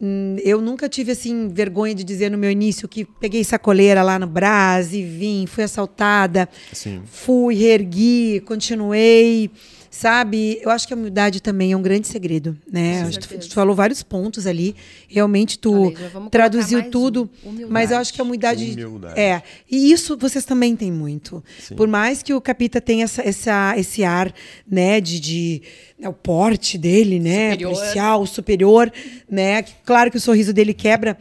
hum, 0.00 0.36
eu 0.42 0.62
nunca 0.62 0.88
tive 0.88 1.12
assim 1.12 1.48
vergonha 1.48 1.94
de 1.94 2.02
dizer 2.04 2.30
no 2.30 2.38
meu 2.38 2.50
início 2.50 2.88
que 2.88 3.04
peguei 3.04 3.44
sacoleira 3.44 4.02
lá 4.02 4.18
no 4.18 4.26
Brás 4.26 4.94
e 4.94 5.02
vim, 5.04 5.44
fui 5.46 5.62
assaltada, 5.62 6.48
Sim. 6.72 7.02
fui, 7.04 7.54
reergui, 7.54 8.40
continuei. 8.46 9.50
Sabe? 9.94 10.58
Eu 10.62 10.70
acho 10.70 10.88
que 10.88 10.94
a 10.94 10.96
humildade 10.96 11.40
também 11.42 11.72
é 11.72 11.76
um 11.76 11.82
grande 11.82 12.08
segredo, 12.08 12.56
né? 12.70 13.02
Com 13.02 13.08
Acho 13.08 13.20
que 13.20 13.28
tu, 13.28 13.48
tu 13.48 13.54
falou 13.54 13.76
vários 13.76 14.02
pontos 14.02 14.46
ali. 14.46 14.74
Realmente 15.06 15.58
tu 15.58 15.92
Falei, 15.94 16.28
traduziu 16.30 16.90
tudo, 16.90 17.28
um, 17.44 17.66
mas 17.68 17.90
eu 17.90 17.98
acho 17.98 18.12
que 18.12 18.20
a 18.20 18.24
humildade, 18.24 18.72
Humildade. 18.84 19.20
é. 19.20 19.42
E 19.70 19.92
isso 19.92 20.16
vocês 20.16 20.46
também 20.46 20.74
têm 20.74 20.90
muito. 20.90 21.44
Sim. 21.60 21.76
Por 21.76 21.86
mais 21.86 22.22
que 22.22 22.32
o 22.32 22.40
Capita 22.40 22.80
tenha 22.80 23.04
essa, 23.04 23.22
essa- 23.22 23.74
esse 23.76 24.02
ar, 24.02 24.32
né, 24.66 24.98
de, 24.98 25.20
de 25.20 25.62
né, 25.98 26.08
o 26.08 26.12
porte 26.14 26.78
dele, 26.78 27.20
né, 27.20 27.50
Superior. 27.52 27.74
policial, 27.74 28.26
superior, 28.26 28.92
né? 29.30 29.62
Claro 29.84 30.10
que 30.10 30.16
o 30.16 30.20
sorriso 30.20 30.54
dele 30.54 30.72
quebra. 30.72 31.18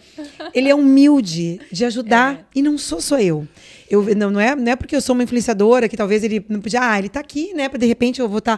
Ele 0.53 0.69
é 0.69 0.73
humilde 0.75 1.59
de 1.71 1.83
ajudar 1.83 2.35
É. 2.35 2.59
e 2.59 2.61
não 2.61 2.77
sou 2.77 3.01
só 3.01 3.19
eu. 3.19 3.45
Eu, 3.91 4.15
não, 4.15 4.31
não, 4.31 4.39
é, 4.39 4.55
não 4.55 4.71
é 4.71 4.75
porque 4.77 4.95
eu 4.95 5.01
sou 5.01 5.13
uma 5.13 5.23
influenciadora 5.23 5.89
que 5.89 5.97
talvez 5.97 6.23
ele 6.23 6.45
não 6.47 6.61
podia. 6.61 6.79
Ah, 6.81 6.97
ele 6.97 7.09
tá 7.09 7.19
aqui, 7.19 7.53
né? 7.53 7.67
De 7.67 7.85
repente 7.85 8.21
eu 8.21 8.29
vou 8.29 8.37
estar. 8.37 8.57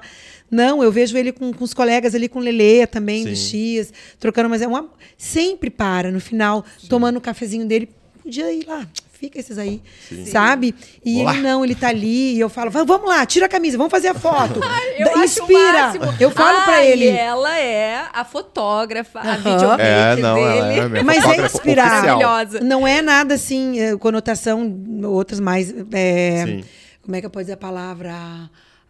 Não, 0.52 0.84
eu 0.84 0.92
vejo 0.92 1.18
ele 1.18 1.32
com, 1.32 1.52
com 1.52 1.64
os 1.64 1.74
colegas 1.74 2.14
ali, 2.14 2.30
com 2.30 2.38
o 2.38 2.42
Lele 2.42 2.86
também, 2.86 3.24
do 3.24 3.36
Sim. 3.36 3.80
X, 3.80 3.92
trocando, 4.20 4.48
mas 4.48 4.62
é 4.62 4.68
uma. 4.68 4.88
Sempre 5.18 5.72
para 5.72 6.12
no 6.12 6.20
final, 6.20 6.64
tomando 6.88 7.18
o 7.18 7.22
cafezinho 7.22 7.66
dele. 7.66 7.90
Podia 8.22 8.54
ir 8.54 8.66
lá, 8.68 8.88
fica 9.24 9.40
esses 9.40 9.58
aí, 9.58 9.82
sabe? 10.30 10.76
E 11.06 11.22
Olá. 11.22 11.32
ele 11.34 11.42
não, 11.44 11.64
ele 11.64 11.76
tá 11.76 11.88
ali, 11.88 12.36
e 12.36 12.40
eu 12.42 12.50
falo, 12.50 12.70
"Va- 12.70 12.84
vamos 12.84 13.08
lá, 13.08 13.26
tira 13.26 13.46
a 13.46 13.50
camisa, 13.50 13.78
vamos 13.78 13.90
fazer 13.90 14.10
a 14.10 14.14
foto. 14.14 14.60
Eu 15.00 15.06
Da- 15.06 15.12
acho 15.22 15.42
o 15.42 15.44
Inspira. 15.46 15.94
Eu 16.20 16.30
falo 16.30 16.58
Ah, 16.60 16.64
pra 16.66 16.86
ele. 16.86 17.06
E 17.06 17.10
ela 17.10 17.58
é 17.58 18.04
a 18.12 18.26
fotógrafa, 18.26 19.20
a 19.22 19.38
videomaker 19.38 19.86
É, 19.86 20.16
não, 20.18 20.38
ela 20.38 20.68
dele. 20.68 20.80
é 20.80 20.84
a 20.84 20.90
minha 20.90 21.04
Mas 21.06 21.24
é 21.24 21.46
inspirar. 21.46 22.04
Maravilhosa. 22.04 22.60
Não 22.60 22.86
é 22.86 23.02
nada 23.02 23.36
assim, 23.36 23.80
eh, 23.80 23.96
conotação, 23.98 24.78
outras 25.06 25.40
mais. 25.40 25.68
Sim. 25.68 26.64
como 27.02 27.16
é 27.16 27.20
que 27.22 27.26
eu 27.26 27.30
posso 27.30 27.44
dizer 27.46 27.54
a 27.54 27.58
palavra? 27.58 28.14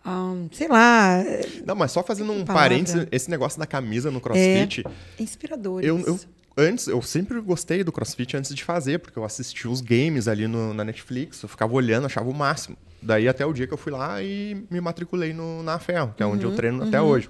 Ah, 0.04 0.34
sei 0.52 0.68
lá. 0.68 1.24
Não, 1.66 1.76
mas 1.76 1.92
só 1.92 2.04
fazendo 2.04 2.32
um 2.34 2.44
Palavra. 2.44 2.70
parênteses, 2.70 3.08
esse 3.12 3.30
negócio 3.30 3.58
da 3.60 3.66
camisa 3.68 4.10
no 4.12 4.20
crossfit, 4.20 4.84
Inspiradores. 5.20 5.88
eu, 5.88 6.00
eu- 6.00 6.20
antes, 6.58 6.88
eu 6.88 7.02
sempre 7.02 7.40
gostei 7.42 7.84
do 7.84 7.92
crossfit 7.92 8.36
antes 8.38 8.54
de 8.54 8.64
fazer, 8.64 9.00
porque 9.00 9.18
eu 9.18 9.24
assistia 9.24 9.70
os 9.70 9.82
games 9.82 10.28
ali 10.28 10.48
no- 10.48 10.74
na 10.74 10.84
Netflix, 10.84 11.42
eu 11.44 11.50
ficava 11.50 11.74
olhando, 11.74 12.06
achava 12.06 12.30
o 12.30 12.34
máximo. 12.34 12.78
Daí 13.02 13.28
até 13.28 13.46
o 13.46 13.52
dia 13.54 13.68
que 13.68 13.74
eu 13.74 13.78
fui 13.78 13.92
lá 13.92 14.22
e 14.22 14.66
me 14.70 14.80
matriculei 14.80 15.34
no, 15.34 15.62
na 15.64 15.78
Ferro, 15.80 16.14
que 16.16 16.24
é 16.24 16.26
onde 16.26 16.46
eu 16.46 16.56
treino 16.56 16.84
até 16.84 17.02
hoje. 17.02 17.30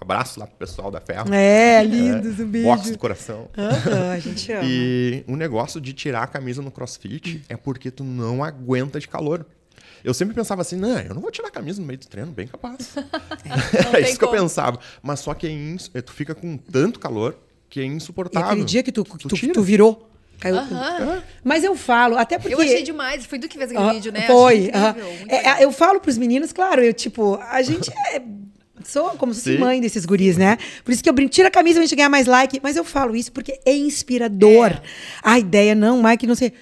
Abraço 0.00 0.38
lá 0.38 0.46
pro 0.46 0.56
pessoal 0.56 0.90
da 0.92 1.00
Ferro. 1.00 1.32
É, 1.34 1.82
lindos, 1.84 2.38
um 2.38 2.46
beijo. 2.46 2.68
Box 2.68 2.90
do 2.92 2.98
coração. 2.98 3.48
Aham, 3.58 4.10
a 4.12 4.18
gente 4.20 4.50
ama. 4.52 4.62
E 4.64 5.24
o 5.26 5.34
negócio 5.36 5.80
de 5.80 5.92
tirar 5.92 6.22
a 6.22 6.26
camisa 6.28 6.62
no 6.62 6.70
crossfit 6.70 7.42
é 7.48 7.56
porque 7.56 7.90
tu 7.90 8.04
não 8.04 8.44
aguenta 8.44 9.00
de 9.00 9.08
calor. 9.08 9.44
Eu 10.04 10.14
sempre 10.14 10.34
pensava 10.36 10.62
assim, 10.62 10.76
não, 10.76 10.96
eu 11.00 11.12
não 11.14 11.20
vou 11.20 11.32
tirar 11.32 11.48
a 11.48 11.50
camisa 11.50 11.80
no 11.80 11.86
meio 11.86 11.98
do 11.98 12.06
treino, 12.06 12.30
bem 12.30 12.46
capaz. 12.46 12.94
É 13.74 13.90
tem 13.90 14.02
isso 14.04 14.18
que 14.18 14.24
eu 14.24 14.28
como. 14.28 14.40
pensava. 14.40 14.78
Mas 15.02 15.18
só 15.20 15.34
que 15.34 15.76
é 15.94 16.00
tu 16.00 16.12
fica 16.12 16.32
com 16.34 16.56
tanto 16.56 17.00
calor 17.00 17.36
que 17.68 17.80
é 17.80 17.84
E 17.84 17.86
insuportável. 17.86 18.48
aquele 18.48 18.64
dia 18.64 18.82
que 18.82 18.90
tu, 18.92 19.04
que 19.04 19.28
tu, 19.28 19.34
tira. 19.36 19.52
tu 19.52 19.62
virou, 19.62 20.08
caiu. 20.40 20.56
Aham. 20.58 21.22
Mas 21.44 21.64
eu 21.64 21.74
falo, 21.76 22.16
até 22.16 22.38
porque. 22.38 22.54
Eu 22.54 22.60
achei 22.60 22.82
demais. 22.82 23.26
Foi 23.26 23.38
tu 23.38 23.48
que 23.48 23.58
fez 23.58 23.70
aquele 23.70 23.88
Ah, 23.88 23.92
vídeo, 23.92 24.12
né? 24.12 24.26
Foi. 24.26 24.66
Incrível, 24.66 24.94
muito 25.18 25.30
É, 25.32 25.36
legal. 25.36 25.58
eu 25.60 25.72
falo 25.72 26.00
pros 26.00 26.16
meninos, 26.18 26.52
claro, 26.52 26.82
eu, 26.82 26.92
tipo, 26.92 27.36
a 27.42 27.60
gente 27.62 27.90
é. 28.14 28.22
Sou 28.84 29.10
como 29.10 29.34
se 29.34 29.40
fosse 29.40 29.56
Sim. 29.56 29.58
mãe 29.58 29.80
desses 29.80 30.06
guris, 30.06 30.36
né? 30.36 30.56
Por 30.84 30.92
isso 30.92 31.02
que 31.02 31.08
eu 31.08 31.12
brinco, 31.12 31.30
tira 31.30 31.48
a 31.48 31.50
camisa 31.50 31.74
pra 31.80 31.82
gente 31.84 31.96
ganhar 31.96 32.08
mais 32.08 32.26
like. 32.28 32.60
Mas 32.62 32.76
eu 32.76 32.84
falo 32.84 33.14
isso 33.16 33.30
porque 33.32 33.58
é 33.66 33.72
inspirador. 33.76 34.70
É. 34.70 34.82
A 35.22 35.38
ideia, 35.38 35.74
não, 35.74 36.00
Mike, 36.02 36.26
não 36.28 36.36
sei. 36.36 36.52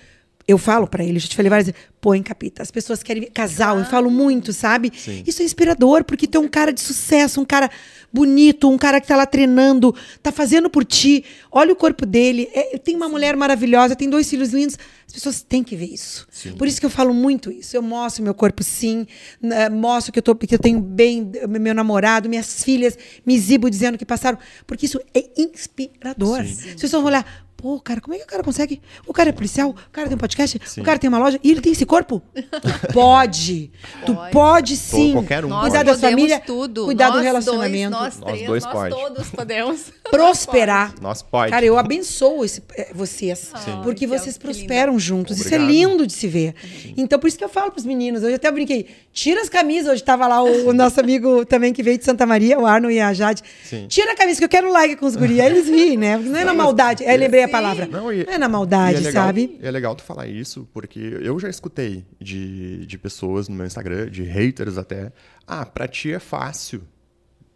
Eu 0.48 0.58
falo 0.58 0.86
pra 0.86 1.02
ele, 1.02 1.18
já 1.18 1.26
te 1.26 1.34
falei 1.34 1.50
várias 1.50 1.66
vezes, 1.66 1.80
põe 2.00 2.22
capita. 2.22 2.62
As 2.62 2.70
pessoas 2.70 3.02
querem 3.02 3.24
ver 3.24 3.30
casal, 3.30 3.78
eu 3.80 3.84
falo 3.84 4.08
muito, 4.08 4.52
sabe? 4.52 4.92
Sim. 4.96 5.24
Isso 5.26 5.42
é 5.42 5.44
inspirador, 5.44 6.04
porque 6.04 6.26
tu 6.26 6.38
é 6.38 6.40
um 6.40 6.46
cara 6.46 6.72
de 6.72 6.80
sucesso, 6.80 7.40
um 7.40 7.44
cara 7.44 7.68
bonito, 8.12 8.70
um 8.70 8.78
cara 8.78 9.00
que 9.00 9.08
tá 9.08 9.16
lá 9.16 9.26
treinando, 9.26 9.94
tá 10.22 10.30
fazendo 10.30 10.70
por 10.70 10.84
ti. 10.84 11.24
Olha 11.50 11.72
o 11.72 11.76
corpo 11.76 12.06
dele. 12.06 12.48
É, 12.52 12.78
tem 12.78 12.94
uma 12.94 13.08
mulher 13.08 13.36
maravilhosa, 13.36 13.96
tem 13.96 14.08
dois 14.08 14.30
filhos 14.30 14.50
lindos. 14.52 14.78
As 15.06 15.12
pessoas 15.12 15.42
têm 15.42 15.64
que 15.64 15.74
ver 15.74 15.92
isso. 15.92 16.26
Por 16.56 16.66
isso 16.68 16.78
que 16.78 16.86
eu 16.86 16.90
falo 16.90 17.12
muito 17.12 17.50
isso. 17.50 17.76
Eu 17.76 17.82
mostro 17.82 18.22
meu 18.22 18.34
corpo, 18.34 18.62
sim. 18.62 19.06
né, 19.40 19.68
Mostro 19.68 20.12
que 20.12 20.18
eu, 20.18 20.22
tô, 20.22 20.34
que 20.34 20.54
eu 20.54 20.58
tenho 20.58 20.80
bem 20.80 21.30
meu 21.48 21.74
namorado, 21.74 22.28
minhas 22.28 22.62
filhas, 22.62 22.96
me 23.24 23.34
exibo 23.34 23.68
dizendo 23.68 23.98
que 23.98 24.06
passaram. 24.06 24.38
Porque 24.66 24.86
isso 24.86 25.00
é 25.12 25.24
inspirador. 25.36 26.40
As 26.40 26.80
pessoas 26.80 26.92
vão 26.92 27.04
olhar. 27.04 27.45
Pô, 27.56 27.80
cara, 27.80 28.00
como 28.02 28.14
é 28.14 28.18
que 28.18 28.24
o 28.24 28.26
cara 28.26 28.42
consegue? 28.42 28.82
O 29.06 29.12
cara 29.14 29.30
é 29.30 29.32
policial, 29.32 29.70
o 29.70 29.90
cara 29.90 30.06
tem 30.08 30.14
um 30.14 30.18
podcast, 30.18 30.60
o 30.78 30.82
cara 30.82 30.98
tem 30.98 31.08
uma 31.08 31.18
loja 31.18 31.40
e 31.42 31.50
ele 31.50 31.60
tem 31.62 31.72
esse 31.72 31.86
corpo? 31.86 32.22
Tu 32.34 32.92
pode. 32.92 33.70
Tu 34.04 34.14
Pode. 34.14 34.30
pode 34.32 34.76
sim. 34.76 35.12
qualquer 35.12 35.44
um 35.44 35.48
Nós 35.48 35.62
Cuidar 35.70 35.84
pode. 35.84 36.00
da 36.00 36.08
família, 36.08 36.38
tudo. 36.40 36.84
cuidar 36.84 37.08
do 37.10 37.16
Nós 37.16 37.24
relacionamento. 37.24 37.96
Dois, 37.96 38.02
nós, 38.02 38.18
Nós 38.20 38.30
três, 38.30 38.46
dois 38.46 38.64
nós 38.64 38.72
pode. 38.72 38.94
todos 38.94 39.28
podemos. 39.30 39.80
prosperar. 40.10 40.94
Nós 41.00 41.22
pode. 41.22 41.50
Cara, 41.50 41.64
eu 41.64 41.78
abençoo 41.78 42.44
esse- 42.44 42.62
eh, 42.76 42.88
vocês. 42.94 43.50
Porque 43.82 44.00
que 44.00 44.06
vocês 44.06 44.36
que 44.36 44.42
prosperam 44.44 44.98
juntos. 44.98 45.38
Isso 45.38 45.52
é 45.54 45.58
Obrigado. 45.58 45.70
lindo 45.70 46.06
de 46.06 46.12
se 46.12 46.28
ver. 46.28 46.54
Então, 46.96 47.18
por 47.18 47.26
isso 47.28 47.38
que 47.38 47.44
eu 47.44 47.48
falo 47.48 47.70
pros 47.70 47.84
meninos. 47.86 48.22
Hoje 48.22 48.34
até 48.34 48.50
brinquei. 48.50 48.86
Tira 49.12 49.40
as 49.40 49.48
camisas. 49.48 49.92
Hoje 49.92 50.04
tava 50.04 50.26
lá 50.28 50.42
o, 50.42 50.68
o 50.68 50.72
nosso 50.72 51.00
amigo 51.00 51.44
também 51.46 51.72
que 51.72 51.82
veio 51.82 51.96
de 51.98 52.04
Santa 52.04 52.26
Maria, 52.26 52.58
o 52.58 52.66
Arno 52.66 52.90
e 52.90 53.00
a 53.00 53.12
Jade. 53.14 53.42
Sim. 53.64 53.86
Tira 53.88 54.12
a 54.12 54.14
camisa, 54.16 54.38
que 54.38 54.44
eu 54.44 54.48
quero 54.48 54.70
like 54.70 54.96
com 54.96 55.06
os 55.06 55.16
guris. 55.16 55.40
Aí 55.40 55.46
eles 55.46 55.66
riem, 55.68 55.96
né? 55.96 56.16
Porque 56.16 56.28
não 56.30 56.38
é 56.38 56.44
na 56.44 56.54
maldade. 56.54 57.04
Aí 57.04 57.14
eu 57.14 57.20
lembrei 57.20 57.42
a 57.46 57.50
palavra. 57.50 57.86
Não, 57.86 58.12
e- 58.12 58.22
é 58.22 58.38
na 58.38 58.48
maldade, 58.48 58.98
é 58.98 59.00
legal, 59.00 59.24
sabe? 59.26 59.58
É 59.62 59.70
legal 59.70 59.94
tu 59.96 60.02
falar 60.02 60.26
isso, 60.26 60.68
porque 60.72 60.98
eu 61.22 61.38
já 61.40 61.48
escutei 61.48 62.04
de, 62.20 62.84
de 62.86 62.98
pessoas 62.98 63.48
no 63.48 63.54
meu 63.56 63.66
Instagram, 63.66 64.10
de 64.10 64.22
haters 64.22 64.76
até. 64.78 65.12
Ah, 65.46 65.64
pra 65.66 65.88
ti 65.88 66.12
é 66.12 66.18
fácil. 66.18 66.82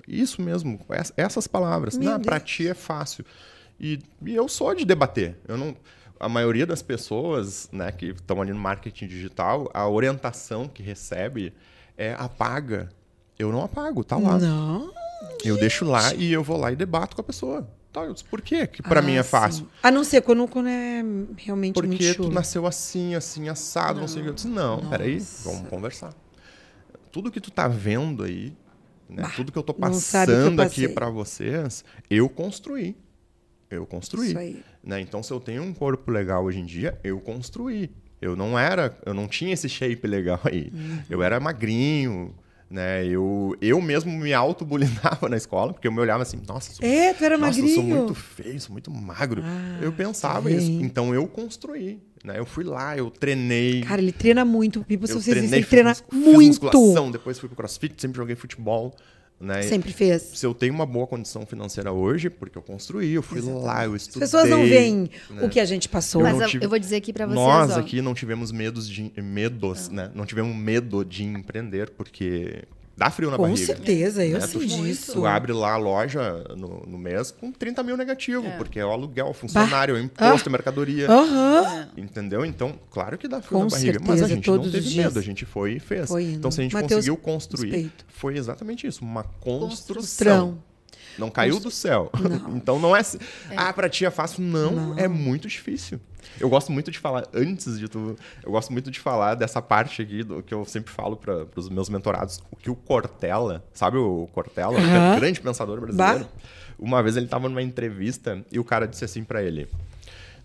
Isso 0.08 0.42
mesmo, 0.42 0.80
ess- 0.90 1.12
essas 1.16 1.46
palavras. 1.46 1.96
Meu 1.96 2.10
não, 2.12 2.20
pra 2.20 2.40
ti 2.40 2.66
é 2.66 2.74
fácil. 2.74 3.24
E, 3.78 3.98
e 4.26 4.34
eu 4.34 4.48
sou 4.48 4.74
de 4.74 4.84
debater. 4.84 5.36
Eu 5.46 5.56
não, 5.56 5.76
a 6.18 6.28
maioria 6.28 6.66
das 6.66 6.82
pessoas 6.82 7.68
né, 7.72 7.92
que 7.92 8.06
estão 8.06 8.42
ali 8.42 8.52
no 8.52 8.58
marketing 8.58 9.06
digital, 9.06 9.70
a 9.72 9.88
orientação 9.88 10.66
que 10.68 10.82
recebe 10.82 11.52
é 11.96 12.14
apaga. 12.18 12.88
Eu 13.38 13.50
não 13.52 13.62
apago, 13.62 14.02
tá 14.04 14.16
lá. 14.16 14.38
Não. 14.38 14.92
Eu 15.44 15.56
deixo 15.58 15.84
lá 15.84 16.12
e 16.14 16.32
eu 16.32 16.42
vou 16.42 16.56
lá 16.58 16.72
e 16.72 16.76
debato 16.76 17.14
com 17.14 17.22
a 17.22 17.24
pessoa. 17.24 17.66
Tá, 17.92 18.02
eu 18.04 18.12
disse, 18.12 18.24
por 18.24 18.40
quê? 18.40 18.66
Que 18.68 18.82
pra 18.82 19.00
Ah, 19.00 19.02
mim 19.02 19.14
é 19.16 19.22
sim. 19.22 19.28
fácil. 19.30 19.68
A 19.82 19.90
não 19.90 20.04
ser 20.04 20.22
quando, 20.22 20.46
quando 20.46 20.68
é 20.68 21.02
realmente 21.36 21.76
muito 21.76 21.90
Porque 21.90 22.14
tu 22.14 22.22
chulo. 22.22 22.32
nasceu 22.32 22.66
assim, 22.66 23.14
assim, 23.16 23.48
assado, 23.48 24.00
não, 24.00 24.06
sei 24.06 24.20
o 24.20 24.24
que. 24.24 24.30
Eu 24.30 24.34
disse, 24.34 24.46
não, 24.48 24.88
peraí, 24.88 25.18
vamos 25.44 25.68
conversar. 25.68 26.14
Tudo 27.10 27.30
que 27.32 27.40
tu 27.40 27.50
tá 27.50 27.66
vendo 27.66 28.22
aí, 28.22 28.52
né, 29.08 29.28
tudo 29.34 29.50
que 29.50 29.58
eu 29.58 29.62
tô 29.64 29.74
não 29.76 29.92
sabe 29.94 30.30
o 30.32 30.34
que 30.36 30.40
eu 30.40 30.44
passando 30.44 30.60
aqui 30.62 30.88
pra 30.88 31.10
vocês, 31.10 31.84
eu 32.08 32.28
construí. 32.28 32.96
Eu 33.68 33.84
construí. 33.86 34.28
Isso 34.28 34.38
aí. 34.38 34.62
Né? 34.82 35.00
Então, 35.00 35.20
se 35.22 35.32
eu 35.32 35.40
tenho 35.40 35.62
um 35.62 35.72
corpo 35.74 36.10
legal 36.12 36.44
hoje 36.44 36.60
em 36.60 36.64
dia, 36.64 36.98
eu 37.02 37.18
construí. 37.20 37.90
Eu 38.20 38.36
não 38.36 38.56
era, 38.58 38.96
eu 39.04 39.14
não 39.14 39.26
tinha 39.26 39.52
esse 39.54 39.68
shape 39.68 40.06
legal 40.06 40.40
aí. 40.44 40.70
Uhum. 40.72 41.02
Eu 41.08 41.22
era 41.22 41.40
magrinho, 41.40 42.34
né? 42.70 43.04
Eu, 43.04 43.56
eu 43.60 43.80
mesmo 43.80 44.12
me 44.12 44.32
auto-bulinava 44.32 45.28
na 45.28 45.36
escola, 45.36 45.72
porque 45.72 45.88
eu 45.88 45.92
me 45.92 46.00
olhava 46.00 46.22
assim, 46.22 46.40
nossa, 46.46 46.72
sou 46.72 46.86
É, 46.86 47.12
tu 47.12 47.24
era 47.24 47.36
nossa, 47.36 47.60
eu 47.60 47.68
sou 47.68 47.82
muito 47.82 48.14
feio, 48.14 48.60
sou 48.60 48.72
muito 48.72 48.90
magro. 48.90 49.42
Ah, 49.44 49.78
eu 49.82 49.92
pensava 49.92 50.48
tá 50.48 50.54
isso. 50.54 50.70
Então 50.70 51.12
eu 51.12 51.26
construí. 51.26 52.00
Né? 52.22 52.38
Eu 52.38 52.46
fui 52.46 52.64
lá, 52.64 52.96
eu 52.96 53.10
treinei. 53.10 53.80
Cara, 53.80 54.00
ele 54.00 54.12
treina 54.12 54.44
muito. 54.44 54.84
Pipo, 54.84 55.06
se 55.06 55.12
eu 55.14 55.20
vocês 55.20 55.36
treinei, 55.36 55.60
ele 55.60 55.66
treina 55.66 55.94
fiz, 55.94 56.04
muito. 56.12 56.38
Fiz 56.38 56.58
musculação, 56.60 57.10
depois 57.10 57.38
fui 57.38 57.48
pro 57.48 57.56
crossfit, 57.56 58.00
sempre 58.00 58.18
joguei 58.18 58.36
futebol. 58.36 58.94
Né? 59.40 59.62
Sempre 59.62 59.90
fez. 59.90 60.20
Se 60.34 60.44
eu 60.44 60.52
tenho 60.52 60.74
uma 60.74 60.84
boa 60.84 61.06
condição 61.06 61.46
financeira 61.46 61.90
hoje, 61.90 62.28
porque 62.28 62.58
eu 62.58 62.62
construí, 62.62 63.12
eu 63.14 63.22
fui 63.22 63.40
lá, 63.40 63.86
eu 63.86 63.94
As 63.94 64.02
estudei. 64.02 64.20
pessoas 64.20 64.50
não 64.50 64.62
veem 64.66 65.08
né? 65.30 65.42
o 65.42 65.48
que 65.48 65.58
a 65.58 65.64
gente 65.64 65.88
passou. 65.88 66.20
Eu 66.20 66.26
Mas 66.30 66.40
eu, 66.42 66.48
tive- 66.48 66.64
eu 66.66 66.68
vou 66.68 66.78
dizer 66.78 66.96
aqui 66.96 67.10
pra 67.10 67.24
vocês, 67.24 67.36
Nós 67.40 67.70
ó. 67.72 67.80
aqui 67.80 68.02
não 68.02 68.12
tivemos 68.12 68.52
medos 68.52 68.86
de 68.86 69.10
medos, 69.16 69.88
né? 69.88 70.10
Não 70.14 70.26
tivemos 70.26 70.54
medo 70.54 71.02
de 71.02 71.24
empreender, 71.24 71.88
porque 71.88 72.64
dá 73.00 73.10
frio 73.10 73.30
na 73.30 73.38
Com 73.38 73.44
barriga. 73.44 73.64
certeza, 73.64 74.26
eu 74.26 74.38
né? 74.38 74.46
sei 74.46 74.60
Tu- 74.60 74.66
disso. 74.66 75.12
Tu 75.14 75.26
abre 75.26 75.52
lá 75.54 75.72
a 75.72 75.76
loja 75.78 76.44
no, 76.54 76.84
no 76.86 76.98
mês 76.98 77.30
com 77.30 77.50
30 77.50 77.82
mil 77.82 77.96
negativo, 77.96 78.46
É. 78.46 78.50
porque 78.58 78.78
é 78.78 78.84
o 78.84 78.90
aluguel, 78.90 79.32
funcionário, 79.32 79.96
é 79.96 80.00
imposto, 80.02 80.50
é 80.50 80.52
mercadoria. 80.52 81.10
Aham. 81.10 81.88
Entendeu? 81.96 82.44
Então, 82.44 82.78
claro 82.90 83.16
que 83.16 83.26
dá 83.26 83.40
frio 83.40 83.58
Com 83.58 83.64
na 83.64 83.70
barriga. 83.70 83.98
mas 84.00 84.06
certeza, 84.08 84.24
a 84.26 84.28
gente 84.28 84.44
todos 84.44 84.66
não 84.66 84.72
teve 84.72 84.96
medo, 84.96 85.18
a 85.18 85.22
gente 85.22 85.46
foi 85.46 85.72
e 85.76 85.80
fez. 85.80 86.08
Foi 86.08 86.24
então, 86.24 86.50
se 86.50 86.60
a 86.60 86.62
gente 86.62 86.74
Mateus, 86.74 86.92
conseguiu 86.92 87.16
construir, 87.16 87.70
respeito. 87.70 88.04
foi 88.08 88.36
exatamente 88.36 88.86
isso, 88.86 89.02
uma 89.02 89.24
construção. 89.24 89.96
Construção. 89.96 90.69
Não 91.18 91.30
caiu 91.30 91.60
do 91.60 91.70
céu. 91.70 92.10
então 92.54 92.78
não 92.78 92.94
é, 92.94 93.00
assim, 93.00 93.18
Ah, 93.56 93.72
pra 93.72 93.88
ti 93.88 94.04
é 94.04 94.10
fácil. 94.10 94.42
Não, 94.42 94.98
é 94.98 95.06
muito 95.08 95.48
difícil. 95.48 96.00
Eu 96.38 96.48
gosto 96.48 96.70
muito 96.70 96.90
de 96.90 96.98
falar, 96.98 97.26
antes 97.34 97.78
de 97.78 97.88
tu. 97.88 98.16
Eu 98.42 98.50
gosto 98.52 98.72
muito 98.72 98.90
de 98.90 99.00
falar 99.00 99.34
dessa 99.34 99.60
parte 99.60 100.02
aqui 100.02 100.22
do 100.22 100.42
que 100.42 100.52
eu 100.52 100.64
sempre 100.64 100.92
falo 100.92 101.16
para 101.16 101.46
os 101.56 101.68
meus 101.68 101.88
mentorados, 101.88 102.40
o 102.50 102.56
que 102.56 102.70
o 102.70 102.74
Cortella, 102.74 103.64
sabe 103.72 103.96
o 103.96 104.28
Cortella, 104.32 104.74
que 104.76 104.90
é 104.90 104.98
um 104.98 105.16
grande 105.18 105.40
pensador 105.40 105.80
brasileiro. 105.80 106.28
Uma 106.78 107.02
vez 107.02 107.16
ele 107.16 107.26
estava 107.26 107.48
numa 107.48 107.62
entrevista 107.62 108.42
e 108.50 108.58
o 108.58 108.64
cara 108.64 108.86
disse 108.86 109.04
assim 109.04 109.24
para 109.24 109.42
ele: 109.42 109.68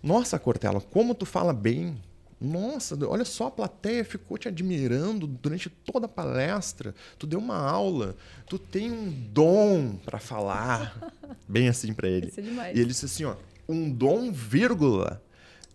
Nossa, 0.02 0.38
Cortella, 0.38 0.80
como 0.80 1.14
tu 1.14 1.24
fala 1.24 1.52
bem 1.52 1.96
Nossa, 2.40 2.98
olha 3.06 3.24
só, 3.24 3.46
a 3.46 3.50
plateia 3.50 4.04
ficou 4.04 4.36
te 4.36 4.46
admirando 4.46 5.26
durante 5.26 5.70
toda 5.70 6.04
a 6.04 6.08
palestra. 6.08 6.94
Tu 7.18 7.26
deu 7.26 7.38
uma 7.38 7.56
aula, 7.56 8.14
tu 8.46 8.58
tem 8.58 8.90
um 8.92 9.10
dom 9.10 9.96
para 10.04 10.18
falar. 10.18 10.94
Bem 11.48 11.68
assim 11.68 11.94
para 11.94 12.08
ele. 12.08 12.28
Isso 12.28 12.40
é 12.40 12.42
demais. 12.42 12.76
E 12.76 12.80
ele 12.80 12.88
disse 12.88 13.06
assim, 13.06 13.24
ó, 13.24 13.36
um 13.68 13.90
dom, 13.90 14.30
vírgula. 14.30 15.22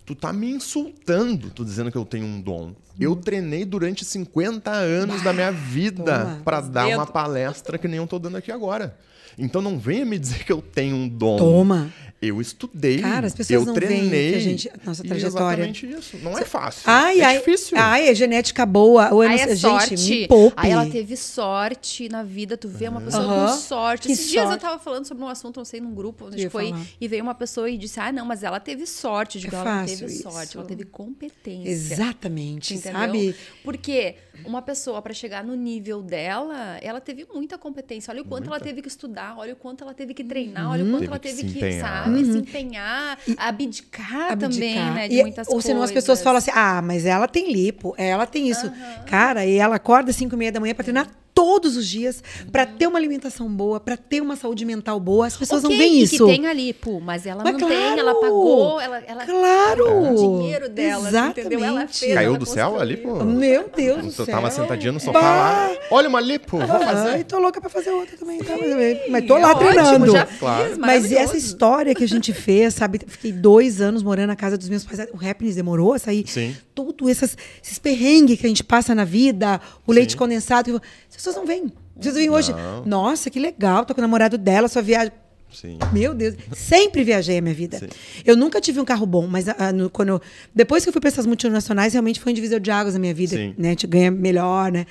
Tu 0.06 0.16
tá 0.16 0.34
me 0.34 0.52
insultando, 0.52 1.50
tu 1.52 1.64
dizendo 1.64 1.92
que 1.92 1.98
eu 1.98 2.06
tenho 2.06 2.26
um 2.26 2.42
dom. 2.42 2.76
Eu 3.00 3.16
treinei 3.16 3.64
durante 3.66 4.04
50 4.04 4.70
anos 4.72 5.22
da 5.22 5.32
minha 5.32 5.52
vida 5.52 6.42
para 6.44 6.60
dar 6.60 6.88
uma 6.88 6.98
Dentro. 6.98 7.14
palestra 7.14 7.78
que 7.78 7.88
nem 7.88 7.98
eu 7.98 8.08
tô 8.08 8.20
dando 8.20 8.38
aqui 8.38 8.52
agora. 8.52 8.98
Então 9.38 9.62
não 9.62 9.80
venha 9.80 10.06
me 10.06 10.20
dizer 10.20 10.44
que 10.44 10.52
eu 10.52 10.62
tenho 10.62 10.96
um 10.96 11.08
dom. 11.08 11.38
Toma. 11.38 11.92
Eu 12.22 12.40
estudei, 12.40 13.00
Cara, 13.02 13.26
as 13.26 13.34
pessoas 13.34 13.62
eu 13.62 13.66
não 13.66 13.74
treinei. 13.74 14.32
que 14.34 14.38
a 14.38 14.40
gente- 14.40 14.72
nossa 14.86 15.04
trajetória. 15.04 15.64
exatamente 15.64 15.88
isso. 15.90 16.18
Não 16.20 16.38
é 16.38 16.46
fácil. 16.46 16.84
Ai, 16.86 17.20
é 17.20 17.24
ai, 17.24 17.38
difícil. 17.40 17.76
ai, 17.80 18.10
é 18.10 18.14
genética 18.14 18.64
boa. 18.64 19.12
Ou 19.12 19.22
Aí 19.22 19.40
sei- 19.40 19.44
é 19.46 19.56
gente, 19.56 19.60
sorte. 19.60 19.96
me 19.98 20.28
poupe. 20.28 20.54
Aí 20.56 20.70
ela 20.72 20.86
teve 20.86 21.18
sorte 21.18 22.08
na 22.10 22.22
vida. 22.22 22.56
Tu 22.56 22.68
vê 22.68 22.88
uma 22.90 23.02
pessoa 23.02 23.48
com 23.50 23.58
sorte. 23.58 24.06
Que 24.08 24.14
Esses 24.14 24.30
dias 24.30 24.44
eu 24.44 24.50
sorte. 24.50 24.62
tava 24.62 24.78
falando 24.78 25.06
sobre 25.08 25.24
um 25.24 25.28
assunto, 25.28 25.58
não 25.58 25.66
sei, 25.66 25.82
num 25.82 25.96
grupo, 25.96 26.28
onde 26.28 26.48
foi. 26.48 26.70
falar. 26.70 26.86
E 27.02 27.08
veio 27.08 27.24
uma 27.24 27.34
pessoa 27.34 27.68
e 27.68 27.76
disse: 27.76 28.00
Ah, 28.00 28.12
não, 28.12 28.24
mas 28.26 28.44
ela 28.44 28.60
teve 28.60 28.86
sorte. 28.86 29.38
Eu 29.40 29.42
digo, 29.42 29.56
É 29.56 29.60
ela 29.60 29.78
não 29.80 29.86
teve 29.88 30.06
isso. 30.06 30.22
sorte, 30.22 30.58
ela 30.58 30.66
teve 30.68 30.84
competência. 30.86 31.70
Exatamente, 31.72 32.76
Entendeu? 32.76 33.00
sabe? 33.00 33.36
Porque 33.64 34.16
uma 34.46 34.62
pessoa, 34.62 35.02
para 35.02 35.14
chegar 35.14 35.44
no 35.44 35.56
nível 35.56 36.02
dela, 36.02 36.78
ela 36.82 37.00
teve 37.02 37.26
muita 37.34 37.58
competência. 37.58 38.12
Olha 38.12 38.22
o 38.22 38.26
quanto 38.26 38.48
ela 38.48 38.60
teve 38.60 38.82
que 38.82 38.88
estudar, 38.88 39.36
olha 39.38 39.54
o 39.54 39.56
quanto 39.56 39.84
ela 39.84 39.94
teve 39.94 40.14
que 40.14 40.24
treinar, 40.24 40.70
olha 40.72 40.84
o 40.84 40.88
quanto 40.90 41.00
Teve 41.02 41.08
ela 41.12 41.20
que 41.20 41.28
teve 41.30 41.42
se 41.42 41.46
que, 41.54 41.58
empenhar. 41.60 42.04
sabe, 42.06 42.26
se 42.26 42.38
empenhar, 42.38 43.18
abdicar, 43.38 44.38
também, 44.38 44.78
abdicar. 44.78 44.94
né, 44.96 45.08
de 45.08 45.16
E- 45.16 45.22
muitas 45.22 45.48
ou 45.48 45.54
coisas. 45.54 45.66
senão 45.70 45.84
as 45.84 45.92
pessoas 45.92 46.22
falam 46.22 46.38
assim: 46.38 46.52
ah, 46.54 46.82
mas 46.82 47.06
ela 47.06 47.28
tem 47.28 47.52
lipo, 47.52 47.94
ela 47.98 48.26
tem 48.26 48.50
isso. 48.50 48.72
Cara, 49.08 49.46
e 49.46 49.58
ela 49.58 49.76
acorda 49.76 50.10
às 50.10 50.16
5 50.16 50.34
e 50.36 50.38
meia 50.38 50.52
da 50.52 50.60
manhã 50.60 50.74
pra 50.74 50.84
treinar 50.84 51.08
todos 51.34 51.78
os 51.78 51.88
dias, 51.88 52.22
pra 52.52 52.66
ter 52.66 52.86
uma 52.88 53.00
alimentação 53.00 53.50
boa, 53.50 53.80
pra 53.80 53.96
ter 53.96 54.22
uma 54.22 54.36
saúde 54.36 54.66
mental 54.66 55.00
boa. 55.00 55.26
As 55.28 55.38
pessoas 55.38 55.64
Ok, 55.64 55.76
não 55.76 55.82
veem 55.84 56.02
isso. 56.02 56.26
que 56.28 56.32
tem 56.34 56.46
ali, 56.46 56.74
pô, 56.74 57.00
mas 57.00 57.26
ela 57.26 57.42
Mas 57.42 57.54
não 57.54 57.68
tem, 57.70 57.78
claro! 57.78 58.00
ela 58.00 58.16
pagou, 58.16 58.82
ela, 58.82 58.98
ela 59.08 59.26
Claro! 59.26 60.12
o 60.12 60.40
dinheiro 60.40 60.70
dela, 60.70 61.10
entendeu? 61.30 61.60
Ela 61.64 61.68
Exatamente. 61.84 62.00
fez, 62.00 62.14
Caiu 62.14 62.30
ela 62.32 62.38
do 62.38 62.46
céu 62.46 62.80
ali, 62.80 62.98
pô. 62.98 63.24
Meu 63.24 63.70
Deus 63.74 64.06
do 64.18 64.26
céu. 64.26 64.31
Tava 64.32 64.50
sentadinha 64.52 64.92
no 64.92 65.00
sofá 65.00 65.20
Bah! 65.20 65.22
lá. 65.22 65.72
Olha 65.92 66.10
uma 66.10 66.20
lipo, 66.22 66.58
vou 66.58 66.68
fazer. 66.68 67.10
Ai, 67.10 67.24
tô 67.24 67.38
louca 67.40 67.60
pra 67.60 67.70
fazer 67.70 67.90
outra 67.92 68.18
também, 68.18 68.40
tá? 68.40 68.54
Mas, 68.58 69.10
mas 69.10 69.26
tô 69.28 69.38
lá 69.38 69.52
É 69.52 69.54
ótimo, 69.54 69.70
treinando. 69.72 70.12
já 70.12 70.26
fiz, 70.26 70.40
Claro. 70.40 70.76
Mas 70.80 71.12
essa 71.12 71.38
história 71.38 71.94
que 71.94 72.04
a 72.04 72.08
gente 72.08 72.34
fez, 72.34 72.74
sabe? 72.74 73.00
Fiquei 73.08 73.32
dois 73.32 73.82
anos 73.82 74.02
morando 74.04 74.28
na 74.28 74.36
casa 74.36 74.58
dos 74.58 74.70
meus 74.70 74.84
pais. 74.84 75.00
O 75.14 75.18
Happiness 75.30 75.56
demorou 75.56 75.94
a 75.94 76.00
sair. 76.00 76.26
Sim. 76.28 76.56
Tudo 76.74 77.10
essas, 77.10 77.38
esses 77.64 77.78
perrengues 77.78 78.40
que 78.40 78.46
a 78.46 78.50
gente 78.50 78.64
passa 78.64 78.96
na 78.96 79.04
vida, 79.04 79.60
o 79.86 79.92
leite 79.92 80.14
Sim. 80.14 80.18
condensado. 80.18 80.82
As 81.10 81.16
pessoas 81.16 81.36
não. 81.36 81.44
As 81.44 81.98
pessoas 81.98 82.16
veem 82.16 82.30
hoje. 82.30 82.54
Não. 82.54 82.86
Nossa, 82.86 83.30
que 83.30 83.40
legal, 83.40 83.86
tô 83.86 83.94
com 83.94 84.02
o 84.02 84.04
namorado 84.04 84.38
dela, 84.38 84.68
sua 84.68 84.82
viagem. 84.82 85.12
Sim. 85.54 85.78
Meu 85.92 86.14
Deus, 86.14 86.36
sempre 86.54 87.04
viajei 87.04 87.38
a 87.38 87.42
minha 87.42 87.54
vida. 87.56 87.78
Sim. 87.80 87.88
Eu 88.26 88.36
nunca 88.38 88.60
tive 88.62 88.80
um 88.80 88.86
carro 88.86 89.06
bom, 89.06 89.28
mas 89.28 89.48
ah, 89.50 89.72
no- 89.74 89.90
quando 89.90 90.10
eu- 90.10 90.22
depois 90.56 90.84
que 90.84 90.90
eu 90.90 90.94
fui 90.94 91.00
para 91.02 91.10
essas 91.10 91.26
multinacionais, 91.26 91.94
realmente 91.94 92.20
foi 92.20 92.32
um 92.32 92.36
divisor 92.36 92.60
de 92.60 92.72
águas 92.72 92.94
na 92.94 93.00
minha 93.00 93.14
vida, 93.14 93.36
Sim. 93.36 93.54
né? 93.58 93.70
A 93.70 93.72
gente 93.72 93.88
ganha 93.88 94.10
melhor, 94.12 94.72
né? 94.72 94.86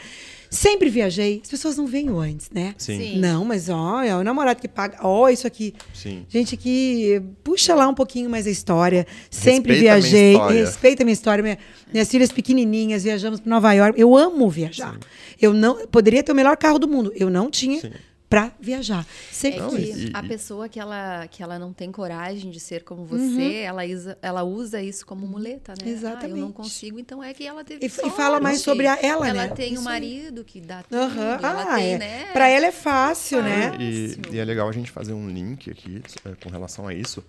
Sempre 0.53 0.91
viajei. 0.91 1.41
As 1.45 1.49
pessoas 1.49 1.77
não 1.77 1.87
veem 1.87 2.11
o 2.11 2.19
antes, 2.19 2.51
né? 2.53 2.75
Sim. 2.77 2.99
Sim. 2.99 3.19
Não, 3.21 3.45
mas 3.45 3.69
ó, 3.69 4.03
é 4.03 4.17
o 4.17 4.25
namorado 4.25 4.61
que 4.61 4.67
paga. 4.67 4.99
Ó, 5.01 5.29
isso 5.29 5.47
aqui. 5.47 5.73
Sim. 5.95 6.25
Gente 6.29 6.57
que 6.57 7.23
puxa 7.45 7.73
lá 7.73 7.87
um 7.87 7.95
pouquinho 7.95 8.29
mais 8.29 8.49
a 8.49 8.51
história. 8.51 9.07
Sempre 9.31 9.75
Respeita 9.75 9.81
minha 9.81 10.01
viajei. 10.01 10.33
história. 10.33 10.65
Respeita 10.65 11.03
a 11.03 11.05
minha 11.05 11.13
história. 11.13 11.43
Minha- 11.43 11.59
minhas 11.93 12.09
filhas 12.11 12.33
pequenininhas, 12.33 13.05
viajamos 13.05 13.39
para 13.39 13.49
Nova 13.49 13.73
York. 13.73 14.01
Eu 14.01 14.17
amo 14.17 14.51
viajar. 14.51 14.99
Eu 15.41 15.53
não 15.53 15.87
poderia 15.87 16.21
ter 16.21 16.33
o 16.33 16.35
melhor 16.35 16.57
carro 16.57 16.81
do 16.81 16.89
mundo. 16.89 17.13
Eu 17.15 17.31
não 17.31 17.49
tinha 17.49 17.81
Sim. 17.81 17.93
Para 18.31 18.53
viajar. 18.61 19.05
É 19.05 19.35
Sempre 19.35 19.59
Não, 19.61 19.71
quis. 19.71 20.05
que 20.05 20.11
a 20.15 20.23
pessoa 20.23 20.69
que 20.69 20.79
ela, 20.79 21.27
que 21.27 21.43
ela 21.43 21.59
não 21.59 21.73
tem 21.73 21.91
coragem 21.91 22.49
de 22.53 22.61
ser 22.61 22.85
como 22.85 23.05
você, 23.05 23.25
Uhum. 23.25 23.51
ela, 23.53 23.85
usa, 23.85 24.19
ela 24.23 24.43
usa 24.45 24.81
isso 24.81 25.05
como 25.05 25.27
muleta, 25.27 25.73
né? 25.73 25.79
Ah, 25.83 25.89
eu 25.89 25.93
Exatamente. 25.93 26.39
não 26.41 26.53
consigo, 26.53 27.01
então 27.01 27.23
é 27.25 27.35
que 27.35 27.45
ela 27.45 27.65
teve 27.65 27.85
E 27.85 27.89
f- 27.89 27.99
e 28.01 28.05
sorte. 28.05 28.17
fala 28.17 28.39
mais 28.39 28.61
sobre 28.61 28.87
a- 28.87 28.97
ela, 29.03 29.29
Ela 29.29 29.47
né? 29.49 29.49
tem 29.49 29.73
Isso 29.73 29.83
um 29.83 29.85
marido 29.85 30.45
que 30.45 30.61
dá 30.61 30.85
tudo, 30.85 30.97
Aham. 30.97 31.39
ela 31.43 31.63
Ah, 31.73 31.75
tem, 31.75 31.95
é. 31.95 31.99
né? 31.99 32.27
Pra 32.33 32.47
ela 32.49 32.67
é 32.67 32.73
fácil, 32.73 33.43
né? 33.43 33.77
E, 33.81 34.17
e 34.33 34.39
é 34.39 34.45
legal 34.45 34.69
a 34.69 34.73
gente 34.73 34.93
fazer 34.93 35.13
um 35.13 35.29
link 35.29 35.69
aqui 35.69 36.01
é, 36.25 36.31
com 36.41 36.51
relação 36.51 36.87
a 36.87 36.95
isso, 36.95 37.25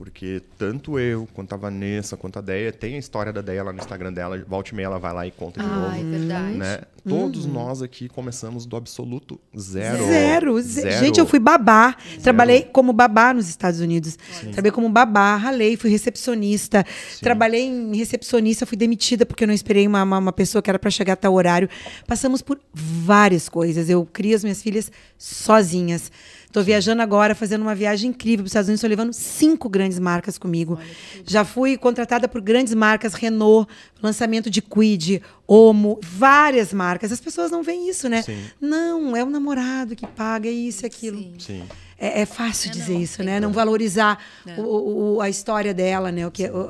porque 0.00 0.40
tanto 0.56 0.98
eu, 0.98 1.28
quanto 1.34 1.52
a 1.52 1.58
Vanessa, 1.58 2.16
quanto 2.16 2.38
a 2.38 2.40
Deia, 2.40 2.72
tem 2.72 2.94
a 2.94 2.98
história 2.98 3.30
da 3.34 3.42
Deia 3.42 3.62
lá 3.62 3.70
no 3.70 3.78
Instagram 3.78 4.10
dela, 4.10 4.42
volta 4.48 4.70
e 4.70 4.74
meia 4.74 4.86
ela 4.86 4.98
vai 4.98 5.12
lá 5.12 5.26
e 5.26 5.30
conta 5.30 5.60
de 5.60 5.66
Ah, 5.68 5.92
é 5.94 6.02
novo. 6.02 6.10
verdade. 6.10 6.56
Né? 6.56 6.78
Todos 7.06 7.44
nós 7.44 7.82
aqui 7.82 8.08
começamos 8.08 8.64
do 8.64 8.76
absoluto 8.76 9.38
zero. 9.58 10.06
Zero, 10.06 10.62
ze- 10.62 10.90
Gente, 10.92 11.20
eu 11.20 11.26
fui 11.26 11.38
babá. 11.38 11.94
Trabalhei 12.22 12.62
como 12.62 12.94
babá 12.94 13.34
nos 13.34 13.46
Estados 13.50 13.78
Unidos. 13.80 14.18
Trabalhei 14.40 14.70
como 14.70 14.88
babá, 14.88 15.36
ralei, 15.36 15.76
fui 15.76 15.90
recepcionista. 15.90 16.82
Trabalhei 17.20 17.64
em 17.66 17.94
recepcionista, 17.94 18.64
fui 18.64 18.78
demitida 18.78 19.26
porque 19.26 19.44
eu 19.44 19.48
não 19.48 19.54
esperei 19.54 19.86
uma, 19.86 20.02
uma, 20.02 20.16
uma 20.16 20.32
pessoa 20.32 20.62
que 20.62 20.70
era 20.70 20.78
para 20.78 20.90
chegar 20.90 21.12
a 21.12 21.16
tal 21.16 21.34
horário. 21.34 21.68
Passamos 22.06 22.40
por 22.40 22.58
várias 22.72 23.50
coisas. 23.50 23.90
Eu 23.90 24.08
crio 24.10 24.34
as 24.34 24.42
minhas 24.42 24.62
filhas 24.62 24.90
sozinhas. 25.18 26.10
Estou 26.50 26.64
viajando 26.64 27.00
agora, 27.00 27.32
fazendo 27.32 27.62
uma 27.62 27.76
viagem 27.76 28.10
incrível 28.10 28.38
para 28.38 28.46
os 28.46 28.50
Estados 28.50 28.66
Unidos. 28.68 28.80
Estou 28.80 28.90
levando 28.90 29.12
cinco 29.12 29.68
grandes 29.68 30.00
marcas 30.00 30.36
comigo. 30.36 30.80
Já 31.24 31.44
fui 31.44 31.76
contratada 31.78 32.26
por 32.26 32.40
grandes 32.40 32.74
marcas, 32.74 33.14
Renault, 33.14 33.70
lançamento 34.02 34.50
de 34.50 34.60
Quid, 34.60 35.22
Omo, 35.46 36.00
várias 36.02 36.72
marcas. 36.72 37.12
As 37.12 37.20
pessoas 37.20 37.52
não 37.52 37.62
veem 37.62 37.88
isso, 37.88 38.08
né? 38.08 38.22
Sim. 38.22 38.42
Não, 38.60 39.16
é 39.16 39.22
o 39.22 39.30
namorado 39.30 39.94
que 39.94 40.04
paga 40.08 40.48
é 40.48 40.52
isso 40.52 40.84
e 40.84 40.86
aquilo. 40.86 41.18
Sim. 41.18 41.34
Sim. 41.38 41.62
É, 41.96 42.22
é 42.22 42.26
fácil 42.26 42.70
É, 42.70 42.72
dizer 42.72 42.94
não, 42.94 43.00
isso, 43.00 43.16
tem 43.18 43.26
né? 43.26 43.38
Não 43.38 43.52
valorizar 43.52 44.18
É. 44.44 44.60
o- 44.60 44.64
o- 44.64 45.14
o- 45.16 45.20
a 45.20 45.28
história 45.28 45.72
dela, 45.72 46.10
né? 46.10 46.26
O 46.26 46.32
que, 46.32 46.48
o, 46.50 46.68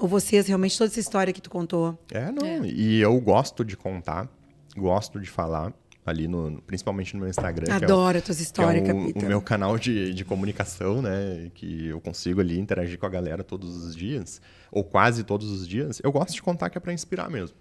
o 0.00 0.08
vocês, 0.08 0.46
realmente, 0.46 0.78
toda 0.78 0.90
essa 0.90 1.00
história 1.00 1.34
que 1.34 1.40
tu 1.42 1.50
contou. 1.50 1.98
É, 2.10 2.32
não. 2.32 2.46
É. 2.46 2.60
E 2.66 2.98
eu 3.00 3.20
gosto 3.20 3.62
de 3.62 3.76
contar, 3.76 4.26
gosto 4.74 5.20
de 5.20 5.28
falar 5.28 5.74
ali 6.04 6.26
no, 6.26 6.60
principalmente 6.62 7.14
no 7.14 7.20
meu 7.20 7.28
Instagram. 7.28 7.64
que 7.66 7.70
é 7.72 7.74
o- 7.74 7.84
Adoro 7.84 8.18
as 8.18 8.24
tuas 8.24 8.36
que 8.38 8.42
é 8.42 8.44
histórias, 8.46 8.82
o, 8.82 8.86
Capita. 8.86 9.24
o 9.24 9.28
meu 9.28 9.40
canal 9.40 9.78
de, 9.78 10.12
de 10.12 10.24
comunicação, 10.24 11.00
né? 11.00 11.50
Que 11.54 11.86
eu 11.88 12.00
consigo 12.00 12.40
ali 12.40 12.58
interagir 12.58 12.98
com 12.98 13.06
a 13.06 13.08
galera 13.08 13.44
todos 13.44 13.76
os 13.84 13.94
dias, 13.94 14.40
ou 14.70 14.82
quase 14.82 15.22
todos 15.24 15.50
os 15.50 15.66
dias. 15.66 16.00
Eu 16.02 16.10
gosto 16.10 16.32
de 16.34 16.42
contar 16.42 16.70
que 16.70 16.78
é 16.78 16.80
para 16.80 16.92
inspirar 16.92 17.30
mesmo. 17.30 17.56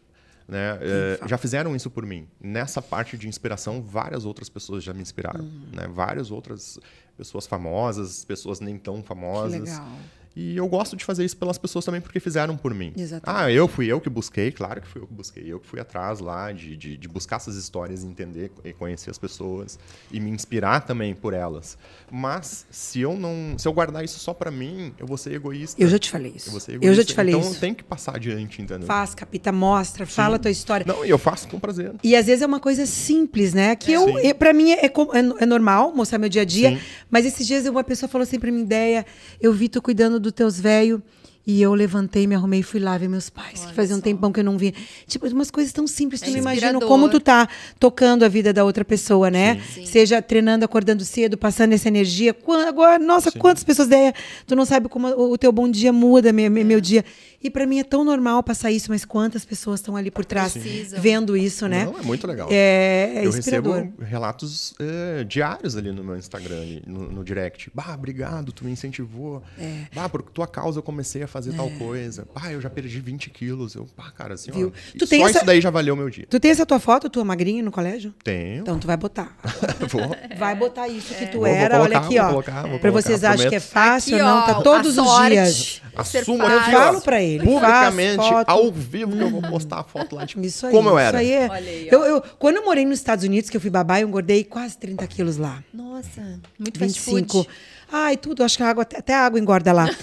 Né? 0.48 0.78
É, 0.82 1.20
já 1.28 1.38
fizeram 1.38 1.76
isso 1.76 1.90
por 1.90 2.06
mim. 2.06 2.28
Nessa 2.42 2.82
parte 2.82 3.18
de 3.18 3.28
inspiração, 3.28 3.82
várias 3.82 4.26
outras 4.26 4.50
pessoas 4.50 4.84
já 4.84 4.94
me 4.94 5.02
inspiraram. 5.02 5.46
Hum. 5.46 5.62
Né? 5.72 5.88
Várias 5.88 6.30
outras 6.32 6.78
pessoas 7.16 7.46
famosas, 7.48 8.26
pessoas 8.26 8.60
nem 8.60 8.78
tão 8.78 9.02
famosas. 9.04 9.62
legal. 9.62 9.88
E 10.36 10.56
eu 10.56 10.68
gosto 10.68 10.96
de 10.96 11.04
fazer 11.04 11.26
isso 11.26 11.36
pelas 11.36 11.58
pessoas 11.58 11.84
também 11.84 12.00
porque 12.00 12.20
fizeram 12.20 12.56
por 12.56 12.74
mim. 12.74 12.94
Exatamente. 12.96 13.44
Ah, 13.44 13.52
eu 13.52 13.68
fui 13.68 13.88
eu 13.88 14.00
que 14.00 14.10
busquei, 14.10 14.52
claro 14.52 14.82
que 14.82 14.88
fui 14.88 15.02
eu 15.02 15.08
que 15.08 15.14
busquei. 15.14 15.44
Eu 15.52 15.60
que 15.60 15.68
fui 15.68 15.80
atrás 15.80 16.20
lá 16.20 16.52
de, 16.52 16.78
de, 16.78 16.96
de 16.98 17.08
buscar 17.08 17.36
essas 17.36 17.56
histórias, 17.56 18.04
entender 18.04 18.52
e 18.64 18.72
conhecer 18.72 19.10
as 19.10 19.18
pessoas 19.18 19.78
e 20.10 20.20
me 20.20 20.30
inspirar 20.30 20.82
também 20.82 21.14
por 21.14 21.34
elas. 21.34 21.78
Mas 22.10 22.66
se 22.72 23.02
eu 23.02 23.18
não, 23.18 23.58
se 23.58 23.68
eu 23.68 23.74
guardar 23.74 24.06
isso 24.06 24.20
só 24.20 24.34
pra 24.34 24.50
mim, 24.50 24.94
eu 24.98 25.06
vou 25.06 25.18
ser 25.18 25.34
egoísta. 25.34 25.82
Eu 25.82 25.90
já 25.90 26.00
te 26.00 26.10
falei 26.10 26.34
isso. 26.36 26.48
Eu, 26.48 26.52
vou 26.52 26.60
ser 26.62 26.80
Eu 26.82 26.94
já 26.94 27.04
te 27.04 27.14
falei 27.14 27.36
então 27.36 27.52
isso. 27.52 27.60
tem 27.60 27.74
que 27.74 27.84
passar 27.84 28.16
adiante, 28.16 28.62
entendeu? 28.62 28.88
Faz, 28.88 29.14
Capita, 29.14 29.52
mostra, 29.52 30.06
fala 30.06 30.38
a 30.38 30.40
tua 30.40 30.52
história. 30.52 30.86
Não, 30.88 31.06
e 31.06 31.10
eu 31.10 31.18
faço 31.18 31.48
com 31.50 31.60
prazer. 31.60 31.94
E 32.04 32.16
às 32.16 32.26
vezes 32.28 32.42
é 32.42 32.46
uma 32.46 32.60
coisa 32.60 32.86
simples, 32.86 33.54
né? 33.54 33.76
Que 33.76 33.92
eu, 33.92 34.06
Sim. 34.06 34.18
eu 34.20 34.36
para 34.36 34.54
mim 34.54 34.72
é, 34.72 34.86
é, 34.86 34.92
é 35.40 35.46
normal 35.46 35.94
mostrar 35.94 36.18
meu 36.18 36.30
dia 36.30 36.44
a 36.44 36.46
dia, 36.46 36.70
Sim. 36.72 36.80
mas 37.10 37.26
esses 37.26 37.46
dias 37.46 37.66
uma 37.66 37.84
pessoa 37.84 38.10
falou 38.10 38.24
assim 38.24 38.40
pra 38.40 38.52
mim, 38.52 38.62
ideia, 38.62 39.06
eu 39.40 39.52
vi 39.52 39.68
tu 39.68 39.82
cuidando 39.82 40.21
dos 40.22 40.32
teus 40.32 40.60
velhos 40.60 41.02
e 41.46 41.60
eu 41.62 41.74
levantei, 41.74 42.28
me 42.28 42.36
arrumei 42.36 42.60
e 42.60 42.64
fui 42.64 42.80
lá 42.80 42.96
ver 42.98 43.10
meus 43.10 43.30
pais, 43.30 43.62
que 43.62 43.66
Olha 43.66 43.74
fazia 43.74 43.96
um 43.96 44.00
só. 44.00 44.04
tempão 44.04 44.32
que 44.32 44.40
eu 44.40 44.44
não 44.44 44.58
via. 44.58 44.74
Tipo, 45.08 45.28
umas 45.28 45.50
coisas 45.50 45.74
tão 45.74 45.88
simples, 45.88 46.22
tu 46.22 46.28
É 46.28 46.32
não 46.32 46.38
imagina 46.38 46.80
como 46.80 47.10
tu 47.10 47.20
tá 47.20 47.50
tocando 47.80 48.24
a 48.24 48.28
vida 48.28 48.54
da 48.54 48.64
outra 48.64 48.86
pessoa, 48.86 49.32
né? 49.32 49.60
Sim. 49.74 49.86
Seja 49.86 50.22
treinando, 50.22 50.64
acordando 50.64 51.04
cedo, 51.04 51.38
passando 51.38 51.74
essa 51.74 51.88
energia. 51.88 52.36
Agora, 52.68 53.00
nossa, 53.00 53.32
quantas 53.32 53.64
pessoas 53.64 53.88
ideia, 53.88 54.14
tu 54.46 54.56
não 54.56 54.66
sabe 54.66 54.88
como 54.88 55.08
o 55.08 55.38
teu 55.38 55.52
bom 55.52 55.68
dia 55.68 55.92
muda, 55.92 56.32
meu, 56.32 56.50
meu, 56.50 56.64
meu 56.64 56.80
dia. 56.80 57.04
E 57.44 57.50
pra 57.50 57.66
mim 57.66 57.80
é 57.80 57.84
tão 57.84 58.04
normal 58.04 58.44
passar 58.44 58.72
isso, 58.72 58.92
mas 58.92 59.04
quantas 59.04 59.44
pessoas 59.44 59.80
estão 59.80 59.96
ali 59.96 60.12
por 60.12 60.24
trás 60.24 60.54
Precisam. 60.54 61.00
vendo 61.02 61.36
isso, 61.36 61.68
né? 61.68 61.86
Não, 61.86 61.98
é 62.00 62.02
muito 62.04 62.28
legal. 62.28 62.48
É, 62.52 63.14
é 63.16 63.26
eu 63.26 63.32
recebo 63.32 63.92
relatos 64.00 64.74
eh, 64.80 65.24
diários 65.24 65.76
ali 65.76 65.92
no 65.92 66.04
meu 66.04 66.16
Instagram, 66.18 66.82
no, 66.86 67.12
no 67.12 67.24
direct. 67.24 67.72
Bah, 67.74 67.94
obrigado, 67.96 68.52
tu 68.52 68.64
me 68.66 68.72
incentivou. 68.72 69.42
É. 69.60 69.86
Bah, 69.94 70.08
por 70.08 70.22
tua 70.22 70.46
causa 70.48 70.80
eu 70.80 70.84
comecei 70.84 71.24
a 71.24 71.28
fazer 71.28 71.54
tal 71.54 71.70
coisa. 71.72 72.28
Ah, 72.36 72.52
eu 72.52 72.62
já 72.62 72.70
perdi 72.70 73.00
20 73.00 73.30
quilos. 73.32 73.74
Eu, 73.76 73.88
pá, 73.96 74.12
cara, 74.12 74.36
assim, 74.36 74.52
Viu? 74.52 74.68
ó, 74.76 74.92
Tu 74.98 75.06
só 75.06 75.10
tem 75.10 75.24
essa- 75.24 75.38
isso 75.38 75.46
daí 75.46 75.60
já 75.62 75.70
valeu 75.70 75.96
meu 75.96 76.10
dia. 76.10 76.28
Tu 76.30 76.40
tem 76.40 76.52
essa 76.52 76.66
tua 76.66 76.80
foto, 76.80 77.10
tua 77.10 77.24
magrinha 77.26 77.64
no 77.64 77.72
colégio? 77.72 78.14
Tenho. 78.24 78.62
Então 78.62 78.78
tu 78.78 78.86
vai 78.86 78.98
botar. 78.98 79.36
vou, 79.90 80.16
Vai 80.38 80.56
botar 80.56 80.88
isso 80.88 81.14
que 81.16 81.26
tu 81.26 81.40
Vou- 81.40 81.42
vou 81.42 81.48
era. 81.48 81.82
Olha 81.82 81.90
colocar, 82.00 82.06
aqui, 82.06 82.16
vou 82.18 82.26
ó. 82.26 82.30
colocar, 82.30 82.62
vou 82.62 82.80
pra 82.80 82.92
colocar, 82.92 82.92
vocês 83.02 83.24
achem 83.24 83.50
que 83.50 83.56
é 83.56 83.60
fácil 83.60 84.16
Aqui, 84.16 84.24
ou 84.24 84.30
não, 84.30 84.38
ó, 84.38 84.42
tá 84.46 84.62
todos 84.62 84.98
os 84.98 85.06
sorte 85.06 85.30
dias. 85.32 85.82
Assumo 85.96 86.46
aqui, 86.46 86.54
Eu 86.72 86.78
falo 86.78 87.02
pra 87.02 87.22
ele, 87.36 87.44
Publicamente, 87.44 88.16
faz 88.18 88.30
foto. 88.30 88.50
ao 88.50 88.72
vivo, 88.72 89.12
que 89.16 89.22
eu 89.24 89.30
vou 89.30 89.42
postar 89.42 89.80
a 89.80 89.84
foto 89.84 90.16
lá 90.16 90.26
de 90.26 90.40
Isso 90.46 90.66
aí. 90.66 90.72
como 90.72 90.90
eu 90.90 90.98
era. 91.00 91.22
Isso 91.24 91.32
aí 91.32 91.38
é. 91.44 91.48
Olha 91.50 91.70
aí, 91.70 91.88
eu, 91.92 92.04
eu, 92.04 92.22
quando 92.40 92.58
eu 92.58 92.66
morei 92.66 92.86
nos 92.86 93.00
Estados 93.00 93.24
Unidos, 93.26 93.50
que 93.50 93.58
eu 93.58 93.62
fui 93.62 93.70
babá, 93.70 94.00
eu 94.02 94.08
engordei 94.08 94.44
quase 94.44 94.78
30 94.78 95.06
quilos 95.08 95.38
lá. 95.38 95.64
Nossa, 95.74 96.22
muito 96.60 96.80
fast 96.80 97.00
25. 97.00 97.32
food. 97.34 97.50
Ai, 97.92 98.16
tudo. 98.16 98.44
Acho 98.44 98.56
que 98.58 98.64
a 98.64 98.70
água, 98.70 98.84
até 98.84 99.14
a 99.14 99.26
água 99.26 99.40
engorda 99.40 99.72
lá. 99.74 99.88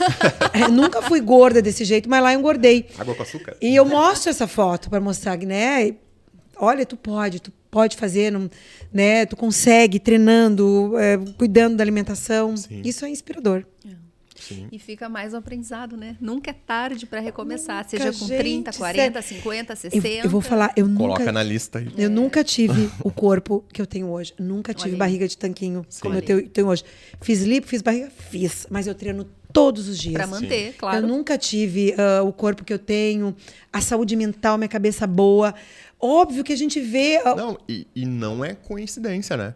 É, 0.52 0.66
nunca 0.66 1.00
fui 1.02 1.20
gorda 1.20 1.62
desse 1.62 1.84
jeito, 1.84 2.08
mas 2.10 2.20
lá 2.22 2.32
eu 2.34 2.38
engordei. 2.40 2.86
Água 2.98 3.14
com 3.14 3.22
açúcar. 3.22 3.56
E 3.60 3.76
eu 3.76 3.84
mostro 3.84 4.28
essa 4.30 4.46
foto 4.48 4.90
para 4.90 4.98
mostrar, 5.00 5.38
né? 5.38 5.94
Olha, 6.56 6.84
tu 6.84 6.96
pode, 6.96 7.38
tu 7.40 7.52
pode 7.70 7.96
fazer, 7.96 8.32
não- 8.32 8.50
né? 8.92 9.24
Tu 9.24 9.36
consegue 9.36 10.00
treinando, 10.00 10.98
é, 10.98 11.16
cuidando 11.38 11.76
da 11.76 11.84
alimentação. 11.84 12.56
Sim. 12.56 12.82
Isso 12.84 13.04
é 13.04 13.08
inspirador. 13.10 13.64
Sim. 14.40 14.68
E 14.70 14.78
fica 14.78 15.08
mais 15.08 15.34
um 15.34 15.38
aprendizado, 15.38 15.96
né? 15.96 16.16
Nunca 16.20 16.50
é 16.50 16.54
tarde 16.54 17.06
para 17.06 17.20
recomeçar, 17.20 17.78
Nunca, 17.84 17.88
seja 17.90 18.12
com 18.12 18.26
30, 18.26 18.70
gente, 18.72 18.78
40, 18.78 19.22
sério. 19.22 19.42
50, 19.42 19.72
Eu, 19.72 19.76
60. 19.76 20.06
eu 20.26 20.30
vou 20.30 20.40
falar, 20.40 20.72
eu 20.76 20.86
Coloca 20.94 21.20
nunca, 21.20 21.32
na 21.32 21.42
lista 21.42 21.78
aí. 21.80 21.88
eu 21.96 22.08
nunca 22.10 22.42
tive 22.44 22.90
o 23.04 23.10
corpo 23.10 23.64
que 23.72 23.80
eu 23.82 23.86
tenho 23.86 24.08
hoje. 24.08 24.32
Nunca 24.38 24.72
tive 24.72 24.90
Olha 24.90 24.94
aí. 24.94 24.98
barriga 24.98 25.28
de 25.28 25.36
tanquinho 25.36 25.84
como 26.00 26.14
eu 26.14 26.22
Olha 26.22 26.48
tenho, 26.48 26.68
hoje. 26.68 26.84
Fiz 27.20 27.42
lip, 27.42 27.66
fiz 27.66 27.82
barriga, 27.82 28.10
fiz, 28.30 28.66
mas 28.70 28.86
eu 28.86 28.94
treino 28.94 29.26
todos 29.52 29.88
os 29.88 29.98
dias. 29.98 30.14
Para 30.14 30.26
manter, 30.26 30.74
claro. 30.76 30.98
Eu 30.98 31.08
nunca 31.08 31.36
tive 31.38 31.94
ah, 31.98 32.22
o 32.22 32.32
corpo 32.32 32.64
que 32.64 32.72
eu 32.72 32.78
tenho, 32.78 33.34
a 33.72 33.80
saúde 33.80 34.14
mental, 34.14 34.56
minha 34.58 34.68
cabeça 34.68 35.06
boa. 35.06 35.54
Óbvio 36.00 36.44
que 36.44 36.52
a 36.52 36.56
gente 36.56 36.80
vê. 36.80 37.16
ah, 37.24 37.34
Não, 37.34 37.58
e, 37.68 37.86
e 37.94 38.06
não 38.06 38.44
é 38.44 38.54
coincidência, 38.54 39.36
né? 39.36 39.54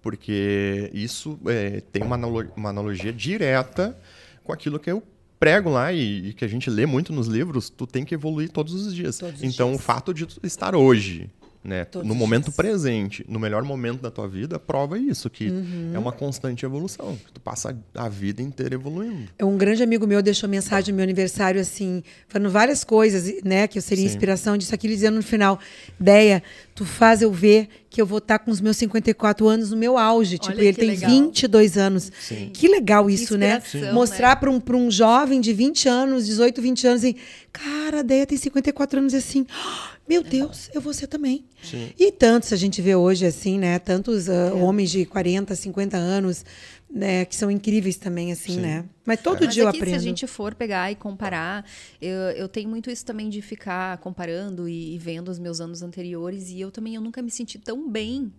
Porque 0.00 0.90
isso 0.92 1.38
é, 1.46 1.80
tem 1.92 2.02
uma 2.02 2.70
analogia 2.70 3.12
direta 3.12 3.96
com 4.42 4.52
aquilo 4.52 4.78
que 4.78 4.90
eu 4.90 5.02
prego 5.38 5.70
lá 5.70 5.92
e, 5.92 6.28
e 6.28 6.32
que 6.32 6.44
a 6.44 6.48
gente 6.48 6.70
lê 6.70 6.86
muito 6.86 7.12
nos 7.12 7.26
livros. 7.26 7.68
Tu 7.68 7.86
tem 7.86 8.04
que 8.04 8.14
evoluir 8.14 8.50
todos 8.50 8.74
os 8.74 8.94
dias. 8.94 9.18
Todos 9.18 9.40
os 9.40 9.42
então, 9.42 9.70
dias. 9.70 9.80
o 9.80 9.82
fato 9.82 10.14
de 10.14 10.26
tu 10.26 10.40
estar 10.44 10.74
hoje, 10.74 11.28
né, 11.64 11.84
Todos 11.84 12.06
no 12.08 12.14
momento 12.14 12.44
dias. 12.44 12.56
presente, 12.56 13.24
no 13.28 13.38
melhor 13.38 13.62
momento 13.62 14.00
da 14.00 14.10
tua 14.10 14.26
vida, 14.28 14.58
prova 14.58 14.98
isso, 14.98 15.30
que 15.30 15.48
Uhum. 15.48 15.92
é 15.94 15.98
uma 15.98 16.10
constante 16.12 16.64
evolução. 16.64 17.16
que 17.24 17.32
Tu 17.32 17.40
passa 17.40 17.76
a 17.94 18.08
vida 18.08 18.42
inteira 18.42 18.74
evoluindo. 18.74 19.28
Um 19.40 19.56
grande 19.56 19.82
amigo 19.82 20.06
meu 20.06 20.20
deixou 20.22 20.48
mensagem 20.48 20.92
no 20.92 20.96
meu 20.96 21.04
aniversário, 21.04 21.60
assim, 21.60 22.02
falando 22.28 22.50
várias 22.50 22.82
coisas, 22.84 23.42
né, 23.44 23.66
que 23.68 23.78
eu 23.78 23.82
seria 23.82 24.04
Sim. 24.08 24.10
inspiração 24.14 24.56
disso 24.56 24.74
aqui, 24.74 24.86
ele 24.86 24.94
dizendo 24.94 25.16
no 25.16 25.22
final: 25.22 25.58
Deia, 26.00 26.42
tu 26.74 26.84
faz 26.84 27.22
eu 27.22 27.30
ver 27.32 27.68
que 27.88 28.00
eu 28.00 28.06
vou 28.06 28.18
estar 28.18 28.38
com 28.38 28.50
os 28.50 28.60
meus 28.60 28.76
54 28.78 29.46
anos 29.46 29.70
no 29.70 29.76
meu 29.76 29.98
auge. 29.98 30.38
Tipo, 30.38 30.54
Olha 30.56 30.62
ele 30.64 30.72
que 30.72 30.80
tem 30.80 30.90
legal. 30.90 31.10
22 31.10 31.76
anos. 31.76 32.10
Que 32.54 32.66
legal 32.66 33.08
isso, 33.10 33.36
né? 33.36 33.62
Mostrar 33.92 34.30
né? 34.30 34.36
para 34.36 34.50
um, 34.50 34.58
pra 34.58 34.76
um 34.76 34.90
jovem 34.90 35.40
de 35.40 35.52
20 35.52 35.88
anos, 35.88 36.26
18, 36.26 36.60
20 36.62 36.86
anos, 36.86 37.04
assim, 37.04 37.14
cara, 37.52 38.00
a 38.00 38.02
Deia 38.02 38.26
tem 38.26 38.38
54 38.38 38.98
anos 38.98 39.12
e 39.12 39.16
assim. 39.16 39.46
"Ah, 39.50 39.90
Meu 40.08 40.22
Deus, 40.22 40.68
eu 40.74 40.80
vou 40.80 40.92
ser 40.92 41.06
também. 41.06 41.44
Sim. 41.62 41.92
E 41.98 42.10
tantos 42.12 42.52
a 42.52 42.56
gente 42.56 42.82
vê 42.82 42.94
hoje, 42.94 43.24
assim, 43.24 43.58
né? 43.58 43.78
Tantos 43.78 44.28
ah, 44.28 44.32
É. 44.48 44.52
homens 44.52 44.90
de 44.90 45.06
40, 45.06 45.54
50 45.54 45.96
anos, 45.96 46.44
né? 46.90 47.24
Que 47.24 47.34
são 47.36 47.50
incríveis 47.50 47.96
também, 47.96 48.32
assim, 48.32 48.54
Sim. 48.54 48.60
né? 48.60 48.84
Mas 49.06 49.22
todo 49.22 49.44
Mas 49.44 49.54
dia 49.54 49.62
eu 49.62 49.68
aqui, 49.68 49.78
aprendo. 49.78 49.94
se 49.94 49.96
a 49.96 50.02
gente 50.02 50.26
for 50.26 50.54
pegar 50.54 50.90
e 50.90 50.96
comparar, 50.96 51.64
eu, 52.00 52.18
eu 52.32 52.48
tenho 52.48 52.68
muito 52.68 52.90
isso 52.90 53.04
também 53.04 53.28
de 53.28 53.40
ficar 53.40 53.96
comparando 53.98 54.68
e, 54.68 54.94
e 54.94 54.98
vendo 54.98 55.28
os 55.30 55.38
meus 55.38 55.60
anos 55.60 55.82
anteriores. 55.82 56.50
E 56.50 56.60
eu 56.60 56.70
também 56.70 56.94
eu 56.96 57.00
nunca 57.00 57.22
me 57.22 57.30
senti 57.30 57.58
tão 57.58 57.88
bem 57.88 58.32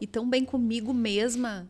e 0.00 0.06
tão 0.06 0.28
bem 0.28 0.44
comigo 0.44 0.92
mesma. 0.94 1.68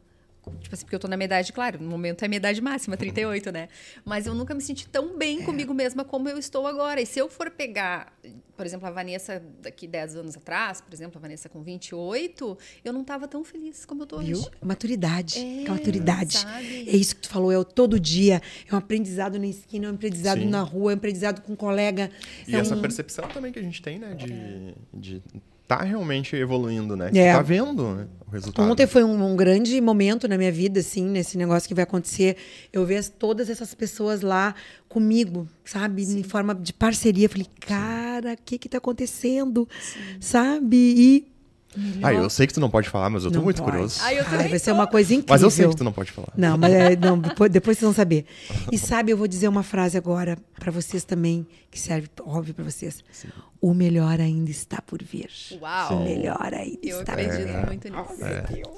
Tipo 0.60 0.74
assim, 0.74 0.84
porque 0.84 0.94
eu 0.94 0.98
tô 1.00 1.06
na 1.08 1.16
minha 1.16 1.26
idade, 1.26 1.52
claro, 1.52 1.82
no 1.82 1.88
momento 1.88 2.22
é 2.22 2.26
a 2.26 2.28
minha 2.28 2.38
idade 2.38 2.60
máxima, 2.60 2.96
38, 2.96 3.50
né? 3.52 3.68
Mas 4.04 4.26
eu 4.26 4.34
nunca 4.34 4.54
me 4.54 4.60
senti 4.60 4.88
tão 4.88 5.16
bem 5.16 5.42
comigo 5.42 5.72
mesma 5.74 6.04
como 6.04 6.28
eu 6.28 6.38
estou 6.38 6.66
agora. 6.66 7.00
E 7.00 7.06
se 7.06 7.18
eu 7.18 7.28
for 7.28 7.50
pegar, 7.50 8.12
por 8.56 8.64
exemplo, 8.64 8.86
a 8.86 8.90
Vanessa 8.90 9.42
daqui 9.60 9.86
10 9.86 10.16
anos 10.16 10.36
atrás, 10.36 10.80
por 10.80 10.92
exemplo, 10.94 11.18
a 11.18 11.20
Vanessa 11.20 11.48
com 11.48 11.62
28, 11.62 12.56
eu 12.84 12.92
não 12.92 13.04
tava 13.04 13.28
tão 13.28 13.44
feliz 13.44 13.84
como 13.84 14.02
eu 14.02 14.06
tô 14.06 14.18
Viu? 14.18 14.38
hoje. 14.38 14.50
Maturidade. 14.62 15.38
É, 15.38 15.60
aquela 15.62 15.76
maturidade. 15.76 16.38
sabe? 16.38 16.88
É 16.88 16.96
isso 16.96 17.16
que 17.16 17.22
tu 17.22 17.28
falou, 17.28 17.52
é 17.52 17.58
o 17.58 17.64
todo 17.64 18.00
dia. 18.00 18.40
É 18.70 18.74
um 18.74 18.78
aprendizado 18.78 19.38
na 19.38 19.46
esquina, 19.46 19.86
é 19.86 19.90
um 19.90 19.94
aprendizado 19.94 20.40
Sim. 20.40 20.48
na 20.48 20.62
rua, 20.62 20.92
é 20.92 20.94
um 20.94 20.98
aprendizado 20.98 21.42
com 21.42 21.52
um 21.52 21.56
colega. 21.56 22.10
E 22.48 22.54
é 22.56 22.58
essa 22.58 22.74
um- 22.74 22.80
percepção 22.80 23.28
também 23.28 23.52
que 23.52 23.58
a 23.58 23.62
gente 23.62 23.80
tem, 23.82 23.98
né? 23.98 24.14
De, 24.14 24.74
de 24.92 25.22
tá 25.70 25.84
realmente 25.84 26.34
evoluindo, 26.34 26.96
né? 26.96 27.10
É. 27.14 27.32
Tá 27.32 27.42
vendo 27.42 27.94
né, 27.94 28.08
o 28.26 28.30
resultado. 28.32 28.68
Ontem 28.68 28.88
foi 28.88 29.04
um, 29.04 29.24
um 29.32 29.36
grande 29.36 29.80
momento 29.80 30.26
na 30.26 30.36
minha 30.36 30.50
vida, 30.50 30.80
assim, 30.80 31.04
nesse 31.06 31.38
negócio 31.38 31.68
que 31.68 31.74
vai 31.74 31.84
acontecer. 31.84 32.36
Eu 32.72 32.84
ver 32.84 32.96
as- 32.96 33.08
todas 33.08 33.48
essas 33.48 33.72
pessoas 33.72 34.20
lá 34.20 34.52
comigo, 34.88 35.46
sabe? 35.64 36.02
Em 36.02 36.24
forma 36.24 36.56
de 36.56 36.72
parceria. 36.72 37.28
Falei, 37.28 37.46
cara, 37.60 38.32
o 38.32 38.36
que 38.44 38.58
que 38.58 38.68
tá 38.68 38.78
acontecendo? 38.78 39.68
Sabe? 40.18 40.76
E. 40.76 41.30
Ah, 42.02 42.12
eu 42.12 42.28
sei 42.28 42.48
que 42.48 42.52
tu 42.52 42.58
não 42.58 42.68
pode 42.68 42.88
falar, 42.88 43.08
mas 43.10 43.22
eu 43.22 43.30
tô 43.30 43.36
Não 43.36 43.44
muito 43.44 43.62
pode. 43.62 43.70
curioso. 43.70 44.00
Ai, 44.02 44.18
eu 44.18 44.24
Ai, 44.26 44.48
vai 44.48 44.58
ser 44.58 44.72
uma 44.72 44.88
coisa 44.88 45.14
incrível. 45.14 45.32
Mas 45.34 45.42
eu 45.42 45.50
sei 45.52 45.68
que 45.68 45.76
tu 45.76 45.84
não 45.84 45.92
pode 45.92 46.10
falar. 46.10 46.32
Não, 46.36 46.58
mas 46.58 46.72
é, 46.72 46.96
não, 46.96 47.16
depois, 47.22 47.48
depois 47.48 47.78
vocês 47.78 47.84
vão 47.86 47.94
saber. 47.94 48.24
E 48.72 48.76
sabe, 48.76 49.12
eu 49.12 49.16
vou 49.16 49.28
dizer 49.28 49.46
uma 49.46 49.62
frase 49.62 49.96
agora 49.96 50.36
para 50.58 50.72
vocês 50.72 51.04
também, 51.04 51.46
que 51.70 51.78
serve, 51.78 52.08
óbvio, 52.26 52.54
para 52.54 52.64
vocês. 52.64 53.04
O 53.60 53.74
melhor 53.74 54.18
ainda 54.20 54.50
está 54.50 54.80
por 54.80 55.02
vir. 55.02 55.28
Uau! 55.60 55.98
O 55.98 56.04
melhor 56.04 56.54
ainda 56.54 56.78
Eu 56.82 57.00
está 57.00 57.12
acredito 57.12 57.46
por 57.46 57.46
vir. 57.46 57.66
muito 57.66 57.88
nisso. 57.88 58.24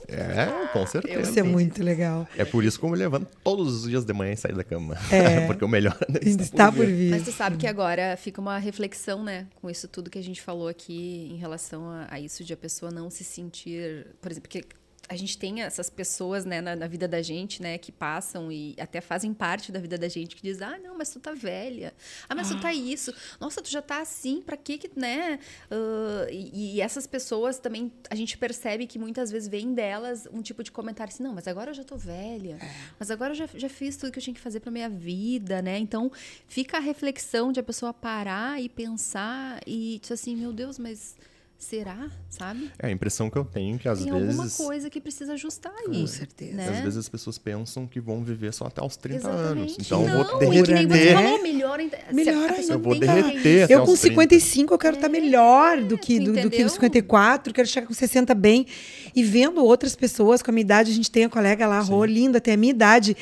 É, 0.09 0.69
com 0.73 0.87
certeza. 0.87 1.21
Isso 1.21 1.39
é 1.39 1.43
muito 1.43 1.83
legal. 1.85 2.27
É 2.37 2.45
por 2.45 2.65
isso 2.65 2.79
que 2.81 2.85
eu 2.85 2.91
me 2.91 2.97
levanto 2.97 3.29
todos 3.45 3.83
os 3.85 3.89
dias 3.89 4.05
de 4.05 4.13
manhã 4.13 4.33
e 4.33 4.37
saio 4.37 4.57
da 4.57 4.65
cama. 4.65 4.97
É. 5.11 5.47
Porque 5.47 5.65
o 5.65 5.69
melhor 5.69 5.97
ainda 6.09 6.21
Ainda 6.25 6.43
está 6.43 6.73
por 6.73 6.85
vir. 6.85 7.11
Mas 7.11 7.23
tu 7.23 7.31
sabe 7.33 7.57
que 7.57 7.67
agora 7.67 8.17
fica 8.17 8.41
uma 8.41 8.59
reflexão, 8.59 9.23
né? 9.23 9.47
Com 9.61 9.71
isso 9.71 9.87
tudo 9.87 10.11
que 10.11 10.19
a 10.19 10.23
gente 10.23 10.41
falou 10.43 10.67
aqui 10.69 11.29
em 11.33 11.37
relação 11.37 11.89
a, 11.89 12.07
a 12.11 12.19
isso 12.21 12.43
de 12.43 12.53
a 12.53 12.57
pessoa 12.57 12.91
não 12.91 13.09
se 13.09 13.23
sentir, 13.23 14.07
por 14.21 14.31
exemplo, 14.33 14.49
porque 14.49 14.65
a 15.09 15.16
gente 15.16 15.37
tem 15.37 15.62
essas 15.62 15.91
pessoas, 15.91 16.45
né, 16.45 16.61
na, 16.61 16.77
na 16.77 16.87
vida 16.87 17.07
da 17.07 17.20
gente, 17.20 17.61
né, 17.61 17.77
que 17.77 17.93
passam 17.93 18.51
e 18.51 18.74
até 18.79 19.01
fazem 19.01 19.35
parte 19.35 19.70
da 19.70 19.79
vida 19.79 19.99
da 19.99 20.09
gente, 20.09 20.37
que 20.37 20.43
diz, 20.43 20.62
ah, 20.62 20.79
não, 20.79 20.97
mas 20.97 21.11
tu 21.11 21.20
tá 21.20 21.33
velha. 21.33 21.93
Ah, 22.29 22.35
mas 22.35 22.49
tu 22.49 22.61
tá 22.61 22.73
isso. 22.73 23.12
Nossa, 23.41 23.61
tu 23.61 23.70
já 23.70 23.83
tá 23.83 24.01
assim, 24.01 24.41
pra 24.41 24.57
que 24.57 24.79
que, 24.79 24.91
né? 24.99 25.39
Ah, 25.70 26.27
e, 26.31 26.77
e 26.77 26.81
essas 26.81 27.07
pessoas 27.07 27.59
também, 27.59 27.93
a 28.09 28.15
gente 28.15 28.39
percebe 28.39 28.87
que 28.87 28.99
muitas 28.99 29.31
vezes 29.31 29.49
vem 29.49 29.74
delas 29.74 30.27
um 30.33 30.41
tipo 30.41 30.62
de 30.62 30.70
comentário 30.70 31.12
assim, 31.12 31.23
não, 31.23 31.35
mas 31.35 31.47
agora 31.47 31.70
eu 31.70 31.74
já 31.74 31.85
tô 31.85 31.97
velha. 31.97 32.59
Mas 32.99 33.11
agora 33.11 33.33
eu 33.33 33.37
já, 33.37 33.49
já 33.55 33.69
fiz 33.69 33.97
tudo 33.97 34.12
que 34.12 34.19
eu 34.19 34.23
tinha 34.23 34.35
que 34.35 34.41
fazer 34.41 34.61
pra 34.61 34.70
minha 34.70 34.89
vida, 34.89 35.61
né? 35.61 35.79
Então, 35.79 36.11
fica 36.47 36.79
a 36.79 36.81
reflexão 36.81 37.53
de 37.53 37.61
a 37.61 37.62
pessoa 37.62 37.93
parar 37.93 38.62
e 38.62 38.69
pensar 38.69 39.61
e 39.66 40.01
assim, 40.11 40.37
meu 40.37 40.53
Deus, 40.53 40.79
mas 40.79 41.16
será, 41.63 42.11
sabe? 42.29 42.71
É 42.79 42.89
a 42.89 42.91
impressão 42.91 43.31
que 43.31 43.37
eu 43.39 43.45
tenho 43.45 43.79
que 43.79 43.89
às 43.89 44.03
Tem 44.03 44.11
alguma 44.11 44.43
vezes. 44.43 44.57
coisa 44.57 44.91
que 44.91 45.01
precisa 45.01 45.35
ajustar 45.35 45.73
aí. 45.87 46.01
Com 46.01 46.07
certeza. 46.07 46.55
Né? 46.55 46.69
Às 46.69 46.81
vezes 46.81 46.97
as 46.99 47.09
pessoas 47.09 47.39
pensam 47.39 47.87
que 47.87 48.01
vão 48.01 48.23
viver 48.25 48.53
só 48.53 48.67
até 48.67 48.83
os 48.85 48.97
30 48.97 49.17
Exatamente. 49.19 49.47
anos. 49.61 49.77
Então 49.79 50.03
não, 50.05 50.19
eu 50.21 50.25
vou 50.25 50.39
que 50.39 50.47
nem 50.47 50.63
você 50.63 50.73
derreter. 50.87 51.15
falou, 51.15 51.43
melhor 51.43 51.79
ainda. 51.79 51.99
Melhor 52.13 52.51
a 52.51 52.55
pessoa 52.55 52.75
Eu 52.77 52.81
vou 52.81 52.93
tem 52.93 53.01
derreter 53.01 53.43
ter 53.43 53.63
até 53.65 53.75
Eu 53.75 53.85
com 53.85 53.93
os 53.93 54.01
30. 54.01 54.15
55 54.15 54.75
eu 54.75 54.79
quero 54.79 54.97
estar 54.97 55.09
melhor 55.09 55.83
do 55.83 55.97
que, 55.97 56.19
do, 56.19 56.33
do 56.33 56.51
que 56.51 56.65
os 56.65 56.73
54, 56.73 57.55
quero 57.55 57.69
chegar 57.69 57.87
com 57.87 57.95
60 57.95 58.35
bem. 58.35 58.67
E 59.15 59.23
vendo 59.23 59.65
outras 59.65 59.95
pessoas 59.95 60.43
com 60.43 60.51
a 60.51 60.55
minha 60.55 60.63
idade, 60.63 60.91
a 60.91 60.95
gente 60.95 61.11
tem 61.11 61.25
a 61.25 61.29
colega 61.29 61.67
lá, 61.67 61.81
Rô, 61.81 62.05
linda, 62.05 62.41
tem 62.41 62.55
a 62.55 62.57
minha 62.57 62.71
idade, 62.73 63.17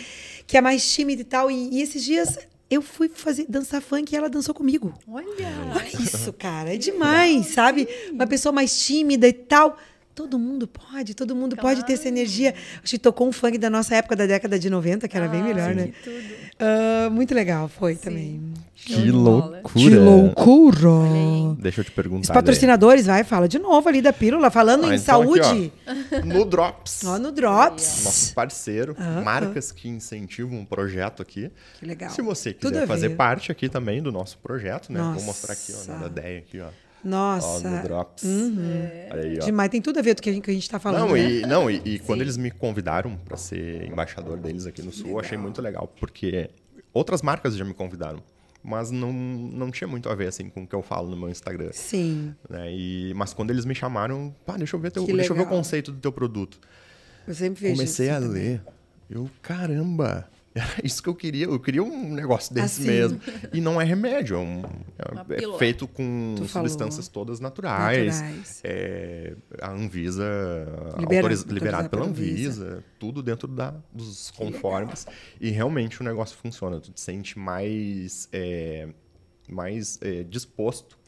que 0.46 0.56
é 0.56 0.60
mais 0.60 0.90
tímida 0.92 1.20
e 1.22 1.24
tal. 1.24 1.50
E, 1.50 1.74
e 1.74 1.82
esses 1.82 2.02
dias 2.02 2.38
eu 2.70 2.80
fui 2.80 3.08
fazer 3.08 3.46
dançar 3.48 3.82
funk 3.82 4.12
e 4.12 4.16
ela 4.16 4.30
dançou 4.30 4.54
comigo. 4.54 4.94
Olha, 5.08 5.26
Olha 5.74 6.02
isso, 6.02 6.32
cara. 6.32 6.72
É 6.74 6.76
demais, 6.76 7.46
sabe? 7.48 7.88
Uma 8.12 8.26
pessoa 8.26 8.52
mais 8.52 8.78
tímida 8.84 9.26
e 9.26 9.32
tal. 9.32 9.76
Todo 10.20 10.38
mundo 10.38 10.66
pode, 10.66 11.14
todo 11.14 11.34
mundo 11.34 11.56
pode 11.56 11.82
ter 11.86 11.94
essa 11.94 12.06
energia. 12.06 12.54
Acho 12.84 12.90
que 12.90 12.98
tocou 12.98 13.26
um 13.26 13.32
funk 13.32 13.56
da 13.56 13.70
nossa 13.70 13.94
época, 13.96 14.14
da 14.14 14.26
década 14.26 14.58
de 14.58 14.68
90, 14.68 15.08
que 15.08 15.16
era 15.16 15.26
bem 15.26 15.42
melhor, 15.42 15.74
né? 15.74 15.92
Ah, 16.58 17.08
muito 17.10 17.34
legal, 17.34 17.68
foi 17.68 17.96
também. 17.96 18.52
Show 18.74 18.96
Que 18.96 19.10
loucura. 19.10 19.62
Que 19.64 19.88
loucura! 19.94 21.56
Deixa 21.58 21.80
eu 21.80 21.84
te 21.86 21.90
perguntar. 21.90 22.22
Os 22.24 22.28
patrocinadores, 22.30 23.06
vai, 23.06 23.24
fala 23.24 23.48
de 23.48 23.58
novo 23.58 23.88
ali 23.88 24.02
da 24.02 24.12
pílula, 24.12 24.50
falando 24.50 24.84
Ah, 24.84 24.94
em 24.94 24.98
então 24.98 25.22
aqui, 25.22 25.40
saúde. 25.40 25.72
Lê. 26.10 26.20
No 26.22 26.44
Drops. 26.44 27.02
Ó, 27.06 27.18
no 27.18 27.32
Drops. 27.32 28.04
Nosso 28.04 28.34
parceiro, 28.34 28.94
marcas 29.24 29.72
que 29.72 29.88
incentivam 29.88 30.58
um 30.58 30.64
projeto 30.66 31.22
aqui. 31.22 31.50
Que 31.78 31.86
legal. 31.86 32.10
Se 32.10 32.20
você 32.20 32.52
quiser 32.52 32.82
a 32.82 32.86
fazer 32.86 33.10
parte 33.10 33.50
aqui 33.50 33.70
também 33.70 34.02
do 34.02 34.12
nosso 34.12 34.36
projeto, 34.38 34.92
né? 34.92 35.00
Vou 35.00 35.12
Nossa. 35.14 35.24
mostrar 35.24 35.54
aqui, 35.54 35.72
ó, 35.74 35.98
na 35.98 36.06
ideia 36.08 36.38
aqui, 36.40 36.60
ó. 36.60 36.68
Ó, 37.04 37.08
Nossa. 37.08 37.68
no 37.70 37.82
Drops. 37.82 38.24
Olha 39.10 39.22
aí, 39.22 39.38
ó. 39.40 39.44
Demais, 39.44 39.70
tem 39.70 39.80
tudo 39.80 39.98
a 39.98 40.02
ver 40.02 40.14
com 40.14 40.20
o 40.20 40.22
que 40.22 40.30
a 40.30 40.32
gente, 40.32 40.42
que 40.44 40.50
a 40.50 40.54
gente 40.54 40.68
tá 40.68 40.78
falando. 40.78 41.08
Não, 41.08 41.14
né? 41.14 41.30
e, 41.30 41.42
não, 41.46 41.70
e, 41.70 41.80
e 41.84 41.98
quando 42.00 42.20
eles 42.20 42.36
me 42.36 42.50
convidaram 42.50 43.16
para 43.16 43.36
ser 43.36 43.84
embaixador 43.86 44.36
deles 44.36 44.66
aqui 44.66 44.82
no 44.82 44.92
Sul, 44.92 45.10
eu 45.10 45.20
achei 45.20 45.38
muito 45.38 45.60
legal, 45.62 45.92
porque 45.98 46.50
outras 46.92 47.22
marcas 47.22 47.56
já 47.56 47.64
me 47.64 47.72
convidaram. 47.74 48.22
mas 48.62 48.90
não, 48.90 49.10
não 49.12 49.70
tinha 49.70 49.88
muito 49.88 50.08
a 50.10 50.14
ver 50.14 50.28
assim 50.28 50.50
com 50.50 50.64
o 50.64 50.66
que 50.66 50.74
eu 50.74 50.82
falo 50.82 51.08
no 51.08 51.16
meu 51.16 51.30
Instagram. 51.30 51.70
Sim. 51.72 52.34
Né? 52.48 52.70
E, 52.72 53.14
mas 53.16 53.32
quando 53.32 53.50
eles 53.50 53.64
me 53.64 53.74
chamaram, 53.74 54.34
pá, 54.44 54.56
deixa 54.58 54.76
eu 54.76 54.80
ver 54.80 54.90
teu, 54.90 55.06
Que 55.06 55.12
deixa 55.14 55.32
eu 55.32 55.36
ver 55.36 55.42
o 55.42 55.46
conceito 55.46 55.90
do 55.90 55.98
teu 55.98 56.12
produto. 56.12 56.60
Eu 57.26 57.34
sempre 57.34 57.62
vejo 57.62 57.76
Comecei 57.76 58.10
a 58.10 58.20
também. 58.20 58.30
ler. 58.32 58.62
Eu, 59.08 59.28
caramba, 59.42 60.28
era 60.54 60.66
isso 60.84 61.02
que 61.02 61.08
eu 61.08 61.14
queria. 61.14 61.46
Eu 61.46 61.60
queria 61.60 61.82
um 61.82 62.12
negócio 62.12 62.54
desse 62.54 62.80
Assim. 62.82 62.88
mesmo. 62.90 63.20
E 63.52 63.60
não 63.60 63.80
é 63.80 63.84
remédio, 63.84 64.36
é, 64.36 64.38
um, 64.40 64.62
é- 65.30 65.44
é 65.44 65.58
feito 65.58 65.86
com 65.86 66.34
Tu 66.36 66.46
falou. 66.48 66.68
substâncias 66.68 67.08
todas 67.08 67.40
naturais. 67.40 68.20
Naturais. 68.20 68.60
É, 68.64 69.34
a 69.60 69.70
Anvisa, 69.70 70.24
Libera- 70.98 71.18
autoriz- 71.22 71.42
liberado 71.42 71.88
pela 71.88 72.02
pela 72.02 72.10
Anvisa, 72.12 72.84
tudo 72.98 73.22
dentro 73.22 73.46
da, 73.48 73.74
dos 73.92 74.30
conformes. 74.32 75.06
E 75.40 75.50
realmente 75.50 76.00
o 76.00 76.04
negócio 76.04 76.36
funciona. 76.36 76.80
Tu 76.80 76.90
te 76.92 77.00
sente 77.00 77.38
mais, 77.38 78.28
é, 78.32 78.88
mais 79.48 79.98
é, 80.02 80.22
disposto. 80.24 80.98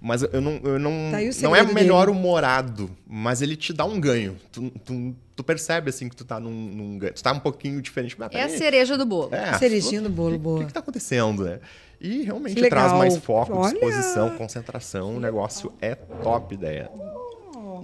Mas 0.00 0.22
eu 0.22 0.40
não, 0.40 0.58
eu 0.64 0.78
não, 0.78 0.90
Tá 1.12 1.18
não 1.42 1.54
é 1.54 1.62
melhor 1.62 2.06
dele. 2.06 2.16
humorado, 2.18 2.90
mas 3.06 3.42
ele 3.42 3.54
te 3.54 3.70
dá 3.72 3.84
um 3.84 4.00
ganho. 4.00 4.36
Tu, 4.50 4.70
tu, 4.84 5.14
tu 5.36 5.44
percebe 5.44 5.90
assim 5.90 6.08
que 6.08 6.16
tu 6.16 6.24
tá 6.24 6.40
num, 6.40 6.50
num 6.50 6.98
ganho. 6.98 7.12
Tu 7.12 7.22
tá 7.22 7.32
um 7.32 7.38
pouquinho 7.38 7.82
diferente. 7.82 8.16
Mas, 8.18 8.32
É 8.32 8.42
a 8.44 8.48
cereja 8.48 8.96
do 8.96 9.04
bolo. 9.04 9.28
é, 9.34 9.58
Cerejinha 9.58 10.00
do 10.00 10.08
bolo, 10.08 10.30
o 10.30 10.32
que, 10.32 10.38
boa. 10.38 10.64
que, 10.64 10.72
tá 10.72 10.80
acontecendo, 10.80 11.44
né? 11.44 11.60
E 12.00 12.22
realmente 12.22 12.66
traz 12.70 12.92
mais 12.92 13.18
foco, 13.18 13.52
Olha! 13.54 13.72
disposição, 13.72 14.30
concentração. 14.38 15.16
O 15.16 15.20
negócio 15.20 15.70
é 15.82 15.94
top 15.94 16.54
ideia. 16.54 16.90
O 16.94 17.82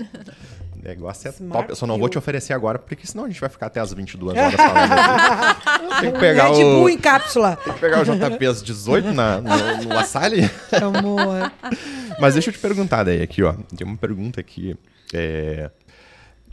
negócio 0.87 1.29
é 1.29 1.31
Smart 1.31 1.53
top. 1.53 1.71
Eu 1.71 1.77
só 1.77 1.87
não 1.87 1.99
vou 1.99 2.09
te 2.09 2.19
oferecer 2.19 2.53
agora, 2.53 2.79
porque 2.79 3.07
senão 3.07 3.25
a 3.25 3.29
gente 3.29 3.41
vai 3.41 3.49
ficar 3.49 3.67
até 3.67 3.81
as 3.81 3.93
22 3.93 4.37
horas 4.37 4.55
falando. 4.57 6.01
Tem 6.01 6.13
que 6.13 6.19
pegar 6.19 6.49
Red 6.49 6.65
o... 6.65 6.79
Bull 6.79 6.91
em 6.91 6.99
cápsula. 6.99 7.57
Tem 7.57 7.73
que 7.73 7.81
pegar 7.81 8.01
o 8.01 8.05
JP 8.05 8.47
às 8.47 8.63
18 8.63 9.13
na, 9.13 9.41
no, 9.41 9.85
no 9.85 9.99
Assali. 9.99 10.43
Amor. 10.83 11.53
Mas 12.21 12.35
deixa 12.35 12.51
eu 12.51 12.55
te 12.55 12.59
perguntar 12.59 13.05
daí 13.05 13.23
aqui, 13.23 13.43
ó. 13.43 13.55
Tem 13.77 13.87
uma 13.87 13.97
pergunta 13.97 14.41
aqui 14.41 14.77
é, 15.13 15.71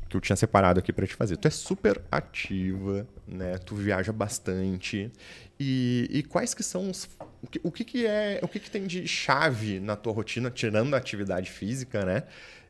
que 0.09 0.17
eu 0.17 0.21
tinha 0.21 0.35
separado 0.35 0.79
aqui 0.79 0.91
pra 0.93 1.07
te 1.07 1.15
fazer. 1.15 1.37
Tu 1.37 1.47
é 1.47 1.51
super 1.51 2.01
ativa, 2.11 3.07
né? 3.27 3.57
Tu 3.57 3.75
viaja 3.75 4.11
bastante. 4.11 5.11
E, 5.59 6.09
e 6.11 6.23
quais 6.23 6.53
que 6.53 6.63
são 6.63 6.89
os 6.89 7.07
o 7.41 7.47
que, 7.47 7.59
o 7.63 7.71
que 7.71 7.83
que 7.83 8.05
é 8.05 8.39
o 8.41 8.47
que 8.47 8.59
que 8.59 8.71
tem 8.71 8.85
de 8.87 9.07
chave 9.07 9.79
na 9.79 9.95
tua 9.95 10.13
rotina, 10.13 10.49
tirando 10.49 10.93
a 10.93 10.97
atividade 10.97 11.51
física, 11.51 12.03
né? 12.05 12.23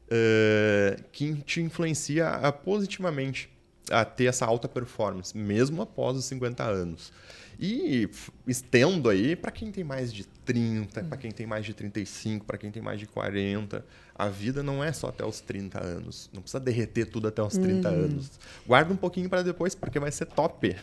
Eh, 0.09 0.99
que 1.11 1.33
te 1.43 1.61
influencia 1.61 2.29
a- 2.29 2.51
positivamente 2.51 3.49
a 3.91 4.05
ter 4.05 4.25
essa 4.25 4.45
alta 4.45 4.67
performance, 4.67 5.37
mesmo 5.37 5.81
após 5.81 6.17
os 6.17 6.25
50 6.25 6.63
anos. 6.63 7.11
E 7.59 8.09
estendo 8.47 9.09
aí 9.09 9.35
para 9.35 9.51
quem 9.51 9.71
tem 9.71 9.83
mais 9.83 10.11
de 10.11 10.25
30, 10.25 11.03
para 11.03 11.17
quem 11.17 11.31
tem 11.31 11.45
mais 11.45 11.63
de 11.65 11.73
35, 11.73 12.45
para 12.45 12.57
quem 12.57 12.71
tem 12.71 12.81
mais 12.81 12.99
de 12.99 13.05
40. 13.05 13.85
A 14.15 14.27
vida 14.27 14.63
não 14.63 14.83
é 14.83 14.91
só 14.91 15.07
até 15.09 15.23
os 15.25 15.39
30 15.39 15.81
anos. 15.83 16.29
Não 16.33 16.41
precisa 16.41 16.59
derreter 16.59 17.05
tudo 17.05 17.27
até 17.27 17.41
os 17.43 17.55
30 17.57 17.89
anos. 17.89 18.31
Guarda 18.65 18.91
um 18.93 18.97
pouquinho 18.97 19.29
para 19.29 19.43
depois, 19.43 19.75
porque 19.75 19.99
vai 19.99 20.11
ser 20.11 20.25
top. 20.25 20.75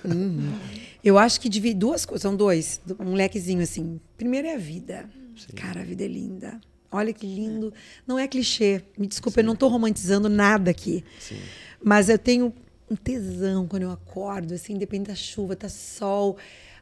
Eu 1.03 1.19
acho 1.19 1.41
que 1.41 1.49
divide 1.49 1.75
duas 1.79 2.05
coisas, 2.07 2.23
são 2.23 2.37
dois, 2.37 2.81
um 3.01 3.15
lequezinho 3.15 3.63
assim. 3.63 4.01
Primeiro 4.17 4.47
é 4.47 4.55
a 4.55 4.59
vida. 4.59 5.09
Cara, 5.57 5.81
a 5.81 5.85
vida 5.85 6.05
é 6.05 6.09
linda. 6.09 6.61
Olha 6.91 7.13
que 7.13 7.27
lindo. 7.27 7.73
Não 8.07 8.19
é 8.19 8.27
clichê. 8.27 8.83
Me 8.99 9.07
desculpa, 9.07 9.41
eu 9.41 9.45
não 9.45 9.55
estou 9.55 9.69
romantizando 9.69 10.29
nada 10.29 10.71
aqui. 10.71 11.05
Sim. 11.19 11.39
Mas 11.83 12.09
eu 12.09 12.19
tenho 12.19 12.53
um 12.91 12.97
tesão 12.97 13.67
quando 13.67 13.85
eu 13.85 13.91
acordo, 13.91 14.55
assim, 14.55 14.75
independente 14.75 15.09
da 15.09 15.15
chuva, 15.15 15.55
tá 15.55 15.69
sol. 15.69 16.37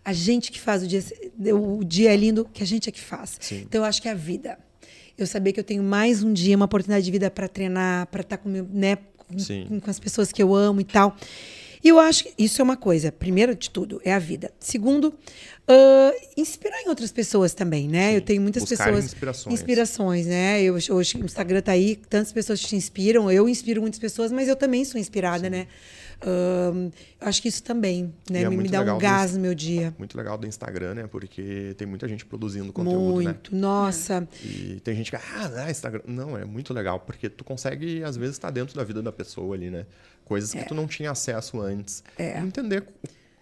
A 0.04 0.12
gente 0.12 0.50
que 0.50 0.58
faz 0.58 0.82
o 0.82 0.86
dia, 0.86 1.02
o 1.54 1.84
dia 1.84 2.12
é 2.12 2.16
lindo, 2.16 2.46
que 2.46 2.62
a 2.62 2.66
gente 2.66 2.88
é 2.88 2.92
que 2.92 3.00
faz. 3.00 3.36
Sim. 3.40 3.62
Então 3.66 3.82
eu 3.82 3.84
acho 3.84 4.00
que 4.00 4.08
é 4.08 4.12
a 4.12 4.14
vida. 4.14 4.58
Eu 5.18 5.26
saber 5.26 5.52
que 5.52 5.60
eu 5.60 5.64
tenho 5.64 5.82
mais 5.82 6.22
um 6.22 6.32
dia, 6.32 6.56
uma 6.56 6.64
oportunidade 6.64 7.04
de 7.04 7.10
vida 7.10 7.30
para 7.30 7.48
treinar, 7.48 8.06
para 8.06 8.22
estar 8.22 8.38
com, 8.38 8.48
meu, 8.48 8.66
né, 8.72 8.96
com, 9.16 9.38
Sim. 9.38 9.80
com 9.80 9.90
as 9.90 9.98
pessoas 10.00 10.32
que 10.32 10.42
eu 10.42 10.54
amo 10.54 10.80
e 10.80 10.84
tal. 10.84 11.14
E 11.82 11.88
eu 11.88 11.98
acho 11.98 12.24
que 12.24 12.34
isso 12.38 12.60
é 12.60 12.64
uma 12.64 12.76
coisa. 12.76 13.12
Primeiro 13.12 13.54
de 13.54 13.70
tudo, 13.70 14.00
é 14.04 14.12
a 14.12 14.18
vida. 14.18 14.50
Segundo, 14.58 15.14
ah, 15.68 16.12
inspirar 16.36 16.80
em 16.82 16.88
outras 16.88 17.12
pessoas 17.12 17.52
também, 17.52 17.86
né? 17.88 18.10
Sim. 18.10 18.14
Eu 18.16 18.20
tenho 18.22 18.40
muitas 18.42 18.64
pessoas. 18.64 19.04
inspirações. 19.04 19.54
Inspirações, 19.54 20.26
né? 20.26 20.62
Eu, 20.62 20.74
hoje 20.74 21.16
o 21.18 21.24
Instagram 21.24 21.60
tá 21.60 21.72
aí, 21.72 21.96
tantas 22.08 22.32
pessoas 22.32 22.58
te 22.60 22.74
inspiram. 22.74 23.30
Eu 23.30 23.48
inspiro 23.48 23.80
muitas 23.80 24.00
pessoas, 24.00 24.32
mas 24.32 24.48
eu 24.48 24.56
também 24.56 24.84
sou 24.84 25.00
inspirada, 25.00 25.50
né? 25.50 25.66
Ahn, 26.20 26.90
eu 27.20 27.28
acho 27.28 27.40
que 27.40 27.46
isso 27.48 27.62
também, 27.62 28.12
né? 28.28 28.42
É 28.42 28.50
me, 28.50 28.68
dá 28.68 28.80
um 28.80 28.94
do 28.94 28.98
gás 28.98 29.26
Insta- 29.26 29.36
no 29.36 29.42
meu 29.42 29.54
dia. 29.54 29.94
Muito 29.96 30.16
legal 30.16 30.36
do 30.36 30.46
Instagram, 30.48 30.94
né? 30.94 31.06
Porque 31.06 31.74
tem 31.76 31.86
muita 31.86 32.08
gente 32.08 32.24
produzindo 32.26 32.72
conteúdo, 32.72 33.18
né? 33.18 33.24
Muito. 33.24 33.54
Nossa. 33.54 34.26
E 34.44 34.80
tem 34.82 34.96
gente 34.96 35.10
que, 35.10 35.16
ah, 35.16 35.48
não, 35.48 35.70
Instagram. 35.70 36.02
Não, 36.06 36.36
é 36.36 36.44
muito 36.44 36.74
legal, 36.74 36.98
porque 36.98 37.28
tu 37.28 37.44
consegue, 37.44 38.02
às 38.02 38.16
vezes, 38.16 38.34
estar 38.34 38.50
dentro 38.50 38.74
da 38.74 38.82
vida 38.82 39.00
da 39.00 39.12
pessoa 39.12 39.54
ali, 39.54 39.70
né? 39.70 39.86
Coisas 40.28 40.52
que 40.52 40.64
tu 40.64 40.74
não 40.74 40.86
tinha 40.86 41.10
acesso 41.10 41.60
antes. 41.60 42.02
É. 42.18 42.38
Entender 42.38 42.84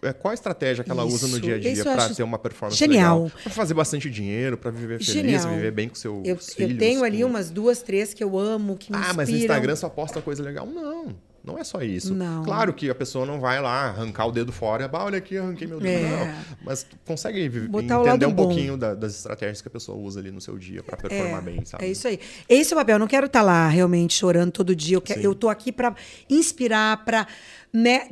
é, 0.01 0.13
qual 0.13 0.31
a 0.31 0.33
estratégia 0.33 0.83
que 0.83 0.91
ela 0.91 1.03
usa 1.03 1.27
no 1.27 1.33
Isso, 1.33 1.41
dia 1.41 1.55
a 1.55 1.59
dia 1.59 1.71
isso 1.71 1.83
para 1.83 2.07
ter 2.13 2.23
uma 2.23 2.37
performance 2.39 2.77
genial. 2.77 3.23
legal. 3.25 3.39
Pra 3.43 3.51
fazer 3.51 3.73
bastante 3.73 4.09
dinheiro, 4.09 4.55
para 4.57 4.71
viver 4.71 4.99
feliz, 5.03 5.13
Genial. 5.41 5.49
viver 5.55 5.71
bem 5.71 5.89
com 5.89 5.95
seus 5.95 6.25
Eu, 6.25 6.37
filhos. 6.37 6.71
eu 6.71 6.77
tenho 6.77 7.03
ali 7.03 7.21
com- 7.21 7.25
umas 7.25 7.49
duas, 7.49 7.81
três 7.81 8.13
que 8.13 8.23
eu 8.23 8.37
amo, 8.37 8.77
que 8.77 8.91
me 8.91 8.95
Ah, 8.97 8.99
inspiram. 9.01 9.15
mas 9.17 9.29
no 9.29 9.35
Instagram 9.37 9.75
só 9.75 9.89
posta 9.89 10.21
coisa 10.21 10.41
legal. 10.43 10.65
Não, 10.67 11.15
não 11.47 11.57
é 11.57 11.63
só 11.63 11.81
isso. 11.81 12.13
Não. 12.13 12.43
Claro 12.43 12.73
que 12.73 12.89
a 12.89 12.93
pessoa 12.93 13.25
não 13.25 13.39
vai 13.39 13.59
lá 13.61 13.85
arrancar 13.87 14.27
o 14.27 14.31
dedo 14.31 14.51
fora 14.51 14.83
e, 14.83 14.87
bah, 14.87 15.05
olha 15.05 15.17
aqui, 15.17 15.37
arranquei 15.37 15.65
meu 15.65 15.79
dedo. 15.79 16.05
É. 16.05 16.25
Não, 16.25 16.43
mas 16.63 16.85
consegue 17.05 17.49
Botar 17.67 18.01
entender 18.01 18.25
um 18.27 18.33
bom. 18.33 18.47
pouquinho 18.47 18.77
da- 18.77 18.93
das 18.93 19.15
estratégias 19.15 19.61
que 19.61 19.67
a 19.67 19.71
pessoa 19.71 19.97
usa 19.97 20.19
ali 20.19 20.29
no 20.29 20.39
seu 20.41 20.57
dia 20.57 20.83
para 20.83 20.97
performar 20.97 21.41
bem, 21.41 21.63
sabe? 21.65 21.85
É 21.85 21.89
isso 21.89 22.07
aí. 22.07 22.19
Esse 22.47 22.73
é 22.73 22.75
o 22.75 22.79
papel. 22.79 22.95
Eu 22.95 22.99
não 22.99 23.07
quero 23.07 23.25
estar 23.25 23.41
lá 23.41 23.67
realmente 23.67 24.13
chorando 24.13 24.51
todo 24.51 24.75
dia. 24.75 24.97
Eu, 24.97 25.01
quero, 25.01 25.21
Sim. 25.21 25.25
eu 25.25 25.33
tô 25.33 25.49
aqui 25.49 25.71
para 25.71 25.95
inspirar, 26.29 27.03
para 27.05 27.25
né, 27.73 28.09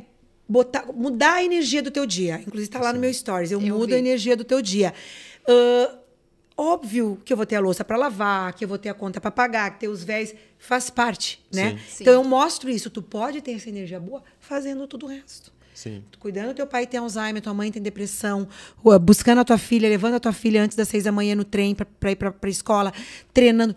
botar, 0.48 0.86
mudar 0.94 1.34
a 1.34 1.44
energia 1.44 1.82
do 1.82 1.90
teu 1.90 2.06
dia. 2.06 2.36
Inclusive 2.40 2.64
está 2.68 2.80
lá 2.80 2.92
no 2.92 2.98
meu 2.98 3.12
stories. 3.12 3.50
Eu, 3.52 3.60
Eu 3.60 3.74
mudo 3.74 3.88
vi. 3.88 3.94
a 3.94 3.98
energia 3.98 4.36
do 4.36 4.44
teu 4.44 4.62
dia. 4.62 4.94
Ah, 5.48 5.94
óbvio 6.56 7.20
que 7.24 7.32
eu 7.32 7.36
vou 7.36 7.44
ter 7.44 7.56
a 7.56 7.60
louça 7.60 7.84
para 7.84 7.96
lavar, 7.96 8.52
que 8.54 8.64
eu 8.64 8.68
vou 8.68 8.78
ter 8.78 8.88
a 8.88 8.94
conta 8.94 9.20
para 9.20 9.30
pagar, 9.30 9.70
que 9.72 9.80
ter 9.80 9.88
os 9.88 10.02
véis 10.02 10.34
faz 10.58 10.88
parte, 10.88 11.44
né? 11.52 11.78
Sim. 11.88 12.02
Então 12.02 12.14
eu 12.14 12.24
mostro 12.24 12.70
isso. 12.70 12.88
Tu 12.88 13.02
pode 13.02 13.40
ter 13.42 13.52
essa 13.52 13.68
energia 13.68 14.00
boa 14.00 14.22
fazendo 14.40 14.86
tudo 14.86 15.06
o 15.06 15.08
resto. 15.08 15.52
Sim. 15.74 16.02
Cuidando 16.18 16.48
do 16.48 16.54
teu 16.54 16.66
pai 16.66 16.86
tem 16.86 16.98
Alzheimer, 16.98 17.42
tua 17.42 17.52
mãe 17.52 17.70
tem 17.70 17.82
depressão, 17.82 18.48
ou, 18.82 18.98
buscando 18.98 19.42
a 19.42 19.44
tua 19.44 19.58
filha, 19.58 19.86
levando 19.86 20.14
a 20.14 20.20
tua 20.20 20.32
filha 20.32 20.62
antes 20.62 20.74
das 20.74 20.88
seis 20.88 21.04
da 21.04 21.12
manhã 21.12 21.34
no 21.34 21.44
trem 21.44 21.74
pra, 21.74 21.84
pra 21.84 22.10
ir 22.10 22.16
pra, 22.16 22.32
pra 22.32 22.48
escola, 22.48 22.92
treinando. 23.34 23.76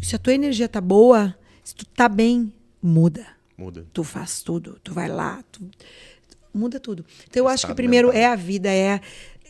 Se 0.00 0.16
a 0.16 0.18
tua 0.18 0.32
energia 0.32 0.66
tá 0.66 0.80
boa, 0.80 1.36
se 1.62 1.74
tu 1.74 1.84
tá 1.84 2.08
bem, 2.08 2.50
muda. 2.82 3.26
Muda. 3.56 3.86
Tu 3.92 4.02
faz 4.02 4.42
tudo, 4.42 4.80
tu 4.82 4.94
vai 4.94 5.06
lá, 5.06 5.44
tu, 5.52 5.60
muda 6.54 6.80
tudo. 6.80 7.04
Então 7.28 7.42
eu 7.42 7.48
acho 7.48 7.66
que 7.66 7.66
Estado 7.66 7.76
primeiro 7.76 8.08
mental. 8.08 8.22
é 8.22 8.26
a 8.26 8.34
vida, 8.34 8.70
é 8.70 9.00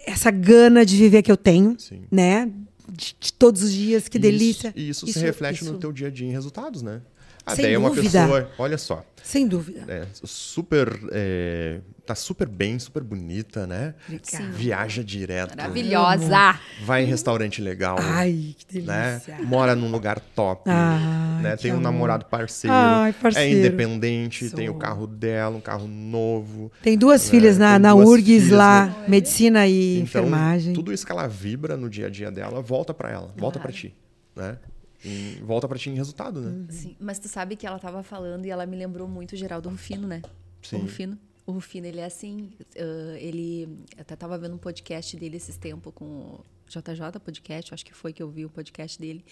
essa 0.06 0.30
gana 0.30 0.84
de 0.84 0.96
viver 0.96 1.22
que 1.22 1.30
eu 1.32 1.36
tenho, 1.36 1.76
Sim. 1.78 2.02
né? 2.10 2.50
De, 2.88 3.16
de 3.18 3.32
todos 3.32 3.62
os 3.62 3.72
dias, 3.72 4.08
que 4.08 4.18
delícia. 4.18 4.68
Isso, 4.76 4.78
e 4.78 4.90
isso, 4.90 5.06
se 5.06 5.18
reflete 5.18 5.64
no 5.64 5.78
teu 5.78 5.92
dia 5.92 6.08
a 6.08 6.10
dia 6.10 6.28
em 6.28 6.30
resultados, 6.30 6.82
né? 6.82 7.02
A 7.46 7.54
Sem 7.54 7.64
ideia 7.64 7.74
é 7.74 7.78
uma 7.78 7.90
dúvida. 7.90 8.20
pessoa, 8.22 8.50
olha 8.56 8.78
só, 8.78 9.04
Sem 9.22 9.46
dúvida. 9.46 9.84
é, 9.86 10.06
super, 10.24 10.98
é, 11.12 11.80
tá 12.06 12.14
super 12.14 12.48
bem, 12.48 12.78
super 12.78 13.02
bonita, 13.02 13.66
né? 13.66 13.94
Obrigada. 14.08 14.50
Viaja 14.52 15.04
direto, 15.04 15.54
Maravilhosa. 15.54 16.58
vai 16.84 17.02
em 17.02 17.06
restaurante 17.06 17.60
legal, 17.60 17.96
Ai, 18.00 18.54
que 18.66 18.80
né? 18.80 19.20
delícia. 19.26 19.44
Mora 19.46 19.74
num 19.76 19.90
lugar 19.90 20.18
top, 20.20 20.70
Ai, 20.70 21.42
né? 21.42 21.56
Tem 21.56 21.70
um 21.70 21.74
amor. 21.76 21.82
namorado 21.82 22.24
parceiro, 22.24 22.74
Ai, 22.74 23.12
parceiro. 23.12 23.46
é 23.46 23.58
independente, 23.58 24.48
tem 24.48 24.68
o 24.70 24.72
Sou. 24.72 24.80
carro 24.80 25.06
dela, 25.06 25.54
um 25.56 25.60
carro 25.60 25.86
novo. 25.86 26.72
Tem 26.82 26.96
duas 26.96 27.24
né? 27.26 27.30
filhas 27.30 27.58
na, 27.58 27.72
Tem 27.72 27.78
na 27.80 27.94
URGS 27.94 28.48
lá, 28.50 28.86
né? 28.86 28.94
medicina 29.06 29.66
e 29.66 29.96
Então, 29.96 30.02
enfermagem. 30.04 30.72
tudo 30.72 30.92
isso 30.94 31.04
que 31.04 31.12
ela 31.12 31.26
vibra 31.26 31.76
no 31.76 31.90
dia 31.90 32.06
a 32.06 32.10
dia 32.10 32.30
dela, 32.30 32.62
volta 32.62 32.94
pra 32.94 33.10
ela, 33.10 33.34
volta 33.36 33.58
pra 33.60 33.70
ti, 33.70 33.94
né? 34.34 34.56
E 35.04 35.40
volta 35.42 35.68
pra 35.68 35.78
ti 35.78 35.90
em 35.90 35.94
resultado, 35.94 36.40
né? 36.40 36.66
Sim, 36.70 36.96
mas 36.98 37.18
tu 37.18 37.28
sabe 37.28 37.56
que 37.56 37.66
ela 37.66 37.78
tava 37.78 38.02
falando 38.02 38.46
e 38.46 38.50
ela 38.50 38.64
me 38.64 38.76
lembrou 38.76 39.06
muito 39.06 39.32
o 39.32 39.36
Geraldo 39.36 39.68
Rufino, 39.68 40.08
né? 40.08 40.22
Sim. 40.62 40.76
O 40.76 40.80
Rufino. 40.80 41.18
O 41.46 41.52
Rufino, 41.52 41.86
ele 41.86 42.00
é 42.00 42.06
assim, 42.06 42.50
ah, 42.76 43.18
ele 43.18 43.68
até 43.98 44.16
tava 44.16 44.38
vendo 44.38 44.54
um 44.54 44.58
podcast 44.58 45.16
dele 45.16 45.36
esses 45.36 45.56
tempos 45.58 45.92
com 45.94 46.04
o 46.06 46.44
JJ 46.68 47.20
Podcast, 47.22 47.74
acho 47.74 47.84
que 47.84 47.92
foi 47.92 48.12
que 48.12 48.22
eu 48.22 48.30
vi 48.30 48.46
o 48.46 48.50
podcast 48.50 48.98
dele. 48.98 49.22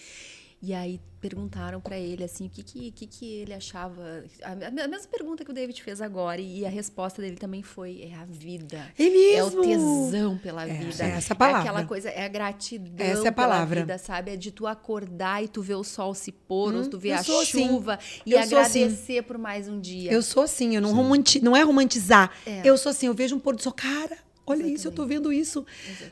E 0.65 0.73
aí 0.73 1.01
perguntaram 1.21 1.81
pra 1.81 1.97
ele 1.99 2.23
assim, 2.23 2.47
o 2.47 2.49
que 2.51 2.63
que, 2.63 2.91
que 2.93 3.07
que 3.07 3.35
ele 3.35 3.53
achava, 3.53 4.25
a, 4.43 4.71
mesma 4.71 5.09
pergunta 5.11 5.45
que 5.45 5.51
o 5.51 5.55
David 5.55 5.81
fez 5.83 6.01
agora 6.01 6.41
e 6.41 6.65
a 6.65 6.69
resposta 6.69 7.21
dele 7.23 7.37
também 7.37 7.63
foi 7.65 8.03
é 8.03 8.15
a 8.15 8.25
vida. 8.25 8.93
É 8.97 9.09
mesmo? 9.11 9.35
É 9.37 9.45
o 9.45 9.69
tesão 9.69 10.39
pela 10.39 10.63
É, 10.69 10.73
vida. 10.73 11.05
é 11.05 11.11
essa 11.11 11.35
palavra. 11.35 11.59
É 11.59 11.63
aquela 11.63 11.85
coisa, 11.85 12.09
é 12.11 12.25
a 12.25 12.29
gratidão 12.29 13.07
Essa 13.07 13.27
é 13.27 13.29
a 13.29 13.33
pela 13.33 13.49
palavra. 13.49 13.81
vida, 13.81 13.99
sabe? 13.99 14.33
É 14.33 14.37
de 14.37 14.51
tu 14.53 14.67
acordar 14.69 15.43
e 15.43 15.49
tu 15.49 15.63
ver 15.63 15.75
o 15.75 15.85
sol 15.85 16.15
se 16.15 16.31
pôr, 16.31 16.75
ou 16.75 16.89
tu 16.89 16.99
ver 16.99 17.13
a 17.13 17.21
assim. 17.21 17.45
chuva 17.45 17.99
e 18.25 18.33
Eu 18.33 18.39
assim. 18.39 18.55
agradecer 18.57 19.23
por 19.23 19.39
mais 19.39 19.69
um 19.69 19.81
dia. 19.81 20.13
Eu 20.13 20.23
sou 20.23 20.45
assim, 20.45 20.77
eu 20.77 20.81
não, 20.81 20.93
romanti 20.95 21.43
não 21.43 21.57
é 21.57 21.63
romantizar. 21.63 22.31
É. 22.47 22.63
Eu 22.65 22.77
sou 22.79 22.91
assim, 22.91 23.07
eu 23.07 23.15
vejo 23.15 23.35
um 23.35 23.41
pôr 23.41 23.57
do 23.57 23.63
sol, 23.63 23.73
cara, 23.73 24.17
Olha 24.47 24.66
isso, 24.66 24.89
eu 24.89 24.93
tô 24.93 25.06
vendo 25.06 25.32
isso. 25.32 25.64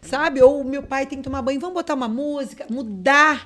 Sabe? 0.03 0.41
Ou 0.41 0.61
o 0.61 0.65
meu 0.65 0.83
pai 0.83 1.05
tem 1.07 1.19
que 1.19 1.25
tomar 1.25 1.43
banho, 1.43 1.59
vamos 1.61 1.75
botar 1.75 1.95
uma 1.95 2.09
música, 2.09 2.65
mudar 2.71 3.45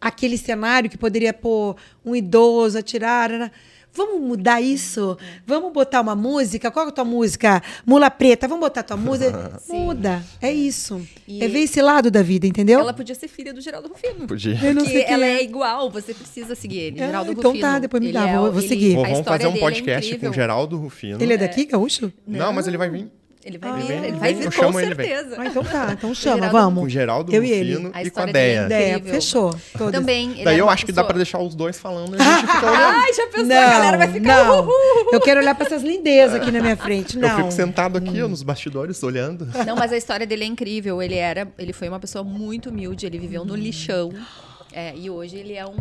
aquele 0.00 0.36
cenário 0.36 0.90
que 0.90 0.98
poderia 0.98 1.32
pôr 1.32 1.76
um 2.04 2.14
idoso, 2.14 2.78
atirar. 2.78 3.30
né? 3.30 3.50
Vamos 3.94 4.20
mudar 4.20 4.60
isso? 4.60 5.16
Vamos 5.46 5.72
botar 5.72 6.02
uma 6.02 6.14
música? 6.14 6.70
Qual 6.70 6.84
é 6.84 6.88
a 6.90 6.92
tua 6.92 7.02
música? 7.04 7.62
Mula 7.86 8.10
Preta, 8.10 8.46
vamos 8.46 8.60
botar 8.60 8.82
tua 8.82 8.94
música? 8.98 9.58
Muda. 9.70 10.22
É 10.42 10.52
isso. 10.52 11.00
E- 11.26 11.42
É 11.42 11.48
ver 11.48 11.60
esse 11.60 11.80
lado 11.80 12.10
da 12.10 12.20
vida, 12.22 12.46
entendeu? 12.46 12.78
Ela 12.80 12.92
podia 12.92 13.14
ser 13.14 13.26
filha 13.26 13.54
do 13.54 13.60
Geraldo 13.62 13.88
Rufino. 13.88 14.26
Podia. 14.26 14.60
Eu 14.62 14.74
não 14.74 14.82
Porque 14.84 14.98
ela 14.98 15.24
é. 15.24 15.36
é 15.36 15.42
igual, 15.42 15.90
você 15.90 16.12
precisa 16.12 16.54
seguir 16.54 16.76
ele. 16.78 17.00
É, 17.00 17.06
Geraldo 17.06 17.32
então 17.32 17.52
Rufino. 17.52 17.66
tá, 17.66 17.78
depois 17.78 18.02
me 18.02 18.12
dá, 18.12 18.28
é 18.28 18.36
vou- 18.36 18.52
vou 18.52 18.60
ele- 18.60 18.68
seguir. 18.68 18.94
Pô, 18.96 19.00
a 19.02 19.08
vamos 19.08 19.24
fazer 19.26 19.46
um 19.46 19.54
é 19.56 19.58
podcast 19.60 20.18
com 20.18 20.28
o 20.28 20.32
Geraldo 20.34 20.76
Rufino. 20.76 21.22
Ele 21.22 21.32
é 21.32 21.36
daqui, 21.38 21.64
gaúcho? 21.64 22.12
Não, 22.26 22.52
mas 22.52 22.66
ele 22.68 22.76
vai 22.76 22.90
vir. 22.90 23.08
Ele 23.46 23.58
vai 23.58 23.70
Ah, 23.70 23.74
vir, 23.74 23.90
ele 23.92 24.00
vem, 24.00 24.12
vai 24.18 24.34
vir 24.34 24.44
eu 24.46 24.50
com 24.50 24.56
chamo 24.56 24.80
ele, 24.80 24.92
vem. 24.94 25.06
certeza. 25.06 25.36
Ah, 25.38 25.46
então 25.46 25.62
tá, 25.62 25.88
então 25.92 26.12
chama, 26.16 26.34
Geraldo- 26.36 26.52
vamos. 26.58 26.80
Com 26.80 26.86
o 26.86 26.88
Geraldo 26.88 27.32
Eu 27.32 27.44
e 27.44 27.50
ele. 27.52 27.90
A 27.94 28.02
e 28.02 28.10
com 28.10 28.20
a 28.20 28.26
Deia. 28.26 28.62
é 28.62 28.64
Ideia, 28.66 28.90
incrível. 28.96 29.14
fechou. 29.14 29.54
Todas. 29.78 29.92
Também. 29.92 30.32
ele 30.32 30.44
Daí 30.44 30.54
era 30.54 30.62
eu 30.64 30.68
acho 30.68 30.84
que 30.84 30.90
dá 30.90 30.96
pessoa- 31.02 31.06
pra 31.06 31.16
deixar 31.16 31.38
os 31.38 31.54
dois 31.54 31.78
falando 31.78 32.16
e 32.16 32.20
a 32.20 32.24
gente 32.40 32.40
fica 32.52 32.66
olhando. 32.66 32.82
Ai, 32.82 33.12
já 33.12 33.26
pensou? 33.28 33.44
Não, 33.46 33.56
a 33.56 33.70
galera 33.70 33.98
vai 33.98 34.08
ficar. 34.12 34.44
não. 34.46 34.68
Eu 35.12 35.20
quero 35.20 35.40
olhar 35.40 35.54
para 35.54 35.66
essas 35.66 35.82
lindezas 35.84 36.40
aqui 36.40 36.50
na 36.50 36.60
minha 36.60 36.76
frente. 36.76 37.16
Não. 37.16 37.28
Eu 37.28 37.36
fico 37.36 37.52
sentado 37.52 37.96
aqui, 37.98 38.20
ó, 38.20 38.26
nos 38.26 38.42
bastidores, 38.42 39.00
olhando. 39.04 39.46
Não, 39.64 39.76
mas 39.76 39.92
a 39.92 39.96
história 39.96 40.26
dele 40.26 40.42
é 40.42 40.46
incrível. 40.48 41.00
Ele 41.00 41.14
era, 41.14 41.46
ele 41.56 41.72
foi 41.72 41.88
uma 41.88 42.00
pessoa 42.00 42.24
muito 42.24 42.70
humilde, 42.70 43.06
ele 43.06 43.18
viveu 43.18 43.44
no 43.44 43.54
lixão. 43.54 44.12
É, 44.76 44.94
e 44.94 45.08
hoje 45.08 45.36
ele 45.38 45.54
é 45.54 45.64
um 45.66 45.74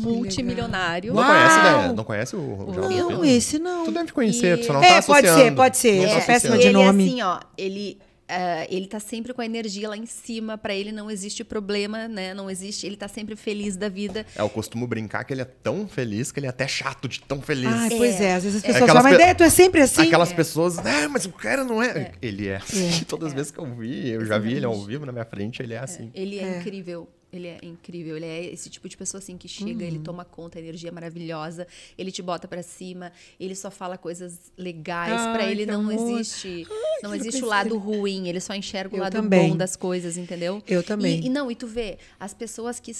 multimilionário. 0.00 1.12
Não 1.12 1.20
Uau! 1.20 1.30
conhece, 1.30 1.56
né? 1.62 1.92
Não 1.94 2.04
conhece 2.04 2.36
o, 2.36 2.38
o 2.40 2.72
Não, 2.72 3.24
esse 3.24 3.58
não. 3.58 3.84
Tu 3.84 3.90
deve 3.92 4.12
conhecer, 4.12 4.56
E- 4.58 4.60
tu 4.60 4.66
só 4.66 4.72
não 4.74 4.82
É, 4.82 5.00
tá 5.00 5.02
pode 5.02 5.26
associando. 5.26 5.50
ser, 5.50 5.54
pode 5.56 5.76
ser. 5.76 5.96
Não 5.96 6.04
tá 6.04 6.08
sou 6.10 6.22
péssima 6.26 6.54
associando. 6.54 6.60
de 6.60 6.66
ele 6.68 6.86
nome. 6.86 7.04
assim, 7.08 7.22
ó, 7.22 7.40
ele 7.58 7.98
ah, 8.32 8.64
ele 8.70 8.86
tá 8.86 9.00
sempre 9.00 9.34
com 9.34 9.40
a 9.42 9.44
energia 9.44 9.88
lá 9.88 9.96
em 9.96 10.06
cima, 10.06 10.56
pra 10.56 10.72
ele 10.72 10.92
não 10.92 11.10
existe 11.10 11.42
problema, 11.42 12.06
né? 12.06 12.32
Não 12.32 12.48
existe, 12.48 12.86
ele 12.86 12.96
tá 12.96 13.08
sempre 13.08 13.34
feliz 13.34 13.76
da 13.76 13.88
vida. 13.88 14.24
É, 14.36 14.40
eu 14.40 14.48
costumo 14.48 14.86
brincar 14.86 15.24
que 15.24 15.34
ele 15.34 15.40
é 15.42 15.44
tão 15.44 15.88
feliz 15.88 16.30
que 16.30 16.38
ele 16.38 16.46
é 16.46 16.50
até 16.50 16.68
chato 16.68 17.08
de 17.08 17.20
tão 17.22 17.42
feliz. 17.42 17.66
Ai, 17.68 17.88
pois 17.90 18.20
é. 18.20 18.34
Às 18.34 18.44
vezes 18.44 18.58
as 18.58 18.62
pessoas 18.62 18.82
Aquelas 18.84 19.02
falam, 19.02 19.02
mas 19.02 19.16
pe- 19.16 19.22
ideia, 19.22 19.34
tu 19.34 19.42
é 19.42 19.50
sempre 19.50 19.80
assim. 19.82 20.02
Aquelas 20.06 20.32
pessoas, 20.32 20.78
ah, 20.78 21.08
mas 21.10 21.26
o 21.26 21.30
cara 21.32 21.64
não 21.64 21.82
é. 21.82 22.12
Ele 22.22 22.46
é 22.46 22.56
assim. 22.58 23.02
Todas 23.08 23.28
as 23.30 23.34
vezes 23.34 23.50
que 23.50 23.58
eu 23.58 23.66
vi, 23.66 24.10
eu 24.10 24.24
já 24.24 24.38
vi 24.38 24.52
ele 24.54 24.64
ao 24.64 24.80
vivo 24.80 25.04
na 25.04 25.10
minha 25.10 25.24
frente, 25.24 25.60
ele 25.60 25.74
é 25.74 25.78
assim. 25.80 26.12
Ele 26.14 26.38
é, 26.38 26.42
É. 26.44 26.58
incrível. 26.60 27.08
Ele 27.32 27.46
é 27.46 27.58
incrível. 27.62 28.16
Ele 28.16 28.26
é 28.26 28.44
esse 28.52 28.68
tipo 28.68 28.88
de 28.88 28.96
pessoa 28.96 29.18
assim 29.20 29.36
que 29.36 29.46
chega, 29.46 29.70
Uhum. 29.84 29.88
ele 29.88 29.98
toma 30.00 30.24
conta, 30.24 30.58
a 30.58 30.62
energia 30.62 30.88
é 30.88 30.92
maravilhosa, 30.92 31.66
ele 31.96 32.10
te 32.10 32.20
bota 32.22 32.48
pra 32.48 32.62
cima, 32.62 33.12
ele 33.38 33.54
só 33.54 33.70
fala 33.70 33.96
coisas 33.96 34.38
legais. 34.58 35.12
Pra 35.32 35.44
Ai, 35.44 35.52
ele 35.52 35.66
não 35.66 35.88
amor. 35.88 35.92
existe, 36.20 36.66
não 37.02 37.10
que 37.12 37.16
existe 37.18 37.42
o 37.44 37.46
lado 37.46 37.78
ruim, 37.78 38.28
ele 38.28 38.40
só 38.40 38.54
enxerga 38.54 38.94
o 38.94 38.98
Eu 38.98 39.02
lado 39.02 39.12
também. 39.12 39.50
bom 39.50 39.56
das 39.56 39.76
coisas, 39.76 40.16
entendeu? 40.16 40.62
Eu 40.66 40.82
também. 40.82 41.20
E, 41.20 41.26
e 41.26 41.28
não, 41.28 41.50
e 41.50 41.54
tu 41.54 41.66
vê, 41.66 41.98
as 42.18 42.34
pessoas 42.34 42.80
que 42.80 42.92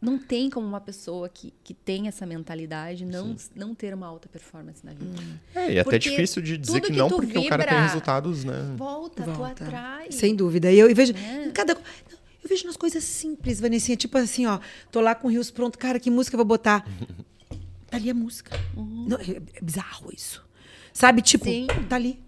não 0.00 0.18
tem 0.18 0.48
como 0.50 0.66
uma 0.66 0.80
pessoa 0.80 1.28
que, 1.28 1.52
que 1.64 1.74
tem 1.74 2.06
essa 2.08 2.24
mentalidade 2.26 3.04
não, 3.04 3.34
não 3.56 3.74
ter 3.74 3.92
uma 3.94 4.06
alta 4.06 4.28
performance 4.28 4.84
na 4.84 4.92
vida. 4.92 5.20
É, 5.54 5.72
e 5.72 5.76
é 5.76 5.80
até 5.80 5.82
Porque 5.84 5.98
difícil 6.10 6.40
de 6.42 6.56
dizer 6.56 6.80
que 6.80 6.88
que 6.88 6.92
não, 6.96 7.08
tu 7.08 7.16
porque 7.16 7.36
o 7.38 7.48
cara 7.48 7.64
tem 7.64 7.72
vibra- 7.74 7.86
resultados, 7.88 8.44
né? 8.44 8.74
Volta, 8.76 9.24
tu 9.24 9.32
Volta. 9.32 9.64
atrai. 9.64 10.12
Sem 10.12 10.36
dúvida. 10.36 10.70
E 10.70 10.78
eu, 10.78 10.88
eu 10.88 10.94
vejo. 10.94 11.14
É. 11.16 11.46
em 11.46 11.50
Cada, 11.50 11.74
não, 11.74 11.80
eu 12.42 12.48
vejo 12.48 12.66
nas 12.66 12.76
coisas 12.76 13.02
simples, 13.04 13.60
Vanessinha. 13.60 13.96
Tipo 13.96 14.18
assim, 14.18 14.46
ó. 14.46 14.58
Tô 14.90 15.00
lá 15.00 15.14
com 15.14 15.28
o 15.28 15.30
Rios 15.30 15.50
pronto. 15.50 15.78
Cara, 15.78 15.98
que 16.00 16.10
música 16.10 16.34
eu 16.34 16.38
vou 16.38 16.46
botar? 16.46 16.84
Tá 17.90 17.96
ali 17.96 18.10
a 18.10 18.14
música. 18.14 18.54
Não, 18.76 19.16
é, 19.16 19.40
é 19.54 19.60
bizarro 19.62 20.12
isso. 20.14 20.44
Sabe? 20.92 21.22
Tipo, 21.22 21.46
Sim. 21.46 21.66
tá 21.88 21.96
ali 21.96 22.20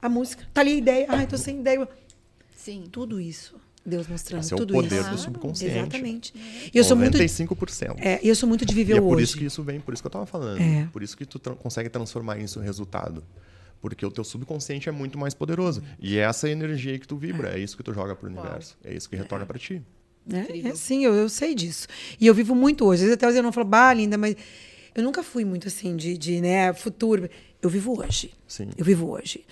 a 0.00 0.08
música. 0.08 0.46
Tá 0.54 0.60
ali 0.60 0.70
a 0.70 0.76
ideia. 0.76 1.06
Ai, 1.08 1.26
tô 1.26 1.36
sem 1.36 1.58
ideia. 1.58 1.88
Sim. 2.56 2.84
Tudo 2.92 3.20
isso. 3.20 3.56
Deus 3.84 4.06
mostrando 4.06 4.42
Esse 4.42 4.52
é 4.52 4.56
o 4.56 4.58
tudo 4.60 4.74
poder 4.74 5.00
isso. 5.00 5.10
do 5.10 5.18
subconsciente. 5.18 5.76
Exatamente. 5.76 6.32
E 6.72 6.78
eu 6.78 6.84
sou 6.84 6.96
muito. 6.96 7.18
95%. 7.18 7.96
É, 7.98 8.20
e 8.24 8.28
eu 8.28 8.36
sou 8.36 8.48
muito 8.48 8.64
de 8.64 8.72
viver 8.72 8.94
e 8.94 8.98
é 8.98 9.00
o 9.00 9.04
por 9.04 9.16
hoje. 9.16 9.24
isso 9.24 9.36
que 9.38 9.44
isso 9.46 9.60
vem, 9.64 9.80
por 9.80 9.92
isso 9.92 10.00
que 10.02 10.06
eu 10.06 10.10
tava 10.12 10.24
falando. 10.24 10.60
É. 10.60 10.86
Por 10.92 11.02
isso 11.02 11.16
que 11.16 11.26
tu 11.26 11.40
tra- 11.40 11.56
consegue 11.56 11.88
transformar 11.88 12.38
isso 12.38 12.60
em 12.60 12.62
resultado. 12.62 13.24
Porque 13.80 14.04
o 14.04 14.10
teu 14.10 14.24
subconsciente 14.24 14.88
é 14.88 14.92
muito 14.92 15.18
mais 15.18 15.34
poderoso. 15.34 15.82
E 16.00 16.18
é 16.18 16.22
essa 16.22 16.48
energia 16.48 16.92
aí 16.92 16.98
que 16.98 17.06
tu 17.06 17.16
vibra, 17.16 17.56
é 17.56 17.58
isso 17.60 17.76
que 17.76 17.82
tu 17.82 17.94
joga 17.94 18.14
pro 18.16 18.28
universo. 18.28 18.76
É 18.84 18.92
isso 18.94 19.08
que 19.08 19.16
retorna 19.16 19.46
pra 19.46 19.58
ti. 19.58 19.82
É, 20.30 20.68
é, 20.68 20.74
sim, 20.74 21.04
eu, 21.04 21.14
eu 21.14 21.28
sei 21.28 21.54
disso. 21.54 21.86
E 22.20 22.26
eu 22.26 22.34
vivo 22.34 22.54
muito 22.54 22.84
hoje. 22.84 23.02
Às 23.02 23.08
vezes 23.08 23.14
até 23.14 23.40
o 23.40 23.42
não 23.42 23.52
falo, 23.52 23.66
bah, 23.66 23.94
linda, 23.94 24.18
mas 24.18 24.36
eu 24.94 25.02
nunca 25.02 25.22
fui 25.22 25.44
muito 25.44 25.68
assim 25.68 25.96
de, 25.96 26.18
de 26.18 26.40
né, 26.40 26.72
futuro. 26.74 27.30
Eu 27.62 27.70
vivo 27.70 27.98
hoje. 28.00 28.32
Sim. 28.46 28.70
Eu 28.76 28.84
vivo 28.84 29.08
hoje. 29.10 29.44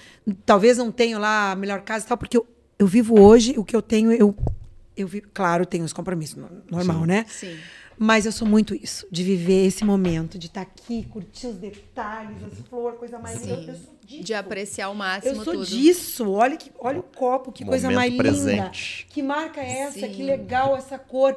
Talvez 0.45 0.77
não 0.77 0.91
tenho 0.93 1.19
lá 1.19 1.53
a 1.53 1.57
melhor 1.57 1.81
casa 1.83 2.05
e 2.05 2.09
tal, 2.09 2.19
porque 2.19 2.37
eu, 2.37 2.47
eu 2.79 2.87
vivo 2.87 3.19
hoje, 3.21 3.55
o 3.57 3.65
que 3.65 3.75
eu 3.75 3.81
tenho, 3.83 4.13
eu, 4.13 4.37
eu 4.97 5.09
vivo. 5.09 5.27
Claro, 5.33 5.65
tenho 5.65 5.85
os 5.85 5.93
compromissos, 5.93 6.37
no- 6.37 6.51
normal, 6.71 7.01
Sim. 7.01 7.07
né? 7.07 7.27
Sim. 7.29 7.57
Mas 7.99 8.27
eu 8.27 8.33
sou 8.33 8.47
muito 8.47 8.75
isso, 8.75 9.07
de 9.11 9.23
viver 9.23 9.67
esse 9.67 9.85
momento, 9.85 10.39
de 10.39 10.49
estar 10.49 10.61
aqui, 10.61 11.05
curtir 11.05 11.47
os 11.47 11.57
detalhes, 11.57 12.37
as 12.45 12.59
flores, 12.69 12.99
coisa 12.99 13.19
mais 13.19 13.41
linda. 13.41 13.73
Eu 13.73 13.75
sou 13.79 13.95
disso. 14.05 14.25
De 14.25 14.35
apreciar 14.35 14.87
ao 14.87 14.95
máximo 14.95 15.35
Eu 15.35 15.45
sou 15.45 15.55
tudo. 15.55 15.67
disso. 15.67 16.31
Olha, 16.31 16.57
que, 16.57 16.71
olha 16.79 17.01
o 17.01 17.03
copo, 17.03 17.51
que 17.51 17.65
coisa 17.65 17.89
Momento 17.89 17.97
mais 17.99 18.13
linda. 18.13 18.23
presente. 18.23 19.07
Que 19.09 19.23
marca 19.23 19.63
é 19.63 19.79
essa? 19.81 20.01
Sim. 20.01 20.13
Que 20.13 20.23
legal 20.23 20.77
essa 20.77 20.99
cor. 20.99 21.37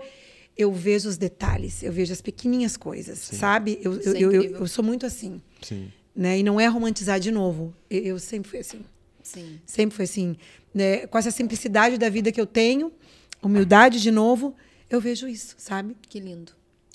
Eu 0.57 0.73
vejo 0.73 1.07
os 1.07 1.17
detalhes, 1.17 1.81
eu 1.81 1.93
vejo 1.93 2.11
as 2.11 2.21
pequenininhas 2.21 2.75
coisas, 2.75 3.17
sabe? 3.17 3.79
Eu, 3.81 3.93
eu, 4.01 4.13
é 4.13 4.19
eu, 4.19 4.43
eu, 4.43 4.67
sou 4.67 4.83
muito 4.83 5.05
assim. 5.05 5.41
Sim. 5.61 5.89
Né? 6.13 6.39
E 6.39 6.43
não 6.43 6.59
é 6.59 6.67
romantizar 6.67 7.17
de 7.17 7.31
novo. 7.31 7.73
Eu, 7.89 8.01
eu 8.01 8.19
sempre 8.19 8.49
fui 8.49 8.59
assim. 8.59 8.83
Sim. 9.23 9.61
Sempre 9.65 9.95
foi 9.95 10.03
assim. 10.03 10.35
Né? 10.73 11.07
Com 11.07 11.17
essa 11.17 11.31
simplicidade 11.31 11.97
da 11.97 12.09
vida 12.09 12.29
que 12.29 12.41
eu 12.41 12.45
tenho, 12.45 12.91
humildade 13.41 14.01
de 14.01 14.11
novo, 14.11 14.53
eu 14.89 14.99
vejo 15.01 15.27
isso, 15.27 15.55
sabe? 15.57 15.95
Que 16.09 16.19
lindo. 16.19 16.51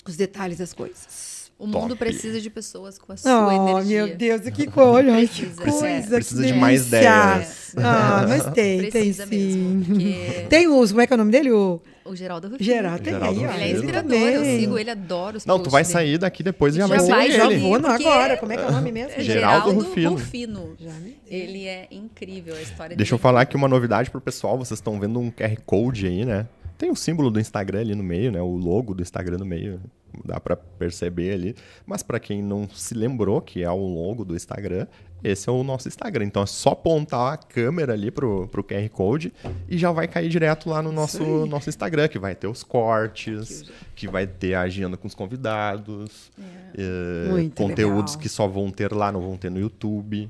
Os 0.07 0.15
detalhes 0.15 0.57
das 0.59 0.73
coisas. 0.73 1.35
O 1.57 1.65
mundo 1.65 1.95
Top. 1.95 1.99
precisa 1.99 2.41
de 2.41 2.49
pessoas 2.49 2.97
com 2.97 3.13
a 3.13 3.17
sua 3.17 3.47
Oh, 3.47 3.69
energia. 3.69 4.05
meu 4.07 4.17
Deus, 4.17 4.41
que 4.49 4.67
coisa, 4.67 5.09
ai, 5.13 5.25
que 5.25 5.45
Precisa, 5.45 5.61
coisa. 5.63 5.87
é. 5.87 6.01
que 6.01 6.09
Precisa 6.09 6.45
de 6.45 6.53
mais 6.53 6.87
ideias. 6.87 7.73
Ah, 7.77 8.25
mas 8.27 8.43
tem, 8.53 8.77
Precisa 8.89 9.25
tem 9.25 9.51
sim. 9.51 9.57
mesmo. 9.57 9.85
Porque 9.85 10.45
Tem 10.49 10.67
os, 10.67 10.91
como 10.91 10.99
é 11.01 11.07
que 11.07 11.13
é 11.13 11.15
o 11.15 11.17
nome 11.17 11.31
dele? 11.31 11.51
O 11.51 11.81
o 12.03 12.15
Geraldo 12.15 12.49
Rufino. 12.49 12.63
Geral, 12.63 12.99
tem 12.99 13.13
Geraldo 13.13 13.39
aí, 13.39 13.47
ó. 13.47 13.51
Ele 13.53 13.63
é 13.63 13.71
inspirador, 13.71 14.13
eu 14.19 14.43
sigo 14.43 14.77
ele, 14.77 14.91
adoro 14.91 15.37
os 15.37 15.45
Não, 15.45 15.57
tu 15.57 15.69
vai 15.71 15.81
dele. 15.81 15.93
sair 15.93 16.17
daqui 16.19 16.43
depois 16.43 16.75
e 16.75 16.77
já, 16.77 16.87
Já 16.87 16.97
vai 16.97 17.07
vai, 17.07 17.31
ser 17.31 17.37
já 17.37 17.45
ele. 17.49 17.57
Vou 17.61 17.79
não, 17.79 17.89
agora. 17.89 18.37
Como 18.37 18.51
é 18.51 18.57
que 18.57 18.63
é 18.63 18.67
o 18.67 18.71
nome 18.71 18.91
mesmo? 18.91 19.09
Geraldo 19.21 19.69
Geraldo 19.71 19.71
Rufino. 19.71 20.09
Rufino. 20.11 20.75
Já 20.79 20.91
me- 20.91 21.17
Ele 21.25 21.65
é 21.65 21.87
incrível, 21.89 22.53
a 22.53 22.61
história 22.61 22.95
Deixa 22.95 23.13
eu 23.13 23.17
dele. 23.17 23.23
falar 23.23 23.41
aqui 23.41 23.55
uma 23.55 23.67
novidade 23.67 24.11
pro 24.11 24.21
pessoal. 24.21 24.55
Vocês 24.57 24.77
estão 24.77 24.99
vendo 24.99 25.19
um 25.19 25.31
QR 25.31 25.55
Code 25.65 26.05
aí, 26.05 26.25
né? 26.25 26.45
Tem 26.77 26.89
o 26.91 26.95
símbolo 26.95 27.29
do 27.31 27.39
Instagram 27.39 27.79
ali 27.81 27.95
no 27.95 28.03
meio, 28.03 28.31
né? 28.31 28.41
O 28.41 28.55
logo 28.55 28.93
do 28.93 29.01
Instagram 29.01 29.37
no 29.37 29.45
meio. 29.45 29.79
Dá 30.23 30.39
pra 30.39 30.55
perceber 30.55 31.33
ali. 31.33 31.55
Mas 31.85 32.01
pra 32.01 32.19
quem 32.19 32.41
não 32.41 32.69
se 32.69 32.93
lembrou 32.93 33.41
que 33.41 33.63
é 33.63 33.69
o 33.69 33.75
logo 33.85 34.23
do 34.23 34.33
Instagram, 34.33 34.87
esse 35.21 35.49
é 35.49 35.51
o 35.51 35.61
nosso 35.61 35.89
Instagram. 35.89 36.23
Então 36.25 36.41
é 36.41 36.45
só 36.45 36.69
apontar 36.69 37.33
a 37.33 37.37
câmera 37.37 37.91
ali 37.93 38.09
pro, 38.11 38.47
pro 38.47 38.63
QR 38.63 38.87
Code 38.89 39.33
e 39.67 39.77
já 39.77 39.91
vai 39.91 40.07
cair 40.07 40.29
direto 40.29 40.69
lá 40.69 40.81
no 40.81 40.91
nosso, 40.91 41.45
nosso 41.47 41.67
Instagram, 41.67 42.07
que 42.07 42.17
vai 42.17 42.33
ter 42.33 42.47
os 42.47 42.63
cortes, 42.63 43.69
que 43.93 44.07
vai 44.07 44.25
ter 44.25 44.53
a 44.53 44.61
agenda 44.61 44.95
com 44.95 45.05
os 45.07 45.15
convidados, 45.15 46.31
eh, 46.77 47.27
Muito 47.29 47.55
conteúdos 47.61 48.13
legal. 48.13 48.21
que 48.21 48.29
só 48.29 48.47
vão 48.47 48.71
ter 48.71 48.93
lá, 48.93 49.11
não 49.11 49.19
vão 49.21 49.35
ter 49.35 49.49
no 49.51 49.59
YouTube. 49.59 50.29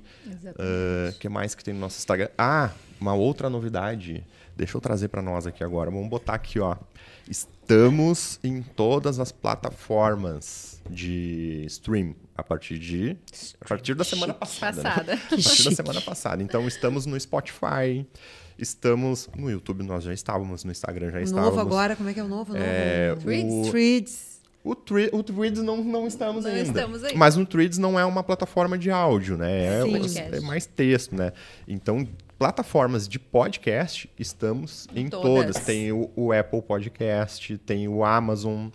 O 1.09 1.19
que 1.19 1.29
mais 1.29 1.53
que 1.53 1.63
tem 1.63 1.73
no 1.75 1.79
nosso 1.79 1.97
Instagram? 1.99 2.29
Ah, 2.37 2.71
uma 2.99 3.13
outra 3.13 3.49
novidade. 3.51 4.23
Deixa 4.55 4.77
eu 4.77 4.81
trazer 4.81 5.09
para 5.09 5.21
nós 5.21 5.45
aqui 5.45 5.63
agora. 5.63 5.91
Vamos 5.91 6.09
botar 6.09 6.33
aqui, 6.35 6.59
ó. 6.59 6.75
Estamos 7.29 8.39
em 8.43 8.61
todas 8.61 9.19
as 9.19 9.31
plataformas 9.31 10.81
de 10.89 11.65
stream 11.67 12.15
a 12.37 12.43
partir 12.43 12.77
de 12.79 13.17
a 13.59 13.67
partir 13.67 13.95
da 13.95 14.03
semana 14.03 14.33
passada. 14.33 14.81
né? 14.81 14.89
Passada. 14.89 15.13
A 15.13 15.17
partir 15.29 15.63
da 15.63 15.71
semana 15.71 16.01
passada. 16.01 16.43
Então 16.43 16.67
estamos 16.67 17.05
no 17.05 17.19
Spotify, 17.19 18.05
estamos 18.57 19.27
no 19.35 19.49
YouTube, 19.49 19.83
nós 19.83 20.03
já 20.03 20.13
estávamos, 20.13 20.63
no 20.63 20.71
Instagram 20.71 21.11
já 21.11 21.19
O 21.19 21.21
estávamos. 21.21 21.55
novo 21.55 21.61
agora, 21.61 21.95
como 21.95 22.09
é 22.09 22.13
que 22.13 22.19
é 22.19 22.23
o 22.23 22.27
novo? 22.27 22.51
O 22.53 22.55
novo? 22.55 22.65
É, 22.65 23.15
Threads? 23.15 23.53
o- 23.53 23.71
Threads. 23.71 24.41
o, 24.63 24.75
Thre- 24.75 25.09
o 25.11 25.23
Threads 25.23 25.61
não, 25.63 25.83
não 25.83 26.07
estamos 26.07 26.43
Não 26.45 26.51
ainda. 26.51 26.67
estamos 26.69 27.03
ainda. 27.03 27.17
Mas 27.17 27.35
o 27.37 27.45
Threads 27.45 27.77
não 27.77 27.99
é 27.99 28.05
uma 28.05 28.23
plataforma 28.23 28.77
de 28.77 28.89
áudio, 28.91 29.37
né? 29.37 29.79
É, 29.79 30.07
Sim. 30.07 30.19
é 30.19 30.39
mais 30.41 30.65
texto, 30.65 31.15
né? 31.15 31.31
Então, 31.67 32.07
plataformas 32.37 33.07
de 33.07 33.17
podcast, 33.17 34.09
estamos 34.19 34.87
em, 34.95 35.07
todas. 35.07 35.55
todas. 35.55 35.65
Tem 35.65 35.91
o, 35.91 36.11
o 36.15 36.31
Apple 36.31 36.61
Podcast, 36.61 37.57
tem 37.59 37.87
o 37.87 38.03
Amazon, 38.03 38.69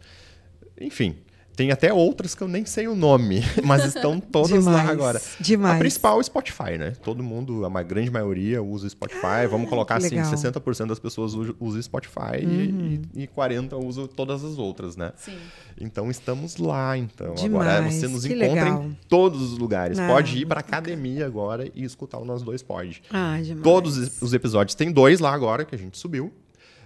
enfim. 0.80 1.16
Tem 1.60 1.70
até 1.70 1.92
outras 1.92 2.34
que 2.34 2.40
eu 2.40 2.48
nem 2.48 2.64
sei 2.64 2.88
o 2.88 2.94
nome, 2.96 3.42
mas 3.62 3.84
estão 3.84 4.18
todas 4.18 4.48
Demais, 4.48 4.64
lá 4.86 4.90
agora. 4.90 5.20
demais. 5.38 5.76
A 5.76 5.78
principal 5.78 6.16
é 6.16 6.20
o 6.20 6.22
Spotify, 6.22 6.78
né? 6.78 6.92
Todo 7.02 7.22
mundo, 7.22 7.66
a 7.66 7.82
grande 7.82 8.10
maioria 8.10 8.62
usa 8.62 8.86
o 8.86 8.90
Spotify. 8.90 9.46
Vamos 9.50 9.68
colocar 9.68 9.96
Ah, 9.96 9.98
que 10.00 10.06
assim, 10.06 10.14
legal. 10.16 10.30
Uhum. 10.30 10.36
60% 10.38 10.86
das 10.86 10.98
pessoas 10.98 11.34
usam 11.34 11.54
o 11.60 11.82
Spotify 11.82 12.38
e, 12.42 13.02
e, 13.14 13.24
e 13.24 13.26
40% 13.28 13.74
usam 13.84 14.06
todas 14.06 14.42
as 14.42 14.56
outras, 14.56 14.96
né? 14.96 15.12
Sim. 15.16 15.36
Então 15.78 16.10
estamos 16.10 16.56
lá, 16.56 16.96
então. 16.96 17.34
agora 17.34 17.74
Demais, 17.74 17.94
você 17.94 18.08
nos 18.08 18.24
que 18.24 18.32
encontra 18.32 18.64
legal. 18.64 18.84
em 18.84 18.96
todos 19.06 19.42
os 19.52 19.58
lugares. 19.58 19.98
Ah, 19.98 20.06
pode 20.08 20.38
ir 20.38 20.46
para 20.46 20.60
academia 20.60 21.26
agora 21.26 21.70
e 21.74 21.84
escutar 21.84 22.16
o 22.16 22.24
Nós 22.24 22.42
Dois 22.42 22.62
Pode. 22.62 23.02
Ah, 23.10 23.38
demais. 23.42 23.62
Todos 23.62 23.98
os- 23.98 24.22
os 24.22 24.32
episódios, 24.32 24.74
tem 24.74 24.90
dois 24.90 25.20
lá 25.20 25.34
agora 25.34 25.66
que 25.66 25.74
a 25.74 25.78
gente 25.78 25.98
subiu. 25.98 26.32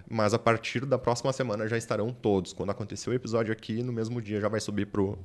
Mas 0.09 0.35
a 0.35 0.39
partir 0.39 0.85
da 0.85 0.99
próxima 0.99 1.33
semana 1.33 1.67
já 1.67 1.77
estarão 1.77 2.11
todos. 2.13 2.53
Quando 2.53 2.71
acontecer 2.71 3.11
o 3.11 3.15
episódio 3.15 3.53
aqui, 3.53 3.83
no 3.83 3.93
mesmo 3.93 4.21
dia 4.21 4.41
já 4.41 4.49
vai 4.49 4.61
subir 4.61 4.87
pro 4.87 5.19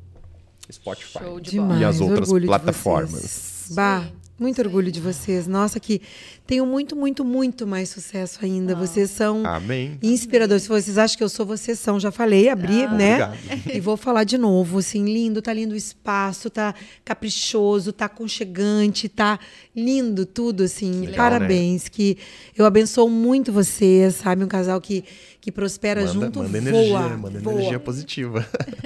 Spotify. 0.72 1.20
Show 1.20 1.40
de 1.40 1.58
E 1.58 1.84
as 1.84 2.00
outras 2.00 2.30
plataformas. 2.30 3.70
Bah, 3.72 4.08
muito 4.40 4.62
orgulho 4.62 4.92
de 4.92 5.02
vocês. 5.02 5.48
Nossa, 5.48 5.80
que 5.80 6.02
tenho 6.48 6.66
muito, 6.66 6.96
muito, 6.96 7.26
muito 7.26 7.68
mais 7.68 7.90
sucesso 7.90 8.40
ainda. 8.42 8.76
Vocês 8.76 9.10
são 9.12 9.46
Amém. 9.46 9.98
inspiradores. 10.02 10.64
Se 10.64 10.70
vocês 10.70 10.98
acham 10.98 11.18
que 11.18 11.24
eu 11.24 11.30
sou, 11.30 11.46
vocês 11.46 11.78
são. 11.78 12.00
Já 12.00 12.12
falei, 12.12 12.50
abri, 12.50 12.88
né? 12.88 13.24
Obrigado. 13.24 13.38
E 13.76 13.80
vou 13.80 13.98
falar 13.98 14.24
de 14.24 14.38
novo, 14.38 14.80
assim, 14.80 15.06
lindo, 15.06 15.42
tá 15.42 15.54
lindo 15.54 15.74
o 15.74 15.78
espaço, 15.78 16.50
tá 16.50 16.74
caprichoso, 17.04 17.92
tá 17.92 18.06
aconchegante, 18.06 19.10
tá 19.10 19.40
lindo 19.76 20.26
tudo, 20.26 20.64
assim. 20.64 21.02
legal, 21.02 21.16
Parabéns, 21.16 21.88
que 21.88 22.18
eu 22.58 22.66
abençoo 22.66 23.10
muito 23.10 23.52
vocês, 23.52 24.16
sabe? 24.16 24.44
Um 24.44 24.48
casal 24.48 24.80
que, 24.80 25.04
que 25.42 25.52
prospera 25.52 26.02
Manda, 26.02 26.14
junto, 26.14 26.40
manda 26.44 26.50
voa, 26.50 26.70
energia, 26.70 27.00
manda 27.18 27.40
voa. 27.40 27.54
energia 27.56 27.80
positiva. 27.80 28.46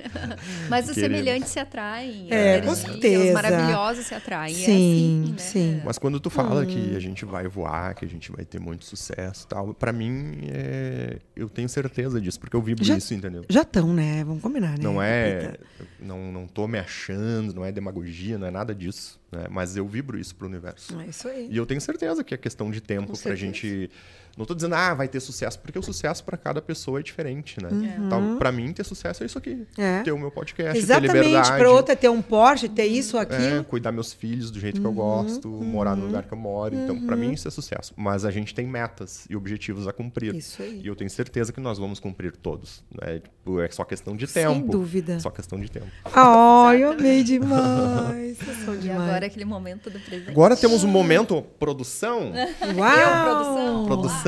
Mas 0.69 0.87
os 0.87 0.95
semelhantes 0.95 1.49
se 1.49 1.59
atraem. 1.59 2.27
É, 2.29 2.55
a 2.57 2.61
com 2.61 2.67
energia, 2.67 2.75
certeza. 2.91 3.23
Os 3.25 3.31
maravilhosos 3.33 4.05
se 4.05 4.13
atraem. 4.15 4.53
Sim, 4.55 4.61
é 4.61 4.65
assim, 4.65 5.31
né? 5.31 5.37
sim. 5.37 5.81
Mas 5.83 5.97
quando 5.97 6.19
tu 6.19 6.29
fala 6.29 6.61
Hum. 6.61 6.65
que 6.65 6.95
a 6.95 6.99
gente 6.99 7.25
vai 7.25 7.47
voar, 7.47 7.95
que 7.95 8.05
a 8.05 8.07
gente 8.07 8.31
vai 8.31 8.45
ter 8.45 8.59
muito 8.59 8.85
sucesso 8.85 9.45
e 9.45 9.47
tal, 9.47 9.73
pra 9.73 9.91
mim, 9.91 10.41
é... 10.51 11.17
eu 11.35 11.49
tenho 11.49 11.67
certeza 11.67 12.21
disso, 12.21 12.39
porque 12.39 12.55
eu 12.55 12.61
vibro 12.61 12.83
Já- 12.83 12.97
isso, 12.97 13.13
entendeu? 13.13 13.43
Já 13.49 13.61
estão, 13.61 13.93
né? 13.93 14.23
Vamos 14.23 14.41
combinar, 14.41 14.71
né? 14.77 14.83
Não 14.83 15.01
é. 15.01 15.55
Não, 15.99 16.31
não 16.31 16.47
tô 16.47 16.67
me 16.67 16.77
achando, 16.79 17.53
não 17.53 17.65
é 17.65 17.71
demagogia, 17.71 18.37
não 18.37 18.47
é 18.47 18.51
nada 18.51 18.73
disso. 18.75 19.19
Né? 19.31 19.45
Mas 19.49 19.75
eu 19.75 19.87
vibro 19.87 20.19
isso 20.19 20.35
pro 20.35 20.47
universo. 20.47 20.99
É 20.99 21.07
isso 21.07 21.27
aí. 21.27 21.47
E 21.49 21.57
eu 21.57 21.65
tenho 21.65 21.81
certeza 21.81 22.23
que 22.23 22.33
é 22.33 22.37
questão 22.37 22.69
de 22.69 22.79
tempo 22.81 23.07
Com 23.07 23.13
pra 23.13 23.15
certeza. 23.15 23.37
gente. 23.41 23.89
Não 24.35 24.45
tô 24.45 24.55
dizendo, 24.55 24.73
ah, 24.73 24.93
vai 24.95 25.07
ter 25.07 25.19
sucesso, 25.19 25.59
porque 25.59 25.77
o 25.77 25.83
sucesso 25.83 26.23
pra 26.23 26.35
cada 26.35 26.59
pessoa 26.61 26.99
é 26.99 27.03
diferente, 27.03 27.61
né? 27.61 27.69
Uhum. 27.71 28.05
Então, 28.07 28.37
pra 28.37 28.51
mim, 28.51 28.73
ter 28.73 28.83
sucesso 28.83 29.21
é 29.21 29.27
isso 29.27 29.37
aqui. 29.37 29.65
É. 29.77 30.01
Ter 30.01 30.11
o 30.11 30.17
meu 30.17 30.31
podcast, 30.31 30.73
ter 30.73 30.79
Exatamente, 30.79 31.13
liberdade. 31.13 31.57
para 31.57 31.71
outra 31.71 31.95
ter 31.95 32.09
um 32.09 32.21
Porsche, 32.21 32.67
ter 32.67 32.85
isso, 32.85 33.17
É, 33.17 33.21
aquilo. 33.21 33.63
cuidar 33.65 33.91
meus 33.91 34.11
filhos 34.11 34.49
do 34.49 34.59
jeito 34.59 34.81
que 34.81 34.87
eu 34.87 34.89
Uhum, 34.89 34.95
gosto, 34.95 35.47
morar 35.49 35.95
no 35.95 36.07
lugar 36.07 36.23
que 36.23 36.33
eu 36.33 36.37
moro. 36.37 36.73
Então, 36.75 36.99
pra 37.05 37.15
mim, 37.15 37.33
isso 37.33 37.47
é 37.47 37.51
sucesso. 37.51 37.93
Mas 37.95 38.25
a 38.25 38.31
gente 38.31 38.55
tem 38.55 38.65
metas 38.65 39.25
e 39.29 39.35
objetivos 39.35 39.87
a 39.87 39.93
cumprir. 39.93 40.33
Isso 40.35 40.61
aí. 40.63 40.81
E 40.83 40.87
eu 40.87 40.95
tenho 40.95 41.09
certeza 41.11 41.53
que 41.53 41.59
nós 41.59 41.77
vamos 41.77 41.99
cumprir 41.99 42.35
todos. 42.35 42.83
Né? 42.99 43.19
Tipo, 43.19 43.59
é 43.61 43.69
só 43.69 43.83
questão 43.83 44.15
de 44.15 44.25
Sem 44.25 44.45
tempo. 44.47 44.71
dúvida. 44.71 45.19
Só 45.19 45.29
questão 45.29 45.59
de 45.59 45.69
tempo. 45.69 45.85
Ai, 46.11 46.83
eu 46.83 46.91
amei 46.93 47.23
demais. 47.23 48.37
Vocês 48.43 48.57
são 48.65 48.73
E 48.75 48.77
demais. 48.79 49.01
agora 49.01 49.25
aquele 49.27 49.45
momento 49.45 49.89
do 49.91 49.99
presente. 49.99 50.31
Agora 50.31 50.55
temos 50.55 50.83
um 50.83 50.87
momento 50.87 51.41
produção. 51.59 52.31
Uau! 52.75 53.23
produção? 53.23 53.85
Produção. 53.85 54.22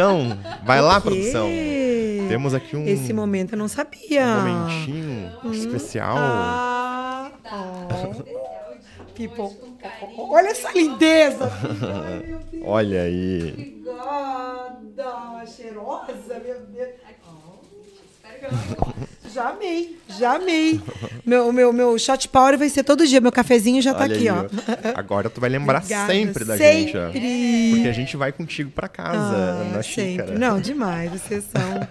Vai 0.63 0.81
lá, 0.81 0.99
produção. 0.99 1.47
Temos 2.27 2.53
aqui 2.53 2.75
um, 2.75 2.85
Esse 2.87 3.13
momento 3.13 3.53
eu 3.53 3.57
não 3.57 3.67
sabia. 3.67 4.25
um 4.25 4.41
momentinho 4.41 5.31
especial. 5.53 6.17
Ah, 6.17 7.31
oh. 7.45 8.45
People. 9.13 9.55
Olha 10.17 10.49
essa 10.49 10.71
lindeza. 10.71 11.49
Ai. 11.49 12.39
Olha 12.65 13.03
aí. 13.03 13.51
Obrigada. 13.51 15.45
Cheirosa, 15.45 16.39
meu 16.43 16.59
Deus. 16.65 16.95
Já 19.33 19.49
amei, 19.49 19.97
já 20.17 20.35
amei. 20.35 20.79
Meu, 21.25 21.51
meu, 21.51 21.73
meu 21.73 21.99
shot 21.99 22.29
power 22.29 22.57
vai 22.57 22.69
ser 22.69 22.83
todo 22.83 23.05
dia. 23.05 23.19
Meu 23.19 23.31
cafezinho 23.33 23.81
já 23.81 23.93
tá 23.93 24.03
Olha 24.05 24.15
aqui, 24.15 24.29
aí, 24.29 24.35
ó. 24.35 24.45
Agora 24.97 25.29
tu 25.29 25.41
vai 25.41 25.49
lembrar 25.49 25.79
Obrigada, 25.79 26.13
sempre 26.13 26.45
da 26.45 26.57
sempre. 26.57 26.81
gente, 26.93 26.97
ó. 26.97 27.09
Porque 27.75 27.87
a 27.89 27.91
gente 27.93 28.15
vai 28.15 28.31
contigo 28.31 28.71
pra 28.71 28.87
casa, 28.87 29.19
Ah, 29.19 29.63
na 29.75 29.83
sempre. 29.83 30.11
xícara. 30.11 30.39
Não, 30.39 30.59
demais. 30.61 31.11
Vocês 31.11 31.43
são. 31.51 31.87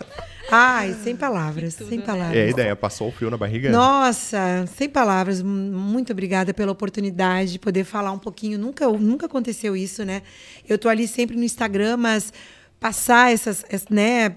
Ai, 0.51 0.95
sem 1.05 1.15
palavras, 1.17 1.75
sem 1.75 2.01
palavras. 2.01 2.37
É 2.37 2.45
a 2.45 2.49
ideia, 2.49 2.77
passou 2.77 3.09
o 3.09 3.13
fio 3.13 3.31
na 3.31 3.37
barriga? 3.37 3.71
Nossa, 3.71 4.65
sem 4.77 4.89
palavras. 4.89 5.43
Muito 5.43 6.13
obrigada 6.13 6.55
pela 6.55 6.73
oportunidade 6.73 7.53
de 7.53 7.59
poder 7.59 7.85
falar 7.85 8.13
um 8.13 8.19
pouquinho. 8.19 8.59
Nunca, 8.59 8.89
nunca 8.89 9.27
aconteceu 9.27 9.77
isso, 9.77 10.03
né? 10.05 10.23
Eu 10.67 10.79
tô 10.79 10.89
ali 10.89 11.07
sempre 11.07 11.37
no 11.37 11.43
Instagram, 11.45 11.97
mas 11.99 12.33
passar 12.81 13.33
essas, 13.33 13.65
ess- 13.71 13.87
né? 13.91 14.37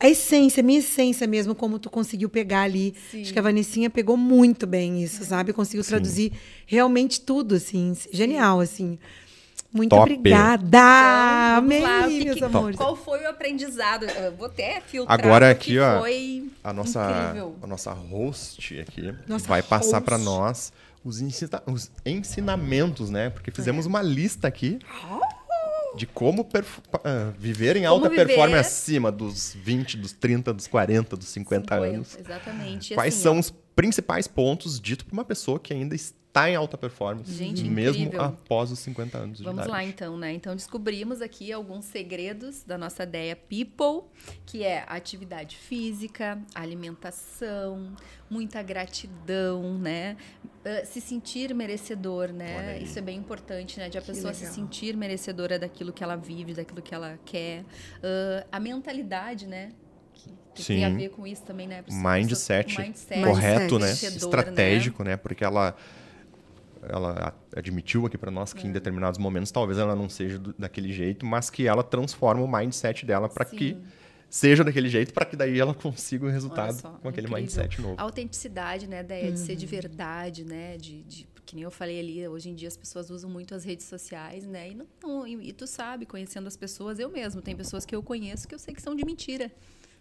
A 0.00 0.08
essência, 0.08 0.60
a 0.60 0.64
minha 0.64 0.78
essência 0.78 1.26
mesmo, 1.26 1.54
como 1.54 1.78
tu 1.78 1.90
conseguiu 1.90 2.28
pegar 2.28 2.62
ali. 2.62 2.94
Acho 3.12 3.32
que 3.32 3.38
a 3.38 3.42
Vanessinha 3.42 3.90
pegou 3.90 4.16
muito 4.16 4.66
bem 4.66 5.02
isso, 5.02 5.24
sabe? 5.24 5.52
Conseguiu 5.52 5.84
traduzir 5.84 6.32
realmente 6.66 7.20
tudo, 7.20 7.56
assim. 7.56 7.92
Genial, 8.12 8.60
assim. 8.60 8.96
Muito 9.72 9.90
Top. 9.90 10.02
obrigada! 10.10 10.66
Então, 10.78 11.58
Amei, 11.58 11.80
lá, 11.80 12.08
que 12.08 12.24
meus 12.24 12.38
que- 12.38 12.44
amores. 12.44 12.76
Qual 12.76 12.96
foi 12.96 13.22
o 13.24 13.28
aprendizado? 13.28 14.04
Eu 14.06 14.32
vou 14.36 14.46
até 14.46 14.80
filtrar 14.80 15.18
Agora 15.18 15.50
aqui, 15.50 15.72
que 15.72 15.78
ó, 15.78 16.00
foi 16.00 16.48
A 16.64 16.72
nossa, 16.72 17.20
incrível. 17.28 17.56
a 17.60 17.66
nossa 17.66 17.92
host 17.92 18.80
aqui 18.80 19.12
Nossa 19.26 19.46
vai 19.46 19.62
passar 19.62 19.96
host. 19.98 20.04
pra 20.06 20.16
nós 20.16 20.72
os, 21.04 21.20
ensina- 21.20 21.62
os 21.66 21.90
ensinamentos, 22.06 23.10
né? 23.10 23.28
Porque 23.30 23.50
fizemos 23.50 23.84
uma 23.84 24.00
lista 24.00 24.48
aqui 24.48 24.78
de 25.96 26.06
como 26.06 26.46
ah, 27.04 27.32
viver 27.38 27.76
em 27.76 27.80
Como 27.82 27.94
alta 27.94 28.08
viver. 28.08 28.26
performance 28.26 28.68
acima 28.68 29.10
dos 29.10 29.54
20, 29.54 29.96
dos 29.96 30.12
30, 30.12 30.52
dos 30.52 30.66
40, 30.66 31.16
dos 31.16 31.28
50 31.28 31.74
anos. 31.74 32.18
Exatamente. 32.18 32.94
Quais 32.94 33.14
assim, 33.14 33.22
são 33.22 33.36
ó, 33.36 33.40
os 33.40 33.50
principais 33.74 34.26
pontos 34.26 34.80
dito 34.80 35.04
por 35.04 35.12
uma 35.12 35.24
pessoa 35.24 35.58
que 35.58 35.72
ainda 35.72 35.94
está 35.94 36.17
em 36.50 36.54
alta 36.54 36.78
performance, 36.78 37.32
Gente, 37.32 37.64
mesmo 37.64 38.02
incrível. 38.02 38.26
após 38.26 38.70
os 38.70 38.78
50 38.80 39.18
anos 39.18 39.38
de 39.38 39.44
Vamos 39.44 39.64
idade? 39.64 39.70
lá 39.72 39.82
então, 39.84 40.16
né? 40.16 40.32
Então 40.32 40.54
descobrimos 40.54 41.20
aqui 41.20 41.52
alguns 41.52 41.86
segredos 41.86 42.62
da 42.62 42.78
nossa 42.78 43.02
ideia 43.02 43.34
People, 43.34 44.08
que 44.46 44.62
é 44.62 44.84
atividade 44.86 45.56
física, 45.56 46.38
alimentação, 47.02 47.92
muita 48.30 48.62
gratidão, 48.62 49.78
né? 49.78 50.16
Ah, 50.64 50.84
se 50.84 51.00
sentir 51.00 51.54
merecedor, 51.54 52.32
né? 52.32 52.78
Isso 52.80 52.98
é 52.98 53.02
bem 53.02 53.18
importante, 53.18 53.78
né? 53.78 53.88
De 53.88 53.98
a 53.98 54.02
pessoa 54.02 54.32
se 54.34 54.40
legal. 54.42 54.54
sentir 54.54 54.96
merecedora 54.96 55.58
daquilo 55.58 55.92
que 55.92 56.04
ela 56.04 56.16
vive, 56.16 56.54
daquilo 56.54 56.82
que 56.82 56.94
ela 56.94 57.18
quer. 57.24 57.64
Ah, 58.02 58.46
a 58.52 58.60
mentalidade, 58.60 59.46
né? 59.46 59.70
Que 60.14 60.32
que 60.54 60.64
tem 60.64 60.84
a 60.84 60.90
Sim. 60.90 60.96
ver 60.96 61.10
com 61.10 61.24
isso 61.24 61.42
também, 61.44 61.68
né? 61.68 61.82
Pessoa- 61.82 62.12
mindset, 62.16 62.76
mindset 62.78 63.22
correto, 63.22 63.78
né? 63.78 63.86
merecedor, 63.86 64.16
Estratégico, 64.16 65.04
né? 65.04 65.16
Porque 65.16 65.44
ela 65.44 65.76
ela 66.82 67.34
admitiu 67.56 68.04
aqui 68.06 68.18
pra 68.18 68.30
nós 68.30 68.52
que 68.52 68.66
É. 68.66 68.68
em 68.68 68.72
determinados 68.72 69.18
momentos 69.18 69.50
talvez 69.50 69.78
ela 69.78 69.94
não 69.96 70.08
seja 70.08 70.38
do- 70.38 70.54
daquele 70.58 70.92
jeito, 70.92 71.24
mas 71.24 71.48
que 71.50 71.66
ela 71.66 71.82
transforma 71.82 72.42
o 72.42 72.48
mindset 72.50 73.04
dela 73.06 73.28
para 73.28 73.44
que 73.44 73.76
seja 74.30 74.62
daquele 74.62 74.88
jeito, 74.90 75.12
para 75.14 75.24
que 75.24 75.34
daí 75.36 75.58
ela 75.58 75.72
consiga 75.74 76.26
o 76.26 76.28
resultado 76.28 76.74
só, 76.74 76.90
com 76.90 77.08
aquele 77.08 77.26
incrível. 77.26 77.42
mindset 77.42 77.80
novo. 77.80 77.94
A 77.98 78.02
autenticidade, 78.02 78.86
né, 78.86 79.02
Déia, 79.02 79.32
de 79.32 79.38
ser 79.38 79.52
Uhum. 79.52 79.58
de 79.58 79.66
verdade, 79.66 80.44
né, 80.44 80.76
de, 80.76 81.02
de- 81.04 81.26
que 81.46 81.54
nem 81.54 81.64
eu 81.64 81.70
falei 81.70 81.98
ali, 81.98 82.28
hoje 82.28 82.50
em 82.50 82.54
dia 82.54 82.68
as 82.68 82.76
pessoas 82.76 83.08
usam 83.08 83.30
muito 83.30 83.54
as 83.54 83.64
redes 83.64 83.86
sociais, 83.86 84.44
né, 84.46 84.70
e, 84.70 84.74
não, 84.74 84.86
não- 85.02 85.26
e, 85.26 85.48
e 85.48 85.52
tu 85.54 85.66
sabe, 85.66 86.04
conhecendo 86.04 86.46
as 86.46 86.58
pessoas, 86.58 86.98
eu 86.98 87.08
mesmo, 87.08 87.40
tem 87.40 87.56
pessoas 87.56 87.86
que 87.86 87.96
eu 87.96 88.02
conheço 88.02 88.46
que 88.46 88.54
eu 88.54 88.58
sei 88.58 88.74
que 88.74 88.82
são 88.82 88.94
de 88.94 89.02
mentira, 89.02 89.50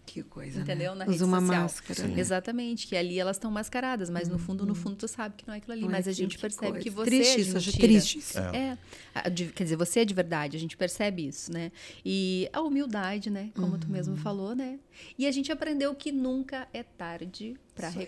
Que 0.07 0.23
coisa, 0.23 0.61
entendeu, 0.61 0.93
né? 0.93 0.99
na 0.99 1.03
rede 1.05 1.17
Usa 1.17 1.25
uma 1.25 1.41
social. 1.41 1.61
máscara. 1.63 2.07
Sim. 2.07 2.17
Exatamente, 2.17 2.87
que 2.87 2.95
ali 2.95 3.19
elas 3.19 3.35
estão 3.35 3.51
mascaradas, 3.51 4.09
mas 4.09 4.29
no 4.29 4.39
fundo, 4.39 4.65
no 4.65 4.73
fundo, 4.73 4.95
tu 4.95 5.07
sabe 5.07 5.35
que 5.37 5.45
não 5.45 5.53
é 5.53 5.57
aquilo 5.57 5.73
ali, 5.73 5.81
Não 5.81 5.89
é 5.89 5.91
mas 5.91 6.07
a 6.07 6.11
aquilo, 6.11 6.29
gente 6.29 6.39
percebe 6.39 6.67
coisa. 6.71 6.83
que 6.83 6.89
você 6.89 7.05
Triste 7.11 7.37
é 7.37 7.41
isso, 7.41 7.57
acho 7.57 7.71
triste 7.77 8.17
isso. 8.19 8.39
É. 8.39 8.57
É, 8.57 8.77
a 9.13 9.23
quer 9.29 9.63
dizer, 9.65 9.75
você 9.75 9.99
é 9.99 10.05
de 10.05 10.13
verdade, 10.13 10.55
a 10.55 10.59
gente 10.59 10.77
percebe 10.77 11.27
isso, 11.27 11.51
né? 11.51 11.71
E 12.05 12.49
a 12.53 12.61
humildade, 12.61 13.29
né? 13.29 13.51
Como 13.53 13.77
tu 13.77 13.89
mesmo 13.89 14.13
Uhum. 14.15 14.19
falou, 14.21 14.55
né? 14.55 14.79
E 15.19 15.27
a 15.27 15.31
gente 15.31 15.51
aprendeu 15.51 15.93
que 15.93 16.11
nunca 16.11 16.67
é 16.73 16.83
tarde 16.83 17.55
para 17.75 17.89
Isso 17.89 17.99
aí. 17.99 18.05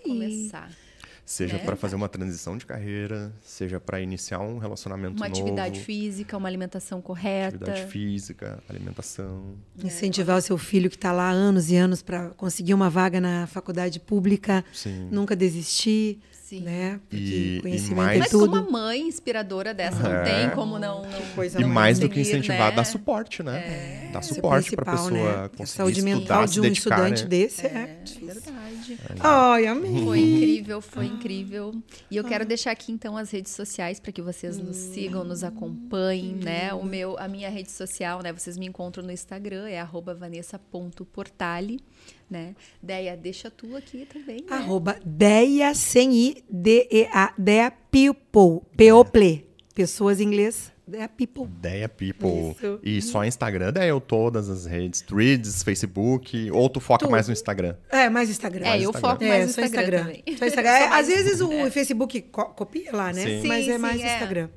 Seja 1.30 1.58
né? 1.58 1.64
para 1.64 1.76
fazer 1.76 1.96
uma 1.96 2.10
transição 2.10 2.58
de 2.58 2.66
carreira, 2.66 3.32
seja 3.44 3.80
para 3.80 4.02
iniciar 4.02 4.40
um 4.40 4.58
relacionamento 4.58 5.16
Uma 5.16 5.30
novo, 5.30 5.40
atividade 5.40 5.80
física, 5.80 6.36
uma 6.36 6.48
alimentação 6.50 7.04
correta. 7.04 7.56
atividade 7.56 7.86
física, 7.86 8.64
alimentação. 8.68 9.54
Incentivar 9.78 10.40
o 10.40 10.42
seu 10.42 10.58
filho 10.58 10.90
que 10.90 10.96
está 10.96 11.12
lá 11.12 11.30
há 11.30 11.32
anos 11.32 11.70
e 11.70 11.76
anos 11.76 12.02
para 12.02 12.30
conseguir 12.30 12.74
uma 12.74 12.90
vaga 12.90 13.22
na 13.22 13.46
faculdade 13.46 14.00
pública, 14.00 14.66
Sim. 14.74 15.08
nunca 15.12 15.36
desistir, 15.36 16.20
Sim. 16.50 16.62
né? 16.62 17.00
Porque 17.08 17.16
E- 17.24 17.58
e 17.58 17.62
conhecimento 17.62 17.96
mais- 17.98 18.16
é 18.16 18.20
Mas 18.20 18.32
como 18.32 18.46
tudo. 18.48 18.54
uma 18.60 18.72
mãe 18.72 19.02
inspiradora 19.02 19.74
dessa, 19.74 20.00
não 20.02 20.24
tem 20.24 20.50
como 20.56 20.80
não. 20.80 21.04
não 21.04 21.22
coisa 21.36 21.60
E 21.60 21.62
não 21.62 21.70
mais 21.70 22.00
do 22.00 22.10
que 22.10 22.20
incentivar, 22.22 22.70
né? 22.72 22.76
dá 22.76 22.84
suporte, 22.84 23.44
né? 23.44 24.10
Dá 24.12 24.20
Isso 24.20 24.32
é 24.32 24.36
suporte 24.36 24.76
para 24.76 24.92
a 24.92 24.96
principal, 24.96 25.20
pessoa 25.20 25.42
né? 25.44 25.50
Conseguir 25.50 25.68
saúde 25.78 26.00
estudar, 26.00 26.16
mental 26.20 26.48
se 26.48 26.54
de 26.56 26.60
um 26.60 26.64
dedicar, 26.64 26.96
estudante 26.96 27.22
né? 27.24 27.30
desse 27.30 27.66
é, 27.68 27.70
É 27.70 28.26
verdade. 28.26 28.98
Ai, 29.20 29.68
amém. 29.68 30.04
Foi 30.04 30.20
incrível, 30.20 30.82
foi 30.82 31.06
incrível. 31.06 31.76
E 32.10 32.18
eu 32.18 32.24
quero 32.24 32.44
deixar 32.46 32.72
aqui 32.72 32.92
então 32.92 33.16
as 33.16 33.30
redes 33.30 33.52
sociais 33.52 34.00
para 34.00 34.12
que 34.12 34.22
vocês 34.22 34.58
nos 34.58 34.76
sigam, 34.76 35.24
nos 35.24 35.44
acompanhem, 35.44 36.34
né? 36.36 36.74
O 36.74 36.84
meu, 36.84 37.16
a 37.20 37.28
minha 37.28 37.50
rede 37.52 37.70
social, 37.72 38.22
né? 38.24 38.34
Vocês 38.34 38.58
me 38.58 38.66
encontram 38.66 39.04
no 39.04 39.12
Instagram, 39.12 39.68
é 39.68 39.80
arroba 39.80 40.16
vanessa.portale, 40.16 41.80
né? 42.30 42.56
Deia, 42.82 43.16
deixa 43.18 43.50
tu 43.50 43.76
aqui 43.76 44.06
também, 44.12 44.38
né? 44.38 44.56
Arroba 44.56 44.98
Deia 45.06 45.74
sem 45.74 46.14
I, 46.14 46.44
D-E-A, 46.50 47.34
Dea 47.38 47.72
People, 47.92 48.62
People. 48.78 49.46
Pessoas 49.74 50.20
em 50.20 50.24
inglês, 50.26 50.72
Dea 50.86 51.08
People. 51.08 51.44
Ideia 51.44 51.88
People. 51.88 52.52
Isso. 52.52 52.80
E 52.84 53.02
só 53.02 53.24
Instagram, 53.24 53.72
daí 53.72 53.88
eu 53.90 54.02
todas 54.02 54.50
as 54.50 54.66
redes, 54.66 55.02
Threads, 55.02 55.64
Facebook, 55.64 56.52
ou 56.52 56.68
tu 56.70 56.80
foca 56.80 57.06
Tudo. 57.06 57.12
mais 57.12 57.28
no 57.28 57.34
Instagram? 57.34 57.76
É, 57.90 58.10
mais 58.10 58.30
Instagram. 58.30 58.66
É, 58.66 58.76
eu 58.78 58.90
Instagram. 58.90 59.00
foco 59.00 59.24
mais 59.26 59.48
no 59.48 59.54
só 59.54 59.62
Instagram, 59.62 60.00
também. 60.04 60.24
Só 60.38 60.46
Instagram. 60.46 60.70
É, 60.70 60.90
mais- 60.90 61.00
às 61.02 61.08
vezes 61.16 61.42
o 61.42 61.72
Facebook 61.72 62.22
co- 62.24 62.46
copia 62.50 62.92
lá, 62.92 63.14
né? 63.14 63.24
Sim. 63.24 63.48
Mas 63.48 63.66
Sim, 63.66 63.72
é 63.72 63.78
mais 63.78 63.98
sim, 64.02 64.04
é. 64.08 64.14
Instagram. 64.14 64.50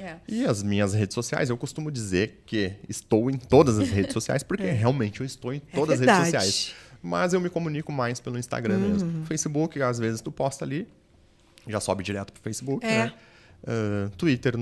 É. 0.00 0.14
E 0.28 0.44
as 0.44 0.62
minhas 0.62 0.94
redes 0.94 1.12
sociais, 1.14 1.50
eu 1.50 1.56
costumo 1.56 1.90
dizer 1.90 2.42
que 2.46 2.72
estou 2.88 3.28
em 3.28 3.36
todas 3.36 3.80
as 3.80 3.88
redes 3.88 4.12
sociais, 4.14 4.44
porque 4.44 4.62
realmente 4.64 5.20
eu 5.20 5.26
estou 5.26 5.52
em 5.52 5.58
todas 5.58 6.00
as 6.00 6.06
redes 6.06 6.14
É. 6.14 6.24
sociais. 6.24 6.74
Mas 7.02 7.32
eu 7.32 7.40
me 7.40 7.48
comunico 7.48 7.92
mais 7.92 8.20
pelo 8.20 8.38
Instagram 8.38 8.76
Uhum. 8.76 8.88
mesmo. 8.90 9.26
Facebook, 9.26 9.80
às 9.82 9.98
vezes 9.98 10.20
tu 10.20 10.32
posta 10.32 10.64
ali, 10.64 10.86
já 11.66 11.80
sobe 11.80 12.02
direto 12.02 12.32
pro 12.32 12.42
Facebook, 12.42 12.84
É. 12.84 13.04
né? 13.06 13.12
Ah, 13.66 14.10
Twitter, 14.16 14.54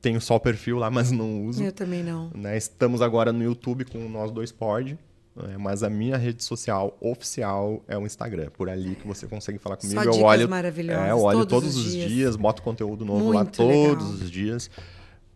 tenho 0.00 0.20
só 0.20 0.36
o 0.36 0.40
perfil 0.40 0.76
lá, 0.78 0.90
mas 0.90 1.10
não 1.10 1.44
uso. 1.46 1.62
Eu 1.62 1.72
também 1.72 2.02
não. 2.02 2.30
né? 2.34 2.56
Estamos 2.56 3.00
agora 3.02 3.32
no 3.32 3.42
YouTube 3.42 3.84
com 3.84 3.98
Nós 4.08 4.30
Dois 4.30 4.50
Pod, 4.52 4.98
né? 5.36 5.56
mas 5.58 5.82
a 5.82 5.90
minha 5.90 6.16
rede 6.16 6.42
social 6.42 6.96
oficial 7.00 7.82
é 7.86 7.96
o 7.96 8.04
Instagram. 8.06 8.48
Por 8.50 8.68
ali 8.68 8.94
que 8.96 9.06
você 9.06 9.26
consegue 9.26 9.58
falar 9.58 9.76
comigo. 9.76 10.02
Só 10.02 10.10
eu 10.10 10.22
olho, 10.22 10.48
maravilhosas, 10.48 11.06
é, 11.06 11.10
eu 11.10 11.20
olho 11.20 11.46
todos 11.46 11.74
todos, 11.74 11.76
os 11.86 11.92
dias. 11.92 12.10
dias, 12.10 12.36
boto 12.36 12.62
conteúdo 12.62 13.04
novo 13.04 13.28
lá 13.32 13.44
Muito 13.44 13.56
todos 13.56 14.04
legal. 14.04 14.24
os 14.24 14.30
dias. 14.30 14.70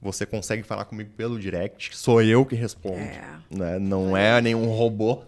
Você 0.05 0.27
consegue 0.27 0.63
falar 0.63 0.85
comigo 0.85 1.11
pelo 1.17 1.41
direct, 1.41 1.97
sou 1.97 2.21
eu 2.23 2.45
que 2.45 2.55
respondo. 2.55 2.99
É. 2.99 3.25
né? 3.51 3.79
Não 3.79 4.15
é 4.15 4.39
nenhum 4.41 4.67
robô. 4.67 5.23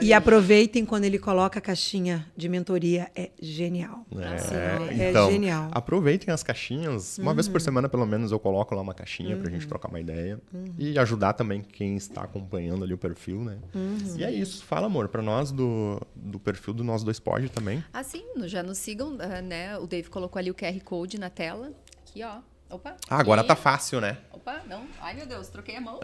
E 0.00 0.12
aproveitem 0.12 0.84
quando 0.84 1.04
ele 1.04 1.18
coloca 1.18 1.58
a 1.58 1.62
caixinha 1.62 2.26
de 2.36 2.48
mentoria. 2.48 3.10
É 3.16 3.30
genial. 3.40 4.06
né? 4.10 4.34
Assim, 4.34 4.54
É, 4.54 5.04
é 5.06 5.10
então, 5.10 5.30
genial. 5.30 5.64
Uhum. 5.64 5.70
aproveitem 5.72 6.32
as 6.32 6.42
caixinhas. 6.42 7.18
Uma 7.18 7.34
vez 7.34 7.48
por 7.48 7.60
semana, 7.60 7.88
pelo 7.88 8.06
menos, 8.06 8.30
eu 8.32 8.38
coloco 8.38 8.74
lá 8.74 8.80
uma 8.82 8.94
caixinha 8.94 9.36
pra 9.36 9.50
gente 9.50 9.66
trocar 9.66 9.88
uma 9.88 10.00
ideia. 10.00 10.38
E 10.78 10.98
ajudar 10.98 11.32
também 11.34 11.62
quem 11.62 11.96
está 11.96 12.22
acompanhando 12.22 12.84
ali 12.84 12.94
o 12.94 12.98
perfil, 12.98 13.42
né? 13.44 13.58
Uhum. 13.74 14.16
E 14.16 14.24
é 14.24 14.30
isso. 14.30 14.64
Fala, 14.64 14.86
amor, 14.86 15.08
pra 15.08 15.22
nós 15.22 15.50
do, 15.50 16.00
do 16.14 16.38
perfil 16.38 16.74
do 16.74 16.84
Nós 16.84 17.02
Dois 17.02 17.18
Pod 17.20 17.48
também. 17.50 17.82
Assim, 17.92 18.24
já 18.44 18.62
nos 18.62 18.78
sigam, 18.78 19.16
ah, 19.20 19.40
né? 19.42 19.78
O 19.78 19.86
Dave 19.86 20.08
colocou 20.08 20.38
ali 20.38 20.50
o 20.50 20.54
QR 20.54 20.78
Code 20.82 21.18
na 21.18 21.30
tela. 21.30 21.72
Aqui, 22.02 22.22
ó. 22.22 22.38
Opa. 22.70 22.96
Ah, 23.08 23.18
agora 23.18 23.40
aqui. 23.40 23.48
tá 23.48 23.56
fácil, 23.56 24.00
né? 24.00 24.18
Opa, 24.32 24.60
não. 24.66 24.86
Ai, 25.00 25.14
meu 25.14 25.26
Deus, 25.26 25.48
troquei 25.48 25.76
a 25.76 25.80
mão. 25.80 25.98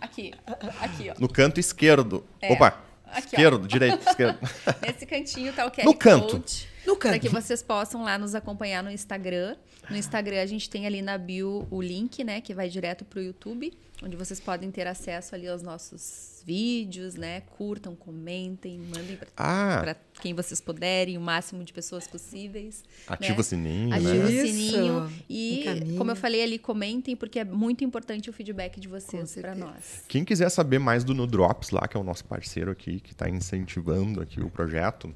Aqui, 0.00 0.32
aqui, 0.50 0.74
aqui, 0.80 1.10
ó. 1.10 1.14
No 1.20 1.28
canto 1.28 1.60
esquerdo. 1.60 2.26
É. 2.40 2.52
Opa! 2.52 2.68
Aqui, 3.06 3.16
ó. 3.16 3.18
esquerdo, 3.18 3.68
direito, 3.68 4.08
esquerdo. 4.08 4.38
Nesse 4.80 5.04
cantinho 5.04 5.52
tá 5.52 5.66
o 5.66 5.70
QR 5.70 5.84
No 5.84 5.94
canto. 5.94 6.38
Code. 6.38 6.68
No 6.86 6.96
Para 6.96 7.10
canto. 7.12 7.20
que 7.20 7.28
vocês 7.28 7.62
possam 7.62 8.02
lá 8.02 8.16
nos 8.16 8.34
acompanhar 8.34 8.82
no 8.82 8.90
Instagram. 8.90 9.56
No 9.92 9.98
Instagram 9.98 10.40
a 10.42 10.46
gente 10.46 10.68
tem 10.68 10.86
ali 10.86 11.02
na 11.02 11.16
bio 11.18 11.66
o 11.70 11.80
link, 11.82 12.24
né, 12.24 12.40
que 12.40 12.54
vai 12.54 12.68
direto 12.68 13.04
pro 13.04 13.20
YouTube, 13.22 13.72
onde 14.02 14.16
vocês 14.16 14.40
podem 14.40 14.70
ter 14.70 14.86
acesso 14.86 15.34
ali 15.34 15.46
aos 15.46 15.62
nossos 15.62 16.42
vídeos, 16.44 17.14
né? 17.14 17.42
Curtam, 17.56 17.94
comentem, 17.94 18.76
mandem 18.92 19.16
para 19.16 19.28
Ah, 19.36 19.94
quem 20.20 20.34
vocês 20.34 20.60
puderem, 20.60 21.16
o 21.16 21.20
máximo 21.20 21.62
de 21.62 21.72
pessoas 21.72 22.08
possíveis. 22.08 22.82
ativa 23.06 23.34
né? 23.34 23.40
o 23.40 23.44
sininho, 23.44 23.94
Ativa 23.94 24.14
né? 24.14 24.24
o 24.24 24.28
Isso, 24.28 24.46
sininho 24.46 25.12
e, 25.28 25.60
encaminha. 25.60 25.98
como 25.98 26.10
eu 26.10 26.16
falei 26.16 26.42
ali, 26.42 26.58
comentem, 26.58 27.14
porque 27.14 27.38
é 27.38 27.44
muito 27.44 27.84
importante 27.84 28.28
o 28.28 28.32
feedback 28.32 28.80
de 28.80 28.88
vocês 28.88 29.36
para 29.36 29.54
nós. 29.54 30.02
Quem 30.08 30.24
quiser 30.24 30.48
saber 30.48 30.80
mais 30.80 31.04
do 31.04 31.14
Nudrops 31.14 31.70
lá, 31.70 31.86
que 31.86 31.96
é 31.96 32.00
o 32.00 32.02
nosso 32.02 32.24
parceiro 32.24 32.72
aqui, 32.72 32.98
que 32.98 33.12
está 33.12 33.28
incentivando 33.28 34.20
aqui 34.20 34.40
o 34.40 34.50
projeto, 34.50 35.14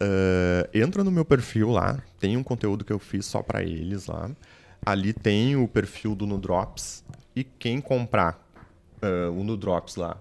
ah, 0.00 0.68
entra 0.72 1.04
no 1.04 1.10
meu 1.10 1.24
perfil 1.24 1.70
lá, 1.70 2.02
tem 2.18 2.36
um 2.36 2.42
conteúdo 2.42 2.84
que 2.84 2.92
eu 2.92 2.98
fiz 2.98 3.26
só 3.26 3.42
para 3.42 3.62
eles 3.62 4.06
lá. 4.06 4.30
Ali 4.84 5.12
tem 5.12 5.56
o 5.56 5.68
perfil 5.68 6.14
do 6.14 6.26
Nudrops 6.26 7.04
e 7.36 7.44
quem 7.44 7.80
comprar 7.80 8.42
ah, 9.02 9.30
o 9.30 9.44
Nudrops 9.44 9.96
lá, 9.96 10.16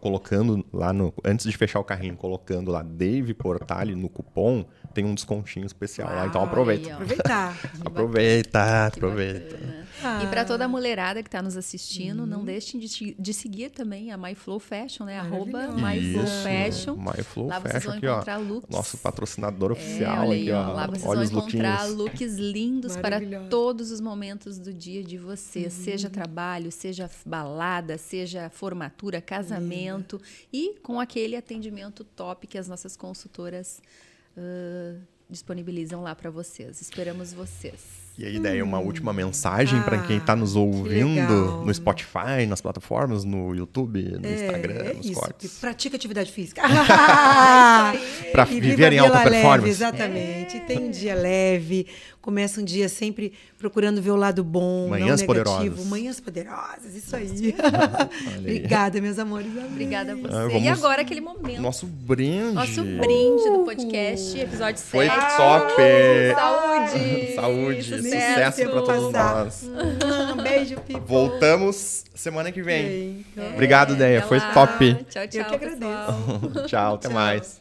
colocando 0.00 0.64
lá 0.72 0.92
no 0.92 1.14
antes 1.24 1.46
de 1.48 1.56
fechar 1.56 1.78
o 1.78 1.84
carrinho, 1.84 2.16
colocando 2.16 2.70
lá 2.70 2.82
Dave 2.82 3.32
Portale 3.32 3.94
no 3.94 4.08
cupom, 4.08 4.64
tem 4.92 5.04
um 5.04 5.14
descontinho 5.14 5.66
especial 5.66 6.08
lá. 6.14 6.26
Então 6.26 6.40
Uau, 6.42 6.48
aproveita. 6.50 6.86
aí. 6.88 6.92
Aproveitar. 6.92 7.58
Aproveita, 7.84 8.90
Que 8.92 8.98
aproveita. 8.98 9.58
Ah. 10.04 10.20
E 10.24 10.26
para 10.26 10.44
toda 10.44 10.64
a 10.64 10.68
mulherada 10.68 11.22
que 11.22 11.28
está 11.28 11.40
nos 11.40 11.56
assistindo, 11.56 12.20
Uhum. 12.20 12.26
não 12.26 12.44
deixem 12.44 12.80
de, 12.80 13.14
de 13.18 13.32
seguir 13.34 13.70
também 13.70 14.10
a 14.10 14.16
MyFlow 14.16 14.58
Fashion, 14.58 15.04
né? 15.04 15.18
Arroba. 15.18 15.68
MyFlow 15.68 16.26
Fashion. 16.42 16.96
MyFlow 16.96 17.46
Lá 17.46 17.58
vocês 17.60 17.72
Fashion 17.74 17.88
vão 17.90 17.96
aqui, 17.98 18.06
ó. 18.08 18.14
encontrar 18.16 18.36
looks. 18.38 18.70
Nosso 18.70 18.98
patrocinador 18.98 19.70
É, 19.70 19.72
oficial 19.74 20.18
olha 20.26 20.32
aí, 20.32 20.42
aqui, 20.42 20.50
ó. 20.52 20.72
Lá 20.72 20.86
vocês 20.88 21.04
Olha 21.06 21.14
vão 21.14 21.24
os 21.24 21.30
encontrar 21.30 21.88
lookinhos. 21.88 21.98
looks 21.98 22.34
lindos 22.36 22.96
para 22.96 23.20
todos 23.48 23.90
os 23.92 24.00
momentos 24.00 24.58
do 24.58 24.72
dia 24.74 25.04
de 25.04 25.16
vocês. 25.18 25.72
Seja 25.72 26.08
Uhum. 26.08 26.12
trabalho, 26.14 26.72
seja 26.72 27.08
balada, 27.24 27.96
seja 27.96 28.50
formatura, 28.50 29.20
casamento. 29.20 30.20
E 30.52 30.74
com 30.82 30.98
aquele 30.98 31.36
atendimento 31.36 32.02
top 32.02 32.46
que 32.48 32.58
as 32.58 32.66
nossas 32.66 32.96
consultoras 32.96 33.80
ah, 34.36 34.94
disponibilizam 35.28 36.02
lá 36.02 36.14
para 36.14 36.30
vocês. 36.30 36.80
Esperamos 36.80 37.32
vocês. 37.32 38.02
E 38.18 38.26
aí, 38.26 38.38
daí, 38.38 38.60
uma 38.60 38.78
última 38.78 39.10
mensagem 39.10 39.80
para 39.80 40.02
quem 40.02 40.18
está 40.18 40.36
nos 40.36 40.54
Ah, 40.54 40.60
ouvindo 40.60 41.64
no 41.64 41.72
Spotify, 41.72 42.44
nas 42.46 42.60
plataformas, 42.60 43.24
no 43.24 43.54
YouTube, 43.54 44.02
no 44.02 44.28
Instagram, 44.30 44.74
é 44.74 44.92
nos 44.92 45.06
isso, 45.06 45.18
cortes. 45.18 45.58
pratica 45.58 45.96
atividade 45.96 46.30
física. 46.30 46.60
Pra 48.32 48.46
E 48.50 48.60
viver 48.60 48.92
em 48.92 48.98
a 48.98 49.02
alta 49.04 49.22
performance. 49.22 49.56
Leve, 49.60 49.68
exatamente. 49.70 50.60
Tem 50.60 50.78
um 50.78 50.90
dia 50.90 51.14
leve, 51.14 51.86
começa 52.22 52.60
um 52.60 52.64
dia 52.64 52.88
sempre 52.88 53.32
procurando 53.58 54.00
ver 54.00 54.12
o 54.12 54.16
lado 54.16 54.42
bom, 54.42 54.88
Manhãs 54.88 55.20
não 55.20 55.26
negativo. 55.28 55.54
poderosas. 55.54 55.86
Manhãs 55.86 56.20
poderosas, 56.20 56.94
isso 56.96 57.14
aí. 57.14 57.54
aí. 58.32 58.38
Obrigada, 58.38 59.00
meus 59.00 59.18
amores. 59.18 59.48
Obrigada 59.70 60.12
a 60.12 60.14
você. 60.14 60.34
Ah, 60.34 60.46
E 60.46 60.52
vamos- 60.52 60.78
agora 60.78 61.02
aquele 61.02 61.20
momento. 61.20 61.60
Nosso 61.60 61.84
brinde. 61.86 62.54
Nosso 62.54 62.82
brinde 62.82 63.50
do 63.50 63.64
podcast, 63.64 64.38
episódio 64.38 64.78
7. 64.80 64.90
Foi 64.90 65.08
top! 65.08 65.72
Saúde! 66.34 67.34
Saúde, 67.34 67.82
sucesso 67.82 68.56
tempo 68.56 68.70
para 68.72 68.82
todos 68.82 69.12
passar. 69.12 69.44
nós. 69.44 69.62
Um 70.32 70.42
beijo, 70.42 70.76
people. 70.76 71.00
Voltamos 71.06 72.04
semana 72.14 72.50
que 72.52 72.62
vem. 72.62 73.24
Bem. 73.34 73.50
Obrigado, 73.52 73.94
Deia. 73.96 74.18
Até 74.20 74.28
Foi 74.28 74.38
lá. 74.38 74.52
top. 74.52 74.94
Tchau, 75.10 75.26
tchau. 75.28 75.40
Eu 75.40 75.44
que 75.46 75.54
agradeço. 75.54 76.66
Tchau, 76.68 76.94
até 76.94 77.08
Tchau. 77.08 77.14
mais. 77.14 77.60